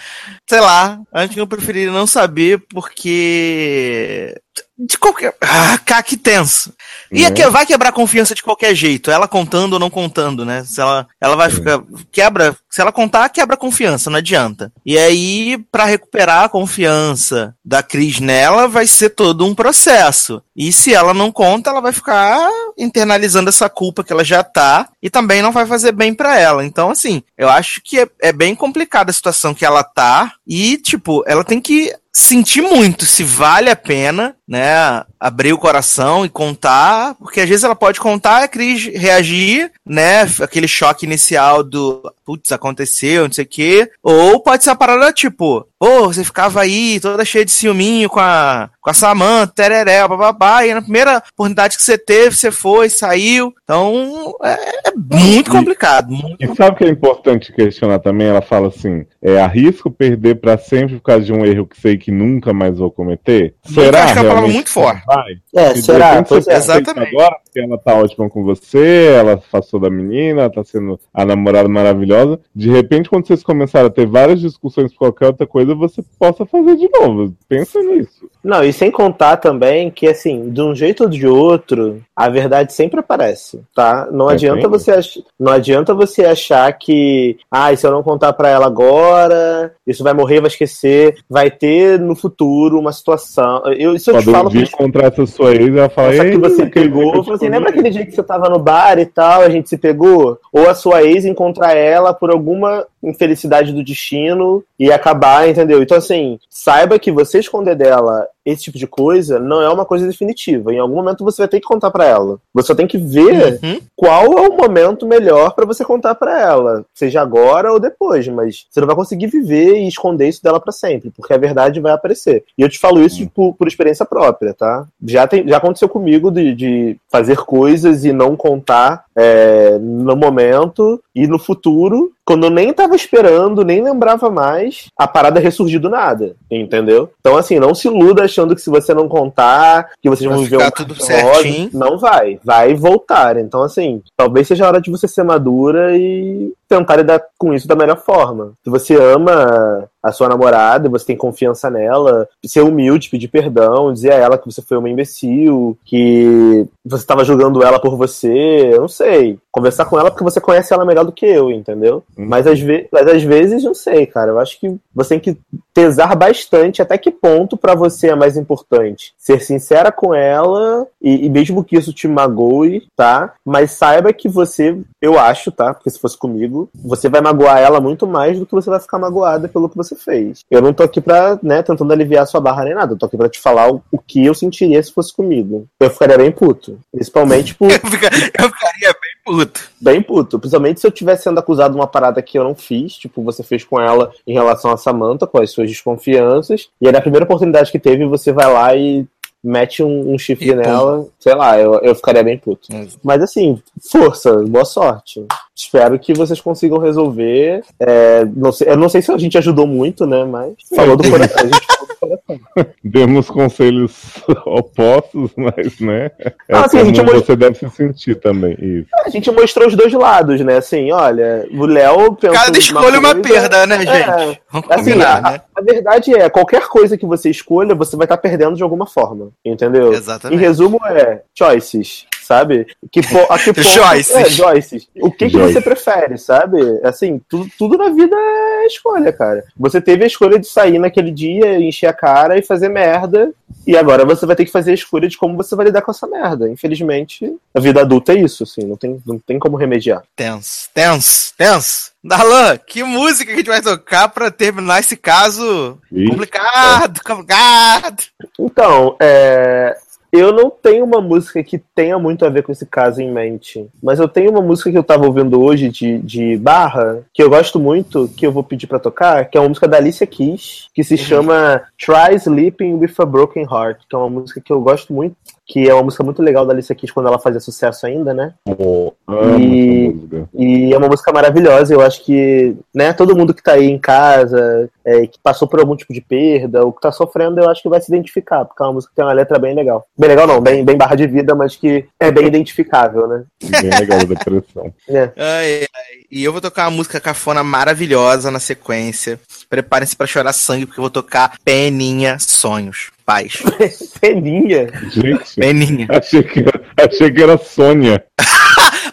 Sei 0.49 0.61
lá, 0.61 1.01
acho 1.13 1.35
que 1.35 1.41
eu 1.41 1.47
preferiria 1.47 1.93
não 1.93 2.07
saber 2.07 2.63
porque. 2.69 4.35
De 4.77 4.99
qualquer. 4.99 5.33
Ah, 5.41 5.79
cara, 5.79 6.03
que 6.03 6.17
tenso. 6.17 6.75
E 7.13 7.25
é 7.25 7.31
Né? 7.31 7.37
que 7.37 7.49
vai 7.49 7.65
quebrar 7.65 7.91
a 7.91 7.93
confiança 7.93 8.35
de 8.35 8.43
qualquer 8.43 8.75
jeito, 8.75 9.09
ela 9.09 9.29
contando 9.29 9.75
ou 9.75 9.79
não 9.79 9.89
contando, 9.89 10.45
né? 10.45 10.65
Se 10.65 10.81
ela, 10.81 11.07
ela 11.21 11.37
vai 11.37 11.49
ficar. 11.49 11.81
Quebra. 12.11 12.57
Se 12.69 12.81
ela 12.81 12.91
contar, 12.91 13.29
quebra 13.29 13.55
a 13.55 13.59
confiança, 13.59 14.11
não 14.11 14.19
adianta. 14.19 14.73
E 14.85 14.99
aí, 14.99 15.57
pra 15.71 15.85
recuperar 15.85 16.43
a 16.43 16.49
confiança 16.49 17.55
da 17.65 17.85
Cris 17.85 18.19
nela, 18.19 18.67
vai 18.67 18.85
ser 18.85 19.11
todo 19.11 19.47
um 19.47 19.55
processo. 19.55 20.43
E 20.57 20.73
se 20.73 20.93
ela 20.93 21.15
não 21.15 21.31
conta, 21.31 21.71
ela 21.71 21.81
vai 21.81 21.93
ficar 21.93 22.51
internalizando 22.77 23.49
essa 23.49 23.69
culpa 23.69 24.03
que 24.03 24.13
ela 24.13 24.25
já 24.25 24.43
tá 24.43 24.89
e 25.01 25.09
também 25.09 25.41
não 25.41 25.53
vai 25.53 25.67
fazer 25.67 25.93
bem 25.93 26.13
pra 26.13 26.37
ela. 26.39 26.65
Então, 26.65 26.91
assim, 26.91 27.23
eu 27.39 27.49
acho 27.49 27.81
que 27.83 28.01
é, 28.01 28.09
é 28.21 28.33
bem 28.33 28.57
complicada 28.57 29.11
a 29.11 29.15
situação 29.15 29.55
que 29.55 29.65
ela 29.65 29.85
tá 29.85 30.33
e, 30.45 30.77
tipo, 30.79 31.23
ela 31.29 31.45
tem 31.45 31.61
que 31.61 31.95
sentir 32.15 32.63
muito 32.63 33.05
se 33.05 33.25
vale 33.25 33.69
a 33.69 33.77
pena, 33.77 34.37
né, 34.49 35.05
abrir 35.25 35.55
o 35.55 35.59
coração 35.59 36.23
e 36.23 36.29
contar, 36.29 37.15
porque 37.15 37.41
às 37.41 37.49
vezes 37.49 37.65
ela 37.65 37.75
pode 37.75 37.99
contar, 37.99 38.43
a 38.43 38.49
Cris 38.49 38.85
reagir, 38.85 39.73
né, 39.87 40.21
aquele 40.43 40.69
choque 40.69 41.07
inicial 41.07 41.65
do 41.65 42.03
putz, 42.25 42.53
aconteceu, 42.53 43.25
não 43.25 43.33
sei 43.33 43.45
o 43.45 43.49
quê, 43.49 43.91
ou 44.03 44.41
pode 44.41 44.65
ser 44.65 44.71
a 44.71 44.75
parada 44.75 45.13
tipo, 45.13 45.67
pô, 45.79 46.07
você 46.07 46.25
ficava 46.25 46.63
aí 46.63 46.99
toda 46.99 47.25
cheia 47.25 47.45
de 47.45 47.51
ciúminho 47.51 48.09
com 48.09 48.21
a, 48.21 48.71
com 48.81 48.91
a 48.91 48.95
Samantha, 48.95 49.53
tereré, 49.55 50.07
bababá, 50.09 50.67
e 50.67 50.73
na 50.73 50.81
primeira 50.81 51.23
oportunidade 51.33 51.77
que 51.77 51.83
você 51.83 51.99
teve, 51.99 52.35
você 52.35 52.51
foi, 52.51 52.89
saiu, 52.89 53.53
então 53.63 54.35
é, 54.43 54.89
é 54.89 54.93
muito 54.97 55.51
complicado, 55.51 56.11
muito 56.11 56.37
E 56.41 56.55
sabe 56.55 56.71
o 56.71 56.77
que 56.77 56.85
é 56.85 56.89
importante 56.89 57.53
questionar 57.53 57.99
também? 57.99 58.29
Ela 58.29 58.43
fala 58.43 58.69
assim: 58.69 59.05
é, 59.23 59.41
arrisco 59.41 59.91
perder 59.91 60.37
pra 60.37 60.57
sempre 60.57 60.97
por 60.97 61.03
causa 61.03 61.25
de 61.25 61.33
um 61.33 61.45
erro 61.45 61.67
que 61.67 61.81
sei 61.81 61.99
que 61.99 62.11
nunca 62.11 62.53
mais 62.53 62.79
vou 62.79 62.91
cometer? 62.91 63.55
Será 63.65 64.05
acho 64.05 64.15
que 64.15 64.19
é 64.19 64.23
uma 64.23 64.29
palavra 64.29 64.51
muito 64.51 64.71
forte. 64.71 65.03
Que 65.23 65.41
Vai? 65.53 65.65
É, 65.65 65.71
E 65.71 65.75
de 65.75 65.83
será? 65.83 66.11
repente 66.13 66.29
Pois 66.29 66.45
você 66.45 66.51
é. 66.51 66.57
Exatamente. 66.57 67.15
agora, 67.17 67.37
porque 67.45 67.61
ela 67.61 67.79
tá 67.79 67.95
ótima 67.95 68.29
com 68.31 68.43
você, 68.43 69.07
ela 69.17 69.35
afastou 69.35 69.81
da 69.81 69.91
menina, 69.91 70.43
ela 70.43 70.51
tá 70.51 70.65
sendo 70.65 70.99
a 71.13 71.25
namorada 71.25 71.69
maravilhosa. 71.69 72.41
De 72.55 72.71
repente, 72.71 73.09
quando 73.09 73.27
vocês 73.27 73.43
começarem 73.43 73.87
a 73.89 73.91
ter 73.91 74.07
várias 74.07 74.41
discussões 74.41 74.93
por 74.93 74.99
qualquer 74.99 75.27
outra 75.27 75.47
coisa, 75.47 75.75
você 75.75 76.03
possa 76.19 76.45
fazer 76.47 76.77
de 76.77 76.89
novo. 76.91 77.35
Pensa 77.49 77.81
nisso. 77.83 78.29
Não, 78.43 78.63
e 78.63 78.73
sem 78.73 78.91
contar 78.91 79.39
também 79.39 79.91
que, 79.91 80.07
assim, 80.07 80.51
de 80.51 80.61
um 80.61 80.75
jeito 80.75 81.05
ou 81.05 81.09
de 81.09 81.27
outro, 81.27 82.03
a 82.15 82.29
verdade 82.29 82.73
sempre 82.73 83.01
aparece, 83.01 83.63
tá? 83.75 84.09
Não 84.13 84.31
É, 84.31 84.35
adianta 84.35 84.69
você 84.69 84.93
ach... 84.93 85.19
não 85.39 85.53
adianta 85.53 85.95
você 85.95 86.25
achar 86.25 86.71
que, 86.75 87.39
ah, 87.51 87.75
se 87.75 87.87
eu 87.87 87.91
não 87.91 88.03
contar 88.03 88.33
pra 88.35 88.49
ela 88.51 88.67
agora, 88.67 89.73
isso 89.87 90.03
vai 90.05 90.13
morrer, 90.13 90.41
vai 90.41 90.49
esquecer. 90.49 91.17
Vai 91.29 91.51
ter 91.51 91.99
no 91.99 92.15
futuro 92.15 92.79
uma 92.79 92.93
situação. 92.93 93.63
Eu, 93.77 93.95
isso 93.95 94.11
eu 94.11 94.19
te 94.19 94.31
falo 94.31 94.49
eu 94.49 94.51
vir 94.51 94.71
com 94.71 94.91
encontrar 94.95 95.09
essa 95.09 95.27
sua 95.27 95.53
ex, 95.55 95.77
ela 95.77 95.89
fala, 95.89 96.15
essa 96.15 96.25
que 96.25 96.31
"Ei, 96.31 96.39
você 96.39 96.67
pegou, 96.67 97.15
eu 97.15 97.33
assim, 97.33 97.49
lembra 97.49 97.73
comi?" 97.73 97.81
aquele 97.81 97.91
dia 97.91 98.07
que 98.07 98.13
você 98.13 98.23
tava 98.23 98.49
no 98.49 98.59
bar 98.59 98.99
e 98.99 99.07
tal, 99.07 99.43
a 99.43 99.51
gente 99.51 99.69
se 99.69 99.77
pegou? 99.77 100.39
Ou 100.53 100.69
a 100.71 100.75
sua 100.75 101.03
ex 101.03 101.25
encontrar 101.25 101.77
ela 101.77 102.15
por 102.15 102.31
alguma 102.31 102.87
infelicidade 103.03 103.73
do 103.73 103.85
destino 103.85 104.63
e 104.79 104.93
acabar, 104.93 105.49
entendeu? 105.49 105.83
Então, 105.83 105.99
assim, 105.99 106.39
saiba 106.49 106.99
que 106.99 107.11
você 107.11 107.41
esconder 107.41 107.75
dela 107.75 108.27
esse 108.45 108.65
tipo 108.65 108.79
de 108.79 108.87
coisa 108.87 109.39
não 109.39 109.61
é 109.63 109.69
uma 109.69 109.85
coisa 109.85 110.07
definitiva. 110.07 110.73
Em 110.73 110.79
algum 110.79 110.97
momento 110.97 111.25
você 111.25 111.43
vai 111.43 111.49
ter 111.49 111.61
que 111.61 111.67
contar 111.67 111.91
pra 111.91 112.05
ela. 112.05 112.39
Você 112.53 112.67
só 112.69 112.75
tem 112.75 112.87
que 112.87 112.99
ver 112.99 113.59
Uhum. 113.63 113.81
qual 113.97 114.25
é 114.39 114.49
o 114.49 114.57
momento 114.57 115.07
melhor 115.07 115.55
pra 115.55 115.65
você 115.65 115.85
contar 115.85 116.15
pra 116.15 116.41
ela, 116.41 116.85
seja 116.95 117.21
agora 117.21 117.73
ou 117.73 117.81
depois, 117.81 118.27
mas 118.29 118.67
você 118.71 118.81
não 118.81 118.87
vai 118.87 118.97
conseguir 118.97 119.27
viver 119.29 119.77
e 119.79 119.89
esconder 119.89 120.29
isso 120.29 120.43
dela 120.43 120.61
pra 120.61 120.73
sempre, 120.73 121.11
porque 121.11 121.33
a 121.33 121.39
verdade 121.39 121.81
vai 121.81 121.93
aparecer. 121.93 122.45
E 122.59 122.63
eu 122.63 122.69
te 122.69 122.79
falo 122.79 123.01
isso 123.03 123.29
por, 123.31 123.55
por 123.55 123.67
experiência 123.69 124.05
própria, 124.05 124.53
tá? 124.55 124.87
Já, 125.05 125.27
tem, 125.27 125.47
já 125.49 125.57
aconteceu 125.57 125.89
comigo 125.89 126.31
de, 126.31 126.55
de 126.55 126.97
fazer 127.11 127.37
coisas 127.39 128.05
e 128.05 128.13
não 128.13 128.37
contar 128.37 129.04
é, 129.17 129.79
no 129.79 130.17
momento 130.17 131.01
e 131.15 131.27
no 131.27 131.39
futuro, 131.39 132.13
quando 132.25 132.45
eu 132.45 132.51
nem 132.51 132.73
tava 132.73 132.97
esperando, 132.97 133.65
nem 133.65 133.83
lembrava 133.83 134.31
mais, 134.31 134.87
a 134.99 135.07
parada 135.07 135.39
ressurgir 135.39 135.81
do 135.81 135.91
nada, 135.91 136.35
entendeu? 136.51 137.11
Então, 137.21 137.37
assim, 137.37 137.59
não 137.59 137.75
se 137.75 137.87
iluda 137.89 138.25
achando 138.25 138.55
que 138.55 138.61
se 138.63 138.71
você 138.71 138.95
não 138.95 139.09
contar, 139.09 139.91
que 140.03 140.09
vocês 140.09 140.29
Vai 140.29 140.39
vão 140.39 140.47
ver 140.47 140.57
um 140.57 140.71
tudo 140.71 140.95
rosa. 140.95 141.07
certinho. 141.07 141.71
Não 141.73 141.99
vai, 141.99 142.39
vai 142.43 142.75
voltar. 142.75 143.37
Então, 143.37 143.63
assim, 143.63 144.03
talvez 144.17 144.49
seja 144.49 144.65
a 144.65 144.69
hora 144.69 144.81
de 144.81 144.91
você 144.91 145.07
ser 145.07 145.23
madura 145.23 145.97
e 145.97 146.53
tentar 146.69 146.97
lidar 146.97 147.23
com 147.39 147.53
isso 147.53 147.69
da 147.69 147.77
melhor 147.77 147.99
forma. 147.99 148.53
Se 148.63 148.71
você 148.71 148.95
ama 148.95 149.89
a 150.05 150.13
sua 150.13 150.29
namorada, 150.29 150.89
você 150.89 151.07
tem 151.07 151.17
confiança 151.17 151.71
nela, 151.71 152.29
ser 152.45 152.61
humilde, 152.61 153.09
pedir 153.09 153.29
perdão, 153.29 153.91
dizer 153.91 154.13
a 154.13 154.17
ela 154.17 154.39
que 154.39 154.45
você 154.45 154.61
foi 154.61 154.77
uma 154.77 154.91
imbecil, 154.91 155.79
que 155.83 156.67
você 156.85 157.03
estava 157.03 157.25
julgando 157.25 157.63
ela 157.63 157.81
por 157.81 157.97
você, 157.97 158.71
eu 158.75 158.83
não 158.83 158.89
sei. 158.89 159.39
Conversar 159.51 159.87
com 159.87 159.99
ela 159.99 160.11
porque 160.11 160.25
você 160.25 160.41
conhece 160.41 160.75
ela 160.75 160.85
melhor 160.85 161.05
do 161.05 161.13
que 161.13 161.25
eu, 161.25 161.51
entendeu? 161.51 162.05
Mas, 162.15 162.47
às 162.47 162.61
mas 162.93 163.07
às 163.07 163.23
vezes, 163.23 163.65
não 163.65 163.73
sei, 163.73 164.05
cara. 164.05 164.33
Eu 164.33 164.39
acho 164.39 164.61
que 164.61 164.77
você 164.95 165.19
tem 165.19 165.21
que 165.21 165.41
pesar 165.73 166.15
bastante 166.15 166.83
até 166.83 166.99
que 166.99 167.11
ponto 167.11 167.57
pra 167.57 167.75
você 167.75 168.09
é 168.09 168.15
mais 168.15 168.37
importante. 168.37 169.15
Ser 169.17 169.41
sincera 169.41 169.91
com 169.91 170.15
ela 170.15 170.87
e, 171.01 171.25
e 171.25 171.31
mesmo 171.31 171.65
que 171.65 171.77
isso 171.77 171.93
te 171.95 172.07
magoe, 172.07 172.87
tá? 172.95 173.35
Mas 173.45 173.71
saiba 173.73 174.13
que 174.13 174.29
você, 174.29 174.77
eu 175.01 175.19
acho, 175.19 175.51
tá? 175.51 175.73
Porque 175.73 175.89
se 175.89 175.99
fosse 175.99 176.19
comigo, 176.19 176.54
você 176.75 177.09
vai 177.09 177.21
magoar 177.21 177.59
ela 177.59 177.81
muito 177.81 178.07
mais 178.07 178.39
do 178.39 178.47
que 178.47 178.53
você 178.53 178.71
vai 178.71 178.81
ficar 178.81 178.99
magoada 178.99 179.49
pelo 179.49 179.69
que 179.69 179.77
você 179.77 179.95
fez. 179.97 180.41
Eu 180.51 180.63
não 180.63 180.73
tô 180.73 180.83
aqui 180.83 181.01
pra, 181.01 181.39
né, 181.43 181.63
tentando 181.63 181.93
aliviar 181.93 182.27
sua 182.27 182.41
barra 182.41 182.65
nem 182.65 182.75
nada. 182.75 182.93
Eu 182.95 182.99
tô 182.99 183.07
aqui 183.07 183.17
pra 183.17 183.29
te 183.29 183.41
falar 183.41 183.71
o, 183.73 183.83
o 183.93 183.99
que 183.99 184.25
eu 184.25 184.35
sentiria 184.35 184.83
se 184.83 184.93
fosse 184.93 185.15
comigo. 185.15 185.67
Eu 185.81 185.91
ficaria 185.91 186.17
bem 186.19 186.31
puto. 186.33 186.79
Principalmente 186.93 187.55
por. 187.59 187.71
Eu, 187.71 187.79
fica- 187.81 188.11
eu 188.39 188.49
ficaria 188.51 188.93
bem 188.93 189.15
puto. 189.25 189.61
Bem 189.81 190.03
puto. 190.03 190.39
Principalmente 190.39 190.81
se 190.81 190.87
eu 190.87 190.91
tivesse 190.91 191.25
sendo 191.25 191.39
acusado 191.39 191.75
de 191.75 191.81
uma 191.81 191.87
parada 191.87 192.23
que 192.23 192.39
eu 192.39 192.45
não 192.45 192.55
fiz, 192.55 192.95
tipo, 192.95 193.23
você 193.23 193.43
fez 193.43 193.65
com 193.65 193.81
ela 193.81 194.11
em 194.27 194.33
relação 194.35 194.71
a 194.71 194.77
Samantha, 194.77 195.27
com 195.27 195.41
as 195.41 195.51
suas 195.51 195.69
desconfianças, 195.69 196.69
e 196.81 196.87
aí 196.87 196.93
na 196.93 197.01
primeira 197.01 197.25
oportunidade 197.25 197.71
que 197.73 197.79
teve, 197.79 198.05
você 198.07 198.33
vai 198.33 198.53
lá 198.53 198.75
e 198.77 199.07
mete 199.43 199.83
um, 199.83 200.15
um 200.15 200.19
chifre 200.19 200.49
E 200.51 200.55
nela, 200.55 201.07
sei 201.19 201.35
lá, 201.35 201.59
eu, 201.59 201.75
eu 201.83 201.95
ficaria 201.95 202.23
bem 202.25 202.39
puto. 202.39 202.67
Mas 203.03 203.23
assim, 203.23 203.61
força, 203.91 204.33
boa 204.49 204.65
sorte. 204.65 205.23
Espero 205.57 205.99
que 205.99 206.13
vocês 206.15 206.41
consigam 206.41 206.79
resolver. 206.79 207.63
É, 207.79 208.25
não 208.35 208.51
sei, 208.51 208.69
eu 208.71 208.77
não 208.77 208.89
sei 208.89 209.01
se 209.01 209.13
a 209.13 209.19
gente 209.19 209.39
ajudou 209.39 209.67
muito, 209.67 210.05
né? 210.07 210.25
Mas 210.25 210.55
falou 210.75 210.97
do 210.97 211.09
coração. 211.09 211.43
A 211.43 211.47
gente 211.47 211.67
falou 211.67 211.87
do 211.89 211.97
coração. 211.97 212.75
Demos 212.85 213.31
conselhos 213.31 213.93
opostos, 214.45 215.31
mas, 215.37 215.79
né? 215.81 216.11
É 216.19 216.33
Ah, 216.57 216.69
sim, 216.69 216.79
a 216.79 216.85
gente 216.85 217.01
você 217.01 217.37
deve 217.37 217.57
se 217.59 217.71
sentir 217.71 218.17
também. 218.17 218.57
Isso. 218.61 218.89
A 219.05 219.09
gente 219.09 219.31
mostrou 219.31 219.69
os 219.69 219.77
dois 219.77 219.93
lados, 219.93 220.41
né? 220.41 220.57
Assim, 220.57 220.91
olha, 220.91 221.47
o 221.53 221.67
Léo 221.67 222.15
pensou 222.17 222.37
Cada 222.37 222.59
escolha 222.59 222.97
é 222.97 222.99
uma 222.99 223.15
coisa- 223.15 223.29
perda, 223.29 223.67
né, 223.67 223.77
É, 223.77 223.79
gente? 224.27 224.41
Vamos 224.51 224.71
Assim, 224.71 224.85
combinar, 224.91 225.19
a, 225.25 225.31
né? 225.31 225.41
a 225.57 225.61
verdade 225.63 226.15
é, 226.15 226.29
qualquer 226.29 226.67
coisa 226.69 226.99
que 226.99 227.07
você 227.07 227.31
escolha, 227.31 227.75
você 227.77 227.97
vai 227.97 228.07
estar 228.07 228.17
perdendo 228.19 228.57
de 228.57 228.63
alguma 228.63 228.87
forma, 228.87 229.31
entendeu? 229.45 229.93
Exatamente. 229.93 230.37
Em 230.39 230.45
resumo, 230.45 230.81
é 230.87 231.23
choices, 231.37 232.07
sabe? 232.25 232.67
Que 232.91 233.03
po, 233.03 233.21
a 233.31 233.39
que 233.39 233.53
ponto, 233.55 233.63
Choices. 233.63 234.15
É, 234.15 234.31
choices. 234.31 234.89
O 234.97 235.11
que, 235.11 235.29
que 235.29 235.39
você 235.39 235.61
prefere, 235.61 236.19
sabe? 236.19 236.59
Assim, 236.83 237.21
tudo, 237.29 237.49
tudo 237.59 237.79
na 237.79 237.91
vida 237.91 238.17
é 238.17 238.67
escolha, 238.67 239.13
cara. 239.13 239.45
Você 239.57 239.81
teve 239.81 240.05
a 240.05 240.07
escolha 240.07 240.39
de 240.39 240.47
sair 240.47 240.79
naquele 240.79 241.11
dia, 241.11 241.59
encher 241.61 241.87
a 241.87 241.93
cara 241.93 242.39
e 242.39 242.43
fazer 242.43 242.69
merda, 242.69 243.33
e 243.67 243.77
agora 243.77 244.05
você 244.05 244.27
vai 244.27 244.37
ter 244.37 244.45
que 244.45 244.51
fazer 244.51 244.73
a 244.73 244.75
escolha 244.75 245.09
de 245.09 245.17
como 245.17 245.37
você 245.37 245.55
vai 245.57 245.67
lidar 245.67 245.83
com 245.83 245.91
essa 245.91 246.07
merda. 246.07 246.49
Infelizmente, 246.49 247.35
a 247.55 247.61
vida 247.61 247.81
adulta 247.81 248.13
é 248.13 248.21
isso, 248.21 248.43
assim, 248.43 248.63
não 248.63 248.77
tem, 248.77 249.01
não 249.07 249.19
tem 249.19 249.39
como 249.39 249.57
remediar. 249.57 250.03
Tenso, 250.15 250.69
tenso, 250.75 251.33
tenso. 251.37 251.93
Darlan, 252.03 252.59
que 252.59 252.83
música 252.83 253.25
que 253.25 253.33
a 253.33 253.37
gente 253.37 253.47
vai 253.47 253.63
tocar 253.63 254.09
pra 254.09 254.31
terminar 254.31 254.81
esse 254.81 254.95
caso 254.95 255.79
Ih, 255.91 256.07
complicado, 256.09 257.01
complicado. 257.03 258.03
Então, 258.39 258.95
é, 259.01 259.75
eu 260.19 260.33
não 260.33 260.51
tenho 260.51 260.85
uma 260.85 261.01
música 261.01 261.43
que 261.43 261.59
tenha 261.59 261.99
muito 261.99 262.25
a 262.25 262.29
ver 262.29 262.43
com 262.43 262.53
esse 262.53 262.65
caso 262.65 263.01
em 263.01 263.11
mente. 263.11 263.67
Mas 263.83 263.99
eu 263.99 264.09
tenho 264.09 264.31
uma 264.31 264.41
música 264.41 264.71
que 264.71 264.79
eu 264.79 264.85
tava 264.85 265.07
ouvindo 265.07 265.43
hoje 265.43 265.69
de, 265.69 265.99
de 265.99 266.37
Barra, 266.37 267.03
que 267.13 267.23
eu 267.23 267.29
gosto 267.29 267.59
muito, 267.59 268.09
que 268.17 268.27
eu 268.27 268.33
vou 268.33 268.45
pedir 268.45 268.67
pra 268.67 268.79
tocar, 268.79 269.25
que 269.27 269.37
é 269.37 269.41
uma 269.41 269.49
música 269.49 269.67
da 269.67 269.77
Alicia 269.77 270.07
Keys, 270.07 270.69
que 270.73 270.85
se 270.85 270.97
chama 270.97 271.63
Try 271.79 272.15
Sleeping 272.17 272.75
with 272.75 272.93
a 272.99 273.05
Broken 273.05 273.45
Heart, 273.45 273.81
que 273.89 273.95
é 273.95 273.99
uma 273.99 274.11
música 274.11 274.41
que 274.41 274.53
eu 274.53 274.61
gosto 274.61 274.93
muito, 274.93 275.17
que 275.47 275.69
é 275.69 275.75
uma 275.75 275.83
música 275.83 276.03
muito 276.03 276.23
legal 276.23 276.47
da 276.47 276.53
Alicia 276.53 276.75
Keys 276.75 276.91
quando 276.91 277.07
ela 277.07 277.19
fazia 277.19 277.41
sucesso 277.41 277.87
ainda, 277.87 278.15
né? 278.15 278.35
amo 278.49 279.39
E-. 279.39 279.95
E 280.33 280.73
é 280.73 280.79
uma 280.79 280.89
música 280.89 281.13
maravilhosa. 281.13 281.75
Eu 281.75 281.83
acho 281.83 282.03
que, 282.03 282.57
né, 282.75 282.93
todo 282.93 283.17
mundo 283.17 283.35
que 283.35 283.43
tá 283.43 283.53
aí 283.53 283.67
em 283.67 283.79
casa, 283.79 284.71
é, 284.85 285.07
que 285.07 285.19
passou 285.23 285.47
por 285.47 285.61
algum 285.61 285.77
tipo 285.77 285.93
de 285.93 286.01
perda, 286.01 286.65
ou 286.65 286.73
que 286.73 286.81
tá 286.81 286.91
sofrendo, 286.91 287.41
eu 287.41 287.51
acho 287.51 287.63
que 287.63 287.69
vai 287.69 287.81
se 287.81 287.91
identificar, 287.91 288.45
porque 288.45 288.63
é 288.63 288.67
uma 288.67 288.73
música 288.75 288.91
que 288.91 288.97
tem 288.97 289.05
uma 289.05 289.13
letra 289.13 289.39
bem 289.39 289.55
legal. 289.55 289.87
Bem 289.99 290.09
legal 290.09 290.27
não, 290.27 290.41
bem, 290.41 290.65
bem 290.65 290.77
barra 290.77 290.95
de 290.95 291.07
vida, 291.07 291.35
mas 291.35 291.57
que 291.57 291.87
é 292.01 292.11
bem 292.11 292.27
identificável, 292.27 293.07
né? 293.07 293.25
Bem 293.43 293.71
legal 293.79 293.99
da 293.99 294.05
depressão. 294.05 294.73
É. 294.89 295.11
Ai, 295.17 295.67
ai. 295.75 296.05
E 296.11 296.23
eu 296.23 296.33
vou 296.33 296.41
tocar 296.41 296.65
uma 296.65 296.77
música 296.77 297.01
cafona 297.01 297.43
maravilhosa 297.43 298.31
na 298.31 298.39
sequência. 298.39 299.19
Preparem-se 299.49 299.97
pra 299.97 300.07
chorar 300.07 300.33
sangue, 300.33 300.67
porque 300.67 300.79
eu 300.79 300.83
vou 300.83 300.91
tocar 300.91 301.37
Peninha 301.45 302.19
Sonhos. 302.19 302.91
Paz. 303.05 303.43
Peninha. 304.01 304.67
Gente, 304.91 305.35
Peninha. 305.37 305.87
achei 305.91 306.23
que, 306.23 306.41
era- 306.41 306.63
achei 306.89 307.11
que 307.13 307.23
era 307.23 307.39
Sônia. 307.39 308.05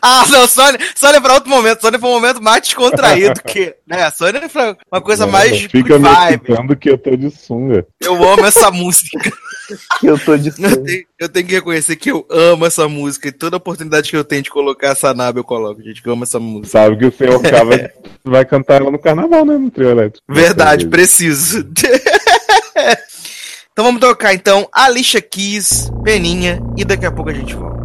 Ah, 0.03 0.25
não, 0.29 0.47
Sônia, 0.47 0.79
Sônia 0.95 1.17
é 1.17 1.21
pra 1.21 1.35
outro 1.35 1.47
momento. 1.49 1.79
Sônia 1.81 1.97
é 1.97 1.99
pra 1.99 2.09
um 2.09 2.13
momento 2.13 2.41
mais 2.41 2.61
descontraído 2.63 3.39
que. 3.43 3.75
Né, 3.85 4.09
Sônia 4.09 4.39
é 4.39 4.47
pra 4.47 4.75
uma 4.91 4.99
coisa 4.99 5.27
mais 5.27 5.61
Fica 5.65 5.99
me 5.99 6.09
vibe. 6.09 6.33
excitando 6.43 6.75
que 6.75 6.89
eu 6.89 6.97
tô 6.97 7.15
de 7.15 7.29
sunga. 7.29 7.85
Eu 8.01 8.15
amo 8.27 8.43
essa 8.47 8.71
música. 8.71 9.19
Que 9.99 10.07
eu 10.07 10.17
tô 10.17 10.35
de 10.37 10.49
Eu 10.49 10.53
sangue. 10.55 10.83
tenho, 10.83 11.03
eu 11.19 11.29
tenho 11.29 11.45
que 11.45 11.53
reconhecer 11.53 11.95
que 11.97 12.09
eu 12.09 12.25
amo 12.31 12.65
essa 12.65 12.87
música 12.89 13.27
e 13.27 13.31
toda 13.31 13.57
oportunidade 13.57 14.09
que 14.09 14.17
eu 14.17 14.23
tenho 14.23 14.41
de 14.41 14.49
colocar 14.49 14.87
essa 14.87 15.13
naba 15.13 15.37
eu 15.39 15.43
coloco, 15.43 15.83
gente, 15.83 16.01
que 16.01 16.09
eu 16.09 16.13
amo 16.13 16.23
essa 16.23 16.39
música. 16.39 16.67
Sabe 16.79 16.97
que 16.97 17.05
o 17.05 17.11
senhor 17.15 17.39
Cava 17.47 17.91
vai 18.25 18.43
cantar 18.43 18.81
ela 18.81 18.89
no 18.89 18.97
carnaval, 18.97 19.45
né? 19.45 19.55
No 19.55 19.69
trio 19.69 19.91
elétrico. 19.91 20.25
Verdade, 20.27 20.87
preciso. 20.87 21.63
Então 23.81 23.89
vamos 23.89 24.07
tocar 24.07 24.31
então 24.31 24.69
Alicia 24.71 25.19
Keys, 25.19 25.91
Peninha 26.03 26.61
e 26.77 26.85
daqui 26.85 27.03
a 27.03 27.11
pouco 27.11 27.31
a 27.31 27.33
gente 27.33 27.55
volta. 27.55 27.80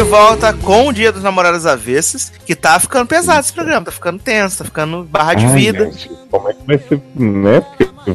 De 0.00 0.04
volta 0.04 0.54
com 0.54 0.88
o 0.88 0.92
Dia 0.94 1.12
dos 1.12 1.22
Namorados 1.22 1.66
Avessos, 1.66 2.32
que 2.46 2.56
tá 2.56 2.80
ficando 2.80 3.06
pesado 3.06 3.40
esse 3.40 3.52
programa, 3.52 3.84
tá 3.84 3.92
ficando 3.92 4.18
tenso, 4.18 4.56
tá 4.56 4.64
ficando 4.64 5.04
barra 5.04 5.34
de 5.34 5.44
Ai, 5.44 5.52
vida. 5.52 5.92
gente, 5.92 6.10
como 6.30 6.48
é 6.48 6.54
que 6.54 6.66
vai 6.66 6.78
ser, 6.78 7.02
né? 7.14 7.62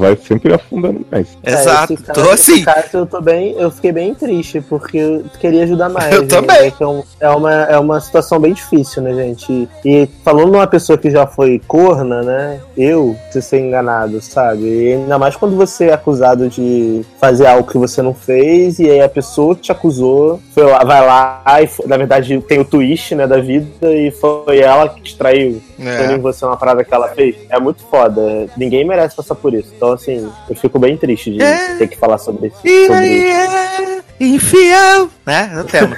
Vai 0.05 0.15
sempre 0.17 0.53
afundando 0.53 1.05
mais. 1.11 1.27
Exato, 1.43 1.93
É, 1.93 1.95
esse 1.95 2.03
tô 2.03 2.13
caso- 2.13 2.29
assim. 2.31 2.63
caso 2.63 2.87
eu 2.93 3.05
tô 3.05 3.21
bem, 3.21 3.55
eu 3.57 3.71
fiquei 3.71 3.91
bem 3.91 4.13
triste, 4.13 4.61
porque 4.61 4.97
eu 4.97 5.25
queria 5.39 5.63
ajudar 5.63 5.89
mais. 5.89 6.13
Eu 6.13 6.21
né? 6.21 6.27
também. 6.27 6.55
É, 6.57 6.73
é, 6.79 6.87
um- 6.87 7.03
é 7.19 7.29
uma, 7.29 7.53
é 7.63 7.79
uma 7.79 7.99
situação 7.99 8.39
bem 8.39 8.53
difícil, 8.53 9.01
né, 9.01 9.13
gente? 9.13 9.67
E 9.83 10.07
falando 10.23 10.51
numa 10.51 10.67
pessoa 10.67 10.97
que 10.97 11.09
já 11.09 11.25
foi 11.25 11.61
corna, 11.67 12.21
né? 12.21 12.59
Eu, 12.77 13.15
se 13.31 13.41
ser 13.41 13.59
enganado, 13.61 14.21
sabe? 14.21 14.61
E 14.65 14.93
ainda 14.93 15.17
mais 15.17 15.35
quando 15.35 15.55
você 15.55 15.85
é 15.85 15.93
acusado 15.93 16.47
de 16.49 17.03
fazer 17.19 17.47
algo 17.47 17.67
que 17.69 17.77
você 17.77 18.01
não 18.01 18.13
fez, 18.13 18.79
e 18.79 18.89
aí 18.89 19.01
a 19.01 19.09
pessoa 19.09 19.55
que 19.55 19.61
te 19.63 19.71
acusou 19.71 20.39
foi 20.53 20.63
lá, 20.63 20.83
vai 20.83 21.05
lá 21.05 21.41
e, 21.61 21.67
foi- 21.67 21.87
na 21.87 21.97
verdade, 21.97 22.39
tem 22.41 22.59
o 22.59 22.65
twist, 22.65 23.15
né, 23.15 23.25
da 23.25 23.37
vida, 23.39 23.65
e 23.91 24.11
foi 24.11 24.59
ela 24.59 24.89
que 24.89 25.01
te 25.01 25.17
traiu. 25.17 25.61
É. 25.79 26.13
Em 26.13 26.19
você 26.19 26.45
uma 26.45 26.55
parada 26.57 26.83
que 26.83 26.93
ela 26.93 27.07
fez. 27.09 27.35
É 27.49 27.59
muito 27.59 27.81
foda. 27.89 28.47
Ninguém 28.55 28.85
merece 28.85 29.15
passar 29.15 29.35
por 29.35 29.53
isso. 29.53 29.71
Então, 29.75 29.94
assim, 29.95 30.29
eu 30.49 30.55
fico 30.55 30.77
bem 30.79 30.95
triste 30.97 31.31
de 31.31 31.41
É. 31.41 31.75
ter 31.75 31.87
que 31.87 31.97
falar 31.97 32.17
sobre 32.17 32.47
isso. 32.47 32.57
E 32.63 32.87
sobre 32.87 33.29
é 33.29 34.01
infiel, 34.19 35.09
né? 35.25 35.51
É 35.53 35.59
o 35.59 35.63
tema. 35.65 35.97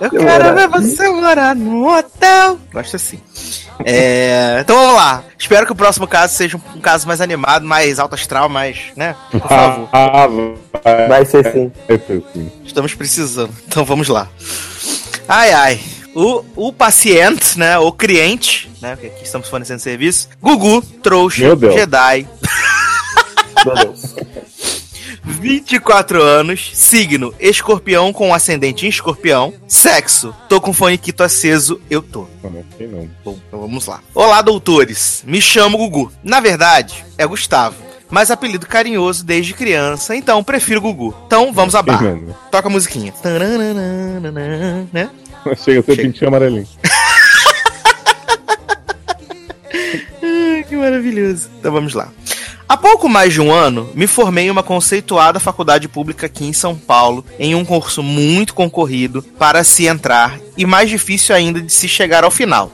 Eu 0.00 0.10
quero 0.10 0.22
morar- 0.24 0.52
ver 0.52 0.68
você 0.68 1.08
morar 1.10 1.54
no 1.54 1.86
hotel. 1.88 2.58
Gosto 2.72 2.96
assim. 2.96 3.20
É, 3.84 4.58
então 4.60 4.76
vamos 4.76 4.94
lá. 4.96 5.22
Espero 5.38 5.66
que 5.66 5.72
o 5.72 5.76
próximo 5.76 6.06
caso 6.06 6.34
seja 6.34 6.56
um 6.74 6.80
caso 6.80 7.06
mais 7.06 7.20
animado, 7.20 7.64
mais 7.66 7.98
alto 7.98 8.14
astral, 8.14 8.48
mais, 8.48 8.78
né? 8.96 9.14
Por 9.30 9.40
favor. 9.40 9.88
Ah, 9.92 10.26
vai, 10.28 11.08
Vai 11.08 11.24
ser 11.24 11.52
sim. 11.52 11.72
Estamos 12.64 12.94
precisando. 12.94 13.52
Então 13.66 13.84
vamos 13.84 14.08
lá. 14.08 14.28
Ai, 15.28 15.52
ai. 15.52 15.80
O, 16.14 16.44
o 16.68 16.72
paciente, 16.72 17.58
né? 17.58 17.76
O 17.78 17.90
cliente, 17.90 18.70
né? 18.80 18.94
Porque 18.94 19.08
aqui 19.08 19.24
estamos 19.24 19.48
fornecendo 19.48 19.80
serviço. 19.80 20.28
Gugu, 20.40 20.80
trouxa. 21.02 21.56
Jedi, 21.56 22.28
Meu 23.64 23.74
Deus. 23.74 24.14
24 25.24 26.22
anos, 26.22 26.70
signo 26.74 27.34
escorpião 27.40 28.12
com 28.12 28.34
ascendente 28.34 28.84
em 28.84 28.90
escorpião, 28.90 29.54
sexo, 29.66 30.34
tô 30.48 30.60
com 30.60 30.72
foniquito 30.72 31.22
aceso, 31.22 31.80
eu 31.88 32.02
tô. 32.02 32.26
Não, 32.42 32.50
não 32.50 32.64
sei 32.76 32.86
não. 32.86 33.08
Bom, 33.24 33.38
então 33.48 33.60
vamos 33.60 33.86
lá. 33.86 34.00
Olá, 34.14 34.42
doutores. 34.42 35.24
Me 35.26 35.40
chamo 35.40 35.78
Gugu. 35.78 36.12
Na 36.22 36.40
verdade, 36.40 37.04
é 37.16 37.26
Gustavo. 37.26 37.76
Mas 38.10 38.30
apelido 38.30 38.66
carinhoso 38.66 39.24
desde 39.24 39.54
criança, 39.54 40.14
então 40.14 40.44
prefiro 40.44 40.80
Gugu. 40.80 41.14
Então 41.26 41.52
vamos 41.52 41.74
à 41.74 41.82
barra. 41.82 42.18
Toca 42.50 42.68
a 42.68 42.70
musiquinha. 42.70 43.12
Né? 44.92 45.10
Chega 45.56 45.80
a 45.80 45.82
ser 45.82 45.96
pintinho 45.96 46.28
amarelinho. 46.28 46.68
Ai, 50.22 50.64
que 50.68 50.76
maravilhoso. 50.76 51.48
Então 51.58 51.72
vamos 51.72 51.94
lá. 51.94 52.08
Há 52.66 52.78
pouco 52.78 53.10
mais 53.10 53.34
de 53.34 53.42
um 53.42 53.52
ano, 53.52 53.90
me 53.94 54.06
formei 54.06 54.46
em 54.46 54.50
uma 54.50 54.62
conceituada 54.62 55.38
faculdade 55.38 55.86
pública 55.86 56.26
aqui 56.26 56.46
em 56.46 56.52
São 56.54 56.74
Paulo, 56.74 57.24
em 57.38 57.54
um 57.54 57.64
curso 57.64 58.02
muito 58.02 58.54
concorrido 58.54 59.22
para 59.22 59.62
se 59.62 59.86
entrar 59.86 60.40
e 60.56 60.64
mais 60.64 60.88
difícil 60.88 61.34
ainda 61.34 61.60
de 61.60 61.70
se 61.70 61.86
chegar 61.86 62.24
ao 62.24 62.30
final. 62.30 62.72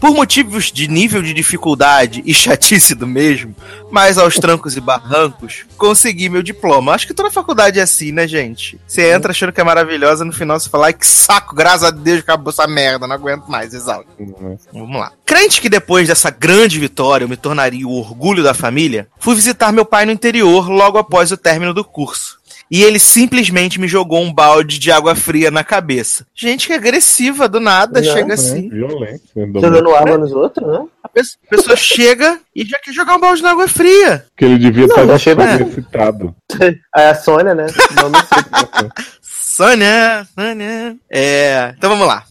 Por 0.00 0.14
motivos 0.14 0.70
de 0.70 0.86
nível 0.86 1.22
de 1.22 1.34
dificuldade 1.34 2.22
e 2.24 2.32
chatice 2.32 2.94
do 2.94 3.06
mesmo, 3.06 3.54
mas 3.90 4.16
aos 4.16 4.36
trancos 4.36 4.76
e 4.76 4.80
barrancos, 4.80 5.64
consegui 5.76 6.28
meu 6.28 6.42
diploma. 6.42 6.92
Acho 6.92 7.06
que 7.06 7.14
toda 7.14 7.30
faculdade 7.30 7.80
é 7.80 7.82
assim, 7.82 8.12
né, 8.12 8.26
gente? 8.26 8.80
Você 8.86 9.12
entra 9.12 9.32
achando 9.32 9.52
que 9.52 9.60
é 9.60 9.64
maravilhosa, 9.64 10.24
no 10.24 10.32
final 10.32 10.58
você 10.58 10.68
fala, 10.68 10.86
ai 10.86 10.92
que 10.92 11.06
saco, 11.06 11.54
graças 11.54 11.84
a 11.84 11.90
Deus 11.90 12.20
acabou 12.20 12.50
essa 12.50 12.66
merda, 12.66 13.06
não 13.06 13.14
aguento 13.14 13.46
mais, 13.48 13.74
exausto. 13.74 14.06
né? 14.18 14.56
Vamos 14.72 15.00
lá. 15.00 15.12
Crente 15.26 15.60
que 15.60 15.68
depois 15.68 16.06
dessa 16.08 16.30
grande 16.30 16.78
vitória 16.78 17.24
eu 17.24 17.28
me 17.28 17.36
tornaria 17.36 17.86
o 17.86 17.98
orgulho 17.98 18.42
da 18.42 18.54
família, 18.54 19.08
fui 19.18 19.34
visitar 19.34 19.72
meu 19.72 19.84
pai 19.84 20.06
no 20.06 20.12
interior 20.12 20.68
logo 20.68 20.98
após 20.98 21.32
o 21.32 21.36
término 21.36 21.74
do 21.74 21.84
curso. 21.84 22.37
E 22.70 22.82
ele 22.82 22.98
simplesmente 22.98 23.80
me 23.80 23.88
jogou 23.88 24.20
um 24.22 24.32
balde 24.32 24.78
de 24.78 24.90
água 24.92 25.14
fria 25.14 25.50
na 25.50 25.64
cabeça. 25.64 26.26
Gente 26.34 26.66
que 26.66 26.72
agressiva, 26.74 27.48
do 27.48 27.58
nada, 27.60 28.00
Não, 28.00 28.12
chega 28.12 28.26
Né? 28.28 28.34
assim. 28.34 28.68
Violência. 28.68 29.20
Jogando 29.34 29.94
água 29.94 30.18
nos 30.18 30.32
outros, 30.32 30.66
né? 30.68 30.84
A 31.02 31.08
pe- 31.08 31.20
a 31.20 31.48
pessoa 31.56 31.74
chega 31.76 32.38
e 32.54 32.64
já 32.64 32.78
quer 32.78 32.92
jogar 32.92 33.16
um 33.16 33.20
balde 33.20 33.40
de 33.40 33.46
água 33.46 33.66
fria. 33.68 34.24
Que 34.36 34.44
ele 34.44 34.58
devia 34.58 34.84
estar 34.84 35.06
bacana. 35.06 35.62
excitado. 35.62 36.34
Aí 36.60 36.76
a 37.10 37.14
Sônia, 37.14 37.54
né? 37.54 37.66
Não, 37.96 38.10
não 38.10 38.20
sei. 38.20 38.88
Sônia, 39.58 40.24
Sônia. 40.38 40.96
É, 41.10 41.74
então 41.76 41.90
vamos 41.90 42.06
lá. 42.06 42.22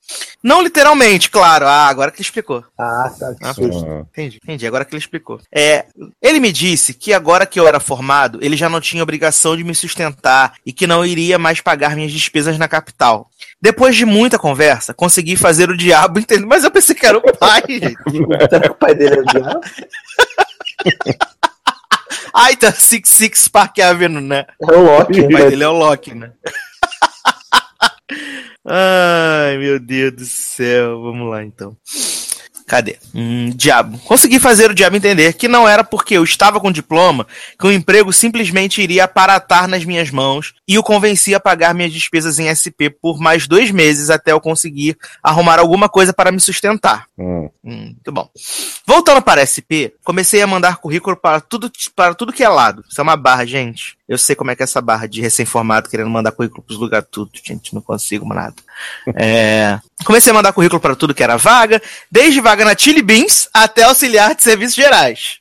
Não 0.42 0.62
literalmente, 0.62 1.30
claro. 1.30 1.68
Ah, 1.68 1.88
agora 1.88 2.10
que 2.10 2.20
ele 2.22 2.26
explicou. 2.26 2.64
Ah, 2.80 3.12
tá. 3.20 3.36
Ah. 3.44 3.54
Entendi, 4.14 4.40
entendi. 4.42 4.66
Agora 4.66 4.86
que 4.86 4.96
ele 4.96 5.02
explicou. 5.02 5.42
É, 5.54 5.88
ele 6.22 6.40
me 6.40 6.54
disse 6.54 6.94
que 6.94 7.12
agora 7.12 7.46
que 7.46 7.60
eu 7.60 7.68
era 7.68 7.82
formado, 7.82 8.40
ele 8.42 8.56
já 8.56 8.70
não 8.70 8.80
tinha 8.80 9.04
obrigação 9.04 9.58
de 9.58 9.66
me 9.66 9.76
sustentar 9.76 10.54
e 10.66 10.72
que 10.72 10.88
não 10.88 11.06
iria 11.06 11.38
mais 11.38 11.60
pagar 11.60 11.98
minhas 11.98 12.14
despesas 12.14 12.58
na 12.58 12.70
capital. 12.70 13.30
Depois 13.62 13.94
de 13.98 14.06
muita 14.06 14.40
conversa, 14.40 14.94
consegui 14.94 15.36
fazer 15.36 15.70
o 15.70 15.76
diabo 15.76 16.20
entender. 16.24 16.46
Mas 16.46 16.64
eu 16.64 16.72
pensei 16.72 16.96
que 16.96 17.06
era 17.06 17.18
o 17.18 17.38
pai, 17.38 17.62
gente. 17.68 17.98
Será 18.50 18.62
que 18.62 18.72
o 18.72 18.76
pai 18.76 18.96
dele 18.96 19.16
é 19.16 19.20
o 19.20 19.26
diabo? 19.26 19.62
Ai, 22.34 22.56
tá 22.56 22.72
Six 22.72 23.10
Six 23.10 23.48
Park 23.50 23.80
Avenue, 23.80 24.22
né? 24.22 24.46
É 24.62 24.74
o 24.74 24.82
Loki. 24.82 25.20
O 25.20 25.30
pai 25.30 25.50
dele 25.50 25.64
é 25.66 25.68
o 25.68 25.74
Loki, 25.74 26.16
né? 26.16 26.32
Ai, 28.66 29.58
meu 29.58 29.80
Deus 29.80 30.14
do 30.14 30.26
céu. 30.26 31.02
Vamos 31.02 31.30
lá, 31.30 31.44
então. 31.44 31.76
Cadê? 32.68 32.98
Hum, 33.16 33.50
diabo. 33.56 33.98
Consegui 34.00 34.42
fazer 34.42 34.70
o 34.70 34.76
diabo 34.76 34.98
entender 34.98 35.32
que 35.34 35.48
não 35.48 35.66
era 35.66 35.86
porque 35.86 36.18
eu 36.18 36.24
estava 36.24 36.60
com 36.60 36.70
diploma 36.70 37.26
que 37.58 37.66
o 37.66 37.72
emprego 37.72 38.12
simplesmente 38.12 38.82
iria 38.82 39.06
aparatar 39.06 39.70
nas 39.70 39.86
minhas 39.86 40.12
mãos 40.12 40.54
e 40.68 40.78
o 40.78 40.84
convenci 40.84 41.34
a 41.34 41.40
pagar 41.40 41.74
minhas 41.74 41.94
despesas 41.94 42.40
em 42.40 42.54
SP 42.54 42.92
por 42.92 43.22
mais 43.22 43.48
dois 43.48 43.72
meses 43.72 44.10
até 44.10 44.34
eu 44.34 44.42
conseguir 44.42 44.98
arrumar 45.24 45.60
alguma 45.60 45.88
coisa 45.88 46.12
para 46.12 46.30
me 46.30 46.42
sustentar. 46.42 47.06
Hum. 47.18 47.50
Hum, 47.64 47.84
muito 47.86 48.12
bom. 48.12 48.30
Voltando 48.86 49.22
para 49.22 49.46
SP, 49.48 49.96
comecei 50.04 50.42
a 50.42 50.48
mandar 50.48 50.78
currículo 50.78 51.16
para 51.16 51.40
tudo, 51.40 51.72
para 51.96 52.14
tudo 52.14 52.34
que 52.34 52.44
é 52.44 52.50
lado. 52.50 52.84
Isso 52.90 53.00
é 53.00 53.04
uma 53.04 53.16
barra, 53.16 53.46
gente. 53.46 53.97
Eu 54.08 54.18
sei 54.18 54.36
como 54.36 54.52
é 54.52 54.56
que 54.56 54.64
é 54.64 54.66
essa 54.66 54.82
barra 54.82 55.06
de 55.06 55.22
recém-formado 55.22 55.90
querendo 55.90 56.10
mandar 56.10 56.32
currículo 56.32 56.64
pros 56.64 56.80
lugares 56.80 57.08
tudo, 57.12 57.32
gente. 57.44 57.74
Não 57.74 57.82
consigo 57.82 58.28
nada. 58.34 58.56
É, 59.20 59.80
comecei 60.06 60.32
a 60.32 60.34
mandar 60.34 60.54
currículo 60.54 60.80
para 60.80 60.96
tudo 60.96 61.14
que 61.14 61.24
era 61.24 61.38
vaga, 61.38 61.82
desde 62.12 62.40
vaga 62.40 62.64
na 62.64 62.78
Chili 62.78 63.02
Beans 63.02 63.50
até 63.52 63.84
auxiliar 63.84 64.36
de 64.36 64.44
serviços 64.44 64.76
gerais. 64.76 65.40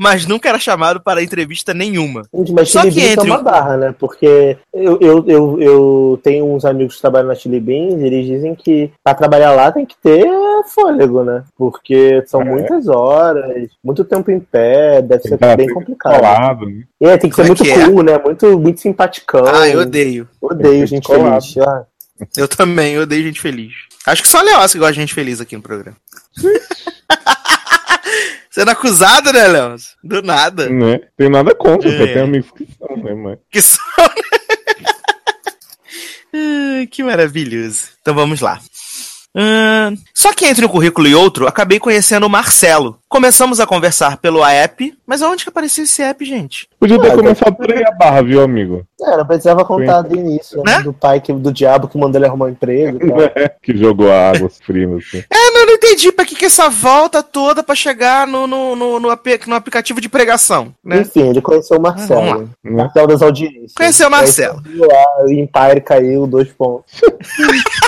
Mas 0.00 0.26
nunca 0.26 0.48
era 0.48 0.58
chamado 0.60 1.00
para 1.00 1.22
entrevista 1.22 1.74
nenhuma. 1.74 2.22
Mas 2.52 2.70
Só 2.70 2.82
Chili 2.82 2.92
que 2.94 3.00
Beans 3.00 3.08
é 3.10 3.12
entre 3.14 3.30
uma 3.30 3.40
o- 3.40 3.42
barra, 3.42 3.76
né? 3.76 3.94
Porque 3.98 4.56
eu, 4.72 4.96
eu, 5.00 5.24
eu, 5.26 5.60
eu 5.60 6.20
tenho 6.22 6.46
uns 6.54 6.64
amigos 6.64 6.94
que 6.94 7.00
trabalham 7.00 7.26
na 7.26 7.34
Chili 7.34 7.58
Beans 7.58 8.00
e 8.00 8.04
eles 8.06 8.24
dizem 8.26 8.54
que 8.54 8.92
pra 9.02 9.12
trabalhar 9.14 9.50
lá 9.52 9.72
tem 9.72 9.84
que 9.84 9.96
ter 10.00 10.24
fôlego, 10.72 11.24
né? 11.24 11.42
Porque 11.56 12.22
são 12.26 12.42
É. 12.42 12.44
muitas 12.44 12.86
horas, 12.86 13.68
muito 13.82 14.04
tempo 14.04 14.30
em 14.30 14.38
pé, 14.38 15.02
deve 15.02 15.22
Tem 15.22 15.36
ser 15.38 15.56
bem 15.56 15.68
complicado. 15.74 16.14
colado, 16.14 16.66
né? 16.66 16.84
É, 17.00 17.16
tem 17.16 17.28
que 17.28 17.34
ser 17.34 17.42
Como 17.42 17.54
é 17.54 17.58
muito 17.58 17.80
é? 17.80 17.84
cool, 17.90 18.02
né? 18.04 18.18
Muito, 18.24 18.58
muito 18.60 18.80
simpaticão. 18.80 19.44
Ah, 19.46 19.68
eu 19.68 19.80
odeio. 19.80 20.28
Odeio 20.40 20.86
gente 20.86 21.04
Colado. 21.06 21.42
feliz. 21.42 21.58
Ah, 21.58 21.84
Eu 22.36 22.46
também, 22.46 22.94
eu 22.94 23.02
odeio 23.02 23.24
gente 23.24 23.40
feliz. 23.40 23.72
Acho 24.06 24.22
que 24.22 24.28
só 24.28 24.42
que 24.72 24.78
gosta 24.78 24.92
de 24.94 25.00
gente 25.00 25.12
feliz 25.14 25.40
aqui 25.40 25.56
no 25.56 25.62
programa. 25.62 25.96
Sendo 28.50 28.70
acusado, 28.70 29.32
né, 29.32 29.46
Leoz? 29.48 29.96
Do 30.02 30.22
nada. 30.22 30.68
Né? 30.68 31.00
Tem 31.16 31.28
nada 31.28 31.54
contra, 31.54 31.88
É. 31.90 32.06
tenho 32.12 32.24
amigos 32.24 32.50
que 32.56 32.66
são, 32.78 32.96
né, 32.96 33.14
mas... 33.14 33.38
Que 33.50 33.60
só. 33.62 33.78
Ai, 36.32 36.86
que 36.86 37.02
maravilhoso. 37.02 37.88
Então 38.00 38.14
vamos 38.14 38.40
lá. 38.40 38.60
Só 40.14 40.32
que 40.32 40.44
entre 40.46 40.64
um 40.64 40.68
currículo 40.68 41.06
e 41.08 41.14
outro, 41.14 41.46
acabei 41.46 41.78
conhecendo 41.78 42.26
o 42.26 42.30
Marcelo. 42.30 42.98
Começamos 43.08 43.58
a 43.58 43.66
conversar 43.66 44.18
pelo 44.18 44.44
app, 44.44 44.94
mas 45.06 45.22
aonde 45.22 45.42
que 45.42 45.48
apareceu 45.48 45.84
esse 45.84 46.02
app, 46.02 46.22
gente? 46.24 46.68
Podia 46.78 47.00
ter 47.00 47.12
Ah, 47.12 47.16
começado 47.16 47.54
por 47.56 47.72
aí 47.72 47.82
a 47.82 47.90
barra, 47.92 48.22
viu, 48.22 48.42
amigo? 48.42 48.84
É, 49.00 49.16
não 49.16 49.24
precisava 49.26 49.64
contar 49.64 50.02
do 50.02 50.14
início, 50.14 50.62
né? 50.62 50.78
Né? 50.78 50.82
Do 50.82 50.92
pai, 50.92 51.18
que, 51.20 51.32
do 51.32 51.50
diabo 51.50 51.88
que 51.88 51.96
mandou 51.96 52.18
ele 52.18 52.26
arrumar 52.26 52.46
um 52.46 52.50
emprego 52.50 52.98
e 53.02 53.08
tal. 53.08 53.18
que 53.62 53.74
jogou 53.76 54.12
águas 54.12 54.58
frias, 54.58 54.90
assim. 54.92 55.24
É, 55.30 55.50
não, 55.52 55.64
não 55.66 55.72
entendi 55.74 56.12
pra 56.12 56.26
que, 56.26 56.34
que 56.34 56.44
essa 56.44 56.68
volta 56.68 57.22
toda 57.22 57.62
pra 57.62 57.74
chegar 57.74 58.26
no, 58.26 58.46
no, 58.46 58.76
no, 58.76 59.00
no, 59.00 59.08
ap- 59.10 59.46
no 59.46 59.54
aplicativo 59.54 60.00
de 60.02 60.08
pregação, 60.10 60.74
né? 60.84 61.00
Enfim, 61.00 61.30
ele 61.30 61.40
conheceu 61.40 61.78
o 61.78 61.80
Marcelo. 61.80 62.42
Né? 62.62 62.72
Marcelo 62.72 63.06
das 63.06 63.22
audiências. 63.22 63.72
Conheceu 63.74 64.08
o 64.08 64.10
Marcelo. 64.10 64.62
Aí 64.66 64.76
lá, 64.76 65.24
o 65.24 65.30
Empire 65.30 65.80
caiu, 65.80 66.26
dois 66.26 66.48
pontos. 66.52 66.92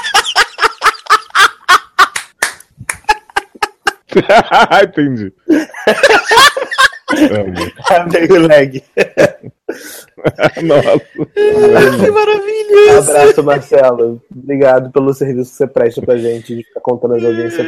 Entendi. 4.82 5.32
Meio 8.12 8.46
lag. 8.46 8.82
Nossa. 10.62 11.00
Que 11.34 12.10
maravilhoso! 12.10 13.10
Abraço, 13.10 13.42
Marcelo. 13.42 14.22
Obrigado 14.30 14.90
pelo 14.90 15.12
serviço 15.12 15.50
que 15.50 15.56
você 15.56 15.66
presta 15.66 16.02
pra 16.02 16.16
gente 16.16 16.54
de 16.54 16.62
ficar 16.62 16.80
contando 16.80 17.14
as 17.14 17.24
audiências. 17.24 17.66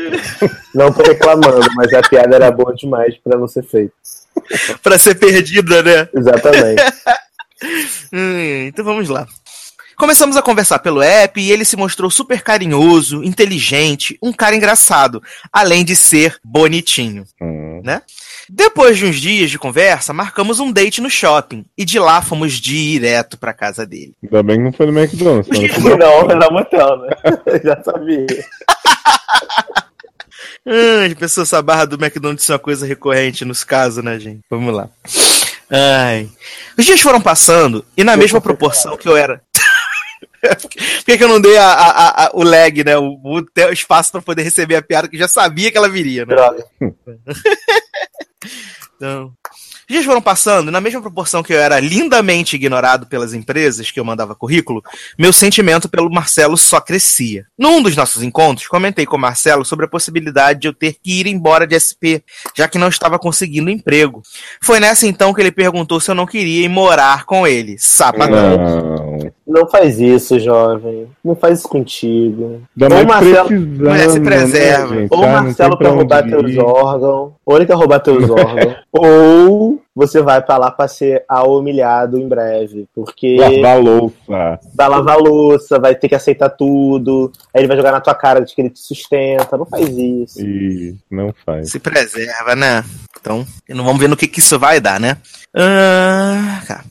Não 0.75 0.93
tô 0.93 1.03
reclamando, 1.03 1.67
mas 1.75 1.93
a 1.93 2.03
piada 2.03 2.37
era 2.37 2.51
boa 2.51 2.75
demais 2.75 3.17
pra 3.19 3.39
não 3.39 3.49
ser 3.49 3.65
feita. 3.65 3.93
pra 4.83 4.99
ser 4.99 5.15
perdida, 5.17 5.83
né? 5.83 6.09
Exatamente. 6.15 6.83
Hum, 8.13 8.67
então 8.67 8.85
vamos 8.85 9.09
lá. 9.09 9.27
Começamos 10.03 10.37
a 10.37 10.43
conversar 10.43 10.81
pelo 10.81 11.01
app 11.01 11.41
e 11.41 11.53
ele 11.53 11.65
se 11.65 11.77
mostrou 11.77 12.11
super 12.11 12.43
carinhoso, 12.43 13.23
inteligente, 13.23 14.19
um 14.21 14.33
cara 14.33 14.57
engraçado, 14.57 15.23
além 15.53 15.85
de 15.85 15.95
ser 15.95 16.39
bonitinho. 16.43 17.23
Hum. 17.41 17.81
Depois 18.51 18.99
de 18.99 19.07
uns 19.07 19.21
dias 19.21 19.49
de 19.49 19.61
conversa, 19.61 20.13
marcamos 20.13 20.59
um 20.59 20.73
date 20.73 21.01
no 21.01 21.09
shopping 21.09 21.65
e 21.79 21.85
de 21.85 22.01
lá 22.01 22.21
fomos 22.21 22.55
direto 22.55 23.39
pra 23.39 23.53
casa 23.53 23.87
dele. 23.87 24.13
Ainda 24.25 24.43
bem 24.43 24.57
que 24.57 24.63
não 24.65 24.73
foi 24.73 24.87
no 24.87 24.99
McDonald's. 24.99 25.57
senão- 25.57 25.95
Não, 25.97 26.31
era 26.33 26.51
motel, 26.51 26.97
né? 27.03 27.11
Já 27.63 27.81
sabia. 27.85 28.27
Ah, 30.67 31.07
as 31.07 31.15
pessoas, 31.15 31.47
essa 31.47 31.63
barra 31.63 31.85
do 31.85 31.95
McDonald's 32.05 32.51
é 32.51 32.55
uma 32.55 32.59
coisa 32.59 32.85
recorrente 32.85 33.45
nos 33.45 33.63
casos, 33.63 34.03
né, 34.03 34.19
gente? 34.19 34.41
Vamos 34.51 34.75
lá. 34.75 34.89
Ai. 35.71 36.29
Os 36.77 36.85
dias 36.85 37.01
foram 37.01 37.21
passando 37.21 37.85
e 37.97 38.03
na 38.03 38.17
mesma 38.17 38.41
proporção 38.41 38.97
que 38.97 39.09
eu 39.09 39.17
era. 39.17 39.41
Por 40.43 41.05
que, 41.07 41.17
que 41.19 41.25
eu 41.25 41.29
não 41.29 41.41
dei 41.41 41.57
a- 41.57 41.73
a- 41.73 42.25
a- 42.27 42.31
o 42.35 42.43
lag, 42.43 42.83
né? 42.85 42.97
O, 42.99 43.19
o 43.23 43.39
o 43.41 43.73
espaço 43.73 44.11
pra 44.13 44.21
poder 44.23 44.43
receber 44.43 44.77
a 44.77 44.83
piada 44.83 45.07
que 45.09 45.15
eu 45.17 45.21
já 45.21 45.29
sabia 45.29 45.71
que 45.71 45.79
ela 45.79 45.89
viria, 45.89 46.25
né? 46.27 46.35
Droga. 46.35 46.65
Então, 48.97 49.33
os 49.45 49.87
dias 49.89 50.05
foram 50.05 50.23
passando, 50.23 50.69
e 50.69 50.71
na 50.71 50.81
mesma 50.81 51.01
proporção 51.03 51.43
que 51.43 51.53
eu 51.53 51.59
era 51.59 51.81
lindamente 51.81 52.55
ignorado 52.55 53.05
pelas 53.07 53.35
empresas 53.35 53.91
que 53.91 53.99
eu 53.99 54.05
mandava 54.05 54.33
currículo, 54.35 54.81
meu 55.19 55.33
sentimento 55.33 55.89
pelo 55.89 56.09
Marcelo 56.09 56.57
só 56.57 56.81
crescia. 56.81 57.47
Num 57.59 57.83
dos 57.83 57.97
nossos 57.97 58.23
encontros, 58.23 58.69
comentei 58.69 59.05
com 59.05 59.17
o 59.17 59.21
Marcelo 59.21 59.65
sobre 59.65 59.87
a 59.87 59.89
possibilidade 59.89 60.61
de 60.61 60.69
eu 60.69 60.73
ter 60.73 60.95
que 61.03 61.19
ir 61.21 61.27
embora 61.27 61.67
de 61.67 61.75
SP, 61.75 62.23
já 62.57 62.69
que 62.69 62.79
não 62.79 62.87
estava 62.89 63.19
conseguindo 63.19 63.71
emprego. 63.71 64.23
Foi 64.63 64.79
nessa 64.79 65.05
então 65.07 65.35
que 65.35 65.41
ele 65.41 65.51
perguntou 65.53 65.99
se 66.01 66.09
eu 66.11 66.15
não 66.15 66.27
queria 66.27 66.65
ir 66.65 66.69
morar 66.69 67.25
com 67.25 67.45
ele. 67.45 67.77
Sapadão. 67.77 69.12
Não. 69.47 69.69
Faz 69.69 69.99
isso, 70.01 70.39
jovem. 70.39 71.07
Não 71.25 71.35
faz 71.35 71.59
isso 71.61 71.69
contigo. 71.69 72.61
Ainda 72.81 72.95
Ou 72.99 73.07
Marcelo- 73.07 74.11
se 74.11 74.21
preserva. 74.21 74.95
Né? 74.95 75.09
Ou 75.11 75.19
o 75.21 75.23
Ah, 75.25 75.27
não 75.27 75.33
Marcelo 75.45 75.75
onde 75.81 75.89
roubar 75.89 76.27
ir. 76.27 76.31
teus 76.31 76.59
órgãos. 76.59 77.33
Ou 77.45 77.57
ele 77.57 77.67
quer 77.67 77.75
roubar 77.75 78.01
teus 78.01 78.25
órgãos. 78.31 78.77
Ou 78.93 79.81
você 79.95 80.23
vai 80.23 80.41
pra 80.43 80.57
lá 80.59 80.71
pra 80.71 80.89
ser 80.89 81.25
a 81.29 81.43
humilhado 81.47 82.19
em 82.19 82.29
breve. 82.29 82.87
Porque 82.95 83.37
Lavar 83.39 83.81
louça. 83.83 84.59
vai 84.75 84.89
lavar 84.89 85.19
louça, 85.19 85.79
vai 85.79 85.95
ter 85.95 86.09
que 86.09 86.15
aceitar 86.15 86.51
tudo. 86.51 87.31
Aí 87.55 87.61
ele 87.61 87.69
vai 87.69 87.77
jogar 87.77 87.93
na 87.93 88.01
tua 88.01 88.15
cara 88.15 88.41
de 88.41 88.55
que 88.55 88.61
ele 88.63 88.71
te 88.71 88.81
sustenta. 88.81 89.57
Não 89.57 89.67
faz 89.67 89.89
isso. 89.89 90.41
E 90.41 90.95
não 91.11 91.33
faz. 91.45 91.71
Se 91.71 91.79
preserva, 91.79 92.55
né? 92.55 92.85
Então, 93.23 93.47
não 93.69 93.85
vamos 93.85 94.01
ver 94.01 94.09
no 94.09 94.17
que, 94.17 94.27
que 94.27 94.41
isso 94.41 94.59
vai 94.59 94.81
dar, 94.81 94.99
né? 94.99 95.17
Ah, 95.55 96.61
cara, 96.67 96.85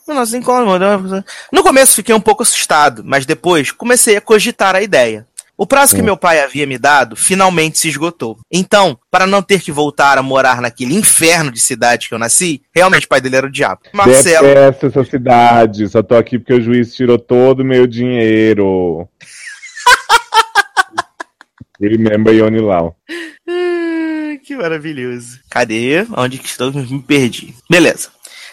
no 1.52 1.62
começo 1.62 1.96
fiquei 1.96 2.16
um 2.16 2.22
pouco 2.22 2.42
assustado, 2.42 3.04
mas 3.06 3.26
depois 3.26 3.72
comecei 3.72 4.16
a 4.16 4.22
cogitar 4.22 4.74
a 4.74 4.82
ideia. 4.82 5.28
O 5.58 5.68
prazo 5.68 5.94
que 5.94 6.02
Hum. 6.02 6.06
meu 6.06 6.16
pai 6.18 6.40
havia 6.40 6.66
me 6.66 6.78
dado 6.78 7.18
finalmente 7.18 7.78
se 7.78 7.90
esgotou. 7.90 8.38
Então, 8.50 8.98
para 9.12 9.28
não 9.28 9.42
ter 9.42 9.62
que 9.62 9.74
voltar 9.74 10.18
a 10.18 10.24
morar 10.24 10.62
naquele 10.62 10.96
inferno 10.96 11.52
de 11.52 11.60
cidade 11.60 12.08
que 12.08 12.16
eu 12.16 12.20
nasci, 12.20 12.62
realmente 12.74 13.06
o 13.06 13.10
pai 13.10 13.20
dele 13.20 13.36
era 13.36 13.48
o 13.48 13.52
diabo. 13.52 13.82
Marcelo, 13.94 14.48
Detesto 14.48 14.86
essa 14.88 15.04
cidade. 15.04 15.90
Só 15.90 16.02
tô 16.02 16.16
aqui 16.16 16.40
porque 16.40 16.54
o 16.54 16.62
juiz 16.62 16.96
tirou 16.96 17.20
todo 17.20 17.60
o 17.60 17.66
meu 17.66 17.86
dinheiro. 17.86 19.08
Remember 21.80 22.34
Yoni 22.34 22.62
Lau. 22.62 22.96
Maravilhoso. 24.56 25.40
Cadê? 25.50 26.06
Onde 26.16 26.38
que 26.38 26.48
estou? 26.48 26.72
Me 26.74 27.02
perdi. 27.02 27.56
Beleza. 27.70 28.10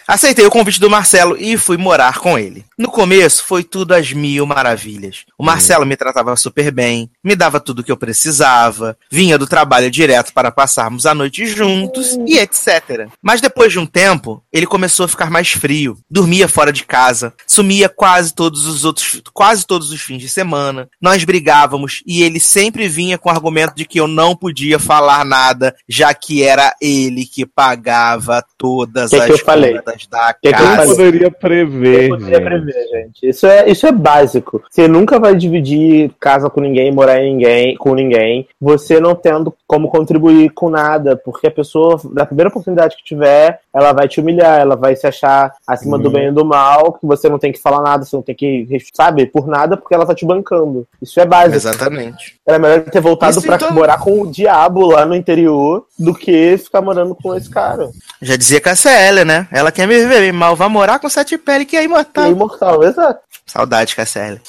Aceitei 0.09 0.43
o 0.43 0.49
convite 0.49 0.79
do 0.79 0.89
Marcelo 0.89 1.37
e 1.37 1.55
fui 1.55 1.77
morar 1.77 2.17
com 2.17 2.35
ele. 2.35 2.65
No 2.75 2.89
começo 2.89 3.43
foi 3.45 3.63
tudo 3.63 3.93
às 3.93 4.11
mil 4.11 4.43
maravilhas. 4.43 5.23
O 5.37 5.43
Marcelo 5.43 5.85
me 5.85 5.95
tratava 5.95 6.35
super 6.35 6.71
bem, 6.71 7.11
me 7.23 7.35
dava 7.35 7.59
tudo 7.59 7.79
o 7.79 7.83
que 7.83 7.91
eu 7.91 7.97
precisava, 7.97 8.97
vinha 9.11 9.37
do 9.37 9.45
trabalho 9.45 9.91
direto 9.91 10.33
para 10.33 10.49
passarmos 10.49 11.05
a 11.05 11.13
noite 11.13 11.45
juntos 11.45 12.17
e 12.25 12.39
etc. 12.39 13.07
Mas 13.21 13.39
depois 13.39 13.71
de 13.71 13.77
um 13.77 13.85
tempo, 13.85 14.43
ele 14.51 14.65
começou 14.65 15.03
a 15.05 15.07
ficar 15.07 15.29
mais 15.29 15.51
frio, 15.51 15.95
dormia 16.09 16.47
fora 16.47 16.73
de 16.73 16.85
casa, 16.85 17.31
sumia 17.45 17.87
quase 17.87 18.33
todos 18.33 18.65
os 18.65 18.85
outros, 18.85 19.21
quase 19.31 19.63
todos 19.63 19.91
os 19.91 20.01
fins 20.01 20.21
de 20.21 20.29
semana. 20.29 20.89
Nós 20.99 21.23
brigávamos 21.23 22.01
e 22.03 22.23
ele 22.23 22.39
sempre 22.39 22.87
vinha 22.87 23.19
com 23.19 23.29
o 23.29 23.31
argumento 23.31 23.75
de 23.75 23.85
que 23.85 23.99
eu 23.99 24.07
não 24.07 24.35
podia 24.35 24.79
falar 24.79 25.23
nada, 25.23 25.75
já 25.87 26.11
que 26.15 26.41
era 26.41 26.73
ele 26.81 27.27
que 27.27 27.45
pagava 27.45 28.43
todas 28.57 29.11
Que 29.11 29.17
que 29.17 29.21
as 29.21 29.29
eu 29.29 29.45
falei? 29.45 29.79
Contas 30.07 30.07
da 30.07 30.33
Que 30.33 30.49
que 30.49 30.53
casa. 30.53 30.85
poderia 30.95 31.31
prever, 31.31 32.03
Eu 32.05 32.09
poderia 32.09 32.35
gente. 32.37 32.45
prever, 32.45 32.87
gente. 32.91 33.27
Isso 33.29 33.45
é, 33.47 33.69
isso 33.69 33.87
é 33.87 33.91
básico. 33.91 34.61
Você 34.69 34.87
nunca 34.87 35.19
vai 35.19 35.35
dividir 35.35 36.11
casa 36.19 36.49
com 36.49 36.61
ninguém, 36.61 36.91
morar 36.91 37.21
em 37.21 37.33
ninguém, 37.33 37.75
com 37.77 37.93
ninguém, 37.93 38.47
você 38.59 38.99
não 38.99 39.15
tendo 39.15 39.53
como 39.67 39.89
contribuir 39.89 40.49
com 40.51 40.69
nada, 40.69 41.15
porque 41.15 41.47
a 41.47 41.51
pessoa, 41.51 41.99
na 42.11 42.25
primeira 42.25 42.49
oportunidade 42.49 42.95
que 42.97 43.03
tiver, 43.03 43.59
ela 43.73 43.93
vai 43.93 44.07
te 44.07 44.19
humilhar, 44.19 44.59
ela 44.59 44.75
vai 44.75 44.95
se 44.95 45.05
achar 45.05 45.53
acima 45.67 45.97
do 45.97 46.05
Uhum. 46.07 46.13
bem 46.13 46.27
e 46.27 46.31
do 46.31 46.43
mal, 46.45 46.93
que 46.93 47.05
você 47.05 47.29
não 47.29 47.37
tem 47.37 47.51
que 47.51 47.59
falar 47.59 47.81
nada, 47.81 48.03
você 48.05 48.15
não 48.15 48.23
tem 48.23 48.35
que, 48.35 48.67
sabe, 48.93 49.25
por 49.25 49.47
nada, 49.47 49.77
porque 49.77 49.93
ela 49.93 50.05
tá 50.05 50.15
te 50.15 50.25
bancando. 50.25 50.87
Isso 51.01 51.19
é 51.19 51.25
básico. 51.25 51.55
Exatamente. 51.55 52.35
Era 52.47 52.57
melhor 52.59 52.81
ter 52.81 52.99
voltado 53.01 53.41
pra 53.41 53.55
então- 53.55 53.71
morar 53.71 53.99
com 53.99 54.21
o 54.21 54.31
diabo 54.31 54.87
lá 54.87 55.05
no 55.05 55.15
interior 55.15 55.85
do 55.97 56.13
que 56.15 56.57
ficar 56.57 56.81
morando 56.81 57.15
com 57.15 57.35
esse 57.35 57.49
cara. 57.49 57.89
Já 58.21 58.35
dizia 58.35 58.59
Cassia 58.61 58.89
né? 59.23 59.47
Ela 59.51 59.71
quer 59.71 59.87
me 59.89 59.99
viver 59.99 60.21
bem 60.21 60.31
mal, 60.31 60.55
vai 60.55 60.69
morar 60.69 60.99
com 60.99 61.09
sete 61.09 61.37
pele 61.37 61.65
que 61.65 61.75
é 61.75 61.83
imortal. 61.83 62.25
É 62.25 62.29
imortal, 62.29 62.83
exato. 62.83 63.19
Saudade, 63.45 63.95
Cassia 63.95 64.39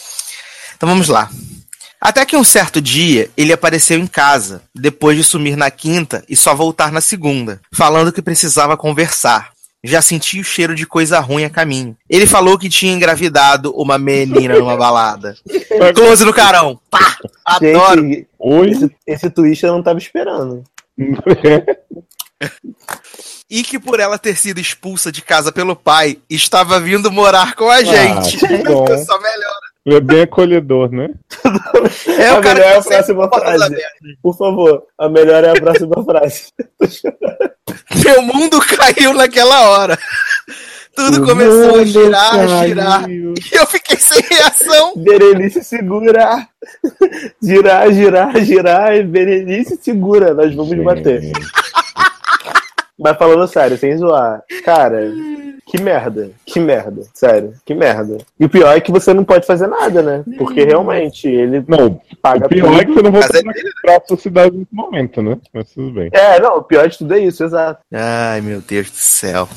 Então 0.77 0.89
vamos 0.89 1.09
lá. 1.09 1.31
Até 2.01 2.25
que 2.25 2.37
um 2.37 2.45
certo 2.45 2.81
dia 2.81 3.29
ele 3.37 3.53
apareceu 3.53 3.99
em 3.99 4.07
casa, 4.07 4.63
depois 4.75 5.17
de 5.17 5.25
sumir 5.25 5.57
na 5.57 5.71
quinta 5.71 6.25
e 6.29 6.37
só 6.37 6.55
voltar 6.55 6.93
na 6.93 7.01
segunda, 7.01 7.61
falando 7.73 8.13
que 8.13 8.23
precisava 8.23 8.77
conversar. 8.77 9.51
Já 9.83 10.03
senti 10.03 10.39
o 10.41 10.45
cheiro 10.45 10.75
de 10.75 10.87
coisa 10.87 11.19
ruim 11.21 11.45
a 11.45 11.51
caminho. 11.51 11.97
Ele 12.09 12.27
falou 12.27 12.59
que 12.59 12.69
tinha 12.69 12.93
engravidado 12.93 13.73
uma 13.75 13.99
menina 13.99 14.59
numa 14.59 14.77
balada. 14.77 15.35
Close 15.95 16.23
no 16.23 16.35
carão. 16.35 16.79
Pá! 16.91 17.17
Adoro. 17.45 18.03
Gente, 18.03 18.29
esse, 18.67 18.97
esse 19.07 19.31
twist 19.31 19.65
eu 19.65 19.73
não 19.73 19.83
tava 19.83 19.99
esperando. 19.99 20.63
E 23.51 23.65
que 23.65 23.81
por 23.81 23.99
ela 23.99 24.17
ter 24.17 24.37
sido 24.37 24.61
expulsa 24.61 25.11
de 25.11 25.23
casa 25.23 25.51
pelo 25.51 25.75
pai, 25.75 26.19
estava 26.31 26.79
vindo 26.79 27.11
morar 27.11 27.55
com 27.55 27.69
a 27.69 27.83
gente. 27.83 28.39
que 28.39 28.59
bom. 28.63 28.87
Só 29.05 29.21
melhor. 29.21 29.61
Ele 29.85 29.97
é 29.97 30.01
bem 30.01 30.23
acolhedor, 30.23 30.93
né? 30.93 31.09
É 32.07 32.29
a 32.29 32.39
o 32.39 32.43
cara 32.43 32.55
melhor 32.61 32.71
é 32.71 32.77
a 32.77 32.83
tá 32.83 32.83
sempre 32.83 33.15
próxima 33.15 33.29
frase. 33.29 33.77
Por 34.23 34.37
favor, 34.37 34.83
a 34.99 35.09
melhor 35.09 35.43
é 35.43 35.51
a 35.51 35.55
próxima 35.55 36.05
frase. 36.05 36.53
Meu 38.05 38.23
mundo 38.23 38.61
caiu 38.61 39.15
naquela 39.15 39.71
hora. 39.71 39.99
Tudo 40.95 41.25
começou 41.25 41.81
a 41.81 41.85
girar, 41.85 42.67
girar. 42.67 43.11
E 43.11 43.35
eu 43.53 43.67
fiquei 43.67 43.97
sem 43.97 44.21
reação. 44.21 44.93
Berenice 44.97 45.65
segura. 45.65 46.47
Girar, 47.43 47.91
girar, 47.93 48.45
girar. 48.45 48.95
e 48.97 49.03
Berenice 49.03 49.79
segura. 49.81 50.35
Nós 50.35 50.55
vamos 50.55 50.77
bater. 50.85 51.33
Mas 53.01 53.17
falando 53.17 53.49
sério, 53.49 53.79
sem 53.79 53.97
zoar. 53.97 54.43
Cara, 54.63 55.11
que 55.67 55.81
merda. 55.81 56.31
Que 56.45 56.61
merda. 56.61 57.03
Sério, 57.15 57.55
que 57.65 57.75
merda. 57.75 58.19
E 58.39 58.45
o 58.45 58.49
pior 58.49 58.77
é 58.77 58.81
que 58.81 58.93
você 58.93 59.15
não 59.15 59.25
pode 59.25 59.47
fazer 59.47 59.67
nada, 59.69 60.03
né? 60.03 60.23
Porque 60.37 60.65
realmente 60.65 61.27
ele 61.27 61.65
Não, 61.67 61.99
paga 62.21 62.47
o 62.47 62.49
pior 62.49 62.75
é 62.79 62.85
que 62.85 62.93
você 62.93 63.03
não 63.03 63.11
voltou 63.11 63.41
é 63.41 63.43
pra 63.83 64.07
sua 64.07 64.17
cidade 64.19 64.57
nesse 64.57 64.75
momento, 64.75 65.23
né? 65.23 65.39
Mas 65.53 65.71
tudo 65.71 65.93
bem. 65.93 66.11
É, 66.13 66.39
não, 66.41 66.59
o 66.59 66.63
pior 66.63 66.89
de 66.89 66.99
tudo 66.99 67.15
é 67.15 67.21
isso, 67.21 67.43
exato. 67.43 67.81
Ai, 67.91 68.41
meu 68.43 68.61
Deus 68.61 68.91
do 68.91 68.97
céu. 68.97 69.49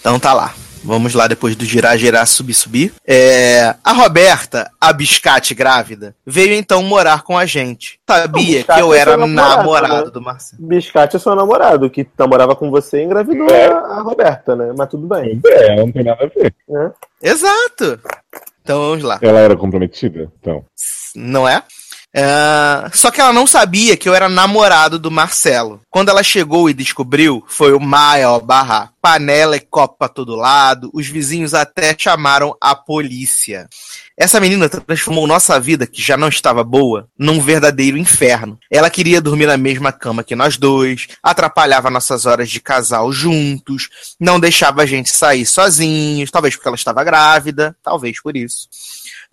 Então 0.00 0.18
tá 0.18 0.32
lá. 0.32 0.54
Vamos 0.86 1.14
lá 1.14 1.26
depois 1.26 1.56
do 1.56 1.64
girar, 1.64 1.98
girar, 1.98 2.24
subir, 2.26 2.54
subir. 2.54 2.92
É, 3.04 3.74
a 3.82 3.92
Roberta, 3.92 4.70
a 4.80 4.92
biscate 4.92 5.52
grávida, 5.52 6.14
veio 6.24 6.54
então 6.54 6.80
morar 6.82 7.22
com 7.24 7.36
a 7.36 7.44
gente. 7.44 7.98
Sabia 8.08 8.62
que 8.62 8.80
eu 8.80 8.94
é 8.94 8.98
era 8.98 9.16
namorado, 9.16 9.56
namorado 9.58 10.04
né? 10.06 10.10
do 10.12 10.22
Marcelo. 10.22 10.62
Biscate 10.62 11.16
é 11.16 11.18
seu 11.18 11.34
namorado, 11.34 11.90
que 11.90 12.06
namorava 12.16 12.54
com 12.54 12.70
você 12.70 13.00
e 13.00 13.04
engravidou 13.04 13.48
É. 13.50 13.66
a, 13.66 14.00
Roberta, 14.00 14.54
né? 14.54 14.72
Mas 14.78 14.88
tudo 14.88 15.08
bem. 15.08 15.40
É, 15.44 15.74
não 15.76 15.90
tem 15.90 16.04
nada 16.04 16.24
a 16.24 16.28
ver. 16.28 16.54
Né? 16.68 16.92
Exato. 17.20 17.98
Então 18.62 18.80
vamos 18.80 19.02
lá. 19.02 19.18
Ela 19.20 19.40
era 19.40 19.56
comprometida? 19.56 20.30
Então. 20.40 20.64
não 21.14 21.48
é? 21.48 21.62
É, 22.18 22.88
Só 22.94 23.10
que 23.10 23.20
ela 23.20 23.30
não 23.30 23.46
sabia 23.46 23.94
que 23.94 24.08
eu 24.08 24.14
era 24.14 24.26
namorado 24.26 24.98
do 24.98 25.10
Marcelo. 25.10 25.82
Quando 25.90 26.08
ela 26.08 26.22
chegou 26.22 26.70
e 26.70 26.72
descobriu, 26.72 27.44
foi 27.46 27.74
o 27.74 27.80
maior 27.80 28.40
barra. 28.40 28.90
Panela 29.02 29.56
e 29.56 29.60
copo 29.60 29.98
pra 29.98 30.08
todo 30.08 30.34
lado. 30.34 30.90
Os 30.94 31.06
vizinhos 31.06 31.52
até 31.52 31.94
chamaram 31.96 32.56
a 32.58 32.74
polícia. 32.74 33.68
Essa 34.16 34.40
menina 34.40 34.66
transformou 34.66 35.26
nossa 35.26 35.60
vida, 35.60 35.86
que 35.86 36.00
já 36.00 36.16
não 36.16 36.28
estava 36.28 36.64
boa, 36.64 37.06
num 37.18 37.38
verdadeiro 37.38 37.98
inferno. 37.98 38.58
Ela 38.70 38.88
queria 38.88 39.20
dormir 39.20 39.44
na 39.44 39.58
mesma 39.58 39.92
cama 39.92 40.24
que 40.24 40.34
nós 40.34 40.56
dois, 40.56 41.06
atrapalhava 41.22 41.90
nossas 41.90 42.24
horas 42.24 42.48
de 42.48 42.58
casal 42.58 43.12
juntos, 43.12 43.90
não 44.18 44.40
deixava 44.40 44.80
a 44.80 44.86
gente 44.86 45.10
sair 45.10 45.44
sozinhos, 45.44 46.30
talvez 46.30 46.56
porque 46.56 46.66
ela 46.66 46.76
estava 46.76 47.04
grávida, 47.04 47.76
talvez 47.82 48.20
por 48.22 48.34
isso 48.34 48.68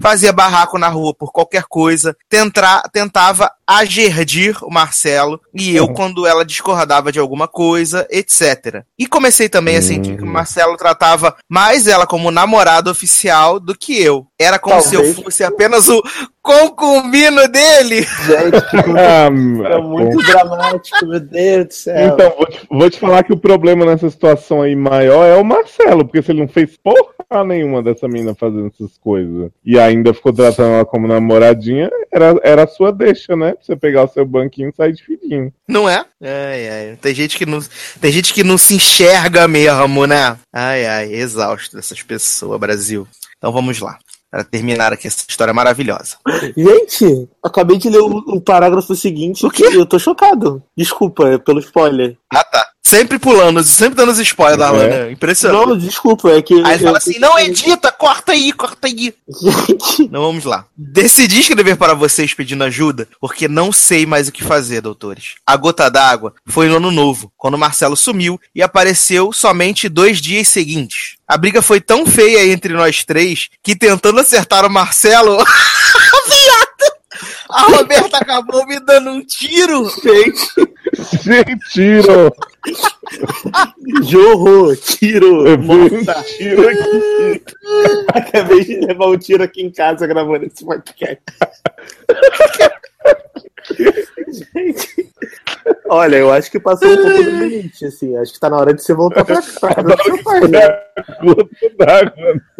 fazia 0.02 0.34
barraco 0.34 0.78
na 0.78 0.88
rua 0.88 1.14
por 1.14 1.32
qualquer 1.32 1.66
coisa, 1.68 2.16
tentra, 2.30 2.82
tentava 2.92 3.52
agerdir 3.78 4.58
o 4.64 4.72
Marcelo 4.72 5.40
e 5.54 5.76
eu 5.76 5.88
quando 5.90 6.26
ela 6.26 6.46
discordava 6.46 7.12
de 7.12 7.20
alguma 7.20 7.48
coisa, 7.48 8.08
etc. 8.10 8.84
E 8.98 9.08
comecei 9.08 9.50
também 9.50 9.78
a 9.78 9.82
sentir 9.82 10.16
que 10.18 10.24
o 10.24 10.28
Marcelo 10.28 10.78
tratava 10.78 11.36
mais 11.50 11.88
ela 11.88 12.08
como 12.08 12.32
namorado 12.32 12.90
oficial 12.90 13.60
do 13.60 13.76
que 13.76 14.02
eu. 14.02 14.26
Era 14.40 14.60
como 14.60 14.82
se 14.82 14.94
Talvez. 14.94 15.18
eu 15.18 15.24
fosse 15.24 15.44
apenas 15.44 15.88
o 15.88 16.02
concubino 16.42 17.48
dele. 17.48 18.02
Gente, 18.02 18.70
que 18.70 18.78
Ah, 18.98 19.28
é 19.28 19.82
muito 19.82 20.18
dramático, 20.18 21.06
meu 21.06 21.20
Deus 21.20 21.68
do 21.68 21.74
céu. 21.74 22.08
Então, 22.08 22.34
vou 22.38 22.46
te, 22.46 22.68
vou 22.70 22.90
te 22.90 23.00
falar 23.00 23.24
que 23.24 23.34
o 23.34 23.38
problema 23.38 23.86
nessa 23.86 24.10
situação 24.10 24.62
aí 24.62 24.76
maior 24.76 25.26
é 25.26 25.36
o 25.36 25.46
Marcelo, 25.46 26.06
porque 26.06 26.22
se 26.22 26.32
ele 26.32 26.42
não 26.42 26.48
fez 26.48 26.78
porra 26.78 27.14
nenhuma 27.46 27.82
dessa 27.82 28.08
menina 28.08 28.36
fazendo 28.36 28.68
essas 28.68 28.98
coisas 28.98 29.50
e 29.66 29.80
ainda 29.80 30.14
ficou 30.14 30.34
tratando 30.34 30.76
ela 30.76 30.86
como 30.86 31.08
namoradinha, 31.08 31.90
era, 32.12 32.36
era 32.44 32.64
a 32.64 32.68
sua 32.68 32.92
deixa, 32.92 33.36
né? 33.36 33.56
Pra 33.64 33.76
você 33.76 33.76
pegar 33.78 34.04
o 34.04 34.08
seu 34.10 34.26
banquinho 34.26 34.70
e 34.70 34.76
sair 34.76 34.92
de 34.92 35.04
fininho. 35.04 35.54
Não 35.66 35.88
é? 35.88 36.06
Ai, 36.22 36.70
ai. 36.70 36.98
Tem 37.02 37.16
gente 37.16 37.38
que 37.38 37.46
não, 37.46 37.60
tem 38.02 38.12
gente 38.12 38.34
que 38.34 38.44
não 38.44 38.58
se 38.58 38.76
enxerga 38.76 39.48
mesmo, 39.48 40.06
né? 40.06 40.38
Ai, 40.52 40.86
ai, 40.86 41.14
exausto 41.14 41.78
dessas 41.78 42.02
pessoas, 42.02 42.60
Brasil. 42.60 43.08
Então 43.38 43.54
vamos 43.54 43.80
lá. 43.80 43.98
Para 44.30 44.44
terminar 44.44 44.92
aqui 44.92 45.08
essa 45.08 45.24
história 45.30 45.54
maravilhosa. 45.54 46.18
Gente, 46.58 47.30
acabei 47.42 47.78
de 47.78 47.88
ler 47.88 48.00
o, 48.00 48.18
o 48.18 48.42
parágrafo 48.42 48.96
seguinte. 48.96 49.46
O 49.46 49.50
quê? 49.50 49.70
e 49.72 49.76
Eu 49.76 49.86
tô 49.86 50.00
chocado. 50.00 50.62
Desculpa 50.76 51.30
é 51.30 51.38
pelo 51.38 51.60
spoiler. 51.60 52.18
Ah, 52.32 52.44
tá. 52.44 52.73
Sempre 52.86 53.18
pulando, 53.18 53.64
sempre 53.64 53.96
dando 53.96 54.12
os 54.12 54.20
spoilers 54.20 54.60
da 54.60 54.68
É. 54.68 54.72
Lana. 54.72 55.12
Impressionante. 55.12 55.68
Não, 55.68 55.78
desculpa, 55.78 56.30
é 56.32 56.42
que. 56.42 56.54
Aí 56.54 56.74
ele 56.74 56.84
fala 56.84 56.98
assim: 56.98 57.18
não 57.18 57.40
edita, 57.40 57.92
corta 57.92 58.34
aí, 58.34 58.52
corta 58.52 58.88
aí. 58.88 59.14
Gente, 59.42 60.10
Não, 60.12 60.22
vamos 60.22 60.44
lá. 60.44 60.66
Decidi 60.76 61.40
escrever 61.40 61.78
para 61.78 61.94
vocês 61.94 62.34
pedindo 62.34 62.64
ajuda, 62.64 63.08
porque 63.22 63.48
não 63.48 63.72
sei 63.72 64.06
mais 64.06 64.28
o 64.28 64.32
que 64.34 64.44
fazer, 64.44 64.82
doutores. 64.82 65.36
A 65.48 65.56
gota 65.56 65.90
d'água 65.90 66.34
foi 66.46 66.68
no 66.68 66.76
ano 66.76 66.92
novo, 66.92 67.32
quando 67.38 67.54
o 67.54 67.58
Marcelo 67.58 67.96
sumiu 67.96 68.40
e 68.54 68.62
apareceu 68.62 69.32
somente 69.32 69.88
dois 69.88 70.20
dias 70.20 70.50
seguintes. 70.50 71.16
A 71.26 71.38
briga 71.38 71.62
foi 71.62 71.80
tão 71.80 72.06
feia 72.06 72.46
entre 72.52 72.74
nós 72.74 73.06
três 73.06 73.48
que 73.64 73.76
tentando 73.78 74.20
acertar 74.20 74.66
o 74.66 74.70
Marcelo. 74.70 75.38
A 77.54 77.62
Roberta 77.78 78.18
acabou 78.18 78.66
me 78.66 78.80
dando 78.80 79.12
um 79.12 79.24
tiro. 79.24 79.88
gente, 80.02 81.24
Gente, 81.24 81.60
tiro! 81.72 82.34
jorro, 84.04 84.76
tiro, 84.76 85.48
Eu 85.48 85.58
um 85.60 86.04
tiro 86.38 86.68
aqui. 86.68 87.44
Acabei 88.08 88.66
de 88.66 88.80
levar 88.80 89.08
um 89.08 89.18
tiro 89.18 89.44
aqui 89.44 89.62
em 89.62 89.72
casa 89.72 90.08
gravando 90.08 90.46
esse 90.46 90.66
podcast. 90.66 91.22
Gente, 94.54 95.14
olha, 95.90 96.18
eu 96.18 96.32
acho 96.32 96.50
que 96.50 96.60
passou 96.60 96.88
um 96.88 96.96
pouco 96.96 97.24
do 97.24 97.32
limite, 97.46 97.86
assim. 97.86 98.18
Acho 98.18 98.34
que 98.34 98.40
tá 98.40 98.50
na 98.50 98.58
hora 98.58 98.74
de 98.74 98.82
você 98.82 98.94
voltar 98.94 99.24
pra 99.26 99.42
casa 99.42 99.84
do 99.84 100.04
seu 100.04 100.24
pai, 100.24 100.42
né? 100.48 100.82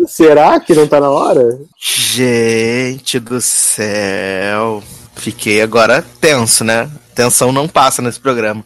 Será 0.08 0.60
que 0.60 0.74
não 0.74 0.88
tá 0.88 1.00
na 1.00 1.10
hora? 1.10 1.60
Gente 1.80 3.20
do 3.20 3.40
céu. 3.42 4.84
Fiquei 5.16 5.62
agora 5.62 6.04
tenso, 6.20 6.64
né? 6.64 6.90
Tensão 7.14 7.52
não 7.52 7.68
passa 7.68 8.02
nesse 8.02 8.20
programa. 8.20 8.66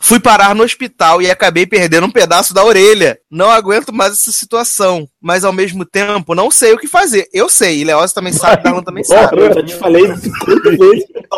Fui 0.00 0.20
parar 0.20 0.54
no 0.54 0.62
hospital 0.62 1.20
e 1.20 1.30
acabei 1.30 1.66
perdendo 1.66 2.06
um 2.06 2.10
pedaço 2.10 2.54
da 2.54 2.64
orelha. 2.64 3.18
Não 3.30 3.50
aguento 3.50 3.92
mais 3.92 4.12
essa 4.12 4.32
situação. 4.32 5.08
Mas 5.20 5.44
ao 5.44 5.52
mesmo 5.52 5.84
tempo, 5.84 6.34
não 6.34 6.50
sei 6.50 6.72
o 6.72 6.78
que 6.78 6.86
fazer. 6.86 7.28
Eu 7.32 7.48
sei, 7.48 7.80
e 7.80 7.84
Leoz 7.84 8.12
também 8.12 8.32
sabe, 8.32 8.62
Darlan 8.62 8.82
também 8.82 9.02
sabe. 9.02 9.40
Eu 9.40 9.52
já 9.52 9.62
te 9.64 9.74
falei 9.74 10.04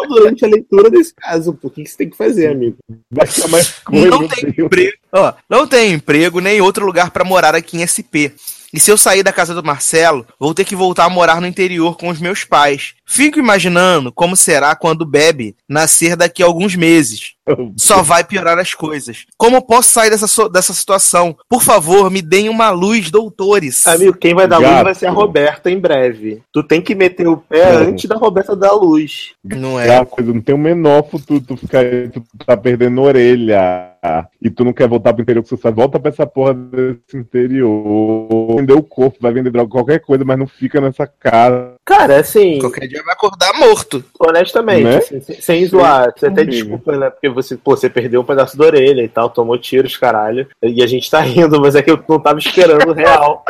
durante 0.09 0.45
a 0.45 0.49
leitura 0.49 0.91
desse 0.91 1.15
caso. 1.15 1.55
Por 1.55 1.73
que 1.73 1.83
que 1.83 1.91
você 1.91 1.97
tem 1.97 2.11
que 2.11 2.17
fazer, 2.17 2.51
amigo? 2.51 2.77
Vai 3.11 3.27
chamar 3.27 3.49
mais 3.53 3.71
coisa. 3.81 4.11
Não 4.11 4.29
tem 4.29 4.55
emprego. 4.59 4.93
Ó, 5.13 5.33
não 5.49 5.67
tem 5.67 5.93
emprego 5.93 6.41
nem 6.41 6.61
outro 6.61 6.85
lugar 6.85 7.11
pra 7.11 7.25
morar 7.25 7.55
aqui 7.55 7.79
em 7.79 7.87
SP. 7.87 8.37
E 8.73 8.79
se 8.79 8.91
eu 8.91 8.99
sair 8.99 9.23
da 9.23 9.33
casa 9.33 9.55
do 9.55 9.65
Marcelo, 9.65 10.27
vou 10.39 10.53
ter 10.53 10.65
que 10.65 10.77
voltar 10.77 11.05
a 11.05 11.11
morar 11.11 11.41
no 11.41 11.47
interior 11.47 11.97
com 11.97 12.09
os 12.09 12.21
meus 12.21 12.45
pais. 12.45 12.95
Fico 13.07 13.39
imaginando 13.39 14.13
como 14.13 14.37
será 14.37 14.77
quando 14.77 15.03
o 15.03 15.07
Bebe 15.07 15.57
nascer 15.67 16.17
daqui 16.17 16.43
a 16.43 16.47
alguns 16.47 16.77
meses. 16.77 17.33
Só 17.77 18.03
vai 18.03 18.25
piorar 18.25 18.59
as 18.59 18.75
coisas. 18.75 19.25
Como 19.37 19.61
posso 19.65 19.91
sair 19.91 20.11
dessa, 20.11 20.27
so- 20.27 20.49
dessa 20.49 20.73
situação? 20.73 21.37
Por 21.49 21.63
favor, 21.63 22.11
me 22.11 22.21
deem 22.23 22.49
uma 22.49 22.71
luz, 22.71 23.11
doutores. 23.11 23.87
Amigo, 23.87 24.17
quem 24.17 24.35
vai 24.35 24.47
dar 24.49 24.59
luz 24.59 24.69
Gato. 24.71 24.85
vai 24.85 24.95
ser 24.95 25.07
a 25.07 25.11
Roberta 25.11 25.71
em 25.71 25.79
breve. 25.79 26.43
Tu 26.53 26.63
tem 26.63 26.81
que 26.81 26.95
meter 26.95 27.27
o 27.29 27.37
pé 27.37 27.61
É. 27.61 27.75
antes 27.77 28.05
da 28.09 28.17
Roberta 28.17 28.55
dar 28.57 28.73
luz. 28.73 29.33
Não 29.45 29.79
É 29.79 30.05
coisa, 30.05 30.33
não 30.33 30.41
tem 30.41 30.55
o 30.55 30.59
menor 30.59 31.03
futuro 31.09 31.41
tu 31.41 31.57
ficar 31.57 31.81
aí, 31.81 32.09
tu 32.09 32.23
tá 32.47 32.57
perdendo 32.57 33.01
orelha. 33.03 33.93
E 34.41 34.49
tu 34.49 34.65
não 34.65 34.73
quer 34.73 34.89
voltar 34.89 35.13
pro 35.13 35.23
interior 35.23 35.43
que 35.43 35.49
você 35.49 35.57
sabe, 35.57 35.77
volta 35.77 35.99
pra 35.99 36.11
essa 36.11 36.25
porra 36.27 36.55
desse 36.55 37.17
interior. 37.17 38.57
Vender 38.57 38.73
o 38.73 38.83
corpo, 38.83 39.19
vai 39.21 39.33
vender 39.33 39.51
droga, 39.51 39.69
qualquer 39.71 39.99
coisa, 40.01 40.25
mas 40.25 40.39
não 40.39 40.47
fica 40.47 40.81
nessa 40.81 41.07
casa. 41.07 41.75
Cara, 41.89 42.21
assim, 42.21 42.59
Qualquer 42.59 42.87
dia 42.87 43.03
vai 43.03 43.15
acordar 43.15 43.51
morto. 43.55 44.05
honestamente, 44.21 44.85
Né? 44.85 44.97
assim, 44.99 45.21
sem, 45.23 45.41
sem 45.41 45.67
zoar, 45.67 46.13
você 46.15 46.27
até 46.27 46.45
desculpa, 46.45 46.95
né? 46.95 47.09
Porque 47.09 47.31
você, 47.31 47.57
pô, 47.57 47.75
você 47.75 47.89
perdeu 47.89 48.21
um 48.21 48.25
pedaço 48.25 48.59
da 48.59 48.67
orelha 48.67 49.01
e 49.03 49.09
tal, 49.09 49.31
tomou 49.31 49.57
tiros, 49.57 49.97
caralho. 49.97 50.47
E 50.63 50.83
a 50.83 50.87
gente 50.87 51.11
tá 51.11 51.21
rindo, 51.21 51.59
mas 51.59 51.75
é 51.75 51.81
que 51.83 51.91
eu 51.91 51.99
não 52.07 52.21
tava 52.21 52.39
esperando 52.39 52.93
real. 52.93 53.43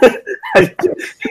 A 0.54 0.60
gente- 0.62 0.74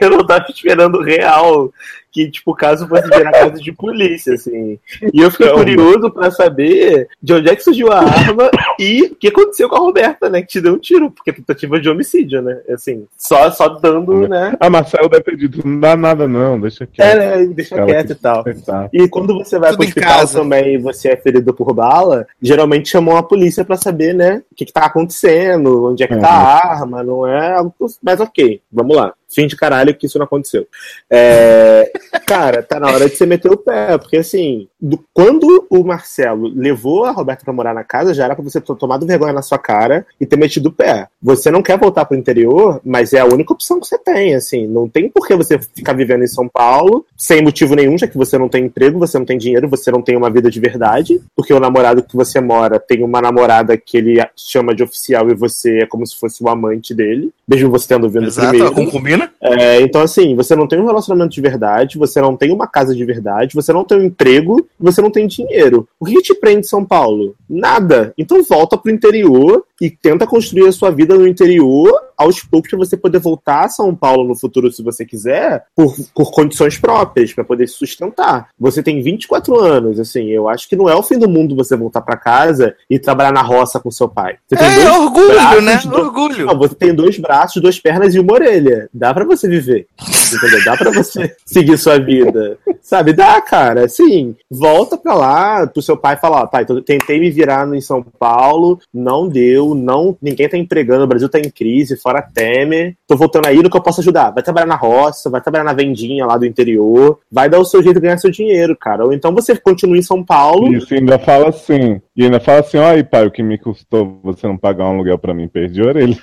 eu 0.00 0.10
não 0.10 0.26
tava 0.26 0.46
esperando 0.48 1.00
real 1.00 1.72
que, 2.12 2.30
tipo, 2.30 2.52
o 2.52 2.54
caso 2.54 2.86
fosse 2.86 3.08
virar 3.08 3.32
caso 3.32 3.62
de 3.62 3.72
polícia, 3.72 4.34
assim. 4.34 4.78
E 5.12 5.20
eu 5.20 5.30
fiquei 5.30 5.48
curioso 5.50 6.10
pra 6.10 6.30
saber 6.30 7.08
de 7.22 7.32
onde 7.32 7.48
é 7.48 7.56
que 7.56 7.64
surgiu 7.64 7.90
a 7.90 8.00
arma 8.00 8.50
e 8.78 9.04
o 9.04 9.14
que 9.16 9.28
aconteceu 9.28 9.68
com 9.68 9.76
a 9.76 9.80
Roberta, 9.80 10.28
né? 10.28 10.42
Que 10.42 10.48
te 10.48 10.60
deu 10.60 10.74
um 10.74 10.78
tiro, 10.78 11.10
porque 11.10 11.32
tentativa 11.32 11.80
de 11.80 11.88
homicídio, 11.88 12.42
né? 12.42 12.60
Assim, 12.70 13.06
só, 13.16 13.50
só 13.50 13.68
dando, 13.68 14.28
né? 14.28 14.54
Ah, 14.60 14.68
Marcelo 14.68 15.08
deve 15.08 15.24
ter 15.24 15.36
dito, 15.36 15.66
não 15.66 15.80
dá 15.80 15.96
nada 15.96 16.28
não, 16.28 16.60
deixa 16.60 16.84
É, 16.84 16.86
quieto. 16.86 17.18
né? 17.18 17.46
Deixa 17.46 17.76
Ela 17.76 17.86
quieto 17.86 18.10
e 18.12 18.14
tal. 18.14 18.44
E 18.92 19.08
quando 19.08 19.34
você 19.34 19.58
vai 19.58 19.70
Tudo 19.70 19.78
pro 19.78 19.86
hospital 19.88 20.18
casa. 20.20 20.38
também 20.38 20.74
e 20.74 20.78
você 20.78 21.08
é 21.10 21.16
ferido 21.16 21.54
por 21.54 21.72
bala, 21.72 22.26
geralmente 22.40 22.88
chamam 22.88 23.16
a 23.16 23.22
polícia 23.22 23.64
pra 23.64 23.76
saber, 23.76 24.14
né, 24.14 24.42
o 24.50 24.54
que, 24.54 24.64
que 24.66 24.72
tá 24.72 24.86
acontecendo, 24.86 25.90
onde 25.90 26.02
é 26.02 26.06
que 26.06 26.16
tá 26.18 26.28
a 26.28 26.70
arma, 26.72 27.02
não 27.02 27.26
é 27.26 27.54
algo. 27.54 27.74
Mas 28.02 28.20
ok, 28.20 28.60
vamos 28.70 28.96
lá. 28.96 29.14
Fim 29.34 29.46
de 29.46 29.56
caralho 29.56 29.94
que 29.94 30.06
isso 30.06 30.18
não 30.18 30.24
aconteceu. 30.26 30.66
É, 31.10 31.90
cara, 32.26 32.62
tá 32.62 32.80
na 32.80 32.88
hora 32.90 33.08
de 33.08 33.16
você 33.16 33.26
meter 33.26 33.50
o 33.50 33.56
pé, 33.56 33.96
porque 33.98 34.16
assim, 34.16 34.66
do- 34.80 35.02
quando 35.12 35.66
o 35.70 35.84
Marcelo 35.84 36.48
levou 36.54 37.04
a 37.04 37.10
Roberta 37.10 37.44
pra 37.44 37.52
morar 37.52 37.74
na 37.74 37.84
casa, 37.84 38.14
já 38.14 38.24
era 38.24 38.34
pra 38.34 38.42
você 38.44 38.60
ter 38.60 38.74
tomado 38.76 39.06
vergonha 39.06 39.32
na 39.32 39.42
sua 39.42 39.58
cara 39.58 40.06
e 40.20 40.26
ter 40.26 40.36
metido 40.36 40.66
o 40.68 40.72
pé. 40.72 41.08
Você 41.22 41.50
não 41.50 41.62
quer 41.62 41.78
voltar 41.78 42.04
pro 42.04 42.16
interior, 42.16 42.80
mas 42.84 43.12
é 43.12 43.20
a 43.20 43.24
única 43.26 43.52
opção 43.52 43.78
que 43.80 43.86
você 43.86 43.98
tem, 43.98 44.34
assim. 44.34 44.66
Não 44.66 44.88
tem 44.88 45.08
por 45.08 45.26
que 45.26 45.34
você 45.36 45.58
ficar 45.58 45.92
vivendo 45.92 46.24
em 46.24 46.28
São 46.28 46.48
Paulo 46.48 47.04
sem 47.16 47.42
motivo 47.42 47.74
nenhum, 47.74 47.96
já 47.98 48.06
que 48.06 48.16
você 48.16 48.36
não 48.38 48.48
tem 48.48 48.64
emprego, 48.64 48.98
você 48.98 49.18
não 49.18 49.24
tem 49.26 49.38
dinheiro, 49.38 49.68
você 49.68 49.90
não 49.90 50.02
tem 50.02 50.16
uma 50.16 50.30
vida 50.30 50.50
de 50.50 50.58
verdade, 50.60 51.20
porque 51.36 51.52
o 51.54 51.60
namorado 51.60 52.02
que 52.02 52.16
você 52.16 52.40
mora 52.40 52.80
tem 52.80 53.02
uma 53.04 53.20
namorada 53.20 53.76
que 53.76 53.96
ele 53.96 54.22
chama 54.36 54.74
de 54.74 54.82
oficial 54.82 55.30
e 55.30 55.34
você 55.34 55.80
é 55.82 55.86
como 55.86 56.06
se 56.06 56.16
fosse 56.18 56.42
o 56.42 56.48
amante 56.48 56.94
dele, 56.94 57.30
mesmo 57.46 57.70
você 57.70 57.88
tendo 57.88 58.08
vindo 58.08 58.26
Exato, 58.26 58.48
primeiro. 58.48 58.74
concubina. 58.74 59.21
É, 59.44 59.80
então, 59.80 60.00
assim, 60.00 60.36
você 60.36 60.54
não 60.54 60.68
tem 60.68 60.78
um 60.78 60.86
relacionamento 60.86 61.34
de 61.34 61.40
verdade, 61.40 61.98
você 61.98 62.20
não 62.20 62.36
tem 62.36 62.52
uma 62.52 62.66
casa 62.66 62.94
de 62.94 63.04
verdade, 63.04 63.56
você 63.56 63.72
não 63.72 63.82
tem 63.82 63.98
um 63.98 64.04
emprego, 64.04 64.68
você 64.78 65.02
não 65.02 65.10
tem 65.10 65.26
dinheiro. 65.26 65.88
O 65.98 66.04
que 66.04 66.22
te 66.22 66.32
prende 66.32 66.60
em 66.60 66.62
São 66.62 66.84
Paulo? 66.84 67.34
Nada. 67.50 68.14
Então 68.16 68.40
volta 68.44 68.78
pro 68.78 68.92
interior 68.92 69.64
e 69.80 69.90
tenta 69.90 70.28
construir 70.28 70.68
a 70.68 70.72
sua 70.72 70.90
vida 70.90 71.16
no 71.16 71.26
interior 71.26 71.92
aos 72.22 72.42
poucos 72.42 72.70
pra 72.70 72.78
você 72.78 72.96
poder 72.96 73.18
voltar 73.18 73.64
a 73.64 73.68
São 73.68 73.94
Paulo 73.94 74.26
no 74.26 74.34
futuro, 74.38 74.70
se 74.72 74.82
você 74.82 75.04
quiser, 75.04 75.64
por, 75.76 75.94
por 76.14 76.30
condições 76.32 76.78
próprias, 76.78 77.32
pra 77.32 77.44
poder 77.44 77.66
se 77.68 77.74
sustentar. 77.74 78.48
Você 78.58 78.82
tem 78.82 79.02
24 79.02 79.58
anos, 79.58 79.98
assim, 80.00 80.28
eu 80.28 80.48
acho 80.48 80.68
que 80.68 80.76
não 80.76 80.88
é 80.88 80.94
o 80.94 81.02
fim 81.02 81.18
do 81.18 81.28
mundo 81.28 81.54
você 81.56 81.76
voltar 81.76 82.00
pra 82.02 82.16
casa 82.16 82.74
e 82.88 82.98
trabalhar 82.98 83.32
na 83.32 83.42
roça 83.42 83.78
com 83.80 83.90
seu 83.90 84.08
pai. 84.08 84.36
Você 84.48 84.56
tem 84.56 84.66
É 84.66 84.74
dois 84.84 84.96
orgulho, 85.00 85.28
braços, 85.34 85.64
né? 85.64 85.80
dois- 85.84 86.04
Orgulho. 86.06 86.46
não, 86.46 86.58
você 86.58 86.74
tem 86.74 86.94
dois 86.94 87.18
braços, 87.18 87.60
duas 87.62 87.78
pernas 87.78 88.14
e 88.14 88.18
uma 88.20 88.32
orelha. 88.32 88.88
Dá 88.92 89.12
pra 89.14 89.24
você 89.24 89.48
viver. 89.48 89.86
Entendeu? 90.34 90.64
Dá 90.64 90.76
pra 90.76 90.90
você 90.90 91.34
seguir 91.46 91.76
sua 91.78 91.98
vida. 91.98 92.58
Sabe? 92.80 93.12
Dá, 93.12 93.40
cara. 93.40 93.84
Assim, 93.84 94.34
volta 94.50 94.96
pra 94.96 95.14
lá 95.14 95.66
pro 95.66 95.82
seu 95.82 95.96
pai 95.96 96.16
falar, 96.16 96.42
ó, 96.42 96.46
pai, 96.46 96.64
tentei 96.84 97.18
me 97.20 97.30
virar 97.30 97.66
em 97.74 97.80
São 97.80 98.02
Paulo, 98.18 98.78
não 98.92 99.28
deu, 99.28 99.74
não, 99.74 100.16
ninguém 100.20 100.48
tá 100.48 100.56
empregando, 100.56 101.04
o 101.04 101.06
Brasil 101.06 101.28
tá 101.28 101.38
em 101.38 101.50
crise, 101.50 101.96
fora 101.96 102.11
Temer. 102.20 102.96
Tô 103.06 103.16
voltando 103.16 103.46
aí 103.46 103.62
no 103.62 103.70
que 103.70 103.76
eu 103.76 103.82
posso 103.82 104.00
ajudar. 104.00 104.30
Vai 104.30 104.42
trabalhar 104.42 104.66
na 104.66 104.76
roça, 104.76 105.30
vai 105.30 105.40
trabalhar 105.40 105.64
na 105.64 105.72
vendinha 105.72 106.26
lá 106.26 106.36
do 106.36 106.44
interior, 106.44 107.20
vai 107.30 107.48
dar 107.48 107.60
o 107.60 107.64
seu 107.64 107.82
jeito 107.82 107.96
de 107.96 108.02
ganhar 108.02 108.18
seu 108.18 108.30
dinheiro, 108.30 108.76
cara. 108.76 109.04
Ou 109.04 109.12
então 109.12 109.32
você 109.32 109.56
continua 109.56 109.96
em 109.96 110.02
São 110.02 110.22
Paulo. 110.22 110.74
Isso 110.74 110.92
ainda 110.92 111.18
fala 111.18 111.48
assim. 111.48 112.00
E 112.14 112.24
ainda 112.24 112.40
fala 112.40 112.60
assim, 112.60 112.76
ó 112.76 112.90
aí, 112.90 113.02
pai, 113.02 113.26
o 113.26 113.30
que 113.30 113.42
me 113.42 113.56
custou 113.56 114.20
você 114.22 114.46
não 114.46 114.58
pagar 114.58 114.84
um 114.84 114.94
aluguel 114.94 115.18
pra 115.18 115.32
mim, 115.32 115.48
perdi 115.48 115.80
a 115.80 115.86
orelha. 115.86 116.18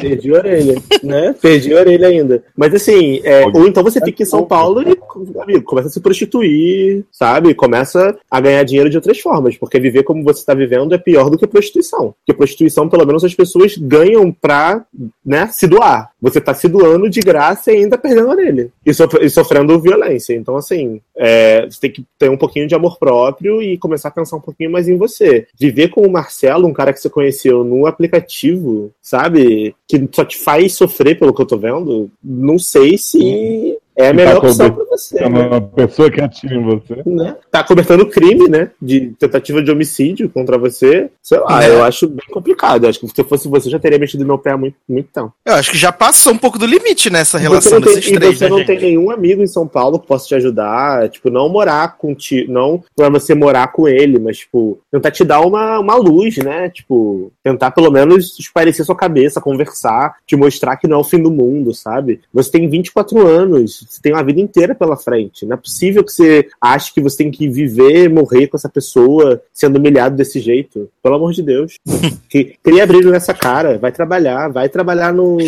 Perdi 0.00 0.32
a 0.32 0.38
orelha, 0.38 0.74
né? 1.02 1.34
Perdi 1.40 1.74
a 1.74 1.78
orelha 1.78 2.06
ainda. 2.06 2.44
Mas 2.56 2.72
assim, 2.74 3.20
é, 3.24 3.44
ou 3.46 3.66
então 3.66 3.82
você 3.82 4.00
fica 4.00 4.22
em 4.22 4.26
São 4.26 4.44
Paulo 4.44 4.82
e, 4.82 4.96
amigo, 5.40 5.64
começa 5.64 5.88
a 5.88 5.90
se 5.90 6.00
prostituir, 6.00 7.04
sabe? 7.10 7.54
Começa 7.54 8.16
a 8.30 8.40
ganhar 8.40 8.62
dinheiro 8.62 8.88
de 8.88 8.96
outras 8.96 9.18
formas, 9.18 9.56
porque 9.56 9.80
viver 9.80 10.04
como 10.04 10.22
você 10.22 10.40
está 10.40 10.54
vivendo 10.54 10.94
é 10.94 10.98
pior 10.98 11.28
do 11.28 11.38
que 11.38 11.46
prostituição. 11.46 12.14
Porque 12.24 12.36
prostituição, 12.36 12.88
pelo 12.88 13.06
menos, 13.06 13.24
as 13.24 13.34
pessoas 13.34 13.76
ganham 13.76 14.30
pra, 14.30 14.84
né, 15.24 15.48
se 15.48 15.66
doar. 15.66 16.10
Você 16.20 16.40
tá 16.40 16.52
se 16.54 16.68
doando 16.68 17.08
de 17.08 17.20
graça 17.20 17.72
e 17.72 17.76
ainda 17.76 17.96
perdendo 17.96 18.28
orelha. 18.28 18.70
E, 18.84 18.90
e 18.90 19.30
sofrendo 19.30 19.80
violência. 19.80 20.34
Então, 20.34 20.56
assim, 20.56 21.00
é, 21.16 21.64
você 21.64 21.80
tem 21.80 21.92
que 21.92 22.04
ter 22.18 22.28
um 22.28 22.36
pouquinho 22.36 22.66
de 22.66 22.74
amor 22.74 22.98
próprio 22.98 23.62
e 23.62 23.78
começar 23.78 24.08
a 24.08 24.12
pensar 24.12 24.36
um 24.36 24.40
pouquinho 24.40 24.70
mais 24.70 24.88
em 24.88 24.96
você. 24.96 25.46
Viver 25.58 25.88
com 25.88 26.02
o 26.02 26.10
Marcelo, 26.10 26.66
um 26.66 26.72
cara 26.72 26.92
que 26.92 27.00
você 27.00 27.08
conheceu 27.08 27.64
no 27.64 27.86
aplicativo, 27.86 28.90
sabe? 29.00 29.74
Que 29.88 30.08
só 30.12 30.24
te 30.24 30.38
faz 30.38 30.74
sofrer 30.74 31.18
pelo 31.18 31.32
que 31.34 31.42
eu 31.42 31.46
tô 31.46 31.56
vendo, 31.56 32.10
não 32.22 32.58
sei 32.58 32.98
se 32.98 33.76
é 33.96 34.08
a 34.08 34.10
E 34.10 34.14
melhor 34.14 34.40
tá 34.40 34.46
opção 34.46 34.81
você. 34.92 35.18
É 35.22 35.28
né? 35.28 35.46
uma 35.46 35.60
pessoa 35.60 36.10
que 36.10 36.20
atira 36.20 36.54
em 36.54 36.62
você. 36.62 37.02
né? 37.06 37.36
Tá 37.50 37.64
cobertando 37.64 38.06
crime, 38.06 38.48
né? 38.48 38.70
De 38.80 39.12
tentativa 39.18 39.62
de 39.62 39.70
homicídio 39.70 40.28
contra 40.28 40.58
você. 40.58 41.10
Sei 41.22 41.38
lá, 41.38 41.64
É. 41.64 41.70
eu 41.70 41.82
acho 41.84 42.06
bem 42.08 42.26
complicado. 42.30 42.84
Eu 42.84 42.90
acho 42.90 43.00
que 43.00 43.08
se 43.08 43.20
eu 43.20 43.24
fosse 43.24 43.48
você, 43.48 43.68
eu 43.68 43.72
já 43.72 43.78
teria 43.78 43.98
mexido 43.98 44.24
meu 44.24 44.38
pé 44.38 44.52
há 44.52 44.56
muito, 44.56 44.76
muito 44.88 45.08
tempo. 45.12 45.32
Eu 45.44 45.54
acho 45.54 45.70
que 45.70 45.78
já 45.78 45.90
passou 45.92 46.32
um 46.32 46.38
pouco 46.38 46.58
do 46.58 46.66
limite 46.66 47.10
nessa 47.10 47.38
você 47.38 47.42
relação 47.42 47.72
não 47.72 47.80
tem, 47.82 47.94
desses 47.94 48.10
e 48.10 48.14
três, 48.14 48.38
você 48.38 48.44
né, 48.44 48.50
não 48.50 48.58
gente? 48.58 48.66
tem 48.66 48.80
nenhum 48.80 49.10
amigo 49.10 49.42
em 49.42 49.46
São 49.46 49.66
Paulo 49.66 49.98
que 49.98 50.06
possa 50.06 50.26
te 50.26 50.34
ajudar. 50.34 51.08
Tipo, 51.08 51.30
não 51.30 51.48
morar 51.48 51.96
contigo. 51.96 52.52
Não 52.52 52.82
pra 52.96 53.08
você 53.08 53.34
morar 53.34 53.72
com 53.72 53.88
ele, 53.88 54.18
mas, 54.18 54.38
tipo, 54.38 54.78
tentar 54.90 55.10
te 55.10 55.24
dar 55.24 55.40
uma, 55.40 55.78
uma 55.78 55.96
luz, 55.96 56.36
né? 56.38 56.68
Tipo, 56.70 57.32
tentar 57.42 57.70
pelo 57.70 57.90
menos 57.90 58.38
esparecer 58.38 58.84
sua 58.84 58.96
cabeça, 58.96 59.40
conversar, 59.40 60.16
te 60.26 60.36
mostrar 60.36 60.76
que 60.76 60.86
não 60.86 60.98
é 60.98 61.00
o 61.00 61.04
fim 61.04 61.22
do 61.22 61.30
mundo, 61.30 61.72
sabe? 61.74 62.20
Você 62.32 62.50
tem 62.50 62.68
24 62.68 63.26
anos, 63.26 63.86
você 63.88 64.00
tem 64.02 64.12
uma 64.12 64.22
vida 64.24 64.40
inteira 64.40 64.74
pela 64.82 64.96
frente. 64.96 65.46
Não 65.46 65.54
é 65.54 65.56
possível 65.56 66.02
que 66.02 66.12
você 66.12 66.48
ache 66.60 66.92
que 66.92 67.00
você 67.00 67.18
tem 67.18 67.30
que 67.30 67.48
viver, 67.48 68.10
morrer 68.10 68.48
com 68.48 68.56
essa 68.56 68.68
pessoa 68.68 69.40
sendo 69.52 69.78
humilhado 69.78 70.16
desse 70.16 70.40
jeito. 70.40 70.90
Pelo 71.00 71.14
amor 71.14 71.32
de 71.32 71.42
Deus. 71.42 71.74
que, 72.28 72.56
cria 72.62 72.84
brilho 72.84 73.12
nessa 73.12 73.32
cara. 73.32 73.78
Vai 73.78 73.92
trabalhar, 73.92 74.48
vai 74.48 74.68
trabalhar 74.68 75.12
no. 75.12 75.38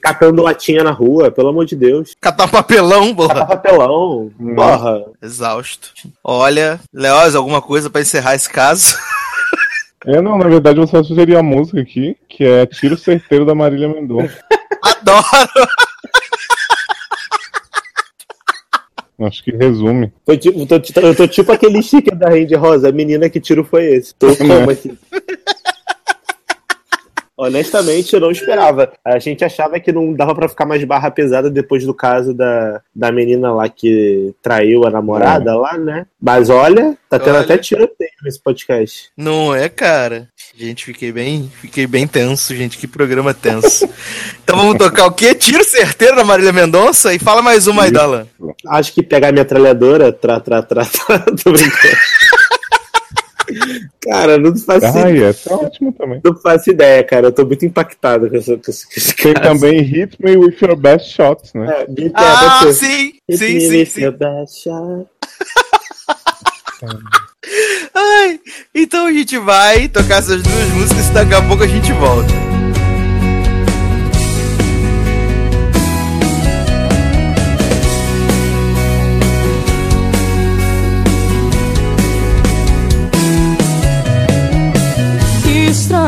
Catando 0.00 0.42
latinha 0.42 0.82
na 0.82 0.92
rua, 0.92 1.30
pelo 1.30 1.48
amor 1.48 1.66
de 1.66 1.76
Deus. 1.76 2.14
Catar 2.18 2.48
papelão, 2.48 3.14
Catar 3.14 3.34
porra. 3.34 3.46
papelão. 3.46 4.30
Hum. 4.40 4.54
Porra. 4.54 5.04
Exausto. 5.22 5.92
Olha, 6.22 6.80
Leoz, 6.92 7.34
alguma 7.34 7.60
coisa 7.60 7.90
pra 7.90 8.00
encerrar 8.00 8.34
esse 8.34 8.48
caso? 8.48 8.96
É, 10.06 10.20
não, 10.20 10.36
na 10.36 10.46
verdade 10.46 10.78
eu 10.78 10.86
só 10.86 11.02
sugeri 11.02 11.34
a 11.34 11.42
música 11.42 11.80
aqui, 11.80 12.14
que 12.28 12.44
é 12.44 12.66
Tiro 12.66 12.94
Certeiro 12.94 13.46
da 13.46 13.54
Marília 13.54 13.88
Mendonça. 13.88 14.38
Adoro! 14.84 15.66
Acho 19.18 19.44
que 19.44 19.52
resume. 19.52 20.12
Tô 20.24 20.36
tipo, 20.36 20.66
tô, 20.66 21.00
eu 21.00 21.14
tô 21.14 21.28
tipo 21.28 21.52
aquele 21.52 21.82
sticker 21.82 22.16
da 22.16 22.28
Randy 22.28 22.54
Rosa, 22.54 22.88
a 22.88 22.92
menina 22.92 23.30
que 23.30 23.40
tiro 23.40 23.62
foi 23.62 23.84
esse. 23.86 24.14
Tô 24.14 24.34
como 24.36 24.70
assim? 24.70 24.96
Honestamente, 27.36 28.14
eu 28.14 28.20
não 28.20 28.30
esperava. 28.30 28.92
A 29.04 29.18
gente 29.18 29.44
achava 29.44 29.80
que 29.80 29.90
não 29.90 30.12
dava 30.12 30.34
pra 30.34 30.48
ficar 30.48 30.64
mais 30.64 30.82
barra 30.84 31.10
pesada 31.10 31.50
depois 31.50 31.84
do 31.84 31.92
caso 31.92 32.32
da, 32.32 32.80
da 32.94 33.10
menina 33.10 33.52
lá 33.52 33.68
que 33.68 34.32
traiu 34.40 34.86
a 34.86 34.90
namorada 34.90 35.56
lá, 35.56 35.76
né? 35.76 36.06
Mas 36.20 36.48
olha, 36.48 36.96
tá 37.08 37.18
tendo 37.18 37.34
Olha. 37.34 37.44
até 37.44 37.58
tiroteio 37.58 38.10
nesse 38.22 38.40
podcast. 38.40 39.10
Não 39.16 39.54
é, 39.54 39.68
cara? 39.68 40.28
Gente, 40.56 40.84
fiquei 40.84 41.10
bem, 41.10 41.50
fiquei 41.60 41.86
bem 41.86 42.06
tenso, 42.06 42.54
gente. 42.54 42.78
Que 42.78 42.86
programa 42.86 43.34
tenso. 43.34 43.88
então 44.42 44.56
vamos 44.56 44.78
tocar 44.78 45.06
o 45.06 45.12
quê? 45.12 45.34
Tiro 45.34 45.64
certeiro 45.64 46.16
da 46.16 46.24
Marília 46.24 46.52
Mendonça? 46.52 47.12
E 47.12 47.18
fala 47.18 47.42
mais 47.42 47.66
uma 47.66 47.84
aí, 47.84 47.90
Dalan. 47.90 48.26
Acho 48.68 48.92
que 48.92 49.02
pegar 49.02 49.28
a 49.28 49.32
metralhadora, 49.32 50.12
tra, 50.12 50.38
tra, 50.38 50.62
tra, 50.62 50.84
tra, 50.84 51.18
tô 51.42 51.50
brincando. 51.50 51.96
Cara, 54.02 54.38
não 54.38 54.54
faço, 54.56 54.86
Ai, 54.98 55.22
essa 55.24 55.50
é 55.50 55.54
ótimo 55.54 55.92
também. 55.92 56.20
não 56.24 56.36
faço 56.36 56.70
ideia, 56.70 57.02
cara. 57.04 57.28
Eu 57.28 57.32
tô 57.32 57.44
muito 57.44 57.64
impactado 57.64 58.28
com, 58.28 58.36
essa, 58.36 58.56
com 58.56 58.70
esse, 58.70 59.14
Tem 59.16 59.32
caso. 59.34 59.48
também 59.60 59.80
Hit 59.80 60.16
Me 60.22 60.36
With 60.36 60.56
Your 60.62 60.76
Best 60.76 61.14
Shots, 61.14 61.52
né? 61.54 61.66
É, 61.80 61.86
beat 61.86 62.12
é, 62.12 62.12
Ah, 62.16 62.60
ser. 62.64 62.74
sim, 62.74 63.12
Hit 63.28 63.38
sim, 63.38 63.54
me 63.54 63.60
sim, 63.60 63.68
with 63.78 63.86
sim. 63.86 64.00
your 64.02 64.12
best 64.12 64.62
shot. 64.62 65.06
Ai, 67.94 68.40
então 68.74 69.06
a 69.06 69.12
gente 69.12 69.38
vai 69.38 69.88
tocar 69.88 70.18
essas 70.18 70.42
duas 70.42 70.68
músicas 70.74 71.08
e 71.08 71.12
daqui 71.12 71.34
a 71.34 71.42
pouco 71.42 71.62
a 71.62 71.66
gente 71.66 71.92
volta. 71.94 72.43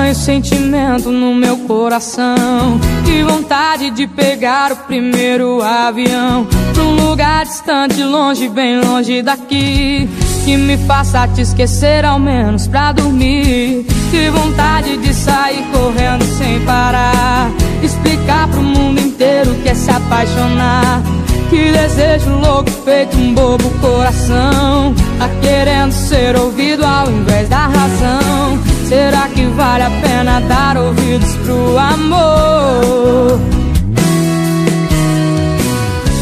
Estranho 0.07 0.15
sentimento 0.15 1.11
no 1.11 1.35
meu 1.35 1.57
coração. 1.59 2.79
Que 3.05 3.23
vontade 3.23 3.91
de 3.91 4.07
pegar 4.07 4.73
o 4.73 4.77
primeiro 4.77 5.63
avião. 5.63 6.47
Pra 6.75 6.83
um 6.83 7.09
lugar 7.09 7.45
distante, 7.45 8.03
longe, 8.03 8.49
bem 8.49 8.81
longe 8.81 9.23
daqui. 9.23 10.09
Que 10.45 10.57
me 10.57 10.77
faça 10.87 11.27
te 11.29 11.41
esquecer 11.41 12.05
ao 12.05 12.19
menos 12.19 12.67
pra 12.67 12.93
dormir. 12.93 13.85
Que 14.11 14.31
vontade 14.31 14.97
de 14.99 15.13
sair 15.13 15.65
correndo 15.73 16.25
sem 16.39 16.61
parar. 16.65 17.51
Explicar 17.83 18.49
pro 18.49 18.63
mundo 18.63 19.01
inteiro 19.01 19.55
que 19.63 19.69
é 19.69 19.75
se 19.75 19.91
apaixonar. 19.91 21.03
Que 21.51 21.73
desejo 21.73 22.31
louco 22.31 22.71
feito 22.85 23.17
um 23.17 23.33
bobo 23.33 23.71
coração 23.81 24.93
Tá 25.17 25.29
querendo 25.41 25.93
ser 25.93 26.37
ouvido 26.37 26.85
ao 26.85 27.09
invés 27.09 27.49
da 27.49 27.69
razão 27.69 28.76
Será 28.89 29.29
que 29.29 29.45
vale 29.47 29.83
a 29.83 29.91
pena 29.91 30.41
dar 30.43 30.77
ouvidos 30.77 31.35
pro 31.45 31.77
amor? 31.77 33.41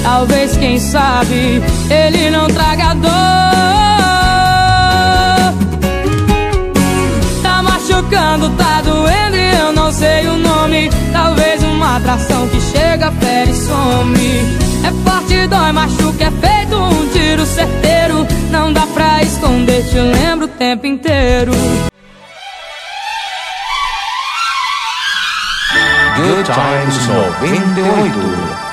Talvez, 0.03 0.57
quem 0.57 0.79
sabe, 0.79 1.63
ele 1.91 2.31
não 2.31 2.47
traga 2.47 2.95
dor. 2.95 3.11
Tá 7.43 7.63
machucando, 7.63 8.49
tá 8.57 8.81
doendo 8.81 9.37
e 9.37 9.61
eu 9.61 9.73
não 9.75 9.93
sei 9.93 10.27
o 10.27 10.39
nome. 10.39 10.89
Talvez 11.13 11.63
uma 11.63 11.97
atração 11.99 12.49
que 12.49 12.59
chega, 12.63 13.13
fere 13.13 13.51
e 13.51 13.57
some. 13.57 14.39
É 14.87 14.91
forte, 15.07 15.47
dói, 15.49 15.71
machuca, 15.71 16.25
é 16.25 16.31
feito 16.31 16.77
um 16.79 17.09
tiro 17.09 17.45
certeiro. 17.45 18.27
Não 18.51 18.73
dá 18.73 18.87
pra 18.87 19.23
esconder, 19.23 19.85
te 19.87 19.99
lembro 19.99 20.47
o 20.47 20.49
tempo 20.49 20.87
inteiro 20.87 21.53
Good 26.25 26.47
Times 26.47 26.97
98. 27.07 28.15
You're 28.17 28.64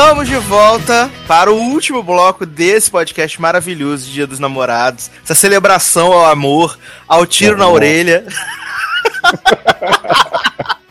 Estamos 0.00 0.26
de 0.26 0.36
volta 0.36 1.10
para 1.28 1.52
o 1.52 1.56
último 1.56 2.02
bloco 2.02 2.46
desse 2.46 2.90
podcast 2.90 3.38
maravilhoso, 3.38 4.10
Dia 4.10 4.26
dos 4.26 4.38
Namorados. 4.38 5.10
Essa 5.22 5.34
celebração 5.34 6.10
ao 6.10 6.24
amor, 6.24 6.78
ao 7.06 7.26
tiro 7.26 7.54
na 7.54 7.64
Amor. 7.66 7.76
orelha. 7.76 8.24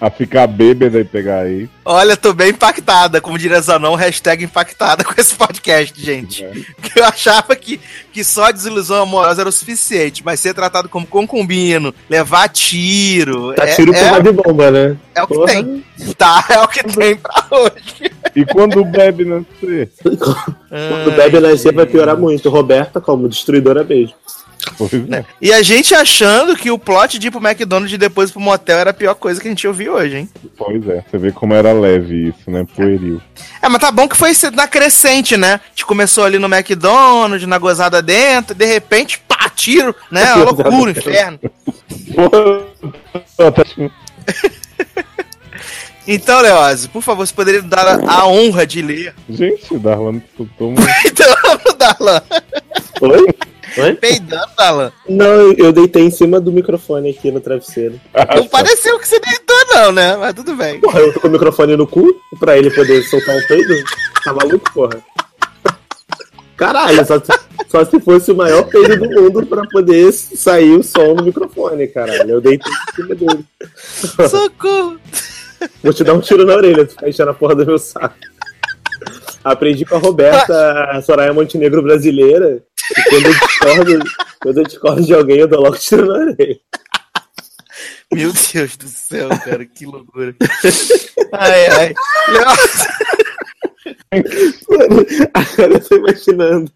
A 0.02 0.10
ficar 0.10 0.48
bêbada 0.48 1.00
e 1.00 1.04
pegar 1.04 1.40
aí. 1.40 1.70
Olha, 1.84 2.16
tô 2.16 2.34
bem 2.34 2.52
impactada, 2.52 3.20
como 3.20 3.38
diria 3.38 3.60
Zanão, 3.60 3.96
hashtag 3.96 4.46
impactada 4.46 5.04
com 5.04 5.14
esse 5.20 5.36
podcast, 5.36 6.02
gente. 6.02 6.46
Porque 6.80 6.98
eu 7.00 7.06
achava 7.06 7.56
que, 7.56 7.80
que 8.14 8.24
só 8.24 8.46
a 8.46 8.52
desilusão 8.52 9.02
amorosa 9.02 9.42
era 9.42 9.50
o 9.50 9.52
suficiente, 9.52 10.24
mas 10.24 10.40
ser 10.40 10.54
tratado 10.54 10.88
como 10.88 11.06
concubino, 11.06 11.94
levar 12.10 12.48
tiro. 12.48 13.54
Tá 13.56 13.68
é, 13.68 13.76
tiro 13.76 13.94
é, 13.94 14.08
porra 14.08 14.24
de 14.24 14.32
bomba, 14.32 14.72
né? 14.72 14.98
é 15.20 15.24
o 15.24 15.28
que 15.28 15.34
Porra. 15.34 15.48
tem. 15.48 15.86
Tá, 16.18 16.46
é 16.50 16.60
o 16.60 16.68
que 16.68 16.84
tem 16.84 17.16
pra 17.16 17.46
hoje. 17.52 18.12
E 18.36 18.46
quando 18.46 18.84
bebe 18.86 19.26
nascer? 19.26 19.92
Quando 20.70 21.16
bebe 21.16 21.40
nascer 21.40 21.74
vai 21.74 21.86
piorar 21.86 22.16
muito. 22.16 22.48
Roberta, 22.50 23.02
como 23.02 23.28
destruidora 23.28 23.84
mesmo. 23.84 24.14
Pois 24.78 24.94
é. 24.94 25.26
E 25.42 25.54
a 25.54 25.62
gente 25.62 25.96
achando 25.96 26.56
que 26.56 26.70
o 26.70 26.78
plot 26.78 27.18
de 27.18 27.28
ir 27.28 27.32
pro 27.32 27.46
McDonald's 27.46 27.94
e 27.94 27.98
depois 27.98 28.32
pro 28.32 28.40
motel 28.40 28.78
era 28.80 28.90
a 28.92 28.94
pior 28.94 29.16
coisa 29.16 29.40
que 29.40 29.48
a 29.48 29.52
gente 29.52 29.68
ouviu 29.68 29.94
hoje, 29.94 30.18
hein? 30.18 30.30
Pois 30.58 30.88
é. 30.88 31.04
Você 31.10 31.18
vê 31.18 31.32
como 31.32 31.54
era 31.54 31.72
leve 31.72 32.30
isso, 32.30 32.50
né? 32.52 32.66
Pueril. 32.76 33.22
É, 33.62 33.70
mas 33.70 33.82
tá 33.82 33.92
bom 33.92 34.08
que 34.08 34.18
foi 34.18 34.32
na 34.54 34.68
crescente, 34.68 35.38
né? 35.38 35.54
A 35.54 35.70
gente 35.70 35.86
começou 35.86 36.24
ali 36.24 36.38
no 36.38 36.48
McDonald's, 36.48 37.48
na 37.48 37.58
gozada 37.58 38.02
dentro, 38.02 38.54
de 38.54 38.66
repente, 38.66 39.20
pá, 39.28 39.50
tiro, 39.50 39.96
né? 40.12 40.34
Loucura, 40.36 40.92
inferno. 40.92 41.40
Então, 46.12 46.42
Leoz, 46.42 46.88
por 46.88 47.04
favor, 47.04 47.28
você 47.28 47.32
poderia 47.32 47.62
dar 47.62 47.86
a, 47.86 48.22
a 48.22 48.28
honra 48.28 48.66
de 48.66 48.82
ler. 48.82 49.14
Gente, 49.30 49.78
Darlan 49.78 50.20
escutou 50.26 50.72
muito. 50.72 50.90
Então, 51.06 51.76
Darlan. 51.78 52.22
Oi? 53.02 53.28
Oi? 53.82 53.96
Peidando, 53.96 54.48
Darlan. 54.58 54.92
Não, 55.08 55.52
eu 55.54 55.72
deitei 55.72 56.04
em 56.04 56.12
cima 56.12 56.40
do 56.40 56.52
microfone 56.52 57.10
aqui 57.10 57.32
no 57.32 57.40
travesseiro. 57.40 58.00
Não 58.36 58.48
pareceu 58.48 59.00
que 59.00 59.08
você 59.08 59.20
deitou, 59.20 59.56
não, 59.74 59.92
né? 59.92 60.16
Mas 60.18 60.34
tudo 60.34 60.56
bem. 60.56 60.80
Porra, 60.80 61.00
eu 61.00 61.14
tô 61.14 61.20
com 61.20 61.28
o 61.28 61.32
microfone 61.32 61.76
no 61.76 61.88
cu 61.88 62.08
pra 62.40 62.58
ele 62.58 62.70
poder 62.72 63.04
soltar 63.04 63.36
um 63.36 63.42
peido? 63.48 63.74
Tá 64.24 64.34
maluco, 64.34 64.74
porra? 64.74 65.00
Caralho, 66.58 67.06
só, 67.06 67.22
só 67.70 67.86
se 67.86 68.00
fosse 68.02 68.32
o 68.32 68.36
maior 68.36 68.64
peido 68.64 68.98
do 68.98 69.10
mundo 69.10 69.46
pra 69.46 69.64
poder 69.66 70.12
sair 70.12 70.78
o 70.78 70.84
som 70.84 71.14
no 71.14 71.24
microfone, 71.24 71.88
caralho. 71.88 72.30
Eu 72.30 72.42
deitei 72.42 72.72
em 72.72 72.96
cima 72.96 73.16
dele. 73.16 73.46
Socorro. 74.30 75.00
Vou 75.84 75.94
te 75.94 76.04
dar 76.04 76.14
um 76.14 76.22
tiro 76.22 76.46
na 76.46 76.56
orelha, 76.56 76.86
tu 76.86 76.92
ficar 76.92 77.10
enchendo 77.10 77.32
a 77.32 77.34
porra 77.34 77.56
do 77.56 77.66
meu 77.66 77.78
saco. 77.78 78.16
Aprendi 79.52 79.86
com 79.86 79.96
a 79.96 80.00
Roberta, 80.00 80.86
a 80.92 81.02
Soraya 81.02 81.34
Montenegro 81.34 81.82
brasileira. 81.82 82.64
E 82.98 83.02
quando 83.10 83.26
eu 83.26 83.34
discordo, 83.34 84.00
quando 84.40 84.58
eu 84.58 84.64
discordo 84.64 85.02
de 85.04 85.14
alguém, 85.14 85.40
eu 85.40 85.48
dou 85.48 85.62
logo 85.62 85.78
tiro 85.78 86.06
na 86.06 86.14
orelha. 86.14 86.60
Meu 88.12 88.32
Deus 88.54 88.78
do 88.78 88.88
céu, 88.88 89.30
cara, 89.30 89.66
que 89.66 89.86
loucura. 89.86 90.36
Ai, 91.34 91.68
ai. 91.68 91.94
Mano, 94.70 95.06
agora 95.34 95.74
eu 95.74 95.80
tô 95.80 95.96
imaginando 95.96 96.72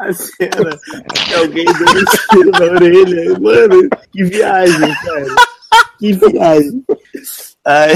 a 0.00 0.12
cena 0.12 0.78
de 1.26 1.34
alguém 1.34 1.66
dando 1.66 2.00
um 2.00 2.04
tiro 2.30 2.50
na 2.52 2.64
orelha. 2.64 3.38
Mano, 3.38 3.88
que 4.10 4.24
viagem, 4.24 4.94
cara. 5.04 5.26
Que 5.98 6.12
viagem. 6.12 6.84
Ai. 7.68 7.92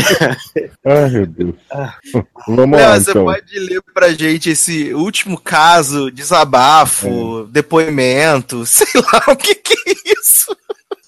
Ai, 0.85 1.11
meu 1.11 1.27
Deus. 1.27 1.55
Vamos 2.47 2.79
Léo, 2.79 2.89
lá, 2.91 3.01
você 3.01 3.11
então. 3.11 3.25
pode 3.25 3.59
ler 3.59 3.83
pra 3.95 4.13
gente 4.13 4.51
esse 4.51 4.93
último 4.93 5.41
caso, 5.41 6.11
desabafo, 6.11 7.49
depoimento, 7.51 8.65
sei 8.67 9.01
lá, 9.01 9.33
o 9.33 9.37
que 9.37 9.55
que 9.55 9.73
é 9.73 9.95
isso? 10.19 10.55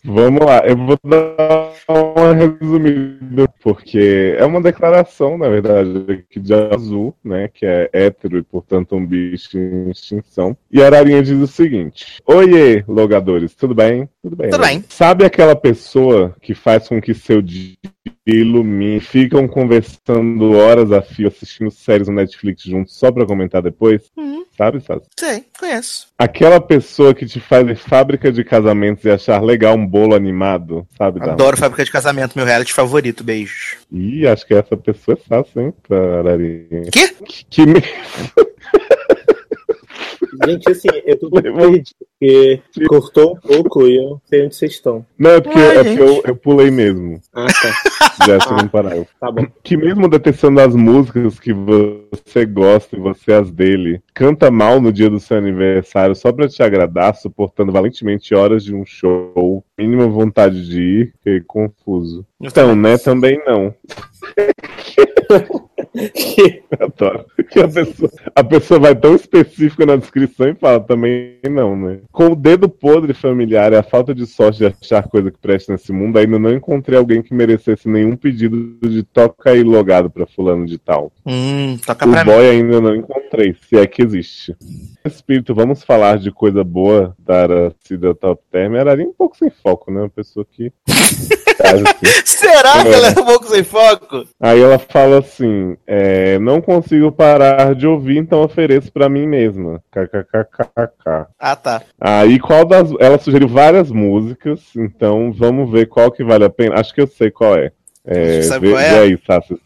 Vamos 0.06 0.44
lá, 0.44 0.58
eu 0.66 0.76
vou 0.76 0.98
dar 1.02 1.72
uma 1.88 2.34
resumida, 2.34 3.48
porque 3.62 4.34
é 4.38 4.44
uma 4.44 4.60
declaração, 4.60 5.38
na 5.38 5.48
verdade, 5.48 6.12
aqui 6.12 6.40
de 6.40 6.52
azul, 6.54 7.14
né? 7.24 7.48
Que 7.48 7.64
é 7.64 7.88
hétero 7.90 8.38
e, 8.38 8.42
portanto, 8.42 8.96
um 8.96 9.04
bicho 9.04 9.58
em 9.58 9.90
extinção. 9.90 10.56
E 10.70 10.82
a 10.82 10.86
Ararinha 10.86 11.22
diz 11.22 11.38
o 11.38 11.46
seguinte: 11.46 12.22
Oiê, 12.26 12.84
logadores, 12.86 13.54
tudo 13.54 13.74
bem? 13.74 14.06
Tudo 14.22 14.36
bem. 14.36 14.50
Tudo 14.50 14.60
né? 14.60 14.68
bem. 14.68 14.84
Sabe 14.90 15.24
aquela 15.24 15.56
pessoa 15.56 16.36
que 16.42 16.54
faz 16.54 16.86
com 16.86 17.00
que 17.00 17.14
seu 17.14 17.40
dia 17.40 17.74
ilumine, 18.26 19.00
ficam 19.00 19.46
conversando 19.48 20.52
horas 20.52 20.92
a 20.92 21.02
fio, 21.02 21.28
assistindo 21.28 21.70
séries 21.70 22.08
no 22.08 22.14
Netflix 22.14 22.62
juntos 22.62 22.96
só 22.98 23.10
pra 23.12 23.26
comentar 23.26 23.62
depois? 23.62 24.10
Uhum. 24.16 24.44
Sabe, 24.56 24.80
sabe? 24.80 25.02
Sei, 25.18 25.44
conheço. 25.58 26.06
Aquela 26.18 26.60
pessoa 26.60 27.12
que 27.14 27.26
te 27.26 27.40
faz 27.40 27.80
fábrica 27.80 28.30
de 28.30 28.44
casamentos 28.44 29.04
e 29.04 29.10
achar 29.10 29.42
legal 29.42 29.74
um 29.74 29.86
bolo 29.86 30.14
animado, 30.14 30.86
sabe? 30.96 31.20
Adoro 31.22 31.56
Fábrica 31.56 31.84
de 31.84 31.90
Casamento, 31.90 32.34
meu 32.36 32.46
reality 32.46 32.72
favorito, 32.72 33.24
beijos. 33.24 33.76
Ih, 33.90 34.26
acho 34.26 34.46
que 34.46 34.54
essa 34.54 34.76
pessoa 34.76 35.18
é 35.20 35.28
fácil, 35.28 35.60
hein, 35.62 35.74
pra 35.86 36.18
Ararinha. 36.20 36.82
Quê? 36.92 37.08
Que, 37.26 37.44
que 37.50 37.66
me- 37.66 37.82
Gente, 40.46 40.70
assim, 40.70 40.88
eu 41.04 41.18
tô 41.18 41.28
muito 41.30 41.52
perdido, 41.52 41.96
porque 42.18 42.86
cortou 42.88 43.32
um 43.32 43.36
pouco 43.36 43.86
e 43.86 43.96
eu 43.96 44.10
não 44.10 44.20
sei 44.24 44.44
onde 44.44 44.54
vocês 44.54 44.72
estão. 44.72 45.04
Não, 45.18 45.30
é 45.30 45.40
porque, 45.40 45.58
Ué, 45.58 45.76
é 45.76 45.84
porque 45.84 46.02
eu, 46.02 46.22
eu 46.26 46.36
pulei 46.36 46.70
mesmo. 46.70 47.20
Ah, 47.32 47.46
tá. 47.46 48.26
Já 48.26 48.40
segundo 48.40 48.70
parágrafo. 48.70 49.10
Tá 49.18 49.30
bom. 49.30 49.46
Que 49.62 49.76
mesmo 49.76 50.08
detestando 50.08 50.60
as 50.60 50.74
músicas 50.74 51.38
que 51.38 51.52
você 51.52 52.46
gosta 52.46 52.96
e 52.96 53.00
você 53.00 53.32
as 53.32 53.50
dele, 53.50 54.00
canta 54.14 54.50
mal 54.50 54.80
no 54.80 54.92
dia 54.92 55.10
do 55.10 55.20
seu 55.20 55.36
aniversário 55.36 56.14
só 56.14 56.32
pra 56.32 56.48
te 56.48 56.62
agradar, 56.62 57.14
suportando 57.16 57.72
valentemente 57.72 58.34
horas 58.34 58.64
de 58.64 58.74
um 58.74 58.84
show, 58.84 59.64
mínima 59.78 60.06
vontade 60.06 60.66
de 60.66 60.80
ir, 60.80 61.12
fiquei 61.18 61.40
confuso. 61.40 62.24
Então, 62.40 62.74
né, 62.76 62.96
também 62.98 63.40
não. 63.46 63.74
Adoro. 66.80 67.24
Que 67.50 67.60
a, 67.60 67.68
pessoa, 67.68 68.10
a 68.34 68.44
pessoa 68.44 68.80
vai 68.80 68.94
tão 68.94 69.14
específica 69.14 69.86
na 69.86 69.96
descrição 69.96 70.48
e 70.48 70.54
fala 70.54 70.80
também 70.80 71.38
não, 71.48 71.76
né? 71.76 72.00
Com 72.10 72.28
o 72.28 72.36
dedo 72.36 72.68
podre 72.68 73.14
familiar 73.14 73.72
e 73.72 73.76
a 73.76 73.82
falta 73.82 74.14
de 74.14 74.26
sorte 74.26 74.58
de 74.58 74.66
achar 74.66 75.08
coisa 75.08 75.30
que 75.30 75.38
preste 75.38 75.70
nesse 75.70 75.92
mundo, 75.92 76.18
ainda 76.18 76.38
não 76.38 76.52
encontrei 76.52 76.98
alguém 76.98 77.22
que 77.22 77.32
merecesse 77.32 77.88
nenhum 77.88 78.16
pedido 78.16 78.76
de 78.82 79.02
toca 79.02 79.50
aí 79.50 79.62
logado 79.62 80.10
pra 80.10 80.26
fulano 80.26 80.66
de 80.66 80.78
tal. 80.78 81.12
Hum, 81.24 81.78
toca 81.84 82.06
O 82.06 82.24
boy 82.24 82.42
mim. 82.42 82.50
ainda 82.50 82.80
não 82.80 82.96
encontrei, 82.96 83.54
se 83.68 83.76
é 83.76 83.86
que 83.86 84.02
existe. 84.02 84.56
Espírito, 85.04 85.54
vamos 85.54 85.84
falar 85.84 86.18
de 86.18 86.30
coisa 86.32 86.64
boa 86.64 87.14
da 87.18 87.42
Aracida 87.42 88.14
Top 88.14 88.42
Term. 88.50 88.74
Era 88.74 88.92
ali 88.92 89.04
um 89.04 89.12
pouco 89.12 89.36
sem 89.36 89.50
foco, 89.50 89.92
né? 89.92 90.00
Uma 90.00 90.08
pessoa 90.08 90.44
que. 90.50 90.72
Será 92.24 92.82
que 92.82 92.88
É. 92.88 92.92
ela 92.92 93.08
é 93.08 93.10
um 93.20 93.24
pouco 93.24 93.46
sem 93.46 93.62
foco? 93.64 94.24
Aí 94.40 94.60
ela 94.60 94.78
fala 94.78 95.18
assim: 95.18 95.76
é, 95.86 96.38
não 96.38 96.60
consigo 96.60 97.10
parar 97.12 97.74
de 97.74 97.86
ouvir, 97.86 98.18
então 98.18 98.42
ofereço 98.42 98.92
pra 98.92 99.08
mim 99.08 99.26
mesma. 99.26 99.82
KKKKK. 99.92 101.26
Ah, 101.38 101.56
tá. 101.56 101.82
Aí 102.00 102.38
qual 102.38 102.64
das. 102.64 102.90
Ela 103.00 103.18
sugeriu 103.18 103.48
várias 103.48 103.90
músicas, 103.90 104.60
então 104.76 105.32
vamos 105.32 105.70
ver 105.70 105.86
qual 105.86 106.10
que 106.10 106.24
vale 106.24 106.44
a 106.44 106.50
pena. 106.50 106.78
Acho 106.78 106.94
que 106.94 107.00
eu 107.00 107.06
sei 107.06 107.30
qual 107.30 107.56
é. 107.56 107.72
É, 108.06 108.42
Sabe 108.42 108.66
vê, 108.66 108.72
qual 108.74 108.82
é? 108.82 108.98
aí, 109.00 109.18
Sassi. 109.26 109.56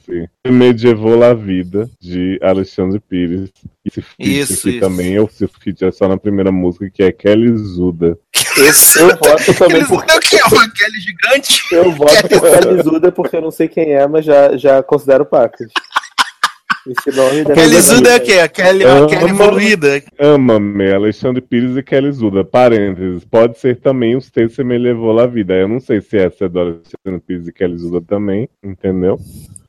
Medievou 0.47 1.19
la 1.19 1.35
Vida, 1.35 1.91
de 2.01 2.39
Alexandre 2.41 3.01
Pires. 3.01 3.51
E 3.85 3.91
se 3.91 4.01
feat 4.01 4.39
Isso, 4.41 4.69
isso. 4.69 4.79
também, 4.81 5.15
se 5.29 5.45
o 5.45 5.49
feat 5.49 5.85
é 5.85 5.91
só 5.91 6.07
na 6.07 6.17
primeira 6.17 6.53
música, 6.53 6.89
que 6.89 7.03
é 7.03 7.11
Kelly 7.11 7.53
Zuda. 7.57 8.17
Esse. 8.59 9.01
Eu 9.01 9.09
voto 9.09 9.55
também 9.59 9.77
Eles 9.77 9.89
por... 9.89 10.07
não 10.07 10.17
o 10.17 10.21
que 10.21 10.37
é 10.37 10.45
uma 10.45 10.71
Kelly 10.71 11.01
gigante? 11.01 11.63
Eu 11.73 11.93
voto 11.93 12.29
por 12.29 12.51
Calizuda 12.51 13.13
porque 13.13 13.37
eu 13.37 13.43
não 13.43 13.51
sei 13.51 13.69
quem 13.69 13.93
é, 13.93 14.07
mas 14.07 14.25
já, 14.25 14.57
já 14.57 14.83
considero 14.83 15.25
pacas. 15.25 15.71
Esse 16.87 17.15
nome 17.15 17.45
deve 17.45 17.55
Kelly 17.61 17.81
Zuda 17.83 18.11
é 18.11 18.17
o 18.17 18.21
quê? 18.21 18.33
A 18.35 18.49
Kelly, 18.49 18.85
a 18.85 18.93
Ama- 18.93 19.07
Kelly 19.09 19.31
evoluída. 19.31 20.03
Ama-me, 20.19 20.93
Alexandre 20.93 21.43
Pires 21.43 21.77
e 21.77 21.83
Kelly 21.83 22.11
Zuda. 22.13 22.45
Parênteses, 22.45 23.25
pode 23.25 23.59
ser 23.59 23.77
também 23.77 24.17
os 24.17 24.31
textos 24.31 24.65
me 24.65 24.79
levou 24.79 25.13
la 25.13 25.27
vida. 25.27 25.55
Eu 25.55 25.69
não 25.69 25.81
sei 25.81 26.01
se 26.01 26.17
essa 26.17 26.47
é 26.47 26.49
do 26.49 26.59
Alexandre 26.59 27.21
Pires 27.27 27.47
e 27.47 27.53
Kelly 27.53 27.77
Zuda 27.77 28.01
também, 28.01 28.49
entendeu? 28.63 29.19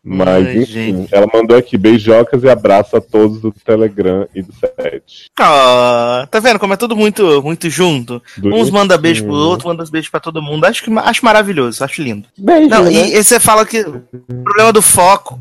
Mas, 0.03 0.47
Ai, 0.47 0.57
enfim, 0.59 0.65
gente. 0.65 1.13
ela 1.15 1.27
mandou 1.31 1.57
aqui 1.57 1.77
beijocas 1.77 2.41
e 2.43 2.49
abraço 2.49 2.95
a 2.95 3.01
todos 3.01 3.41
do 3.41 3.51
Telegram 3.51 4.26
e 4.34 4.41
do 4.41 4.53
set. 4.53 5.30
Ah, 5.38 6.26
tá 6.31 6.39
vendo 6.39 6.57
como 6.57 6.73
é 6.73 6.77
tudo 6.77 6.95
muito, 6.95 7.41
muito 7.43 7.69
junto? 7.69 8.21
Uns 8.41 8.69
manda 8.71 8.97
beijo 8.97 9.26
pro 9.26 9.34
outro, 9.34 9.67
manda 9.67 9.84
beijo 9.91 10.09
pra 10.09 10.19
todo 10.21 10.41
mundo. 10.41 10.63
Acho 10.65 10.84
que 10.84 10.91
acho 10.99 11.26
maravilhoso, 11.26 11.84
acho 11.84 12.01
lindo. 12.01 12.27
Beijo, 12.38 12.69
Não, 12.69 12.84
né? 12.85 12.91
e, 12.93 13.17
e 13.17 13.23
você 13.23 13.39
fala 13.39 13.65
que 13.65 13.81
o 13.81 14.01
problema 14.43 14.71
do 14.71 14.81
foco. 14.81 15.38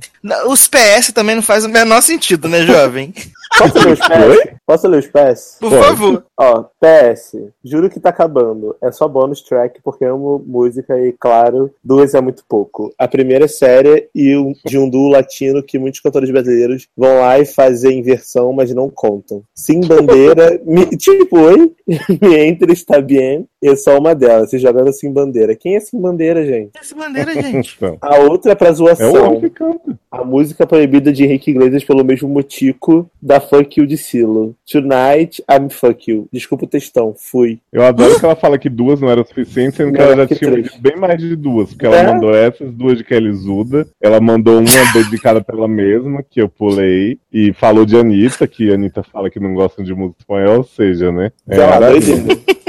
Os 0.48 0.66
PS 0.66 1.12
também 1.14 1.36
não 1.36 1.42
faz 1.42 1.64
o 1.64 1.68
menor 1.68 2.02
sentido, 2.02 2.48
né, 2.48 2.62
jovem? 2.66 3.14
Posso 3.56 3.78
ler 3.78 3.92
os 3.92 3.98
PS? 4.00 4.54
Posso 4.66 4.88
ler 4.88 4.98
os 4.98 5.06
PS? 5.06 5.56
Por 5.58 5.70
Pode. 5.70 5.82
favor. 5.84 6.24
Ó, 6.36 6.64
PS, 6.80 7.36
juro 7.64 7.88
que 7.88 7.98
tá 7.98 8.10
acabando. 8.10 8.76
É 8.82 8.92
só 8.92 9.08
bônus 9.08 9.40
track 9.40 9.80
porque 9.82 10.04
amo 10.04 10.42
música 10.46 10.98
e, 10.98 11.12
claro, 11.18 11.72
duas 11.82 12.14
é 12.14 12.20
muito 12.20 12.44
pouco. 12.46 12.92
A 12.98 13.08
primeira 13.08 13.46
é 13.46 13.48
séria 13.48 14.06
e 14.14 14.36
um- 14.48 14.54
de 14.68 14.78
um 14.78 14.88
duo 14.88 15.08
latino 15.08 15.62
que 15.62 15.78
muitos 15.78 16.00
cantores 16.00 16.30
brasileiros 16.30 16.86
vão 16.96 17.20
lá 17.20 17.38
e 17.38 17.44
fazem 17.44 17.98
inversão, 17.98 18.52
mas 18.52 18.72
não 18.74 18.88
contam. 18.90 19.42
Sim 19.54 19.80
Bandeira, 19.80 20.60
me, 20.66 20.86
tipo, 20.96 21.38
oi? 21.38 21.72
Me 22.20 22.36
entre 22.36 22.72
está 22.72 23.00
bien. 23.00 23.46
E 23.62 23.68
é 23.70 23.74
só 23.74 23.98
uma 23.98 24.14
delas, 24.14 24.50
se 24.50 24.58
jogando 24.58 24.92
Sim 24.92 25.10
Bandeira. 25.12 25.56
Quem 25.56 25.74
é 25.74 25.80
Sim 25.80 26.00
Bandeira, 26.00 26.44
gente? 26.46 26.70
Essa 26.78 26.94
bandeira, 26.94 27.32
gente. 27.42 27.76
A 28.00 28.18
outra 28.18 28.52
é 28.52 28.54
pra 28.54 28.68
é 28.68 28.72
zoação. 28.72 29.40
canta. 29.52 29.98
A 30.10 30.22
música 30.24 30.66
proibida 30.66 31.10
de 31.12 31.24
Henrique 31.24 31.50
Iglesias 31.50 31.82
pelo 31.84 32.04
mesmo 32.04 32.28
motico 32.28 33.10
da 33.20 33.40
Fuck 33.40 33.80
You 33.80 33.86
de 33.86 33.96
Silo. 33.96 34.54
Tonight, 34.70 35.42
I'm 35.50 35.68
Fuck 35.70 36.10
You. 36.10 36.28
Desculpa 36.32 36.64
o 36.66 36.68
textão, 36.68 37.14
fui. 37.18 37.58
Eu 37.72 37.82
adoro 37.82 38.18
que 38.18 38.24
ela 38.24 38.36
fala 38.36 38.58
que 38.58 38.68
duas 38.68 39.00
não 39.00 39.10
eram 39.10 39.24
suficientes, 39.24 39.76
sendo 39.76 39.92
que 39.92 39.98
Não, 39.98 40.06
ela 40.06 40.16
já 40.16 40.26
que 40.28 40.34
tinha 40.36 40.50
três. 40.52 40.76
bem 40.76 40.96
mais 40.96 41.18
de 41.20 41.34
duas, 41.34 41.70
porque 41.70 41.86
ela 41.86 41.96
É? 41.96 42.06
mandou 42.12 42.34
essas 42.34 42.70
duas 42.72 42.96
de 42.98 43.04
Kelly 43.04 43.32
Zuda, 43.32 43.88
ela 44.00 44.20
mandou 44.20 44.37
uma 44.46 44.92
dedicada 44.92 45.40
pra 45.42 45.56
ela 45.56 45.68
mesma, 45.68 46.22
que 46.22 46.40
eu 46.40 46.48
pulei, 46.48 47.18
e 47.32 47.52
falou 47.52 47.84
de 47.84 47.96
Anitta, 47.96 48.46
que 48.46 48.70
a 48.70 48.74
Anitta 48.74 49.02
fala 49.02 49.30
que 49.30 49.40
não 49.40 49.54
gosta 49.54 49.82
de 49.82 49.94
música 49.94 50.20
espanhol, 50.20 50.58
ou 50.58 50.64
seja, 50.64 51.10
né? 51.12 51.30
É, 51.48 51.60
Ararinha. 51.60 52.16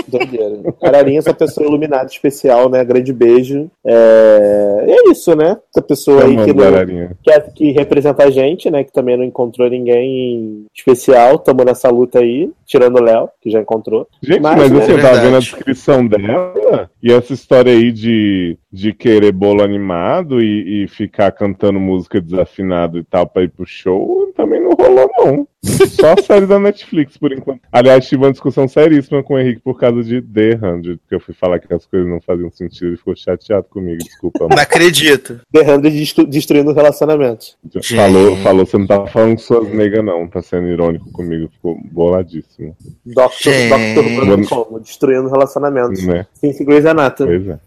doideira. 0.08 0.60
Ararinha, 0.82 1.20
essa 1.20 1.34
pessoa 1.34 1.68
iluminada 1.68 2.06
especial, 2.08 2.70
né? 2.70 2.84
Grande 2.84 3.14
beijo. 3.14 3.70
É, 3.86 4.86
é 4.88 5.12
isso, 5.12 5.36
né? 5.36 5.58
Essa 5.74 5.82
pessoa 5.86 6.24
aí 6.26 6.36
que, 6.36 6.54
não, 6.54 7.16
que, 7.22 7.32
é- 7.32 7.40
que 7.42 7.72
representa 7.72 8.24
a 8.24 8.30
gente, 8.32 8.70
né? 8.72 8.84
Que 8.84 8.92
também 8.92 9.16
não 9.18 9.24
encontrou 9.24 9.70
ninguém 9.70 10.66
especial. 10.76 11.38
Tamo 11.38 11.64
nessa 11.64 11.90
luta 11.90 12.20
aí, 12.20 12.50
tirando 12.66 12.98
o 12.98 13.04
Léo, 13.04 13.30
que 13.42 13.50
já 13.50 13.60
encontrou. 13.62 14.08
Gente, 14.22 14.42
Mas, 14.42 14.58
mas, 14.58 14.72
né, 14.72 14.80
assim, 14.80 14.92
é 14.92 14.94
eu 14.94 14.98
verdade. 14.98 15.26
vendo 15.26 15.36
a 15.36 15.40
descrição 15.40 16.08
dela, 16.08 16.90
e 17.02 17.12
essa 17.12 17.34
história 17.34 17.72
aí 17.72 17.92
de, 17.92 18.58
de 18.72 18.94
querer 18.94 19.32
bolo 19.32 19.64
animado 19.64 20.42
e, 20.42 20.84
e 20.84 20.88
ficar 20.88 21.32
cantando 21.32 21.80
música 21.80 22.20
desafinado 22.20 22.98
e 22.98 23.04
tal 23.04 23.26
pra 23.26 23.44
ir 23.44 23.50
pro 23.50 23.66
show, 23.66 24.32
também 24.36 24.62
não 24.62 24.72
rolou, 24.72 25.10
não. 25.18 25.48
Só 25.64 26.14
a 26.18 26.22
série 26.22 26.46
da 26.46 26.58
Netflix, 26.58 27.18
por 27.18 27.34
enquanto. 27.34 27.60
Aliás, 27.72 28.08
tive 28.08 28.24
uma 28.24 28.32
discussão 28.32 28.68
seríssima 28.68 29.22
com 29.22 29.34
o 29.34 29.40
Henrique 29.40 29.62
por 29.62 29.78
causa 29.78 30.02
de 30.02 30.22
The 30.22 30.52
100, 30.58 30.60
porque 30.98 31.16
eu 31.16 31.20
fui 31.20 31.34
falar 31.34 31.60
que 31.60 31.74
as 31.74 31.86
coisas 31.86 32.08
não 32.10 32.22
faziam 32.22 32.50
sentido, 32.50 32.88
ele 32.88 32.98
ficou 32.98 33.14
chateado 33.16 33.66
comigo, 33.70 33.98
desculpa. 34.02 34.48
Não 34.50 34.58
acredito. 34.58 35.42
Derrando 35.52 35.88
e 35.88 35.92
destru- 35.92 36.26
destruindo 36.26 36.72
relacionamentos. 36.72 37.58
Falou, 37.96 38.38
falou, 38.38 38.66
você 38.66 38.78
não 38.78 38.88
tava 38.88 39.08
falando 39.08 39.32
com 39.34 39.38
suas 39.40 39.70
negas, 39.74 40.04
não, 40.04 40.28
tá 40.28 40.42
sendo 40.42 40.68
irônico 40.68 41.12
comigo, 41.12 41.50
ficou 41.54 41.78
boladíssimo. 41.92 42.76
Doctor. 43.06 43.54
Doctor 43.70 44.30
Who 44.40 44.48
como? 44.48 44.80
Destruindo 44.80 45.28
relacionamentos. 45.30 46.06
Né? 46.06 46.26
Sim, 46.36 46.54
sim, 46.54 46.64
Grey's 46.64 46.86
Anatomy. 46.86 47.38
Pois 47.38 47.48
é. 47.50 47.60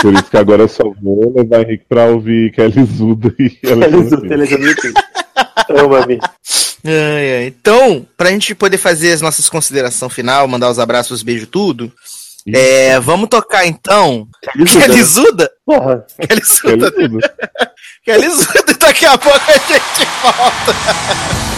Por 0.00 0.14
isso 0.14 0.30
que 0.30 0.36
agora 0.36 0.62
eu 0.62 0.68
só 0.68 0.84
vou 1.02 1.34
levar 1.36 1.62
Henrique 1.62 1.84
pra 1.88 2.06
ouvir 2.06 2.52
Kelly 2.52 2.84
Zuda 2.84 3.34
e 3.38 3.58
Eles 3.62 3.72
Alexandre 3.72 4.14
o 4.14 4.20
Pires. 4.22 4.28
Telejamito. 4.28 4.92
Ama-me. 5.70 6.18
Ai, 6.84 7.36
ai. 7.36 7.46
Então, 7.46 8.06
pra 8.16 8.30
gente 8.30 8.54
poder 8.54 8.78
fazer 8.78 9.12
as 9.12 9.20
nossas 9.20 9.48
considerações 9.48 10.12
final, 10.12 10.46
mandar 10.48 10.70
os 10.70 10.78
abraços, 10.78 11.22
beijo, 11.22 11.46
tudo, 11.46 11.92
É, 12.54 12.98
vamos 13.00 13.28
tocar 13.28 13.66
então. 13.66 14.26
Lisuda, 14.56 14.80
né? 14.80 14.86
Kelisuda? 14.86 15.50
Porra. 15.66 16.06
Kelisuda. 16.26 16.92
E 18.08 18.74
daqui 18.78 19.04
a 19.04 19.18
pouco 19.18 19.38
a 19.38 19.52
gente 19.52 20.06
volta. 20.22 21.48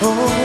Ven 0.00 0.35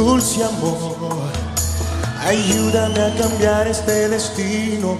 dulce 0.00 0.42
amor, 0.42 1.30
ayúdame 2.24 3.00
a 3.00 3.14
cambiar 3.16 3.66
este 3.68 4.08
destino. 4.08 4.96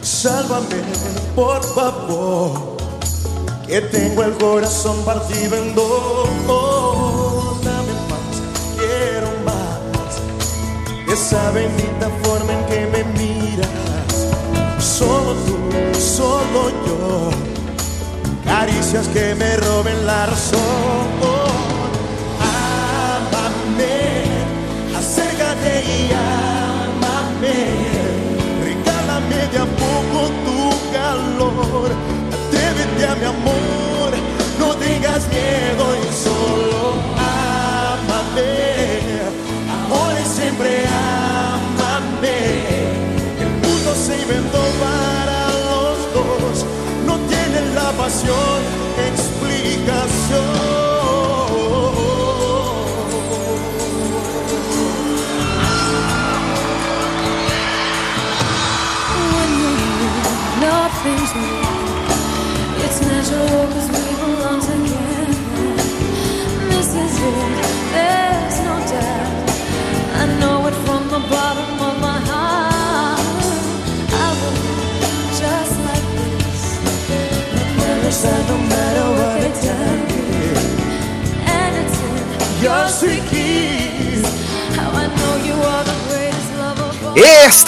Sálvame, 0.00 0.80
por 1.34 1.60
favor, 1.74 2.76
que 3.66 3.80
tengo 3.80 4.22
el 4.22 4.34
corazón 4.34 4.96
partido 5.04 5.56
en 5.56 5.74
dos. 5.74 6.28
Dame 7.64 7.94
más, 8.10 8.34
quiero 8.78 9.28
más. 9.44 10.12
Esa 11.12 11.50
bendita 11.50 12.08
forma 12.22 12.52
en 12.52 12.66
que 12.66 12.86
me 12.92 13.02
miras. 13.18 14.14
Solo 14.78 15.32
tú, 15.46 15.56
solo 15.98 16.70
yo. 16.86 17.30
Caricias 18.44 19.08
que 19.08 19.34
me 19.34 19.56
roben 19.56 20.06
la 20.06 20.26
razón. 20.26 21.35
Ámame, 23.76 24.96
acércate 24.96 25.84
y 25.84 26.10
ámame. 26.12 27.56
Regálame 28.64 29.48
de 29.52 29.58
a 29.58 29.66
poco 29.66 30.30
tu 30.44 30.92
calor. 30.92 31.90
Atrévete 32.32 33.06
a 33.06 33.14
mi 33.16 33.24
amor, 33.24 34.12
no 34.58 34.74
tengas 34.76 35.28
miedo 35.28 35.84
y 35.96 36.12
solo 36.24 36.94
ámame. 37.18 38.50
Ahora 39.90 40.20
y 40.20 40.24
siempre 40.24 40.84
ámame. 40.86 42.38
El 43.40 43.50
mundo 43.62 43.94
se 43.94 44.22
inventó 44.22 44.62
para 44.80 45.48
los 45.66 46.14
dos. 46.14 46.64
No 47.06 47.18
tiene 47.28 47.74
la 47.74 47.92
pasión 47.92 48.75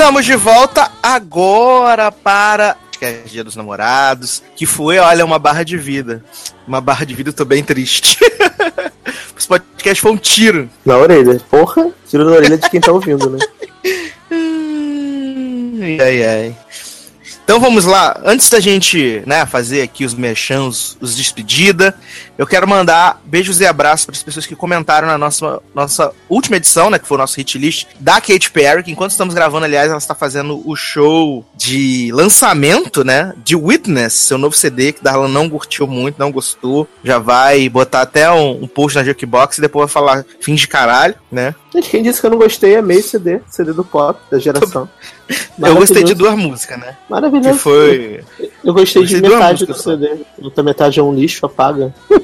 Estamos 0.08 0.24
de 0.24 0.36
volta 0.36 0.90
agora 1.02 2.10
para 2.10 2.76
que 2.98 3.04
é 3.04 3.22
Dia 3.24 3.44
dos 3.44 3.54
Namorados, 3.54 4.42
que 4.56 4.66
foi, 4.66 4.98
olha, 4.98 5.24
uma 5.24 5.38
barra 5.38 5.64
de 5.64 5.76
vida. 5.76 6.24
Uma 6.66 6.80
barra 6.80 7.04
de 7.04 7.14
vida, 7.14 7.30
eu 7.30 7.32
tô 7.32 7.44
bem 7.44 7.62
triste. 7.62 8.18
Esse 9.38 9.46
podcast 9.46 10.02
foi 10.02 10.10
um 10.10 10.16
tiro. 10.16 10.68
Na 10.84 10.98
orelha. 10.98 11.40
Porra, 11.48 11.90
tiro 12.08 12.24
na 12.24 12.32
orelha 12.32 12.58
de 12.58 12.68
quem 12.68 12.80
tá 12.80 12.90
ouvindo, 12.92 13.30
né? 13.30 13.38
Ai, 16.00 16.24
ai. 16.24 16.56
Então 17.48 17.58
vamos 17.58 17.86
lá, 17.86 18.20
antes 18.26 18.50
da 18.50 18.60
gente 18.60 19.22
né, 19.24 19.46
fazer 19.46 19.80
aqui 19.80 20.04
os 20.04 20.12
merchans, 20.12 20.98
os 21.00 21.16
despedida, 21.16 21.94
eu 22.36 22.46
quero 22.46 22.68
mandar 22.68 23.22
beijos 23.24 23.58
e 23.58 23.64
abraços 23.66 24.04
para 24.04 24.14
as 24.14 24.22
pessoas 24.22 24.44
que 24.44 24.54
comentaram 24.54 25.08
na 25.08 25.16
nossa, 25.16 25.58
nossa 25.74 26.12
última 26.28 26.58
edição, 26.58 26.90
né, 26.90 26.98
que 26.98 27.08
foi 27.08 27.16
o 27.16 27.18
nosso 27.18 27.38
hit 27.38 27.56
list 27.56 27.86
da 27.98 28.20
Katy 28.20 28.50
Perry, 28.50 28.82
que 28.82 28.90
enquanto 28.90 29.12
estamos 29.12 29.34
gravando, 29.34 29.64
aliás, 29.64 29.88
ela 29.88 29.96
está 29.96 30.14
fazendo 30.14 30.60
o 30.62 30.76
show 30.76 31.42
de 31.56 32.10
lançamento, 32.12 33.02
né, 33.02 33.32
de 33.42 33.56
Witness, 33.56 34.12
seu 34.12 34.36
novo 34.36 34.54
CD, 34.54 34.92
que 34.92 35.02
Darlan 35.02 35.28
não 35.28 35.48
curtiu 35.48 35.86
muito, 35.86 36.18
não 36.18 36.30
gostou, 36.30 36.86
já 37.02 37.18
vai 37.18 37.66
botar 37.70 38.02
até 38.02 38.30
um, 38.30 38.64
um 38.64 38.68
post 38.68 38.98
na 38.98 39.04
Jukebox 39.04 39.56
e 39.56 39.62
depois 39.62 39.90
vai 39.90 40.02
falar 40.02 40.24
fim 40.38 40.54
de 40.54 40.68
caralho, 40.68 41.14
né. 41.32 41.54
Quem 41.82 42.02
disse 42.02 42.20
que 42.20 42.26
eu 42.26 42.30
não 42.30 42.38
gostei, 42.38 42.76
amei 42.76 42.98
esse 42.98 43.10
CD, 43.10 43.40
CD 43.48 43.72
do 43.72 43.84
pop, 43.84 44.18
da 44.30 44.38
geração. 44.38 44.88
Eu 45.62 45.74
gostei 45.76 46.02
de 46.04 46.14
duas 46.14 46.34
músicas, 46.36 46.78
né, 46.78 46.96
Maravilhoso. 47.08 47.50
que 47.50 47.58
foi... 47.58 48.24
Eu 48.64 48.72
gostei 48.72 49.02
Gostei 49.02 49.20
de 49.20 49.20
metade 49.20 49.66
do 49.66 49.68
música 49.68 49.74
só. 49.74 49.90
CD. 49.90 50.24
Outra 50.40 50.62
metade 50.62 50.98
é 50.98 51.02
um 51.02 51.12
lixo, 51.14 51.44
apaga. 51.44 51.92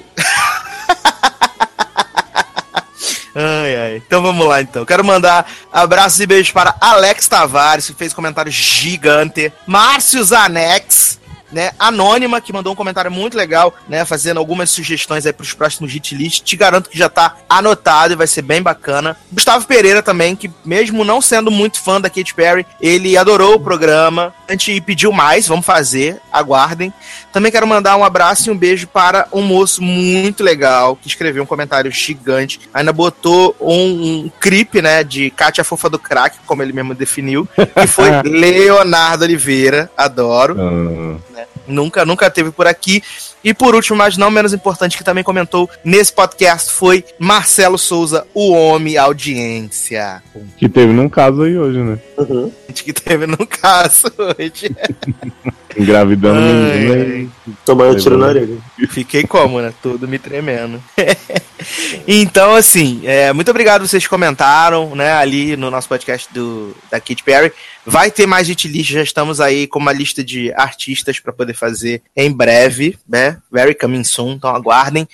Ai, 3.36 3.74
ai. 3.76 3.96
Então 4.06 4.22
vamos 4.22 4.46
lá, 4.46 4.62
então. 4.62 4.84
Quero 4.84 5.04
mandar 5.04 5.50
abraços 5.72 6.20
e 6.20 6.26
beijos 6.26 6.52
para 6.52 6.76
Alex 6.80 7.26
Tavares, 7.26 7.86
que 7.88 7.94
fez 7.94 8.14
comentário 8.14 8.50
gigante. 8.52 9.52
Márcio 9.66 10.22
Zanex, 10.22 11.18
né? 11.54 11.70
Anônima, 11.78 12.40
que 12.40 12.52
mandou 12.52 12.72
um 12.72 12.76
comentário 12.76 13.10
muito 13.10 13.36
legal, 13.36 13.72
né? 13.88 14.04
Fazendo 14.04 14.38
algumas 14.38 14.68
sugestões 14.70 15.24
aí 15.24 15.32
para 15.32 15.44
os 15.44 15.54
próximos 15.54 15.92
hit 15.92 16.14
list. 16.14 16.42
Te 16.42 16.56
garanto 16.56 16.90
que 16.90 16.98
já 16.98 17.08
tá 17.08 17.36
anotado 17.48 18.12
e 18.12 18.16
vai 18.16 18.26
ser 18.26 18.42
bem 18.42 18.60
bacana. 18.60 19.16
Gustavo 19.32 19.66
Pereira 19.66 20.02
também, 20.02 20.34
que 20.34 20.50
mesmo 20.64 21.04
não 21.04 21.22
sendo 21.22 21.50
muito 21.50 21.80
fã 21.80 22.00
da 22.00 22.10
Katy 22.10 22.34
Perry, 22.34 22.66
ele 22.80 23.16
adorou 23.16 23.54
o 23.54 23.60
programa. 23.60 24.34
A 24.48 24.52
gente 24.52 24.80
pediu 24.80 25.12
mais, 25.12 25.46
vamos 25.46 25.64
fazer, 25.64 26.20
aguardem. 26.32 26.92
Também 27.32 27.52
quero 27.52 27.66
mandar 27.66 27.96
um 27.96 28.04
abraço 28.04 28.48
e 28.48 28.52
um 28.52 28.56
beijo 28.56 28.88
para 28.88 29.28
um 29.32 29.42
moço 29.42 29.82
muito 29.82 30.42
legal 30.42 30.96
que 30.96 31.06
escreveu 31.06 31.42
um 31.42 31.46
comentário 31.46 31.90
gigante. 31.90 32.60
Ainda 32.72 32.92
botou 32.92 33.56
um, 33.60 34.24
um 34.24 34.30
clipe, 34.40 34.82
né, 34.82 35.04
de 35.04 35.30
Kátia 35.30 35.62
Fofa 35.62 35.88
do 35.88 35.98
Crack, 35.98 36.38
como 36.46 36.62
ele 36.62 36.72
mesmo 36.72 36.94
definiu, 36.94 37.48
que 37.56 37.86
foi 37.86 38.10
Leonardo 38.24 39.24
Oliveira. 39.24 39.90
Adoro. 39.96 40.56
Ah, 40.58 41.43
Nunca, 41.66 42.04
nunca 42.04 42.30
teve 42.30 42.50
por 42.50 42.66
aqui. 42.66 43.02
E 43.42 43.52
por 43.52 43.74
último, 43.74 43.96
mas 43.96 44.16
não 44.16 44.30
menos 44.30 44.52
importante, 44.52 44.96
que 44.96 45.04
também 45.04 45.22
comentou 45.22 45.68
nesse 45.84 46.12
podcast 46.12 46.72
foi 46.72 47.04
Marcelo 47.18 47.78
Souza, 47.78 48.26
o 48.32 48.52
homem 48.52 48.96
audiência. 48.96 50.22
que 50.56 50.68
teve 50.68 50.92
num 50.92 51.08
caso 51.08 51.42
aí 51.42 51.56
hoje, 51.56 51.78
né? 51.78 51.98
Uhum. 52.18 52.50
Que 52.74 52.92
teve 52.92 53.26
no 53.26 53.46
caso 53.46 54.12
hoje. 54.18 54.74
Engravidando 55.76 56.38
ai. 56.40 57.22
e- 57.22 57.30
Tomando 57.64 58.00
tiro 58.00 58.16
na 58.16 58.26
orelha. 58.26 58.58
Fiquei 58.88 59.24
como, 59.24 59.60
né? 59.60 59.72
Tudo 59.82 60.08
me 60.08 60.18
tremendo. 60.18 60.82
então, 62.06 62.54
assim, 62.54 63.02
é, 63.04 63.32
muito 63.32 63.50
obrigado 63.50 63.86
vocês 63.86 64.02
que 64.02 64.08
comentaram, 64.08 64.94
né, 64.94 65.12
ali 65.12 65.56
no 65.56 65.70
nosso 65.70 65.88
podcast 65.88 66.32
do, 66.32 66.74
da 66.90 66.98
Katy 66.98 67.22
Perry. 67.22 67.52
Vai 67.84 68.10
ter 68.10 68.26
mais 68.26 68.48
hit 68.48 68.66
list, 68.66 68.92
já 68.92 69.02
estamos 69.02 69.40
aí 69.40 69.66
com 69.66 69.78
uma 69.78 69.92
lista 69.92 70.24
de 70.24 70.52
artistas 70.54 71.20
para 71.20 71.32
poder 71.32 71.54
fazer 71.54 72.02
em 72.16 72.32
breve, 72.32 72.98
né? 73.08 73.38
Very 73.52 73.74
coming 73.74 74.04
soon, 74.04 74.32
então 74.32 74.50
aguardem. 74.54 75.06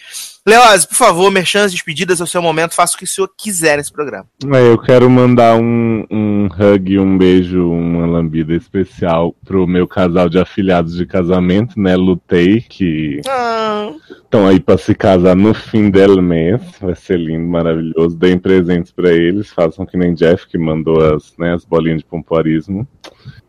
Leoz, 0.46 0.86
por 0.86 0.94
favor, 0.94 1.30
merchans, 1.30 1.70
despedidas 1.70 2.18
é 2.20 2.24
o 2.24 2.26
seu 2.26 2.40
momento, 2.40 2.74
faça 2.74 2.94
o 2.94 2.98
que 2.98 3.04
o 3.04 3.06
senhor 3.06 3.30
quiser 3.36 3.76
nesse 3.76 3.92
programa. 3.92 4.26
É, 4.52 4.72
eu 4.72 4.78
quero 4.78 5.08
mandar 5.10 5.54
um, 5.56 6.06
um 6.10 6.46
hug, 6.46 6.98
um 6.98 7.18
beijo, 7.18 7.68
uma 7.70 8.06
lambida 8.06 8.54
especial 8.54 9.34
pro 9.44 9.66
meu 9.66 9.86
casal 9.86 10.30
de 10.30 10.38
afilhados 10.38 10.96
de 10.96 11.04
casamento, 11.04 11.78
né? 11.78 11.94
Lutei, 11.94 12.62
que 12.62 13.20
Ah, 13.28 13.90
estão 14.08 14.46
aí 14.46 14.58
pra 14.58 14.78
se 14.78 14.94
casar 14.94 15.36
no 15.36 15.52
fim 15.52 15.90
del 15.90 16.22
mês. 16.22 16.60
Vai 16.80 16.96
ser 16.96 17.18
lindo, 17.18 17.46
maravilhoso. 17.46 18.16
Deem 18.16 18.38
presentes 18.38 18.90
pra 18.90 19.12
eles, 19.12 19.52
façam 19.52 19.84
que 19.84 19.98
nem 19.98 20.14
Jeff, 20.14 20.46
que 20.46 20.56
mandou 20.56 21.14
as, 21.14 21.34
né, 21.38 21.52
as 21.52 21.66
bolinhas 21.66 21.98
de 21.98 22.06
pompoarismo. 22.06 22.88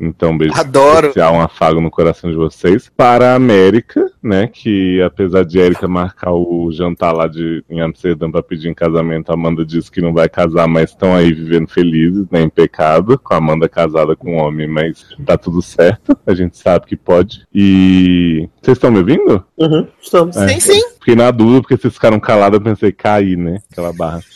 Então, 0.02 0.32
um 0.32 0.38
beijo 0.38 0.60
Adoro. 0.60 1.08
especial, 1.08 1.36
um 1.36 1.42
afago 1.42 1.80
no 1.80 1.92
coração 1.92 2.32
de 2.32 2.36
vocês. 2.36 2.92
Para 2.98 3.32
a 3.32 3.36
América, 3.36 4.12
né? 4.22 4.48
Que 4.48 5.00
apesar 5.04 5.46
de 5.46 5.60
Erika 5.60 5.88
marcar 5.88 6.32
o 6.32 6.72
jantar 6.72 7.14
lá 7.14 7.28
de, 7.28 7.64
em 7.70 7.80
Amsterdã 7.82 8.30
para 8.32 8.42
pedir 8.42 8.70
em 8.70 8.74
casamento, 8.74 9.30
a 9.30 9.36
Amanda 9.36 9.64
disse 9.64 9.92
que 9.92 10.02
não 10.02 10.12
vai 10.12 10.28
casar, 10.28 10.68
mas 10.68 10.90
estão 10.90 11.16
aí 11.16 11.32
vivendo 11.32 11.70
felizes, 11.70 12.28
né? 12.32 12.42
Em 12.42 12.50
pecado, 12.50 13.20
com 13.20 13.36
a 13.36 13.38
Amanda 13.38 13.70
casada 13.70 14.16
com 14.16 14.36
um 14.36 14.40
homem, 14.40 14.68
mas 14.68 15.06
tá 15.24 15.38
tudo 15.38 15.62
certo. 15.62 16.18
A 16.26 16.34
gente 16.34 16.58
sabe 16.58 16.88
que 16.88 16.96
pode. 16.96 17.46
E. 17.54 18.50
Vocês 18.60 18.78
estão 18.78 18.90
me 18.90 18.98
ouvindo? 18.98 19.46
Uhum, 19.56 19.88
estamos. 20.02 20.36
É. 20.36 20.48
Sim, 20.48 20.60
sim. 20.60 20.82
Fiquei 21.00 21.16
na 21.16 21.30
dúvida, 21.30 21.62
porque 21.62 21.78
vocês 21.78 21.94
ficaram 21.94 22.20
calados, 22.20 22.58
eu 22.58 22.64
pensei, 22.64 22.92
cair, 22.92 23.38
né? 23.38 23.60
Aquela 23.72 23.94
barra. 23.94 24.22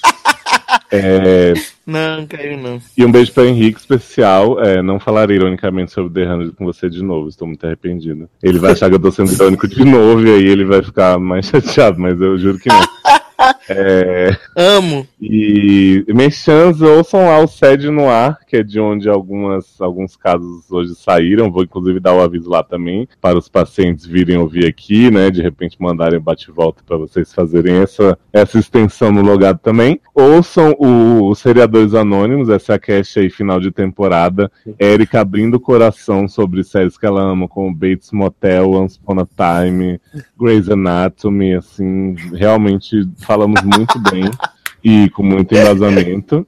É, 0.91 1.53
Não, 1.85 2.25
caiu 2.25 2.57
não. 2.57 2.81
e 2.97 3.05
um 3.05 3.11
beijo 3.11 3.31
para 3.31 3.45
Henrique 3.45 3.79
especial. 3.79 4.59
É, 4.59 4.81
não 4.81 4.99
falarei 4.99 5.37
ironicamente 5.37 5.91
sobre 5.91 6.13
The 6.13 6.45
100 6.45 6.51
com 6.51 6.65
você 6.65 6.89
de 6.89 7.03
novo, 7.03 7.29
estou 7.29 7.47
muito 7.47 7.65
arrependido. 7.65 8.27
Ele 8.41 8.57
vai 8.57 8.71
achar 8.71 8.89
que 8.89 8.95
eu 8.95 8.99
tô 8.99 9.11
sendo 9.11 9.31
irônico 9.31 9.67
de 9.67 9.85
novo 9.85 10.25
e 10.25 10.33
aí 10.33 10.45
ele 10.45 10.65
vai 10.65 10.81
ficar 10.81 11.19
mais 11.19 11.45
chateado, 11.49 11.99
mas 11.99 12.19
eu 12.19 12.37
juro 12.37 12.57
que 12.57 12.69
não. 12.69 12.81
É, 13.69 14.37
Amo. 14.55 15.07
e 15.21 16.05
Mexãs, 16.07 16.81
ouçam 16.81 17.25
lá 17.25 17.39
o 17.39 17.47
Sede 17.47 17.89
no 17.89 18.07
Ar, 18.07 18.39
que 18.47 18.57
é 18.57 18.63
de 18.63 18.79
onde 18.79 19.09
algumas, 19.09 19.79
alguns 19.79 20.15
casos 20.15 20.71
hoje 20.71 20.95
saíram. 20.95 21.51
Vou 21.51 21.63
inclusive 21.63 21.99
dar 21.99 22.13
o 22.13 22.21
aviso 22.21 22.49
lá 22.49 22.63
também, 22.63 23.07
para 23.19 23.37
os 23.37 23.49
pacientes 23.49 24.05
virem 24.05 24.37
ouvir 24.37 24.65
aqui, 24.65 25.11
né? 25.11 25.29
De 25.29 25.41
repente 25.41 25.77
mandarem 25.79 26.19
bate-volta 26.19 26.83
para 26.85 26.97
vocês 26.97 27.33
fazerem 27.33 27.77
essa, 27.77 28.17
essa 28.31 28.57
extensão 28.57 29.11
no 29.11 29.21
logado 29.21 29.59
também. 29.59 29.99
Ouçam 30.13 30.75
o, 30.79 31.29
os 31.29 31.39
Seriadores 31.39 31.93
Anônimos, 31.93 32.49
essa 32.49 32.73
é 32.73 32.79
cast 32.79 33.19
aí 33.19 33.29
final 33.29 33.59
de 33.59 33.71
temporada. 33.71 34.51
Érica 34.79 35.21
abrindo 35.21 35.55
o 35.55 35.59
coração 35.59 36.27
sobre 36.27 36.63
séries 36.63 36.97
que 36.97 37.05
ela 37.05 37.21
ama, 37.21 37.47
como 37.47 37.73
Bates 37.73 38.11
Motel, 38.11 38.71
Once 38.71 38.99
Upon 38.99 39.21
a 39.21 39.25
Time, 39.25 39.99
Grey's 40.39 40.69
Anatomy, 40.69 41.55
assim, 41.55 42.15
realmente 42.33 43.05
falamos 43.25 43.61
muito 43.63 43.99
bem 43.99 44.29
e 44.85 45.09
com 45.09 45.23
muito 45.23 45.55
embasamento. 45.55 46.45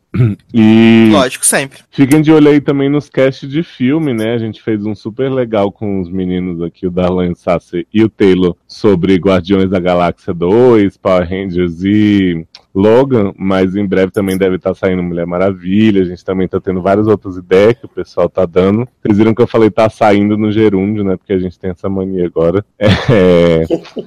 E 0.53 1.09
Lógico, 1.11 1.45
sempre. 1.45 1.79
fiquem 1.89 2.21
de 2.21 2.31
olho 2.31 2.49
aí 2.49 2.61
também 2.61 2.89
nos 2.89 3.09
casts 3.09 3.49
de 3.49 3.63
filme, 3.63 4.13
né? 4.13 4.33
A 4.33 4.37
gente 4.37 4.61
fez 4.61 4.85
um 4.85 4.93
super 4.93 5.31
legal 5.31 5.71
com 5.71 5.99
os 5.99 6.09
meninos 6.09 6.61
aqui, 6.61 6.85
o 6.85 6.91
Darlan 6.91 7.33
Sasser 7.33 7.85
e 7.91 8.03
o 8.03 8.09
Taylor, 8.09 8.55
sobre 8.67 9.15
Guardiões 9.15 9.69
da 9.69 9.79
Galáxia 9.79 10.33
2, 10.33 10.97
Power 10.97 11.27
Rangers 11.27 11.83
e 11.83 12.45
Logan, 12.77 13.33
mas 13.35 13.75
em 13.75 13.85
breve 13.85 14.11
também 14.11 14.37
deve 14.37 14.57
estar 14.57 14.75
saindo 14.75 15.01
Mulher 15.01 15.25
Maravilha. 15.25 16.03
A 16.03 16.05
gente 16.05 16.23
também 16.23 16.47
tá 16.47 16.61
tendo 16.61 16.79
várias 16.79 17.07
outras 17.07 17.35
ideias 17.35 17.73
que 17.73 17.85
o 17.87 17.89
pessoal 17.89 18.29
tá 18.29 18.45
dando. 18.45 18.87
Vocês 19.01 19.17
viram 19.17 19.33
que 19.33 19.41
eu 19.41 19.47
falei 19.47 19.71
tá 19.71 19.89
saindo 19.89 20.37
no 20.37 20.51
gerúndio, 20.51 21.03
né? 21.03 21.17
Porque 21.17 21.33
a 21.33 21.39
gente 21.39 21.57
tem 21.57 21.71
essa 21.71 21.89
mania 21.89 22.25
agora. 22.25 22.63
É... 23.09 23.63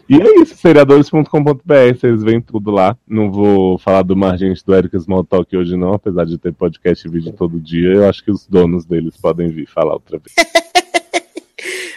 E 0.08 0.20
é 0.20 0.42
isso, 0.42 0.56
seriadores.com.br, 0.56 1.94
vocês 1.94 2.22
veem 2.22 2.40
tudo 2.40 2.70
lá. 2.70 2.96
Não 3.08 3.30
vou 3.30 3.78
falar 3.78 4.02
do 4.02 4.14
Margente 4.16 4.64
do 4.64 4.74
Eric 4.74 4.94
Smalltalk 4.96 5.56
hoje 5.56 5.76
não, 5.76 5.94
apesar 5.94 6.26
de 6.26 6.36
ter 6.36 6.52
podcast 6.52 7.06
e 7.06 7.10
vídeo 7.10 7.32
todo 7.32 7.58
dia. 7.58 7.92
Eu 7.92 8.08
acho 8.08 8.22
que 8.22 8.30
os 8.30 8.46
donos 8.46 8.84
deles 8.84 9.16
podem 9.16 9.48
vir 9.48 9.66
falar 9.66 9.94
outra 9.94 10.18
vez. 10.18 10.34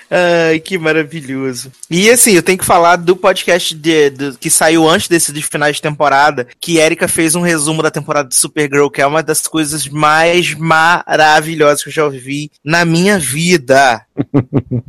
Ai, 0.10 0.60
que 0.60 0.78
maravilhoso. 0.78 1.72
E 1.90 2.10
assim, 2.10 2.34
eu 2.34 2.44
tenho 2.44 2.58
que 2.58 2.66
falar 2.66 2.98
do 2.98 3.16
podcast 3.16 3.74
de, 3.76 4.12
que 4.40 4.50
saiu 4.50 4.88
antes 4.88 5.08
desse 5.08 5.32
de 5.32 5.42
finais 5.42 5.78
de 5.78 5.82
temporada, 5.82 6.48
que 6.60 6.78
Erika 6.78 7.08
fez 7.08 7.36
um 7.36 7.42
resumo 7.42 7.82
da 7.82 7.92
temporada 7.92 8.30
de 8.30 8.36
Supergirl, 8.36 8.90
que 8.90 9.02
é 9.02 9.08
uma 9.08 9.24
das 9.24 9.42
coisas 9.48 9.88
mais 9.88 10.54
maravilhosas 10.54 11.84
que 11.84 11.90
eu 11.90 11.94
já 11.94 12.06
ouvi 12.06 12.52
na 12.64 12.86
minha 12.86 13.18
vida. 13.18 14.06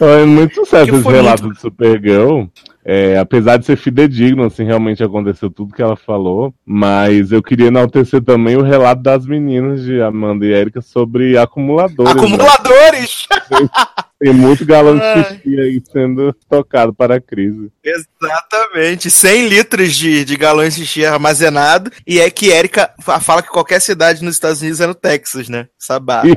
É 0.00 0.24
muito 0.24 0.54
sucesso 0.54 0.94
esse 0.94 1.08
relato 1.08 1.52
de 1.52 1.60
Supergirl. 1.60 2.46
É, 2.84 3.18
apesar 3.18 3.58
de 3.58 3.66
ser 3.66 3.76
fidedigno, 3.76 4.44
assim, 4.44 4.64
realmente 4.64 5.02
aconteceu 5.02 5.50
tudo 5.50 5.74
que 5.74 5.82
ela 5.82 5.96
falou. 5.96 6.54
Mas 6.64 7.30
eu 7.30 7.42
queria 7.42 7.66
enaltecer 7.66 8.22
também 8.22 8.56
o 8.56 8.62
relato 8.62 9.02
das 9.02 9.26
meninas 9.26 9.82
de 9.82 10.00
Amanda 10.00 10.46
e 10.46 10.52
Erika 10.52 10.80
sobre 10.80 11.36
acumuladores. 11.36 13.26
né? 13.50 13.68
Tem 14.22 14.34
muito 14.34 14.66
galão 14.66 14.98
de 14.98 15.24
xixi 15.24 15.58
aí 15.58 15.82
sendo 15.90 16.34
tocado 16.48 16.92
para 16.92 17.14
a 17.16 17.20
crise. 17.20 17.70
Exatamente, 17.82 19.10
100 19.10 19.48
litros 19.48 19.96
de, 19.96 20.24
de 20.26 20.36
galões 20.36 20.76
de 20.76 20.84
xixi 20.84 21.06
armazenado. 21.06 21.90
E 22.06 22.20
é 22.20 22.28
que 22.30 22.50
Erika 22.50 22.92
fa- 23.00 23.18
fala 23.18 23.42
que 23.42 23.48
qualquer 23.48 23.80
cidade 23.80 24.22
nos 24.22 24.34
Estados 24.34 24.60
Unidos 24.60 24.80
é 24.80 24.86
no 24.86 24.94
Texas, 24.94 25.48
né? 25.48 25.68
Sabá. 25.78 26.22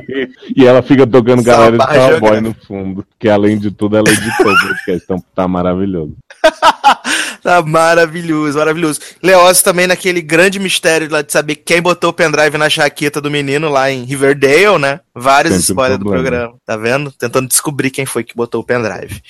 E 0.56 0.64
ela 0.66 0.82
fica 0.82 1.06
tocando 1.06 1.42
galera 1.42 1.76
de 1.76 1.86
cowboy 1.86 2.40
no 2.40 2.54
fundo. 2.66 3.04
Que 3.18 3.28
além 3.28 3.58
de 3.58 3.70
tudo, 3.70 3.96
ela 3.96 4.08
editou 4.08 4.52
o 4.52 4.58
podcast, 4.60 5.04
então 5.04 5.24
tá 5.34 5.46
maravilhoso. 5.48 6.16
Tá 7.44 7.60
maravilhoso, 7.60 8.56
maravilhoso. 8.56 9.00
Leoz 9.22 9.60
também 9.60 9.86
naquele 9.86 10.22
grande 10.22 10.58
mistério 10.58 11.10
lá 11.10 11.20
de 11.20 11.30
saber 11.30 11.56
quem 11.56 11.82
botou 11.82 12.08
o 12.08 12.12
pendrive 12.12 12.56
na 12.56 12.70
jaqueta 12.70 13.20
do 13.20 13.30
menino 13.30 13.68
lá 13.68 13.90
em 13.90 14.04
Riverdale, 14.04 14.78
né? 14.78 15.00
Vários 15.14 15.54
um 15.54 15.58
spoilers 15.58 15.98
do 15.98 16.06
programa, 16.06 16.54
tá 16.64 16.74
vendo? 16.74 17.12
Tentando 17.12 17.46
descobrir 17.46 17.90
quem 17.90 18.06
foi 18.06 18.24
que 18.24 18.34
botou 18.34 18.62
o 18.62 18.64
pendrive. 18.64 19.20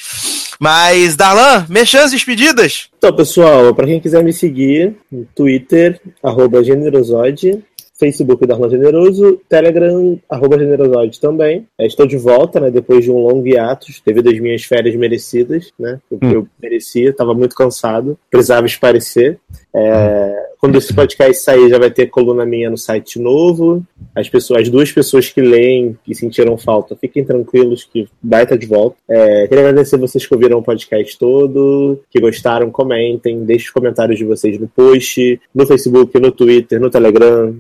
Mas, 0.61 1.17
Darlan, 1.17 1.67
mexãs 1.69 2.13
despedidas? 2.13 2.89
Então, 2.97 3.15
pessoal, 3.15 3.75
pra 3.75 3.85
quem 3.85 4.01
quiser 4.01 4.23
me 4.23 4.33
seguir, 4.33 4.95
no 5.11 5.27
Twitter, 5.35 6.01
arroba 6.23 6.63
Generosode, 6.63 7.65
Facebook 7.99 8.45
Darlan 8.47 8.69
Generoso, 8.69 9.41
Telegram, 9.49 10.19
arroba 10.29 10.59
Generosode 10.59 11.21
também. 11.21 11.67
É, 11.79 11.87
estou 11.87 12.07
de 12.07 12.17
volta, 12.17 12.59
né, 12.61 12.71
depois 12.71 13.05
de 13.05 13.11
um 13.11 13.19
longo 13.19 13.47
hiato, 13.47 13.87
devido 14.05 14.29
às 14.29 14.39
minhas 14.41 14.65
férias 14.65 14.95
merecidas, 14.97 15.71
né, 15.79 16.01
o 16.11 16.19
que 16.19 16.27
Hum. 16.27 16.33
eu 16.33 16.49
merecia, 16.61 17.11
estava 17.11 17.35
muito 17.35 17.55
cansado, 17.55 18.19
precisava 18.31 18.67
esparecer. 18.67 19.39
É, 19.75 20.45
quando 20.65 20.79
esse 20.79 20.95
podcast 20.95 21.43
sair, 21.43 21.69
já 21.69 21.79
vai 21.79 21.91
ter 21.91 22.07
coluna 22.07 22.47
minha 22.47 22.71
no 22.71 22.79
site 22.79 23.19
novo. 23.19 23.83
As 24.15 24.29
pessoas, 24.29 24.63
as 24.63 24.69
duas 24.71 24.91
pessoas 24.91 25.29
que 25.29 25.41
leem 25.41 25.99
e 26.07 26.15
sentiram 26.15 26.57
falta, 26.57 26.97
fiquem 26.97 27.25
tranquilos 27.25 27.85
que 27.85 28.09
vai 28.23 28.45
estar 28.45 28.57
de 28.57 28.67
volta. 28.67 28.97
É, 29.09 29.47
queria 29.47 29.69
agradecer 29.69 29.99
vocês 29.99 30.27
que 30.27 30.35
ouviram 30.35 30.59
o 30.59 30.63
podcast 30.63 31.19
todo, 31.19 32.01
que 32.11 32.21
gostaram, 32.21 32.71
comentem, 32.71 33.45
deixem 33.45 33.67
os 33.67 33.73
comentários 33.73 34.19
de 34.19 34.25
vocês 34.25 34.59
no 34.59 34.69
post, 34.69 35.41
no 35.55 35.67
Facebook, 35.67 36.19
no 36.19 36.33
Twitter, 36.33 36.81
no 36.81 36.89
Telegram, 36.89 37.55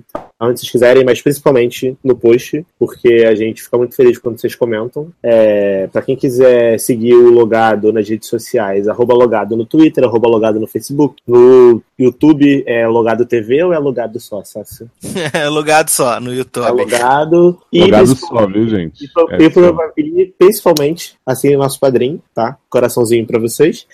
onde 0.48 0.60
vocês 0.60 0.70
quiserem, 0.70 1.04
mas 1.04 1.20
principalmente 1.22 1.96
no 2.02 2.16
post, 2.16 2.64
porque 2.78 3.24
a 3.28 3.34
gente 3.34 3.62
fica 3.62 3.76
muito 3.78 3.94
feliz 3.94 4.18
quando 4.18 4.40
vocês 4.40 4.54
comentam. 4.54 5.08
É, 5.22 5.86
para 5.88 6.02
quem 6.02 6.16
quiser 6.16 6.78
seguir 6.78 7.14
o 7.14 7.30
Logado 7.30 7.92
nas 7.92 8.08
redes 8.08 8.28
sociais, 8.28 8.88
arroba 8.88 9.14
Logado 9.14 9.56
no 9.56 9.64
Twitter, 9.66 10.04
arroba 10.04 10.28
Logado 10.28 10.58
no 10.60 10.66
Facebook, 10.66 11.16
no 11.26 11.82
YouTube 11.98 12.64
é 12.66 12.86
Logado 12.88 13.24
TV 13.26 13.62
ou 13.62 13.72
é 13.72 13.78
Logado 13.78 14.18
só, 14.20 14.42
Sácio? 14.44 14.90
É 15.32 15.48
logado 15.48 15.88
só 15.90 16.18
no 16.20 16.32
É 16.32 16.36
YouTube. 16.36 16.70
Logado. 16.70 17.58
E 17.72 17.80
Logado 17.84 18.06
principalmente- 18.06 18.52
só, 18.52 18.58
viu, 18.58 18.68
gente? 18.68 19.04
e, 19.04 19.08
pro- 19.08 19.30
É 19.30 19.36
e 19.38 19.50
só. 19.52 19.92
e 19.96 20.34
principalmente, 20.38 21.14
assim, 21.24 21.54
o 21.54 21.58
nosso 21.58 21.78
padrinho, 21.80 22.20
tá? 22.34 22.56
Coraçãozinho 22.68 23.26
pra 23.26 23.38
vocês. 23.38 23.86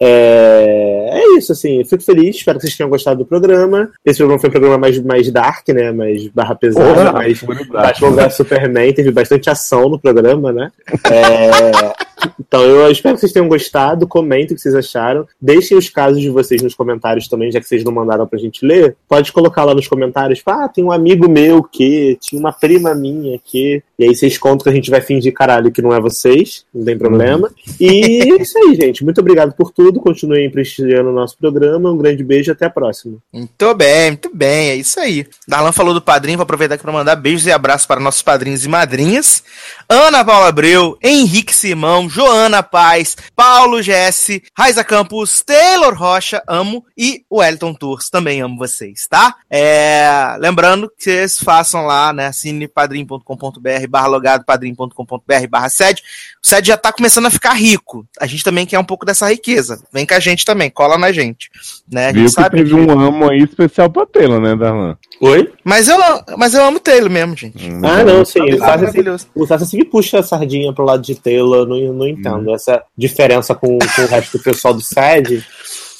É, 0.00 1.08
é 1.12 1.36
isso, 1.38 1.52
assim, 1.52 1.78
eu 1.80 1.84
fico 1.86 2.02
feliz, 2.02 2.36
espero 2.36 2.58
que 2.58 2.62
vocês 2.66 2.76
tenham 2.76 2.90
gostado 2.90 3.18
do 3.18 3.24
programa. 3.26 3.90
Esse 4.04 4.18
programa 4.18 4.40
foi 4.40 4.48
um 4.48 4.52
programa 4.52 4.78
mais, 4.78 4.98
mais 5.00 5.30
dark, 5.30 5.68
né? 5.68 5.92
Mais 5.98 6.28
barra 6.28 6.54
pesada, 6.54 6.94
Porra, 6.94 7.12
mais 7.12 7.40
pura 7.40 7.64
dark. 7.64 8.00
Batman 8.00 8.10
vs 8.12 8.34
Superman, 8.34 8.92
teve 8.92 9.10
bastante 9.10 9.50
ação 9.50 9.88
no 9.88 9.98
programa, 9.98 10.52
né? 10.52 10.70
É, 11.10 11.92
então 12.38 12.62
eu 12.62 12.90
espero 12.90 13.16
que 13.16 13.20
vocês 13.20 13.32
tenham 13.32 13.48
gostado, 13.48 14.06
comentem 14.06 14.52
o 14.52 14.54
que 14.54 14.60
vocês 14.60 14.74
acharam. 14.74 15.26
Deixem 15.40 15.76
os 15.76 15.88
casos 15.88 16.20
de 16.20 16.30
vocês 16.30 16.62
nos 16.62 16.74
comentários 16.74 17.26
também, 17.26 17.50
já 17.50 17.60
que 17.60 17.66
vocês 17.66 17.82
não 17.82 17.92
mandaram 17.92 18.26
pra 18.26 18.38
gente 18.38 18.64
ler. 18.64 18.96
Pode 19.08 19.32
colocar 19.32 19.64
lá 19.64 19.74
nos 19.74 19.88
comentários, 19.88 20.38
tipo, 20.38 20.50
ah, 20.50 20.68
tem 20.68 20.84
um 20.84 20.92
amigo 20.92 21.28
meu 21.28 21.62
que, 21.62 22.16
tinha 22.20 22.38
uma 22.38 22.52
prima 22.52 22.94
minha 22.94 23.38
que. 23.42 23.82
E 23.98 24.04
aí 24.04 24.14
vocês 24.14 24.38
contam 24.38 24.62
que 24.62 24.70
a 24.70 24.72
gente 24.72 24.90
vai 24.90 25.00
fingir 25.00 25.32
caralho 25.32 25.72
que 25.72 25.82
não 25.82 25.92
é 25.92 26.00
vocês, 26.00 26.64
não 26.72 26.84
tem 26.84 26.96
problema. 26.96 27.50
E 27.80 28.32
é 28.32 28.42
isso 28.42 28.56
aí, 28.58 28.76
gente. 28.76 29.04
Muito 29.04 29.20
obrigado 29.20 29.52
por 29.54 29.72
tudo. 29.72 30.00
Continuem 30.00 30.48
prestigiando 30.50 31.10
o 31.10 31.12
nosso 31.12 31.36
programa. 31.36 31.90
Um 31.90 31.98
grande 31.98 32.22
beijo 32.22 32.50
e 32.50 32.52
até 32.52 32.66
a 32.66 32.70
próxima. 32.70 33.16
Muito 33.32 33.74
bem, 33.74 34.10
muito 34.12 34.30
bem, 34.32 34.70
é 34.70 34.76
isso 34.76 35.00
aí. 35.00 35.26
Darlan 35.48 35.72
falou 35.72 35.87
do 35.94 36.00
padrinho, 36.00 36.38
vou 36.38 36.44
aproveitar 36.44 36.74
aqui 36.74 36.82
para 36.82 36.92
mandar 36.92 37.16
beijos 37.16 37.46
e 37.46 37.52
abraços 37.52 37.86
para 37.86 38.00
nossos 38.00 38.22
padrinhos 38.22 38.64
e 38.64 38.68
madrinhas. 38.68 39.42
Ana 39.88 40.24
Paula 40.24 40.48
Abreu, 40.48 40.98
Henrique 41.02 41.54
Simão, 41.54 42.08
Joana 42.08 42.62
Paz, 42.62 43.16
Paulo 43.34 43.82
Jesse, 43.82 44.42
Raiza 44.56 44.84
Campos, 44.84 45.42
Taylor 45.42 45.94
Rocha, 45.94 46.42
amo, 46.46 46.84
e 46.96 47.24
o 47.30 47.38
Wellington 47.38 47.74
Tours, 47.74 48.10
também 48.10 48.40
amo 48.40 48.58
vocês, 48.58 49.06
tá? 49.08 49.36
É, 49.50 50.36
lembrando 50.38 50.88
que 50.88 51.04
vocês 51.04 51.38
façam 51.38 51.86
lá, 51.86 52.12
né, 52.12 52.26
assine 52.26 52.68
padrim.com.br 52.68 53.88
barra 53.88 54.06
logado, 54.06 54.44
padrim.com.br 54.44 55.48
barra 55.48 55.68
sede. 55.68 56.02
O 56.42 56.46
sede 56.46 56.68
já 56.68 56.76
tá 56.76 56.92
começando 56.92 57.26
a 57.26 57.30
ficar 57.30 57.52
rico. 57.54 58.06
A 58.20 58.26
gente 58.26 58.44
também 58.44 58.66
quer 58.66 58.78
um 58.78 58.84
pouco 58.84 59.04
dessa 59.04 59.28
riqueza. 59.30 59.82
Vem 59.92 60.06
com 60.06 60.14
a 60.14 60.20
gente 60.20 60.44
também, 60.44 60.70
cola 60.70 60.96
na 60.98 61.12
gente. 61.12 61.50
Né? 61.90 62.06
A 62.06 62.12
gente 62.12 62.34
Viu 62.34 62.44
que 62.44 62.50
teve 62.50 62.74
um 62.74 62.90
amo 62.90 63.28
aí 63.28 63.42
especial 63.42 63.90
pra 63.90 64.06
Taylor, 64.06 64.40
né, 64.40 64.54
Darlan? 64.54 64.96
Oi? 65.20 65.52
Mas 65.68 65.86
eu, 65.86 65.98
mas 66.38 66.54
eu 66.54 66.64
amo 66.64 66.80
Taylor 66.80 67.10
mesmo, 67.10 67.36
gente. 67.36 67.68
Ah, 67.84 68.02
não, 68.02 68.24
sim. 68.24 68.40
O 68.40 68.58
Sasha, 68.58 68.78
maravilhoso. 68.78 69.26
o 69.34 69.46
Sasha 69.46 69.66
sempre 69.66 69.84
puxa 69.84 70.18
a 70.18 70.22
sardinha 70.22 70.72
pro 70.72 70.82
lado 70.82 71.02
de 71.02 71.14
Taylor, 71.14 71.68
não, 71.68 71.92
não 71.92 72.08
entendo. 72.08 72.54
Essa 72.54 72.82
diferença 72.96 73.54
com, 73.54 73.76
com 73.76 74.02
o 74.02 74.06
resto 74.06 74.38
do 74.38 74.42
pessoal 74.42 74.72
do 74.72 74.80
SED, 74.80 75.44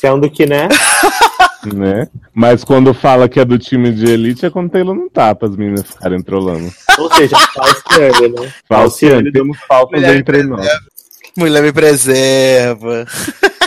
sendo 0.01 0.31
que, 0.31 0.47
né? 0.47 0.69
né? 1.71 2.09
Mas 2.33 2.65
quando 2.65 2.95
fala 2.95 3.29
que 3.29 3.39
é 3.39 3.45
do 3.45 3.59
time 3.59 3.93
de 3.93 4.11
elite 4.11 4.47
é 4.47 4.51
quando 4.51 4.71
Taylor 4.71 4.95
não 4.95 5.07
tá, 5.07 5.35
para 5.35 5.49
as 5.49 5.57
meninas 5.57 5.87
ficarem 5.87 6.23
trolando. 6.23 6.73
Ou 6.99 7.13
seja, 7.13 7.37
falciane, 7.37 8.29
né? 8.41 8.53
Falciane, 8.67 9.31
temos 9.31 9.59
faltas 9.69 10.01
Mulher 10.01 10.17
entre 10.17 10.45
nós. 10.45 10.67
Mulher 11.37 11.63
me 11.63 11.73
preserva. 11.73 13.05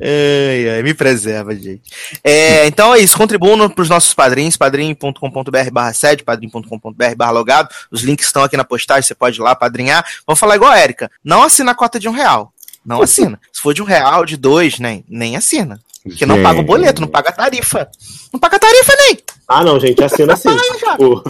Ai, 0.00 0.68
ai, 0.70 0.82
me 0.82 0.94
preserva, 0.94 1.54
gente. 1.54 1.82
É, 2.22 2.66
então 2.66 2.94
é 2.94 3.00
isso, 3.00 3.16
contribuam 3.16 3.68
para 3.68 3.82
os 3.82 3.88
nossos 3.88 4.14
padrinhos, 4.14 4.56
padrim.com.br 4.56 5.70
barra 5.72 5.92
sede, 5.92 6.22
padrim.com.br 6.22 7.14
barra 7.16 7.30
logado. 7.30 7.68
Os 7.90 8.02
links 8.02 8.26
estão 8.26 8.42
aqui 8.42 8.56
na 8.56 8.64
postagem, 8.64 9.02
você 9.02 9.14
pode 9.14 9.38
ir 9.38 9.42
lá 9.42 9.54
padrinhar. 9.54 10.04
Vamos 10.26 10.38
falar 10.38 10.56
igual 10.56 10.70
a 10.70 10.80
Erika. 10.80 11.10
Não 11.24 11.42
assina 11.42 11.72
a 11.72 11.74
cota 11.74 11.98
de 11.98 12.08
um 12.08 12.12
real. 12.12 12.52
Não 12.84 13.02
assina. 13.02 13.40
Se 13.52 13.60
for 13.60 13.74
de 13.74 13.82
um 13.82 13.84
real, 13.84 14.24
de 14.24 14.36
dois, 14.36 14.78
nem, 14.78 15.04
nem 15.08 15.36
assina. 15.36 15.80
Porque 16.02 16.24
não 16.24 16.42
paga 16.42 16.60
o 16.60 16.64
boleto, 16.64 17.00
não 17.00 17.08
paga 17.08 17.30
a 17.30 17.32
tarifa. 17.32 17.88
Não 18.32 18.40
paga 18.40 18.56
a 18.56 18.60
tarifa, 18.60 18.92
nem. 18.96 19.18
Ah, 19.46 19.64
não, 19.64 19.78
gente, 19.78 20.02
assina 20.02 20.34
tipo, 20.36 21.22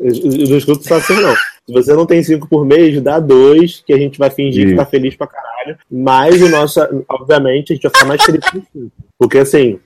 não 0.00 0.56
escuto 0.56 0.86
só 0.86 0.96
assim, 0.96 1.14
não. 1.14 1.34
Se 1.34 1.72
você 1.72 1.94
não 1.94 2.06
tem 2.06 2.22
cinco 2.22 2.48
por 2.48 2.64
mês, 2.64 3.00
dá 3.02 3.18
dois, 3.18 3.82
que 3.84 3.92
a 3.92 3.98
gente 3.98 4.18
vai 4.18 4.30
fingir 4.30 4.68
que 4.68 4.74
tá 4.74 4.86
feliz 4.86 5.16
pra 5.16 5.26
caralho. 5.26 5.76
Mas 5.90 6.40
o 6.40 6.48
nosso, 6.48 6.80
obviamente, 7.08 7.72
a 7.72 7.76
gente 7.76 7.82
vai 7.82 7.92
ficar 7.92 8.04
mais 8.04 8.22
feliz 8.22 8.48
com 8.50 8.62
cinco. 8.72 8.92
Porque 9.18 9.38
assim, 9.38 9.80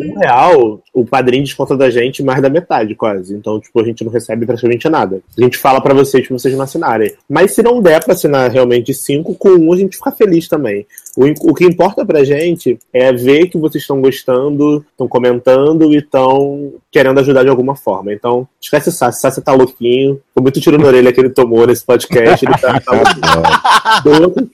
um 0.00 0.18
real, 0.18 0.80
o 0.92 1.04
padrinho 1.04 1.44
desconta 1.44 1.76
da 1.76 1.90
gente 1.90 2.22
mais 2.22 2.40
da 2.42 2.48
metade, 2.48 2.94
quase. 2.94 3.34
Então, 3.34 3.60
tipo, 3.60 3.80
a 3.80 3.84
gente 3.84 4.04
não 4.04 4.12
recebe 4.12 4.46
praticamente 4.46 4.88
nada. 4.88 5.20
A 5.36 5.42
gente 5.42 5.58
fala 5.58 5.80
pra 5.80 5.94
vocês 5.94 6.26
pra 6.26 6.38
vocês 6.38 6.54
não 6.54 6.64
assinarem. 6.64 7.12
Mas 7.28 7.54
se 7.54 7.62
não 7.62 7.80
der 7.80 8.02
pra 8.04 8.14
assinar 8.14 8.50
realmente 8.50 8.92
cinco, 8.94 9.34
com 9.34 9.50
um 9.50 9.72
a 9.72 9.76
gente 9.76 9.96
fica 9.96 10.12
feliz 10.12 10.48
também. 10.48 10.86
O, 11.16 11.50
o 11.50 11.54
que 11.54 11.64
importa 11.64 12.04
pra 12.04 12.24
gente 12.24 12.78
é 12.92 13.12
ver 13.12 13.48
que 13.48 13.58
vocês 13.58 13.82
estão 13.82 14.00
gostando, 14.00 14.84
estão 14.90 15.08
comentando 15.08 15.92
e 15.92 15.96
estão 15.96 16.72
querendo 16.90 17.18
ajudar 17.20 17.42
de 17.42 17.48
alguma 17.48 17.74
forma. 17.74 18.12
Então, 18.12 18.46
esquece 18.60 18.88
o 18.88 18.92
Sassi. 18.92 19.20
Sassi 19.20 19.42
tá 19.42 19.52
louquinho. 19.52 20.20
Foi 20.32 20.42
muito 20.42 20.60
tiro 20.60 20.78
na 20.78 20.86
orelha 20.86 21.12
que 21.12 21.20
ele 21.20 21.30
tomou 21.30 21.66
nesse 21.66 21.84
podcast. 21.84 22.44
Ele 22.44 22.56
tá, 22.58 22.80
tá 22.80 22.92
louquinho. 24.04 24.50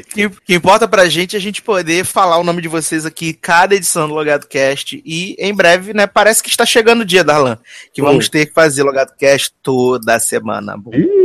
O 0.00 0.14
que, 0.14 0.28
que 0.28 0.54
importa 0.54 0.86
pra 0.86 1.08
gente 1.08 1.36
é 1.36 1.38
a 1.38 1.42
gente 1.42 1.62
poder 1.62 2.04
falar 2.04 2.38
o 2.38 2.44
nome 2.44 2.62
de 2.62 2.68
vocês 2.68 3.06
aqui, 3.06 3.32
cada 3.32 3.74
edição 3.74 4.08
do 4.08 4.14
Logado 4.14 4.46
Cast. 4.46 4.75
E 5.04 5.36
em 5.38 5.54
breve, 5.54 5.92
né? 5.94 6.06
Parece 6.06 6.42
que 6.42 6.48
está 6.48 6.66
chegando 6.66 7.00
o 7.00 7.04
dia, 7.04 7.22
Darlan. 7.24 7.58
Que 7.92 8.02
vamos 8.02 8.26
Hum. 8.26 8.30
ter 8.30 8.46
que 8.46 8.52
fazer 8.52 8.82
Logado 8.82 9.12
Cast 9.18 9.52
toda 9.62 10.18
semana. 10.18 10.76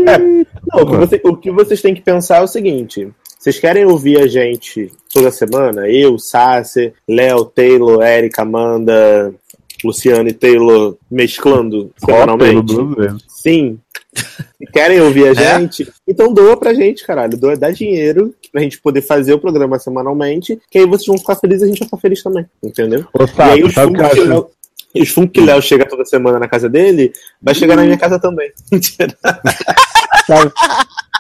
É, 0.08 0.18
não, 0.18 0.84
o, 0.84 0.86
que 0.90 0.98
você- 0.98 1.22
o 1.24 1.36
que 1.38 1.52
vocês 1.52 1.82
têm 1.82 1.94
que 1.96 2.02
pensar 2.02 2.38
é 2.38 2.42
o 2.44 2.48
seguinte: 2.48 3.10
vocês 3.40 3.60
querem 3.60 3.86
ouvir 3.86 4.20
a 4.22 4.28
gente 4.28 4.92
toda 5.14 5.32
semana? 5.32 5.88
Eu, 5.90 6.18
Sassi, 6.20 6.94
Léo, 7.08 7.46
Taylor, 7.46 8.02
Erika, 8.04 8.44
Amanda, 8.44 9.34
Luciano 9.84 10.30
e 10.30 10.34
Taylor 10.34 10.96
mesclando 11.10 11.92
semanalmente? 11.98 12.74
Sim. 13.42 13.80
Se 14.14 14.66
querem 14.72 15.02
ouvir 15.02 15.28
a 15.28 15.32
É? 15.42 15.60
gente, 15.60 15.92
então 16.08 16.34
doa 16.34 16.58
pra 16.58 16.74
gente, 16.74 17.06
caralho. 17.06 17.38
Doa, 17.38 17.56
dá 17.56 17.72
dinheiro 17.72 18.34
pra 18.52 18.62
gente 18.62 18.80
poder 18.80 19.02
fazer 19.02 19.34
o 19.34 19.40
programa 19.40 19.80
semanalmente, 19.80 20.60
que 20.70 20.80
aí 20.80 20.86
vocês 20.86 21.08
vão 21.08 21.18
ficar 21.18 21.36
felizes 21.36 21.62
e 21.62 21.66
a 21.66 21.68
gente 21.70 21.80
vai 21.80 21.88
ficar 21.88 21.98
feliz 21.98 22.22
também. 22.24 22.46
Entendeu? 22.64 23.06
Ô, 23.14 23.24
e 23.24 23.42
aí 23.42 23.64
os 23.64 23.76
o 23.76 24.50
e 24.94 25.02
os 25.04 25.14
que 25.32 25.40
Léo 25.40 25.62
chega 25.62 25.88
toda 25.88 26.04
semana 26.04 26.38
na 26.38 26.50
casa 26.50 26.68
dele, 26.68 27.14
vai 27.42 27.56
chegar 27.56 27.78
na 27.78 27.84
minha 27.84 27.98
casa 27.98 28.20
também. 28.20 28.52
Sabe, 30.26 30.52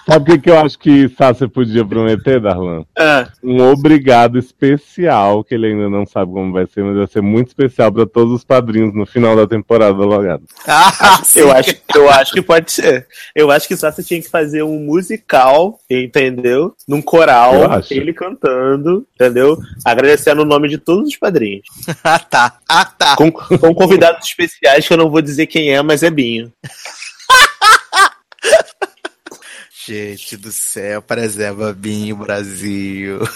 sabe 0.05 0.21
o 0.21 0.25
que, 0.25 0.41
que 0.41 0.49
eu 0.49 0.59
acho 0.59 0.77
que 0.77 1.09
Sassi 1.09 1.47
podia 1.47 1.85
prometer, 1.85 2.41
Darlan? 2.41 2.83
Ah. 2.97 3.29
Um 3.43 3.61
obrigado 3.61 4.37
especial, 4.37 5.43
que 5.43 5.55
ele 5.55 5.67
ainda 5.67 5.89
não 5.89 6.05
sabe 6.05 6.31
como 6.31 6.51
vai 6.51 6.67
ser, 6.67 6.83
mas 6.83 6.97
vai 6.97 7.07
ser 7.07 7.21
muito 7.21 7.47
especial 7.47 7.91
para 7.91 8.05
todos 8.05 8.33
os 8.33 8.43
padrinhos 8.43 8.93
no 8.93 9.05
final 9.05 9.35
da 9.35 9.47
temporada 9.47 9.93
do 9.93 10.05
Logado. 10.05 10.43
Ah, 10.67 11.21
eu, 11.35 11.51
acho, 11.51 11.75
eu 11.95 12.09
acho 12.09 12.33
que 12.33 12.41
pode 12.41 12.71
ser. 12.71 13.07
Eu 13.33 13.49
acho 13.49 13.67
que 13.67 13.77
Sassi 13.77 14.03
tinha 14.03 14.21
que 14.21 14.29
fazer 14.29 14.63
um 14.63 14.79
musical, 14.79 15.79
entendeu? 15.89 16.75
Num 16.87 17.01
coral, 17.01 17.53
ele 17.89 18.13
cantando, 18.13 19.05
entendeu? 19.15 19.57
Agradecendo 19.85 20.41
o 20.41 20.45
nome 20.45 20.67
de 20.67 20.77
todos 20.77 21.07
os 21.07 21.17
padrinhos. 21.17 21.65
Ah, 22.03 22.19
tá. 22.19 22.57
Ah, 22.67 22.85
tá. 22.85 23.15
Com, 23.15 23.31
com 23.31 23.75
convidados 23.75 24.27
especiais 24.27 24.87
que 24.87 24.91
eu 24.91 24.97
não 24.97 25.09
vou 25.09 25.21
dizer 25.21 25.45
quem 25.45 25.71
é, 25.71 25.81
mas 25.81 26.03
é 26.03 26.09
Binho. 26.09 26.51
Gente 29.95 30.37
do 30.37 30.53
céu, 30.53 31.01
preserva 31.01 31.73
Binho, 31.73 32.15
Brasil. 32.15 33.19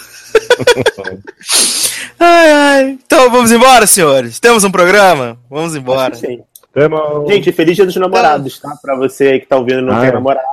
ai, 2.18 2.50
ai. 2.50 2.98
Então 3.06 3.30
vamos 3.30 3.52
embora, 3.52 3.86
senhores. 3.86 4.40
Temos 4.40 4.64
um 4.64 4.70
programa? 4.70 5.38
Vamos 5.50 5.76
embora. 5.76 6.14
Sim. 6.14 6.40
Temos- 6.72 7.28
Gente, 7.30 7.52
feliz 7.52 7.76
dia 7.76 7.84
dos 7.84 7.94
namorados, 7.96 8.58
tá? 8.58 8.74
Pra 8.80 8.96
você 8.96 9.26
aí 9.28 9.40
que 9.40 9.46
tá 9.46 9.58
ouvindo 9.58 9.80
e 9.80 9.82
não 9.82 9.96
Ah, 9.96 10.00
tem 10.00 10.08
é. 10.08 10.12
namorado. 10.12 10.46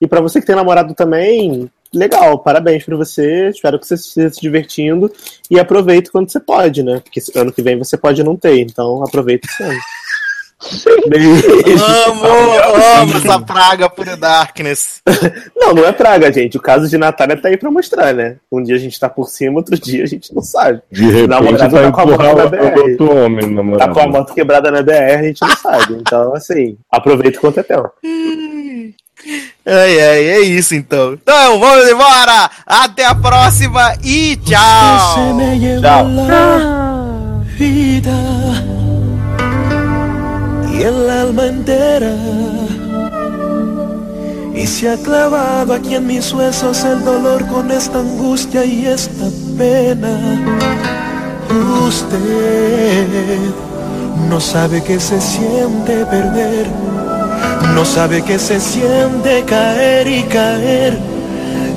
E 0.00 0.06
pra 0.06 0.22
você 0.22 0.40
que 0.40 0.46
tem 0.46 0.56
namorado 0.56 0.94
também, 0.94 1.70
legal, 1.92 2.38
parabéns 2.38 2.82
pra 2.82 2.96
você. 2.96 3.50
Espero 3.50 3.78
que 3.78 3.86
você 3.86 3.96
esteja 3.96 4.30
se 4.30 4.40
divertindo. 4.40 5.12
E 5.50 5.60
aproveita 5.60 6.10
quando 6.10 6.30
você 6.30 6.40
pode, 6.40 6.82
né? 6.82 7.02
Porque 7.04 7.20
ano 7.38 7.52
que 7.52 7.60
vem 7.60 7.76
você 7.78 7.98
pode 7.98 8.24
não 8.24 8.34
ter, 8.34 8.60
então 8.60 9.04
aproveita 9.04 9.46
esse 9.46 9.62
ano. 9.62 9.78
Amo, 12.06 12.24
amo 13.00 13.16
essa 13.16 13.40
praga 13.40 13.88
pura 13.88 14.16
darkness. 14.16 15.00
Não, 15.56 15.72
não 15.74 15.86
é 15.86 15.92
praga, 15.92 16.30
gente. 16.32 16.58
O 16.58 16.60
caso 16.60 16.88
de 16.88 16.98
Natália 16.98 17.36
tá 17.36 17.48
aí 17.48 17.56
pra 17.56 17.70
mostrar, 17.70 18.12
né? 18.12 18.36
Um 18.52 18.62
dia 18.62 18.76
a 18.76 18.78
gente 18.78 19.00
tá 19.00 19.08
por 19.08 19.28
cima, 19.28 19.56
outro 19.56 19.78
dia 19.78 20.04
a 20.04 20.06
gente 20.06 20.34
não 20.34 20.42
sabe. 20.42 20.82
De 20.90 21.04
repente 21.06 21.28
Namorado 21.28 21.70
vai 21.70 21.84
tá 21.84 21.92
com 21.92 22.00
a 22.00 22.06
moto 22.06 22.22
na 22.22 22.46
BR. 22.46 23.02
homem, 23.02 23.78
Tá 23.78 23.88
com 23.88 24.00
a 24.00 24.06
moto 24.06 24.34
quebrada 24.34 24.70
na 24.70 24.82
BR, 24.82 25.18
a 25.18 25.22
gente 25.22 25.40
não 25.40 25.56
sabe. 25.56 25.94
Então, 25.94 26.34
assim, 26.34 26.76
aproveita 26.90 27.38
enquanto 27.38 27.60
é 27.60 27.62
tempo. 27.62 27.90
Ai, 29.66 30.00
ai, 30.00 30.28
é 30.28 30.40
isso 30.40 30.74
então. 30.74 31.14
Então, 31.14 31.58
vamos 31.58 31.88
embora. 31.88 32.50
Até 32.66 33.04
a 33.04 33.14
próxima 33.14 33.94
e 34.02 34.36
tchau. 34.36 35.16
Se 37.56 38.00
y 40.80 40.82
el 40.82 41.10
alma 41.10 41.46
entera. 41.46 42.14
Y 44.54 44.66
se 44.66 44.90
ha 44.90 44.96
clavado 44.96 45.74
aquí 45.74 45.94
en 45.94 46.06
mis 46.06 46.32
huesos 46.32 46.84
el 46.84 47.04
dolor 47.04 47.46
con 47.48 47.70
esta 47.70 48.00
angustia 48.00 48.64
y 48.64 48.86
esta 48.86 49.26
pena. 49.58 50.18
Usted 51.86 53.06
no 54.28 54.40
sabe 54.40 54.82
que 54.82 54.98
se 54.98 55.20
siente 55.20 56.06
perder. 56.06 56.66
No 57.74 57.84
sabe 57.84 58.22
que 58.22 58.38
se 58.38 58.58
siente 58.58 59.44
caer 59.44 60.08
y 60.08 60.22
caer 60.24 60.98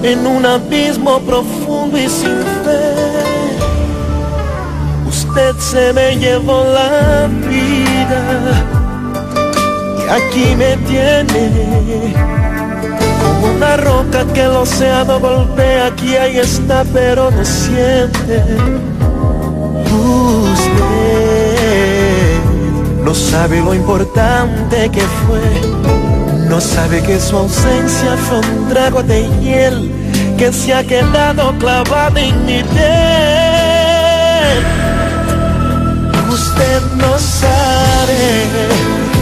en 0.01 0.25
un 0.25 0.45
abismo 0.45 1.19
profundo 1.19 1.97
y 1.97 2.07
sin 2.07 2.41
fe. 2.63 2.93
Usted 5.07 5.55
se 5.57 5.93
me 5.93 6.15
llevó 6.15 6.63
la 6.63 7.27
vida 7.49 8.82
aquí 10.15 10.55
me 10.55 10.77
tiene 10.77 12.13
como 13.21 13.53
una 13.55 13.77
roca 13.77 14.25
que 14.33 14.41
el 14.43 14.51
océano 14.51 15.19
golpea. 15.19 15.87
Aquí 15.87 16.15
ahí 16.15 16.37
está, 16.37 16.83
pero 16.93 17.31
no 17.31 17.43
siente. 17.43 18.43
Usted 20.53 21.13
no 23.03 23.13
sabe 23.13 23.61
lo 23.61 23.73
importante 23.73 24.89
que 24.89 25.01
fue. 25.01 25.41
No 26.47 26.61
sabe 26.61 27.01
que 27.01 27.19
su 27.19 27.37
ausencia 27.37 28.15
fue 28.17 28.39
un 28.39 28.69
trago 28.69 29.01
de 29.01 29.27
hiel 29.41 29.91
que 30.37 30.53
se 30.53 30.73
ha 30.73 30.83
quedado 30.83 31.57
clavado 31.57 32.17
en 32.17 32.45
mi 32.45 32.63
piel. 32.63 32.73
Usted 36.29 36.81
no 36.97 37.17
sabe 37.17 38.92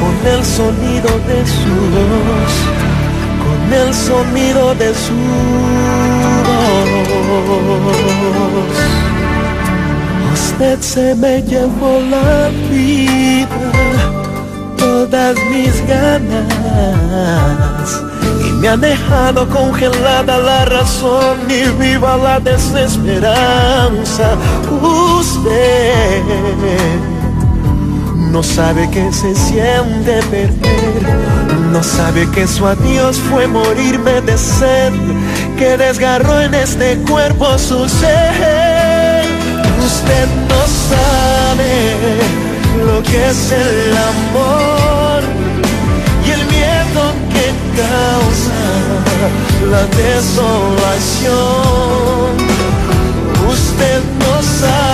con 0.00 0.14
el 0.32 0.42
sonido 0.44 1.10
de 1.28 1.38
su 1.46 1.74
voz, 1.94 2.54
con 3.44 3.60
el 3.72 3.94
sonido 3.94 4.74
de 4.74 4.92
su 4.94 5.14
voz. 6.46 8.78
Usted 10.34 10.78
se 10.80 11.14
me 11.14 11.42
llevó 11.42 12.00
la 12.10 12.48
vida, 12.70 13.70
todas 14.76 15.36
mis 15.50 15.86
ganas, 15.86 18.02
y 18.46 18.50
me 18.52 18.68
ha 18.68 18.76
dejado 18.76 19.48
congelada 19.48 20.38
la 20.38 20.64
razón 20.64 21.38
y 21.48 21.68
viva 21.82 22.16
la 22.16 22.40
desesperanza. 22.40 24.36
Usted 24.82 26.22
no 28.30 28.42
sabe 28.42 28.88
que 28.90 29.12
se 29.12 29.34
siente 29.34 30.20
perder, 30.30 31.02
no 31.72 31.82
sabe 31.82 32.28
que 32.30 32.46
su 32.46 32.66
adiós 32.66 33.18
fue 33.30 33.46
morirme 33.46 34.20
de 34.22 34.36
sed, 34.36 34.92
que 35.58 35.76
desgarró 35.76 36.40
en 36.40 36.54
este 36.54 36.96
cuerpo 37.08 37.58
su 37.58 37.88
ser. 37.88 39.24
Usted 39.84 40.28
no 40.48 40.66
sabe 40.90 41.72
lo 42.84 43.02
que 43.02 43.30
es 43.30 43.52
el 43.52 43.96
amor 43.96 45.22
y 46.26 46.30
el 46.30 46.44
miedo 46.46 47.12
que 47.32 47.46
causa 47.80 48.60
la 49.70 49.84
desolación. 49.96 51.36
Usted 53.48 54.00
no 54.18 54.42
sabe 54.42 54.85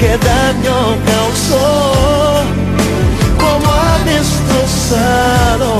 qué 0.00 0.16
daño 0.16 0.96
causó, 1.04 2.42
cómo 3.38 3.66
ha 3.70 3.98
destrozado 4.04 5.70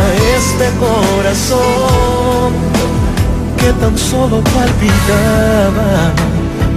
a 0.00 0.04
este 0.36 0.66
corazón 0.78 2.52
que 3.58 3.72
tan 3.80 3.98
solo 3.98 4.40
palpitaba 4.54 6.12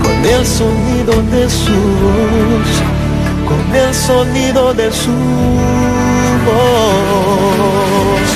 con 0.01 0.25
el 0.25 0.45
sonido 0.45 1.13
de 1.31 1.49
su 1.49 1.79
voz, 2.01 2.69
con 3.47 3.75
el 3.75 3.93
sonido 3.93 4.73
de 4.73 4.91
su 4.91 5.15
voz. 6.47 8.29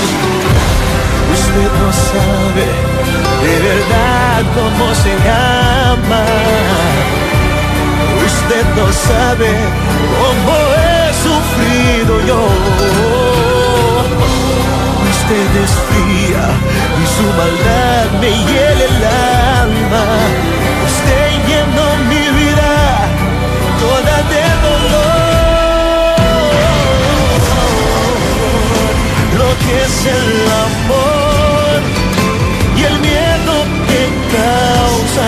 Usted 1.33 1.69
no 1.81 1.89
sabe 2.11 2.67
de 3.43 3.53
verdad 3.67 4.43
cómo 4.55 4.85
se 4.93 5.13
ama. 5.29 7.16
Usted 8.49 8.65
no 8.77 8.87
sabe 8.93 9.49
cómo 10.19 10.53
he 10.77 11.11
sufrido 11.25 12.13
yo. 12.25 12.41
Usted 15.11 15.49
es 15.63 15.71
fría 15.89 16.45
y 16.97 17.05
su 17.15 17.27
maldad 17.35 18.05
me 18.21 18.29
hiela 18.29 18.85
el 18.85 18.99
alma. 19.63 20.05
Usted 20.87 21.27
llenó 21.49 21.87
mi 22.07 22.23
vida 22.39 22.71
toda 23.81 24.15
de 24.31 24.45
dolor. 24.67 26.15
Lo 29.39 29.49
que 29.63 29.73
es 29.83 29.95
el 30.05 30.31
amor 30.69 31.75
y 32.77 32.79
el 32.85 32.95
miedo 32.99 33.55
que 33.89 34.01
causa 34.37 35.27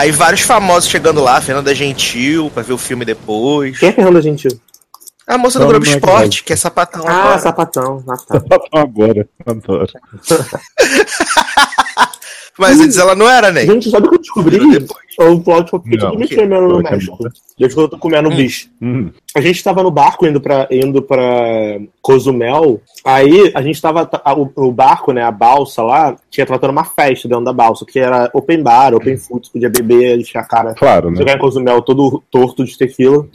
Aí 0.00 0.10
vários 0.10 0.40
famosos 0.40 0.88
chegando 0.88 1.20
lá, 1.20 1.38
Fernanda 1.42 1.74
Gentil, 1.74 2.50
pra 2.54 2.62
ver 2.62 2.72
o 2.72 2.78
filme 2.78 3.04
depois. 3.04 3.78
Quem 3.78 3.90
é 3.90 3.92
Fernanda 3.92 4.22
Gentil? 4.22 4.58
A 5.26 5.36
moça 5.36 5.58
do 5.58 5.66
Globo 5.66 5.84
lá, 5.84 5.92
Esporte, 5.92 6.42
que 6.42 6.54
é 6.54 6.56
sapatão 6.56 7.06
Ah, 7.06 7.20
agora. 7.24 7.38
sapatão. 7.38 8.02
Ah, 8.08 8.16
tá. 8.16 8.42
Agora, 8.80 9.28
adoro. 9.46 9.86
Mas 12.60 12.78
antes 12.80 12.98
ela 12.98 13.14
não 13.14 13.28
era, 13.28 13.50
né? 13.50 13.64
Gente, 13.64 13.90
sabe 13.90 14.06
o 14.06 14.10
que 14.10 14.16
eu 14.16 14.20
descobri? 14.20 14.58
O 15.18 15.40
plot 15.40 15.70
foi 15.70 15.80
Não, 15.86 15.98
tudo 16.10 16.18
me 16.18 16.28
que- 16.28 16.34
tremendo 16.36 16.68
no 16.68 16.80
é 16.86 16.90
México. 16.90 17.18
Desde 17.58 17.74
quando 17.74 17.86
eu 17.86 17.90
tô 17.90 17.98
comendo 17.98 18.28
Hum. 18.30 18.36
bicho. 18.36 18.68
Hum, 18.80 19.10
A 19.34 19.40
gente 19.40 19.62
tava 19.62 19.82
no 19.82 19.90
barco 19.90 20.26
indo 20.26 20.40
pra, 20.40 20.66
indo 20.70 21.02
pra 21.02 21.78
Cozumel. 22.00 22.80
Aí 23.04 23.50
a 23.54 23.62
gente 23.62 23.80
tava. 23.80 24.08
a- 24.24 24.34
O, 24.34 24.50
o 24.56 24.72
barco, 24.72 25.12
né? 25.12 25.22
A 25.22 25.30
balsa 25.30 25.82
lá, 25.82 26.16
tinha 26.30 26.46
tratando 26.46 26.70
uma 26.70 26.84
festa 26.84 27.28
dentro 27.28 27.44
da 27.44 27.52
balsa, 27.52 27.84
que 27.84 27.98
era 27.98 28.30
open 28.32 28.62
bar, 28.62 28.94
open 28.94 29.16
food, 29.16 29.46
você 29.46 29.52
podia 29.52 29.68
beber, 29.70 30.18
encher 30.18 30.38
a 30.38 30.44
cara. 30.44 30.74
claro, 30.74 31.10
né? 31.10 31.16
Jogar 31.18 31.36
em 31.36 31.38
Cozumel 31.38 31.82
todo 31.82 32.22
torto 32.30 32.64
de 32.64 32.76
tequila. 32.76 33.26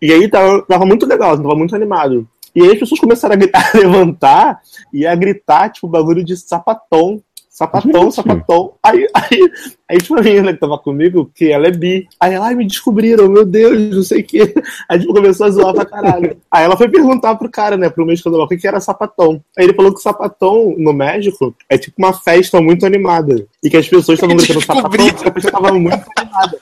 E 0.00 0.12
aí 0.12 0.28
tava, 0.28 0.62
tava 0.62 0.84
muito 0.86 1.06
legal, 1.06 1.32
assim, 1.32 1.42
tava 1.42 1.54
muito 1.56 1.74
animado. 1.74 2.26
E 2.54 2.62
aí 2.62 2.70
as 2.72 2.78
pessoas 2.78 3.00
começaram 3.00 3.34
a, 3.34 3.36
gritar, 3.36 3.70
a 3.74 3.78
levantar 3.78 4.60
e 4.92 5.06
a 5.06 5.14
gritar, 5.14 5.70
tipo, 5.70 5.88
bagulho 5.88 6.24
de 6.24 6.36
sapatão. 6.36 7.20
Sapatão, 7.54 8.02
Gente. 8.10 8.14
sapatão. 8.16 8.72
Aí, 8.82 9.06
aí, 9.14 9.52
aí 9.88 9.98
tinha 9.98 10.18
uma 10.18 10.24
menina 10.24 10.52
que 10.52 10.58
tava 10.58 10.76
comigo, 10.76 11.30
que 11.32 11.52
ela 11.52 11.68
é 11.68 11.70
bi. 11.70 12.08
Aí 12.18 12.34
ela, 12.34 12.46
ai, 12.46 12.56
me 12.56 12.66
descobriram, 12.66 13.28
meu 13.28 13.44
Deus, 13.46 13.94
não 13.94 14.02
sei 14.02 14.22
o 14.22 14.26
quê. 14.26 14.52
Aí 14.90 14.98
tipo, 14.98 15.14
começou 15.14 15.46
a 15.46 15.50
zoar 15.50 15.72
pra 15.72 15.84
caralho. 15.84 16.36
Aí 16.50 16.64
ela 16.64 16.76
foi 16.76 16.88
perguntar 16.88 17.36
pro 17.36 17.48
cara, 17.48 17.76
né, 17.76 17.88
pro 17.88 18.04
mexicano 18.04 18.38
lá, 18.38 18.44
o 18.44 18.48
que 18.48 18.56
que 18.56 18.66
era 18.66 18.80
sapatão. 18.80 19.40
Aí 19.56 19.66
ele 19.66 19.72
falou 19.72 19.94
que 19.94 20.02
sapatão, 20.02 20.74
no 20.76 20.92
México, 20.92 21.54
é 21.70 21.78
tipo 21.78 21.94
uma 21.96 22.12
festa 22.12 22.60
muito 22.60 22.84
animada. 22.84 23.46
E 23.62 23.70
que 23.70 23.76
as 23.76 23.88
pessoas 23.88 24.18
estavam 24.18 24.34
gritando 24.36 24.58
sapatão 24.66 24.90
porque 24.90 25.28
a 25.28 25.30
pessoa 25.30 25.52
tava 25.52 25.72
muito 25.74 26.04
animada. 26.18 26.60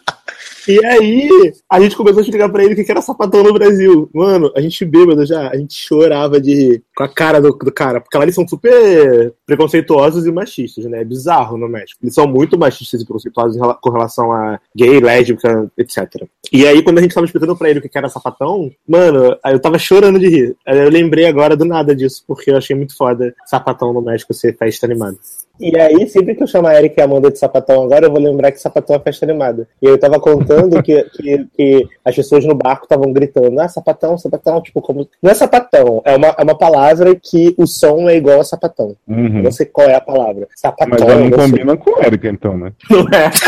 E 0.69 0.85
aí, 0.85 1.53
a 1.69 1.81
gente 1.81 1.97
começou 1.97 2.21
a 2.21 2.23
explicar 2.23 2.49
pra 2.49 2.65
ele 2.65 2.75
o 2.75 2.77
que 2.77 2.91
era 2.91 3.03
sapatão 3.03 3.43
no 3.43 3.53
Brasil. 3.53 4.09
Mano, 4.15 4.53
a 4.55 4.61
gente 4.61 4.85
bêbado 4.85 5.25
já, 5.27 5.51
a 5.51 5.57
gente 5.57 5.75
chorava 5.75 6.41
de 6.41 6.55
rir 6.55 6.85
com 6.97 7.05
a 7.05 7.09
cara 7.09 7.41
do, 7.41 7.53
do 7.53 7.73
cara, 7.73 8.01
porque 8.01 8.17
lá 8.17 8.25
eles 8.25 8.35
são 8.35 8.47
super 8.47 9.35
preconceituosos 9.47 10.27
e 10.27 10.33
machistas, 10.33 10.85
né? 10.85 11.01
É 11.01 11.05
bizarro 11.05 11.57
no 11.57 11.69
México. 11.69 11.99
Eles 12.03 12.15
são 12.15 12.27
muito 12.27 12.59
machistas 12.59 13.01
e 13.01 13.05
preconceituosos 13.05 13.61
com 13.81 13.91
relação 13.91 14.33
a 14.33 14.61
gay, 14.77 15.01
lésbica, 15.01 15.71
etc. 15.77 16.27
E 16.53 16.67
aí, 16.67 16.83
quando 16.83 16.99
a 16.99 17.03
gente 17.03 17.15
tava 17.15 17.27
explicando 17.27 17.57
pra 17.57 17.69
ele 17.69 17.79
o 17.79 17.83
que 17.83 17.99
era 17.99 18.09
sapatão, 18.09 18.71
mano, 18.87 19.37
eu 19.45 19.61
tava 19.61 19.79
chorando 19.79 20.19
de 20.19 20.29
rir. 20.29 20.57
Eu 20.67 20.91
lembrei 20.91 21.27
agora 21.27 21.57
do 21.57 21.65
nada 21.65 21.95
disso, 21.95 22.23
porque 22.27 22.51
eu 22.51 22.57
achei 22.57 22.77
muito 22.77 22.97
foda 22.97 23.35
sapatão 23.47 23.93
no 23.93 24.03
México 24.03 24.33
ser 24.35 24.57
festa 24.57 24.87
animada. 24.87 25.17
E 25.61 25.79
aí, 25.79 26.09
sempre 26.09 26.35
que 26.35 26.43
eu 26.43 26.47
chamar 26.47 26.71
a 26.71 26.79
Erika 26.79 27.01
e 27.01 27.03
a 27.03 27.05
Amanda 27.05 27.31
de 27.31 27.39
sapatão 27.39 27.85
agora, 27.85 28.07
eu 28.07 28.11
vou 28.11 28.21
lembrar 28.21 28.51
que 28.51 28.61
sapatão 28.61 28.97
é 28.97 28.99
festa 28.99 29.25
animada. 29.25 29.69
E 29.81 29.87
eu 29.87 29.99
tava 29.99 30.19
contando 30.19 30.83
que, 30.83 31.05
que, 31.05 31.47
que 31.55 31.89
as 32.05 32.17
pessoas 32.17 32.45
no 32.45 32.55
barco 32.55 32.85
estavam 32.85 33.13
gritando, 33.13 33.61
ah, 33.61 33.69
sapatão, 33.69 34.19
sapatão, 34.19 34.61
tipo, 34.61 34.81
como. 34.81 35.09
Não 35.23 35.31
é 35.31 35.35
sapatão, 35.35 36.03
é 36.05 36.17
uma, 36.17 36.29
é 36.29 36.43
uma 36.43 36.57
palavra 36.57 37.15
que 37.15 37.55
o 37.57 37.67
som 37.67 38.09
é 38.09 38.17
igual 38.17 38.41
a 38.41 38.45
sapatão. 38.45 38.97
Uhum. 39.07 39.43
Não 39.43 39.53
sei 39.53 39.67
qual 39.67 39.89
é 39.89 39.95
a 39.95 40.01
palavra. 40.01 40.49
Sapatão. 40.57 40.89
Mas 40.91 41.01
já 41.01 41.17
não 41.17 41.29
sei. 41.29 41.39
combina 41.39 41.77
com 41.77 41.91
o 41.91 42.03
Erika, 42.03 42.29
então, 42.29 42.57
né? 42.57 42.73
Não 42.91 43.01
é. 43.01 43.31